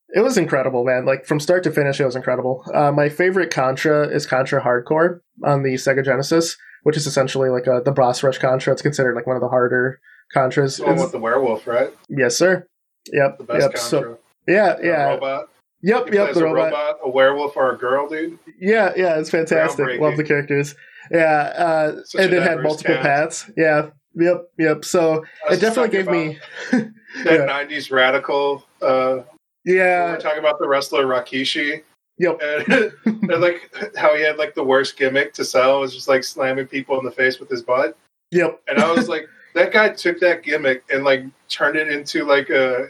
it 0.10 0.22
was 0.22 0.38
incredible, 0.38 0.84
man. 0.84 1.06
Like 1.06 1.26
from 1.26 1.40
start 1.40 1.64
to 1.64 1.72
finish, 1.72 2.00
it 2.00 2.06
was 2.06 2.16
incredible. 2.16 2.64
Uh, 2.74 2.92
my 2.92 3.10
favorite 3.10 3.52
Contra 3.52 4.08
is 4.08 4.26
Contra 4.26 4.62
Hard 4.62 4.86
Corps 4.86 5.22
on 5.44 5.64
the 5.64 5.76
Sega 5.76 6.04
Genesis, 6.04 6.58
which 6.84 6.98
is 6.98 7.06
essentially 7.06 7.50
like 7.50 7.68
a, 7.68 7.82
the 7.84 7.92
boss 7.92 8.24
rush 8.24 8.38
Contra. 8.38 8.74
It's 8.74 8.82
considered 8.82 9.16
like 9.16 9.28
one 9.28 9.36
of 9.36 9.42
the 9.42 9.50
harder 9.50 10.00
Contras. 10.36 10.78
The 10.78 10.86
one 10.86 10.98
with 10.98 11.12
the 11.12 11.20
werewolf, 11.20 11.68
right? 11.68 11.94
Yes, 12.10 12.38
sir. 12.38 12.68
Yep. 13.12 13.38
The 13.38 13.44
best 13.44 13.62
yep. 13.62 13.74
Contra. 13.74 13.90
So, 13.90 14.20
yeah, 14.48 14.76
yeah. 14.82 15.04
Robot. 15.10 15.50
Yep, 15.82 16.14
yep. 16.14 16.34
The 16.34 16.44
robot. 16.44 16.72
robot. 16.72 16.98
a 17.04 17.10
werewolf, 17.10 17.56
or 17.56 17.72
a 17.72 17.78
girl, 17.78 18.10
dude. 18.10 18.40
Yeah, 18.60 18.94
yeah. 18.96 19.20
It's 19.20 19.30
fantastic. 19.30 20.00
Love 20.00 20.18
the 20.18 20.24
characters. 20.24 20.76
Yeah, 21.12 21.54
uh, 21.56 22.02
and 22.18 22.34
it 22.34 22.42
had 22.42 22.62
multiple 22.62 22.96
cast. 22.96 23.46
paths. 23.46 23.52
Yeah. 23.56 23.90
Yep, 24.16 24.50
yep. 24.58 24.86
So 24.86 25.24
it 25.52 25.62
definitely 25.62 25.96
gave 25.96 26.08
me 26.08 26.40
that 26.72 26.92
yeah. 27.24 27.46
'90s 27.46 27.92
radical. 27.92 28.66
Uh, 28.82 29.20
yeah, 29.64 30.12
we're 30.12 30.20
talking 30.20 30.40
about 30.40 30.58
the 30.60 30.68
wrestler 30.68 31.06
Rikishi. 31.06 31.84
Yep. 32.20 32.42
And, 32.42 32.92
and 33.32 33.42
like 33.42 33.72
how 33.96 34.16
he 34.16 34.22
had 34.22 34.38
like 34.38 34.56
the 34.56 34.64
worst 34.64 34.98
gimmick 34.98 35.34
to 35.34 35.46
sell 35.46 35.82
was 35.82 35.94
just 35.94 36.08
like 36.08 36.24
slamming 36.24 36.68
people 36.68 36.98
in 37.00 37.06
the 37.06 37.12
face 37.12 37.40
with 37.40 37.50
his 37.50 37.62
butt. 37.62 37.98
Yep. 38.32 38.62
And 38.68 38.80
I 38.80 38.92
was 38.92 39.08
like, 39.08 39.28
that 39.56 39.72
guy 39.72 39.90
took 39.90 40.20
that 40.20 40.44
gimmick 40.44 40.84
and 40.92 41.04
like 41.04 41.24
turned 41.50 41.78
it 41.78 41.90
into 41.90 42.26
like 42.26 42.50
a 42.50 42.88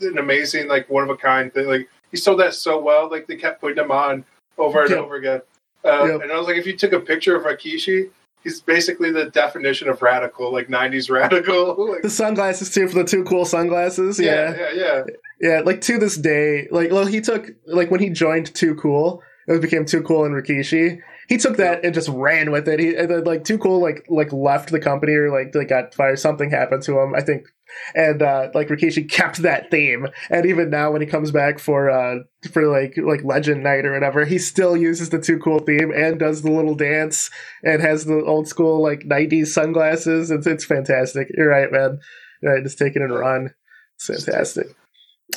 an 0.00 0.18
amazing 0.18 0.68
like 0.68 0.88
one 0.90 1.04
of 1.04 1.10
a 1.10 1.16
kind 1.16 1.52
thing. 1.52 1.66
Like 1.66 1.88
he 2.12 2.16
sold 2.18 2.38
that 2.40 2.54
so 2.54 2.80
well. 2.80 3.10
Like 3.10 3.26
they 3.26 3.36
kept 3.36 3.60
putting 3.60 3.82
him 3.82 3.90
on 3.90 4.24
over 4.58 4.82
and 4.82 4.90
Yep. 4.90 4.98
over 5.00 5.16
again. 5.16 5.42
Uh, 5.84 6.04
Yep. 6.04 6.22
And 6.22 6.30
I 6.32 6.38
was 6.38 6.46
like, 6.46 6.56
if 6.56 6.66
you 6.66 6.76
took 6.76 6.92
a 6.92 7.00
picture 7.00 7.34
of 7.34 7.42
Rikishi, 7.44 8.10
he's 8.44 8.60
basically 8.60 9.10
the 9.10 9.24
definition 9.30 9.88
of 9.88 10.00
radical, 10.02 10.52
like 10.52 10.68
'90s 10.68 11.10
radical. 11.10 11.88
like, 11.92 12.02
The 12.02 12.10
sunglasses 12.10 12.70
too 12.72 12.86
for 12.88 12.96
the 13.02 13.04
two 13.04 13.24
cool 13.24 13.44
sunglasses. 13.44 14.20
yeah, 14.20 14.54
Yeah. 14.54 14.56
yeah, 14.56 14.68
yeah. 14.74 15.04
Yeah, 15.40 15.60
like 15.64 15.80
to 15.82 15.98
this 15.98 16.16
day, 16.16 16.68
like 16.70 16.92
well, 16.92 17.04
he 17.06 17.20
took 17.20 17.50
like 17.66 17.90
when 17.90 17.98
he 18.00 18.10
joined 18.10 18.54
Too 18.54 18.76
Cool, 18.76 19.20
it 19.48 19.60
became 19.60 19.84
Too 19.84 20.02
Cool 20.02 20.24
and 20.24 20.34
Rikishi. 20.34 21.00
He 21.32 21.38
took 21.38 21.56
that 21.56 21.82
and 21.82 21.94
just 21.94 22.10
ran 22.10 22.50
with 22.50 22.68
it. 22.68 22.78
He 22.78 22.92
then, 22.92 23.24
like 23.24 23.44
Too 23.44 23.56
Cool 23.56 23.80
like 23.80 24.04
like 24.10 24.30
left 24.34 24.70
the 24.70 24.78
company 24.78 25.14
or 25.14 25.30
like 25.30 25.52
they 25.52 25.64
got 25.64 25.94
fired. 25.94 26.18
Something 26.18 26.50
happened 26.50 26.82
to 26.82 27.00
him, 27.00 27.14
I 27.14 27.22
think. 27.22 27.46
And 27.94 28.20
uh 28.20 28.50
like 28.52 28.68
Rikishi 28.68 29.10
kept 29.10 29.38
that 29.38 29.70
theme, 29.70 30.08
and 30.28 30.44
even 30.44 30.68
now 30.68 30.90
when 30.90 31.00
he 31.00 31.06
comes 31.06 31.30
back 31.30 31.58
for 31.58 31.88
uh 31.88 32.16
for 32.52 32.66
like 32.66 32.98
like 32.98 33.24
Legend 33.24 33.62
Night 33.62 33.86
or 33.86 33.94
whatever, 33.94 34.26
he 34.26 34.36
still 34.36 34.76
uses 34.76 35.08
the 35.08 35.18
Too 35.18 35.38
Cool 35.38 35.60
theme 35.60 35.90
and 35.90 36.18
does 36.18 36.42
the 36.42 36.50
little 36.50 36.74
dance 36.74 37.30
and 37.64 37.80
has 37.80 38.04
the 38.04 38.22
old 38.26 38.46
school 38.46 38.82
like 38.82 39.00
'90s 39.00 39.46
sunglasses. 39.46 40.30
It's 40.30 40.46
it's 40.46 40.66
fantastic. 40.66 41.28
You're 41.34 41.48
right, 41.48 41.72
man. 41.72 41.98
You're 42.42 42.56
right, 42.56 42.62
just 42.62 42.76
take 42.76 42.94
it 42.94 43.00
and 43.00 43.18
run. 43.18 43.54
It's 43.94 44.06
fantastic. 44.06 44.66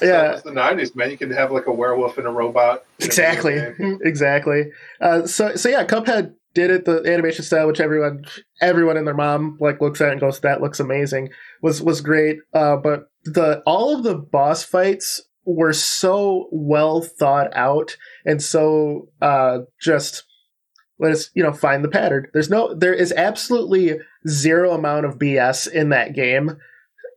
Yeah. 0.02 0.40
the 0.44 0.52
'90s, 0.52 0.96
man. 0.96 1.12
You 1.12 1.18
could 1.18 1.32
have 1.32 1.52
like 1.52 1.68
a 1.68 1.72
werewolf 1.72 2.18
and 2.18 2.28
a 2.28 2.32
robot. 2.32 2.86
Exactly, 3.00 3.58
exactly. 4.02 4.66
Uh, 5.02 5.26
so, 5.26 5.56
so 5.56 5.70
yeah, 5.70 5.86
Cuphead 5.86 6.34
did 6.54 6.72
it 6.72 6.86
the 6.86 7.02
animation 7.06 7.44
style, 7.44 7.68
which 7.68 7.80
everyone, 7.80 8.26
everyone 8.62 8.98
and 8.98 9.06
their 9.06 9.14
mom 9.14 9.58
like 9.60 9.82
looks 9.82 10.02
at 10.02 10.12
and 10.12 10.20
goes, 10.20 10.40
"That 10.42 10.62
looks 10.62 10.80
amazing." 10.80 11.30
was 11.62 11.82
was 11.82 12.02
great. 12.02 12.38
Uh, 12.54 12.78
but 12.78 13.08
the 13.24 13.62
all 13.66 13.96
of 13.96 14.04
the 14.04 14.16
boss 14.16 14.64
fights 14.64 15.22
were 15.46 15.74
so 15.74 16.48
well 16.52 17.02
thought 17.02 17.56
out 17.56 17.96
and 18.26 18.42
so 18.42 19.08
uh, 19.22 19.60
just 19.80 20.24
let 21.00 21.12
us 21.12 21.30
you 21.34 21.44
know 21.44 21.54
find 21.54 21.84
the 21.84 21.90
pattern. 21.90 22.28
There's 22.34 22.50
no, 22.50 22.74
there 22.74 22.94
is 22.94 23.12
absolutely 23.12 24.00
zero 24.28 24.74
amount 24.74 25.06
of 25.06 25.18
BS 25.18 25.72
in 25.72 25.90
that 25.90 26.14
game. 26.14 26.58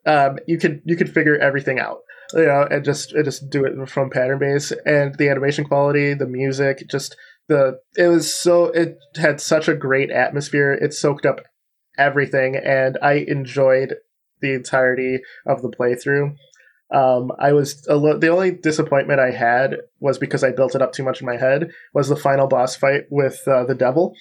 Um, 0.06 0.38
you 0.46 0.58
could 0.58 0.80
you 0.84 0.96
could 0.96 1.12
figure 1.12 1.36
everything 1.36 1.78
out 1.78 1.98
you 2.34 2.46
know, 2.46 2.66
and 2.70 2.84
just 2.84 3.12
and 3.12 3.24
just 3.24 3.48
do 3.50 3.64
it 3.64 3.88
from 3.88 4.10
pattern 4.10 4.38
base 4.38 4.72
and 4.84 5.16
the 5.16 5.28
animation 5.28 5.64
quality, 5.64 6.14
the 6.14 6.26
music, 6.26 6.84
just 6.88 7.16
the 7.48 7.80
it 7.96 8.08
was 8.08 8.32
so 8.32 8.66
it 8.66 8.98
had 9.16 9.40
such 9.40 9.68
a 9.68 9.74
great 9.74 10.10
atmosphere. 10.10 10.72
It 10.72 10.92
soaked 10.94 11.26
up 11.26 11.40
everything, 11.96 12.56
and 12.56 12.98
I 13.02 13.24
enjoyed 13.26 13.94
the 14.40 14.54
entirety 14.54 15.20
of 15.46 15.62
the 15.62 15.70
playthrough. 15.70 16.36
Um, 16.90 17.32
I 17.38 17.52
was 17.52 17.84
lo- 17.88 18.18
the 18.18 18.28
only 18.28 18.50
disappointment 18.50 19.20
I 19.20 19.30
had 19.30 19.76
was 20.00 20.18
because 20.18 20.42
I 20.42 20.52
built 20.52 20.74
it 20.74 20.82
up 20.82 20.92
too 20.92 21.02
much 21.02 21.20
in 21.20 21.26
my 21.26 21.36
head. 21.36 21.70
Was 21.92 22.08
the 22.08 22.16
final 22.16 22.46
boss 22.46 22.76
fight 22.76 23.02
with 23.10 23.40
uh, 23.46 23.64
the 23.64 23.74
devil? 23.74 24.14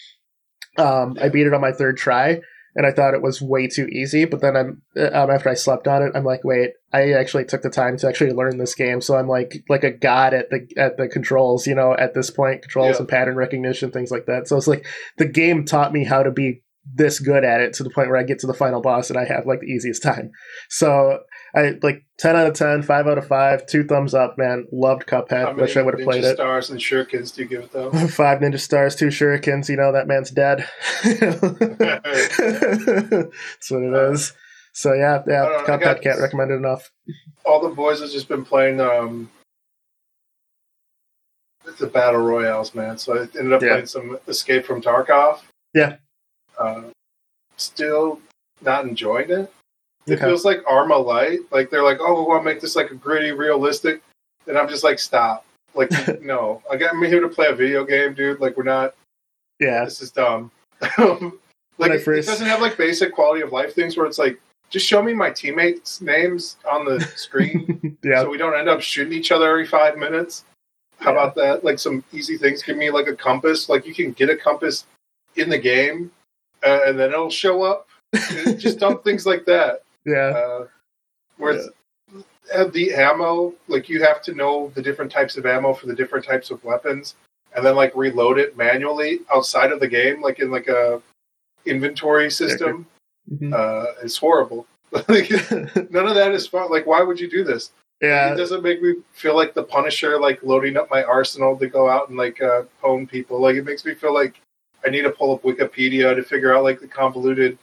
Um, 0.77 1.17
I 1.21 1.29
beat 1.29 1.47
it 1.47 1.53
on 1.53 1.61
my 1.61 1.71
third 1.71 1.97
try, 1.97 2.41
and 2.77 2.85
I 2.85 2.91
thought 2.91 3.13
it 3.15 3.21
was 3.21 3.41
way 3.41 3.67
too 3.67 3.87
easy. 3.87 4.23
But 4.23 4.39
then 4.39 4.55
I'm 4.55 4.81
um, 4.95 5.29
after 5.29 5.49
I 5.49 5.55
slept 5.55 5.87
on 5.87 6.03
it, 6.03 6.13
I'm 6.15 6.23
like, 6.23 6.45
wait, 6.45 6.71
I 6.93 7.11
actually 7.13 7.43
took 7.43 7.63
the 7.63 7.69
time 7.69 7.97
to 7.97 8.07
actually 8.07 8.31
learn 8.31 8.57
this 8.57 8.75
game, 8.75 9.01
so 9.01 9.17
I'm 9.17 9.27
like 9.27 9.63
like 9.67 9.83
a 9.83 9.91
god 9.91 10.33
at 10.33 10.49
the 10.49 10.65
at 10.77 10.95
the 10.95 11.09
controls. 11.09 11.67
You 11.67 11.75
know, 11.75 11.93
at 11.93 12.13
this 12.13 12.29
point, 12.29 12.61
controls 12.61 12.95
Yeah. 12.95 12.99
and 12.99 13.09
pattern 13.09 13.35
recognition, 13.35 13.91
things 13.91 14.11
like 14.11 14.27
that. 14.27 14.47
So 14.47 14.55
it's 14.55 14.67
like 14.67 14.85
the 15.17 15.27
game 15.27 15.65
taught 15.65 15.91
me 15.91 16.05
how 16.05 16.23
to 16.23 16.31
be 16.31 16.61
this 16.95 17.19
good 17.19 17.43
at 17.43 17.59
it 17.59 17.73
to 17.73 17.83
the 17.83 17.89
point 17.89 18.07
where 18.07 18.17
I 18.17 18.23
get 18.23 18.39
to 18.39 18.47
the 18.47 18.53
final 18.53 18.81
boss 18.81 19.09
and 19.09 19.19
I 19.19 19.25
have 19.25 19.45
like 19.45 19.59
the 19.59 19.65
easiest 19.67 20.01
time. 20.01 20.31
So 20.69 21.19
I 21.55 21.75
like 21.81 22.03
ten 22.17 22.35
out 22.35 22.47
of 22.47 22.53
10, 22.55 22.83
5 22.83 23.07
out 23.07 23.17
of 23.17 23.27
five, 23.27 23.65
two 23.65 23.83
thumbs 23.85 24.13
up, 24.13 24.37
man. 24.37 24.67
Loved 24.71 25.05
Cuphead. 25.07 25.55
Wish 25.55 25.77
I 25.77 25.81
would 25.81 25.97
have 25.97 26.03
played 26.05 26.23
it. 26.23 26.27
Ninja 26.27 26.33
Stars 26.35 26.69
and 26.69 26.79
shurikens 26.79 27.33
do 27.33 27.41
you 27.43 27.47
give 27.47 27.63
it 27.63 27.71
though? 27.71 27.89
Five 28.09 28.39
ninja 28.39 28.59
stars, 28.59 28.95
two 28.95 29.07
shurikens. 29.07 29.69
You 29.69 29.77
know 29.77 29.91
that 29.93 30.07
man's 30.07 30.29
dead. 30.31 30.67
That's 31.03 31.31
what 33.71 33.83
it 33.83 34.11
is. 34.13 34.33
So 34.73 34.93
yeah, 34.93 35.23
yeah. 35.27 35.43
I 35.43 35.49
don't 35.49 35.67
know, 35.67 35.73
I 35.73 35.77
Cuphead 35.77 35.81
got- 35.81 36.01
can't 36.01 36.19
recommend 36.19 36.51
it 36.51 36.55
enough. 36.55 36.91
All 37.45 37.61
the 37.67 37.73
boys 37.73 38.01
have 38.01 38.11
just 38.11 38.27
been 38.27 38.43
playing 38.43 38.81
um, 38.81 39.29
the 41.79 41.87
battle 41.87 42.19
royales, 42.21 42.75
man. 42.75 42.97
So 42.97 43.15
I 43.15 43.19
ended 43.39 43.53
up 43.53 43.61
Yeah. 43.61 43.69
playing 43.69 43.85
some 43.87 44.19
Escape 44.27 44.65
from 44.65 44.81
Tarkov. 44.81 45.39
Yeah. 45.73 45.95
Uh, 46.59 46.83
still 47.55 48.19
not 48.61 48.83
enjoying 48.85 49.31
it. 49.31 49.51
It 50.07 50.13
Okay. 50.13 50.25
feels 50.25 50.45
like 50.45 50.61
Arma 50.67 50.97
Light. 50.97 51.39
Like 51.51 51.69
they're 51.69 51.83
like, 51.83 51.97
oh, 51.99 52.21
we 52.21 52.27
want 52.27 52.41
to 52.41 52.45
make 52.45 52.61
this 52.61 52.75
like 52.75 52.91
a 52.91 52.95
gritty, 52.95 53.31
realistic, 53.31 54.01
and 54.47 54.57
I'm 54.57 54.67
just 54.69 54.83
like, 54.83 54.99
stop. 54.99 55.45
Like, 55.75 55.91
no, 56.21 56.61
I 56.71 56.77
got 56.77 56.95
me 56.97 57.07
here 57.07 57.19
to 57.21 57.27
play 57.27 57.47
a 57.47 57.53
video 57.55 57.83
game, 57.85 58.13
dude. 58.13 58.39
Like, 58.39 58.55
we're 58.57 58.63
not. 58.63 58.95
Yeah, 59.59 59.83
This 59.85 60.01
is 60.01 60.11
dumb. 60.11 60.51
Like, 61.79 61.91
it, 61.91 61.99
first- 61.99 62.27
it 62.27 62.31
doesn't 62.31 62.47
have 62.47 62.59
like 62.59 62.75
basic 62.75 63.13
quality 63.13 63.41
of 63.43 63.51
life 63.51 63.75
things 63.75 63.95
where 63.97 64.07
it's 64.07 64.17
like, 64.17 64.39
just 64.71 64.87
show 64.87 64.99
me 65.01 65.13
my 65.13 65.29
teammates' 65.29 66.01
names 66.01 66.57
on 66.69 66.85
the 66.85 66.99
screen, 67.15 67.95
yeah, 68.03 68.21
so 68.23 68.29
we 68.31 68.37
don't 68.39 68.57
end 68.57 68.67
up 68.67 68.81
shooting 68.81 69.13
each 69.13 69.31
other 69.31 69.47
every 69.47 69.67
five 69.67 69.95
minutes. 69.95 70.43
How 70.99 71.11
Yeah. 71.13 71.17
about 71.21 71.35
that? 71.35 71.63
Like 71.63 71.77
some 71.77 72.03
easy 72.11 72.35
things. 72.35 72.63
Give 72.63 72.77
me 72.77 72.89
like 72.89 73.05
a 73.07 73.15
compass. 73.15 73.69
Like 73.69 73.85
you 73.85 73.93
can 73.93 74.11
get 74.13 74.29
a 74.31 74.35
compass 74.35 74.85
in 75.35 75.49
the 75.49 75.57
game, 75.59 76.09
uh, 76.65 76.79
and 76.87 76.97
then 76.97 77.11
it'll 77.11 77.29
show 77.29 77.61
up. 77.61 77.87
just 78.57 78.79
dumb 78.79 78.99
things 79.03 79.27
like 79.27 79.45
that. 79.45 79.83
Yeah, 80.07 80.29
Uh, 80.29 80.67
whereas 81.37 81.69
uh, 82.55 82.63
the 82.65 82.93
ammo, 82.93 83.53
like 83.67 83.89
you 83.89 84.01
have 84.01 84.21
to 84.23 84.33
know 84.33 84.71
the 84.73 84.81
different 84.81 85.11
types 85.11 85.37
of 85.37 85.45
ammo 85.45 85.73
for 85.73 85.85
the 85.87 85.95
different 85.95 86.25
types 86.25 86.49
of 86.49 86.63
weapons, 86.63 87.15
and 87.55 87.63
then 87.65 87.75
like 87.75 87.95
reload 87.95 88.39
it 88.39 88.55
manually 88.57 89.19
outside 89.33 89.71
of 89.71 89.79
the 89.79 89.87
game, 89.87 90.21
like 90.21 90.39
in 90.39 90.49
like 90.49 90.67
a 90.67 91.01
inventory 91.65 92.31
system. 92.31 92.87
Mhm. 93.29 93.53
Uh, 93.53 93.93
it's 94.01 94.17
horrible. 94.17 94.65
like, 95.09 95.29
none 95.91 96.07
of 96.07 96.15
that 96.15 96.31
is 96.33 96.47
fun. 96.47 96.71
Like, 96.71 96.85
why 96.87 97.01
would 97.01 97.19
you 97.19 97.29
do 97.29 97.43
this? 97.43 97.71
Yeah, 98.01 98.31
it 98.31 98.37
doesn't 98.37 98.63
make 98.63 98.81
me 98.81 98.95
feel 99.11 99.35
like 99.35 99.53
the 99.53 99.63
Punisher, 99.63 100.17
like 100.19 100.41
loading 100.43 100.77
up 100.77 100.89
my 100.89 101.03
arsenal 101.03 101.57
to 101.57 101.67
go 101.67 101.89
out 101.89 102.07
and 102.07 102.17
like 102.17 102.41
uh, 102.41 102.63
pwn 102.81 103.09
people. 103.09 103.41
Like, 103.41 103.55
it 103.57 103.65
makes 103.65 103.83
me 103.83 103.95
feel 103.95 104.13
like 104.13 104.39
I 104.85 104.89
need 104.89 105.01
to 105.01 105.11
pull 105.11 105.33
up 105.33 105.43
Wikipedia 105.43 106.15
to 106.15 106.23
figure 106.23 106.55
out 106.55 106.63
like 106.63 106.79
the 106.79 106.87
convoluted 106.87 107.57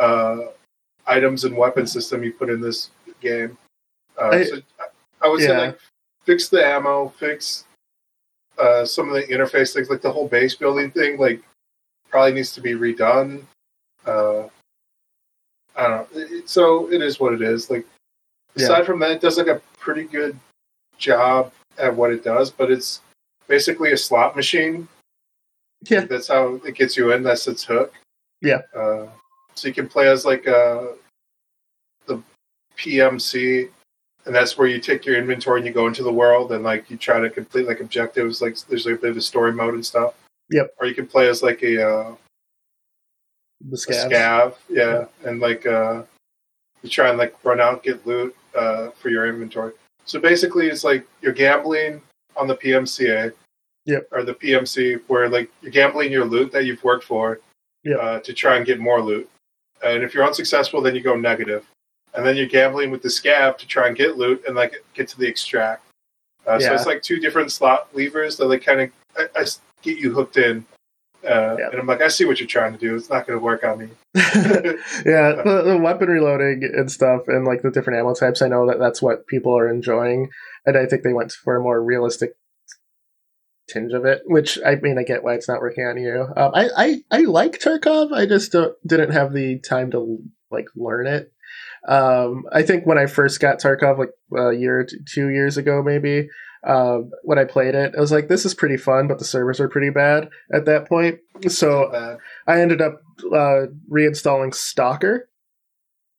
uh, 0.00 0.46
items 1.06 1.44
and 1.44 1.56
weapon 1.56 1.86
system 1.86 2.22
you 2.22 2.32
put 2.32 2.50
in 2.50 2.60
this 2.60 2.90
game. 3.20 3.56
Uh, 4.20 4.28
I- 4.28 4.44
so 4.44 4.56
I, 5.22 5.28
would 5.28 5.40
say 5.40 5.56
like 5.56 5.78
fix 6.24 6.48
the 6.48 6.64
ammo, 6.64 7.08
fix 7.18 7.64
uh, 8.58 8.84
some 8.84 9.08
of 9.08 9.14
the 9.14 9.22
interface 9.22 9.72
things, 9.72 9.88
like 9.90 10.02
the 10.02 10.12
whole 10.12 10.28
base 10.28 10.54
building 10.54 10.90
thing. 10.90 11.18
Like, 11.18 11.42
probably 12.10 12.32
needs 12.34 12.52
to 12.52 12.60
be 12.60 12.72
redone. 12.74 13.42
Uh, 14.06 14.42
I 15.74 15.88
don't 15.88 16.14
know. 16.14 16.42
So 16.44 16.92
it 16.92 17.00
is 17.00 17.18
what 17.18 17.32
it 17.32 17.40
is. 17.42 17.70
Like 17.70 17.86
Yeah. 18.54 18.64
aside 18.66 18.86
from 18.86 19.00
that, 19.00 19.12
it 19.12 19.20
does 19.20 19.38
like 19.38 19.46
a 19.46 19.62
pretty 19.78 20.04
good 20.04 20.38
job 20.98 21.52
at 21.78 21.94
what 21.94 22.12
it 22.12 22.22
does, 22.22 22.50
but 22.50 22.70
it's 22.70 23.00
basically 23.48 23.92
a 23.92 23.96
slot 23.96 24.36
machine. 24.36 24.86
Yeah. 25.88 26.04
that's 26.04 26.28
how 26.28 26.60
it 26.64 26.76
gets 26.76 26.96
you 26.96 27.10
in. 27.12 27.22
That's 27.24 27.48
its 27.48 27.64
hook. 27.64 27.92
Yeah. 28.40 28.60
Uh, 28.76 29.06
so 29.54 29.68
you 29.68 29.74
can 29.74 29.88
play 29.88 30.08
as 30.08 30.24
like 30.24 30.46
uh, 30.48 30.88
the 32.06 32.22
PMC, 32.78 33.68
and 34.26 34.34
that's 34.34 34.56
where 34.56 34.68
you 34.68 34.80
take 34.80 35.04
your 35.04 35.16
inventory 35.16 35.60
and 35.60 35.66
you 35.66 35.72
go 35.72 35.86
into 35.86 36.02
the 36.02 36.12
world 36.12 36.52
and 36.52 36.62
like 36.64 36.90
you 36.90 36.96
try 36.96 37.20
to 37.20 37.30
complete 37.30 37.66
like 37.66 37.80
objectives. 37.80 38.40
Like 38.42 38.56
there's 38.68 38.86
like 38.86 38.96
a 38.96 38.98
bit 38.98 39.10
of 39.10 39.16
a 39.16 39.20
story 39.20 39.52
mode 39.52 39.74
and 39.74 39.84
stuff. 39.84 40.14
Yep. 40.50 40.74
Or 40.80 40.86
you 40.86 40.94
can 40.94 41.06
play 41.06 41.28
as 41.28 41.42
like 41.42 41.62
a 41.62 41.88
uh, 41.88 42.14
the 43.68 43.74
a 43.74 43.78
scavs. 43.78 44.10
scav, 44.10 44.54
yeah, 44.68 45.04
and 45.24 45.40
like 45.40 45.66
uh, 45.66 46.02
you 46.82 46.88
try 46.88 47.08
and 47.08 47.18
like 47.18 47.34
run 47.44 47.60
out, 47.60 47.82
get 47.82 48.06
loot 48.06 48.34
uh, 48.56 48.90
for 48.90 49.08
your 49.08 49.28
inventory. 49.28 49.72
So 50.04 50.18
basically, 50.20 50.66
it's 50.68 50.84
like 50.84 51.06
you're 51.20 51.32
gambling 51.32 52.02
on 52.36 52.48
the 52.48 52.56
PMCA, 52.56 53.32
Yep. 53.86 54.08
or 54.10 54.24
the 54.24 54.34
PMC, 54.34 55.00
where 55.06 55.28
like 55.28 55.50
you're 55.60 55.70
gambling 55.70 56.10
your 56.10 56.24
loot 56.24 56.50
that 56.52 56.64
you've 56.64 56.82
worked 56.82 57.04
for, 57.04 57.40
Yep. 57.84 57.98
uh, 58.00 58.18
to 58.20 58.32
try 58.32 58.56
and 58.56 58.66
get 58.66 58.80
more 58.80 59.00
loot. 59.00 59.28
And 59.84 60.02
if 60.02 60.14
you're 60.14 60.24
unsuccessful, 60.24 60.80
then 60.80 60.94
you 60.94 61.00
go 61.00 61.16
negative, 61.16 61.66
and 62.14 62.24
then 62.24 62.36
you're 62.36 62.46
gambling 62.46 62.90
with 62.90 63.02
the 63.02 63.08
scav 63.08 63.58
to 63.58 63.66
try 63.66 63.88
and 63.88 63.96
get 63.96 64.16
loot 64.16 64.42
and 64.46 64.54
like 64.56 64.74
get 64.94 65.08
to 65.08 65.18
the 65.18 65.26
extract. 65.26 65.84
Uh, 66.46 66.58
So 66.58 66.74
it's 66.74 66.86
like 66.86 67.02
two 67.02 67.18
different 67.18 67.52
slot 67.52 67.88
levers 67.94 68.36
that 68.36 68.46
like 68.46 68.64
kind 68.64 68.80
of 68.80 68.90
I, 69.16 69.40
I 69.40 69.44
get 69.82 69.98
you 69.98 70.12
hooked 70.12 70.36
in. 70.36 70.64
Uh. 71.24 71.56
And 71.70 71.80
I'm 71.80 71.86
like, 71.86 72.02
I 72.02 72.08
see 72.08 72.24
what 72.24 72.40
you're 72.40 72.48
trying 72.48 72.72
to 72.72 72.78
do. 72.78 72.96
It's 72.96 73.08
not 73.08 73.26
going 73.26 73.38
to 73.38 73.44
work 73.44 73.62
on 73.62 73.78
me. 73.78 73.88
yeah, 74.14 74.22
the, 75.44 75.62
the 75.64 75.78
weapon 75.80 76.08
reloading 76.08 76.64
and 76.64 76.90
stuff, 76.90 77.22
and 77.28 77.44
like 77.44 77.62
the 77.62 77.70
different 77.70 78.00
ammo 78.00 78.14
types. 78.14 78.42
I 78.42 78.48
know 78.48 78.66
that 78.66 78.80
that's 78.80 79.00
what 79.00 79.26
people 79.28 79.56
are 79.56 79.68
enjoying, 79.68 80.30
and 80.66 80.76
I 80.76 80.86
think 80.86 81.02
they 81.04 81.12
went 81.12 81.30
for 81.30 81.56
a 81.56 81.62
more 81.62 81.80
realistic 81.80 82.34
tinge 83.68 83.92
of 83.92 84.04
it. 84.04 84.22
Which 84.26 84.58
I 84.64 84.76
mean, 84.76 84.98
I 84.98 85.02
get 85.02 85.22
why 85.22 85.34
it's 85.34 85.48
not 85.48 85.60
working 85.60 85.84
on 85.84 85.98
you. 85.98 86.26
Um, 86.36 86.52
I, 86.54 86.68
I 86.76 87.02
I 87.10 87.20
like 87.20 87.60
Tarkov. 87.60 88.12
I 88.12 88.26
just 88.26 88.54
didn't 88.86 89.12
have 89.12 89.32
the 89.32 89.58
time 89.60 89.90
to 89.92 90.18
like 90.50 90.66
learn 90.76 91.06
it. 91.06 91.32
Um, 91.86 92.44
I 92.52 92.62
think 92.62 92.86
when 92.86 92.98
I 92.98 93.06
first 93.06 93.40
got 93.40 93.60
Tarkov, 93.60 93.98
like 93.98 94.12
a 94.36 94.52
year, 94.52 94.86
two 95.12 95.28
years 95.28 95.56
ago, 95.56 95.82
maybe, 95.82 96.28
um, 96.64 97.10
when 97.24 97.38
I 97.38 97.44
played 97.44 97.74
it, 97.74 97.94
I 97.96 98.00
was 98.00 98.12
like, 98.12 98.28
"This 98.28 98.44
is 98.44 98.54
pretty 98.54 98.76
fun," 98.76 99.08
but 99.08 99.18
the 99.18 99.24
servers 99.24 99.58
were 99.58 99.68
pretty 99.68 99.90
bad 99.90 100.28
at 100.52 100.64
that 100.66 100.88
point. 100.88 101.18
So 101.48 102.18
I 102.46 102.60
ended 102.60 102.80
up 102.80 103.02
uh, 103.32 103.66
reinstalling 103.90 104.54
Stalker 104.54 105.28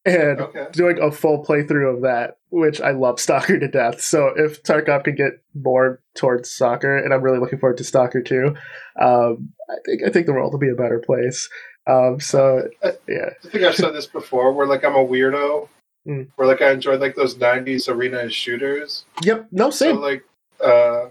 and 0.06 0.42
okay. 0.42 0.68
doing 0.72 1.00
a 1.00 1.12
full 1.12 1.46
playthrough 1.46 1.96
of 1.96 2.02
that, 2.02 2.38
which 2.54 2.80
I 2.80 2.92
love 2.92 3.20
Stalker 3.20 3.58
to 3.60 3.68
death. 3.68 4.00
So 4.00 4.32
if 4.36 4.62
Tarkov 4.62 5.04
could 5.04 5.18
get 5.18 5.42
more 5.56 6.00
towards 6.16 6.52
Stalker, 6.52 6.96
and 6.96 7.12
I'm 7.12 7.24
really 7.24 7.40
looking 7.40 7.58
forward 7.58 7.78
to 7.80 7.84
Stalker 7.84 8.22
too, 8.22 8.56
um, 9.02 9.50
I 9.70 9.76
think 9.86 10.04
I 10.06 10.10
think 10.10 10.28
the 10.28 10.34
world 10.34 10.54
will 10.54 10.60
be 10.60 10.70
a 10.70 10.76
better 10.76 11.00
place. 11.00 11.50
Um, 11.88 12.20
so 12.20 12.70
yeah, 13.08 13.32
I 13.44 13.48
think 13.50 13.64
I've 13.64 13.76
said 13.76 13.94
this 13.94 14.06
before. 14.06 14.54
Where 14.54 14.68
like 14.68 14.86
I'm 14.86 14.96
a 14.96 15.06
weirdo. 15.06 15.68
Mm. 16.08 16.28
Where 16.36 16.48
like 16.48 16.62
I 16.62 16.72
enjoyed 16.72 17.02
like 17.02 17.16
those 17.16 17.36
'90s 17.36 17.90
arena 17.90 18.30
shooters. 18.30 19.06
Yep. 19.24 19.48
No, 19.52 19.70
same. 19.72 19.96
So, 19.96 20.02
like, 20.02 20.24
uh, 20.64 21.10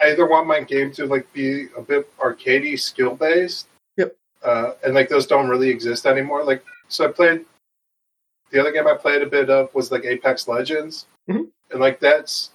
I 0.00 0.12
either 0.12 0.28
want 0.28 0.46
my 0.46 0.60
game 0.60 0.92
to 0.92 1.06
like 1.06 1.30
be 1.32 1.66
a 1.76 1.82
bit 1.82 2.08
arcadey, 2.18 2.78
skill 2.78 3.16
based. 3.16 3.66
Yep. 3.96 4.16
Uh, 4.44 4.72
and 4.84 4.94
like 4.94 5.08
those 5.08 5.26
don't 5.26 5.48
really 5.48 5.70
exist 5.70 6.06
anymore. 6.06 6.44
Like, 6.44 6.62
so 6.88 7.08
I 7.08 7.08
played. 7.08 7.44
The 8.50 8.60
other 8.60 8.72
game 8.72 8.86
I 8.86 8.94
played 8.94 9.22
a 9.22 9.26
bit 9.26 9.50
of 9.50 9.72
was 9.74 9.92
like 9.92 10.04
Apex 10.04 10.48
Legends, 10.48 11.06
mm-hmm. 11.28 11.44
and 11.70 11.80
like 11.80 12.00
that's 12.00 12.50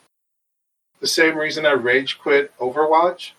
the 0.99 1.07
same 1.07 1.37
reason 1.37 1.65
I 1.65 1.71
rage 1.71 2.19
quit 2.19 2.57
Overwatch 2.57 3.31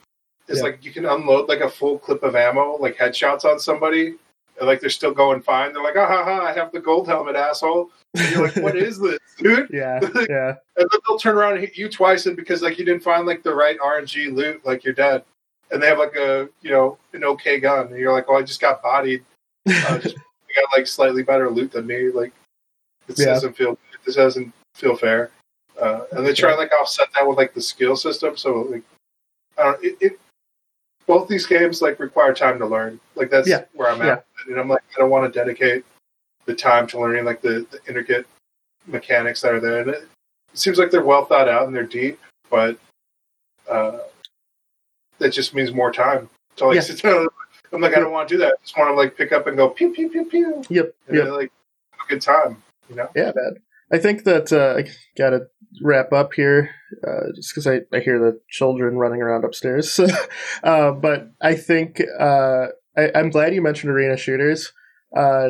is 0.48 0.58
yeah. 0.58 0.64
like 0.64 0.84
you 0.84 0.92
can 0.92 1.06
unload 1.06 1.48
like 1.48 1.60
a 1.60 1.70
full 1.70 1.98
clip 1.98 2.22
of 2.22 2.36
ammo, 2.36 2.76
like 2.76 2.96
headshots 2.96 3.44
on 3.44 3.58
somebody, 3.58 4.14
and 4.58 4.66
like 4.66 4.80
they're 4.80 4.90
still 4.90 5.12
going 5.12 5.42
fine. 5.42 5.72
They're 5.72 5.82
like, 5.82 5.96
ah 5.96 6.06
ha 6.06 6.24
ha, 6.24 6.40
I 6.42 6.52
have 6.52 6.72
the 6.72 6.80
gold 6.80 7.08
helmet, 7.08 7.36
asshole. 7.36 7.90
And 8.14 8.30
you're 8.30 8.44
like, 8.44 8.56
what 8.56 8.76
is 8.76 8.98
this, 8.98 9.18
dude? 9.38 9.68
Yeah, 9.72 10.00
yeah. 10.28 10.54
And 10.76 10.88
then 10.90 11.00
they'll 11.06 11.18
turn 11.18 11.36
around 11.36 11.52
and 11.54 11.60
hit 11.60 11.76
you 11.76 11.88
twice, 11.88 12.26
and 12.26 12.36
because 12.36 12.62
like 12.62 12.78
you 12.78 12.84
didn't 12.84 13.02
find 13.02 13.26
like 13.26 13.42
the 13.42 13.54
right 13.54 13.78
RNG 13.78 14.34
loot, 14.34 14.64
like 14.64 14.84
you're 14.84 14.94
dead. 14.94 15.24
And 15.70 15.82
they 15.82 15.88
have 15.88 15.98
like 15.98 16.14
a 16.14 16.48
you 16.62 16.70
know 16.70 16.98
an 17.12 17.24
okay 17.24 17.58
gun, 17.58 17.88
and 17.88 17.98
you're 17.98 18.12
like, 18.12 18.26
oh, 18.28 18.36
I 18.36 18.42
just 18.42 18.60
got 18.60 18.82
bodied. 18.82 19.24
Uh, 19.68 19.98
just 19.98 20.14
you 20.14 20.62
got 20.62 20.76
like 20.76 20.86
slightly 20.86 21.24
better 21.24 21.50
loot 21.50 21.72
than 21.72 21.86
me. 21.86 22.10
Like 22.10 22.32
this 23.06 23.20
yeah. 23.20 23.26
doesn't 23.26 23.56
feel 23.56 23.78
this 24.04 24.16
doesn't 24.16 24.52
feel 24.74 24.96
fair. 24.96 25.30
Uh, 25.80 26.04
and 26.12 26.26
they 26.26 26.32
try 26.32 26.54
like 26.54 26.72
offset 26.72 27.08
that 27.14 27.26
with 27.26 27.36
like 27.36 27.54
the 27.54 27.60
skill 27.60 27.96
system. 27.96 28.36
So 28.36 28.62
like 28.62 28.82
I 29.58 29.62
don't. 29.64 29.84
It, 29.84 29.96
it 30.00 30.20
both 31.06 31.28
these 31.28 31.46
games 31.46 31.80
like 31.80 32.00
require 32.00 32.34
time 32.34 32.58
to 32.58 32.66
learn. 32.66 33.00
Like 33.14 33.30
that's 33.30 33.48
yeah. 33.48 33.64
where 33.74 33.90
I'm 33.90 34.02
at, 34.02 34.06
yeah. 34.46 34.52
and 34.52 34.60
I'm 34.60 34.68
like 34.68 34.82
I 34.96 35.00
don't 35.00 35.10
want 35.10 35.32
to 35.32 35.38
dedicate 35.38 35.84
the 36.46 36.54
time 36.54 36.86
to 36.88 37.00
learning 37.00 37.24
like 37.24 37.40
the, 37.40 37.66
the 37.70 37.80
intricate 37.88 38.26
mechanics 38.86 39.40
that 39.40 39.52
are 39.52 39.60
there. 39.60 39.80
And 39.80 39.90
it, 39.90 40.08
it, 40.52 40.58
seems 40.58 40.78
like 40.78 40.90
they're 40.90 41.04
well 41.04 41.24
thought 41.24 41.48
out 41.48 41.66
and 41.66 41.74
they're 41.74 41.82
deep, 41.82 42.18
but 42.50 42.78
uh, 43.70 43.98
that 45.18 45.30
just 45.30 45.54
means 45.54 45.72
more 45.72 45.92
time. 45.92 46.30
So 46.56 46.68
like, 46.68 46.88
yeah. 47.04 47.26
I'm 47.72 47.80
like 47.80 47.96
I 47.96 48.00
don't 48.00 48.12
want 48.12 48.28
to 48.28 48.34
do 48.34 48.38
that. 48.38 48.54
I 48.54 48.62
just 48.62 48.78
want 48.78 48.90
to 48.90 48.94
like 48.94 49.16
pick 49.16 49.32
up 49.32 49.46
and 49.46 49.56
go 49.56 49.68
pew 49.68 49.92
pew 49.92 50.08
pew 50.08 50.24
pew. 50.24 50.62
Yep. 50.70 50.94
And 51.08 51.16
yep. 51.16 51.28
like 51.28 51.52
have 51.92 52.06
a 52.06 52.08
good 52.08 52.22
time. 52.22 52.62
You 52.88 52.96
know. 52.96 53.08
Yeah, 53.14 53.32
man. 53.34 53.56
I 53.92 53.98
think 53.98 54.24
that 54.24 54.52
uh, 54.52 54.78
I 54.78 54.90
gotta 55.16 55.46
wrap 55.82 56.12
up 56.12 56.34
here, 56.34 56.70
uh, 57.06 57.32
just 57.34 57.52
because 57.52 57.66
I, 57.66 57.80
I 57.96 58.00
hear 58.00 58.18
the 58.18 58.40
children 58.50 58.96
running 58.96 59.22
around 59.22 59.44
upstairs. 59.44 59.98
uh, 60.62 60.92
but 60.92 61.30
I 61.40 61.54
think 61.54 62.00
uh, 62.18 62.66
I, 62.96 63.10
am 63.14 63.30
glad 63.30 63.54
you 63.54 63.62
mentioned 63.62 63.92
arena 63.92 64.16
shooters, 64.16 64.72
uh, 65.16 65.48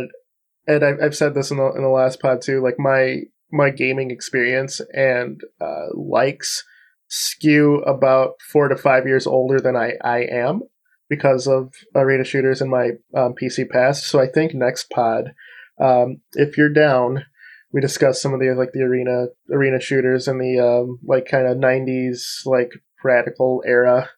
and 0.66 0.84
I've, 0.84 0.99
I've, 1.03 1.16
said 1.16 1.34
this 1.34 1.51
in 1.51 1.57
the 1.57 1.72
in 1.72 1.82
the 1.82 1.89
last 1.89 2.20
pod 2.20 2.43
too. 2.43 2.62
Like 2.62 2.78
my 2.78 3.22
my 3.51 3.70
gaming 3.70 4.11
experience 4.11 4.80
and 4.93 5.41
uh, 5.61 5.87
likes 5.95 6.64
skew 7.09 7.76
about 7.82 8.34
four 8.53 8.68
to 8.68 8.76
five 8.76 9.07
years 9.07 9.26
older 9.26 9.61
than 9.61 9.76
I 9.76 9.93
I 10.03 10.20
am 10.22 10.62
because 11.09 11.47
of 11.47 11.72
arena 11.95 12.24
shooters 12.24 12.61
in 12.61 12.68
my 12.68 12.91
um, 13.14 13.34
PC 13.41 13.68
past. 13.70 14.05
So 14.05 14.20
I 14.20 14.26
think 14.26 14.55
next 14.55 14.91
pod, 14.91 15.34
um, 15.80 16.20
if 16.34 16.56
you're 16.56 16.72
down 16.72 17.24
we 17.72 17.80
discussed 17.80 18.22
some 18.22 18.32
of 18.32 18.40
the 18.40 18.54
like 18.54 18.72
the 18.72 18.82
arena 18.82 19.26
arena 19.50 19.80
shooters 19.80 20.28
and 20.28 20.40
the 20.40 20.58
um, 20.58 20.98
like 21.04 21.26
kind 21.26 21.46
of 21.46 21.56
90s 21.56 22.46
like 22.46 22.72
radical 23.04 23.62
era 23.66 24.10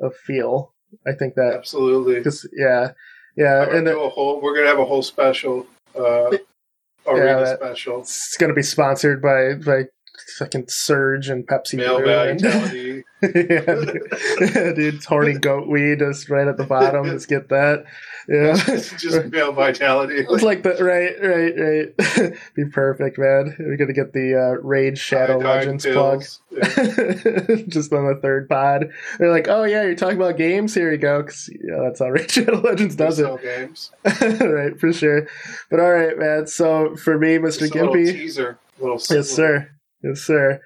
of 0.00 0.14
feel 0.16 0.74
i 1.06 1.12
think 1.12 1.34
that 1.34 1.54
absolutely 1.54 2.16
because 2.16 2.48
yeah 2.56 2.92
yeah 3.36 3.68
and 3.70 3.86
a 3.86 4.08
whole 4.08 4.40
we're 4.40 4.54
gonna 4.54 4.66
have 4.66 4.78
a 4.78 4.84
whole 4.84 5.02
special 5.02 5.66
uh 5.98 6.30
arena 7.06 7.40
yeah, 7.40 7.54
special 7.54 8.00
it's 8.00 8.36
gonna 8.38 8.54
be 8.54 8.62
sponsored 8.62 9.20
by 9.22 9.54
by 9.54 9.84
fucking 10.38 10.64
Surge 10.68 11.28
and 11.28 11.46
Pepsi. 11.46 11.76
Male 11.76 12.02
vitality. 12.02 13.04
yeah, 13.22 14.72
dude, 14.72 15.04
horny 15.08 15.34
goat 15.34 15.68
weed 15.68 16.02
is 16.02 16.28
right 16.28 16.46
at 16.46 16.56
the 16.56 16.64
bottom. 16.64 17.06
Let's 17.06 17.26
get 17.26 17.48
that. 17.48 17.84
Yeah, 18.28 18.56
just 18.98 19.26
male 19.30 19.52
vitality. 19.52 20.24
It's 20.28 20.42
like 20.42 20.62
the 20.62 20.70
right, 20.82 21.14
right, 21.22 21.54
right. 21.56 22.38
Be 22.56 22.64
perfect, 22.66 23.18
man. 23.18 23.54
We're 23.58 23.76
gonna 23.76 23.92
get 23.92 24.12
the 24.12 24.34
uh, 24.34 24.66
Raid 24.66 24.98
Shadow 24.98 25.38
Legends 25.38 25.84
plug. 25.84 26.24
Yeah. 26.50 26.62
just 27.68 27.92
on 27.92 28.06
the 28.06 28.18
third 28.22 28.48
pod. 28.48 28.90
They're 29.18 29.30
like, 29.30 29.48
oh 29.48 29.64
yeah, 29.64 29.82
you're 29.82 29.94
talking 29.94 30.16
about 30.16 30.36
games. 30.36 30.74
Here 30.74 30.90
you 30.90 30.98
go. 30.98 31.22
Cause 31.22 31.50
yeah, 31.52 31.80
that's 31.82 32.00
how 32.00 32.08
Raid 32.08 32.30
Shadow 32.30 32.60
Legends 32.60 32.96
does 32.96 33.18
it. 33.18 33.42
Games. 33.42 33.90
right, 34.04 34.78
for 34.78 34.92
sure. 34.92 35.28
But 35.70 35.80
all 35.80 35.92
right, 35.92 36.18
man. 36.18 36.46
So 36.46 36.96
for 36.96 37.18
me, 37.18 37.36
Mr. 37.38 37.68
Gimpy. 37.68 38.12
teaser. 38.12 38.58
Little 38.78 39.00
yes, 39.10 39.30
sir. 39.30 39.70
Yes, 40.02 40.20
sir. 40.20 40.60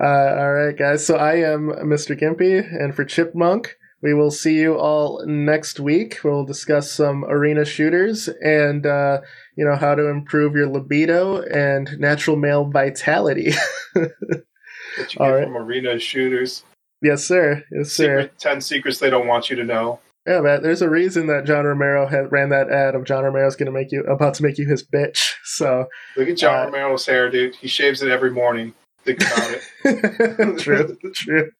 Uh, 0.00 0.04
all 0.06 0.52
right, 0.52 0.76
guys. 0.76 1.06
So 1.06 1.16
I 1.16 1.36
am 1.36 1.68
Mr. 1.68 2.18
Gimpy, 2.18 2.58
and 2.58 2.94
for 2.94 3.04
Chipmunk, 3.04 3.76
we 4.04 4.12
will 4.12 4.30
see 4.30 4.56
you 4.56 4.78
all 4.78 5.24
next 5.26 5.80
week. 5.80 6.18
We'll 6.22 6.44
discuss 6.44 6.92
some 6.92 7.24
arena 7.24 7.64
shooters 7.64 8.28
and 8.28 8.84
uh, 8.84 9.22
you 9.56 9.64
know 9.64 9.76
how 9.76 9.94
to 9.94 10.08
improve 10.08 10.54
your 10.54 10.68
libido 10.68 11.40
and 11.40 11.98
natural 11.98 12.36
male 12.36 12.66
vitality. 12.66 13.54
what 13.94 14.14
you 14.18 15.18
all 15.18 15.32
right. 15.32 15.44
from 15.44 15.56
arena 15.56 15.98
shooters. 15.98 16.64
Yes, 17.00 17.24
sir. 17.24 17.64
Yes, 17.72 17.92
Secret, 17.92 18.32
sir. 18.38 18.50
Ten 18.50 18.60
secrets 18.60 18.98
they 18.98 19.08
don't 19.08 19.26
want 19.26 19.48
you 19.48 19.56
to 19.56 19.64
know. 19.64 20.00
Yeah, 20.26 20.40
man. 20.40 20.62
There's 20.62 20.82
a 20.82 20.88
reason 20.88 21.26
that 21.28 21.46
John 21.46 21.64
Romero 21.64 22.06
had 22.06 22.30
ran 22.30 22.50
that 22.50 22.70
ad 22.70 22.94
of 22.94 23.04
John 23.04 23.24
Romero's 23.24 23.56
going 23.56 23.66
to 23.66 23.72
make 23.72 23.90
you 23.90 24.02
about 24.02 24.34
to 24.34 24.42
make 24.42 24.58
you 24.58 24.68
his 24.68 24.86
bitch. 24.86 25.32
So 25.46 25.88
look 26.16 26.28
at 26.28 26.38
John 26.38 26.68
uh, 26.68 26.70
Romero's 26.70 27.04
hair, 27.04 27.30
dude. 27.30 27.54
He 27.54 27.68
shaves 27.68 28.00
it 28.00 28.10
every 28.10 28.30
morning. 28.30 28.72
Think 29.04 29.20
about 29.20 29.60
it. 29.84 30.58
true, 30.58 30.96
true. 31.14 31.50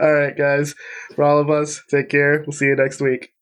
All 0.00 0.12
right, 0.12 0.36
guys. 0.36 0.74
For 1.14 1.24
all 1.24 1.38
of 1.38 1.50
us, 1.50 1.82
take 1.90 2.08
care. 2.08 2.42
We'll 2.46 2.52
see 2.52 2.66
you 2.66 2.76
next 2.76 3.00
week. 3.00 3.32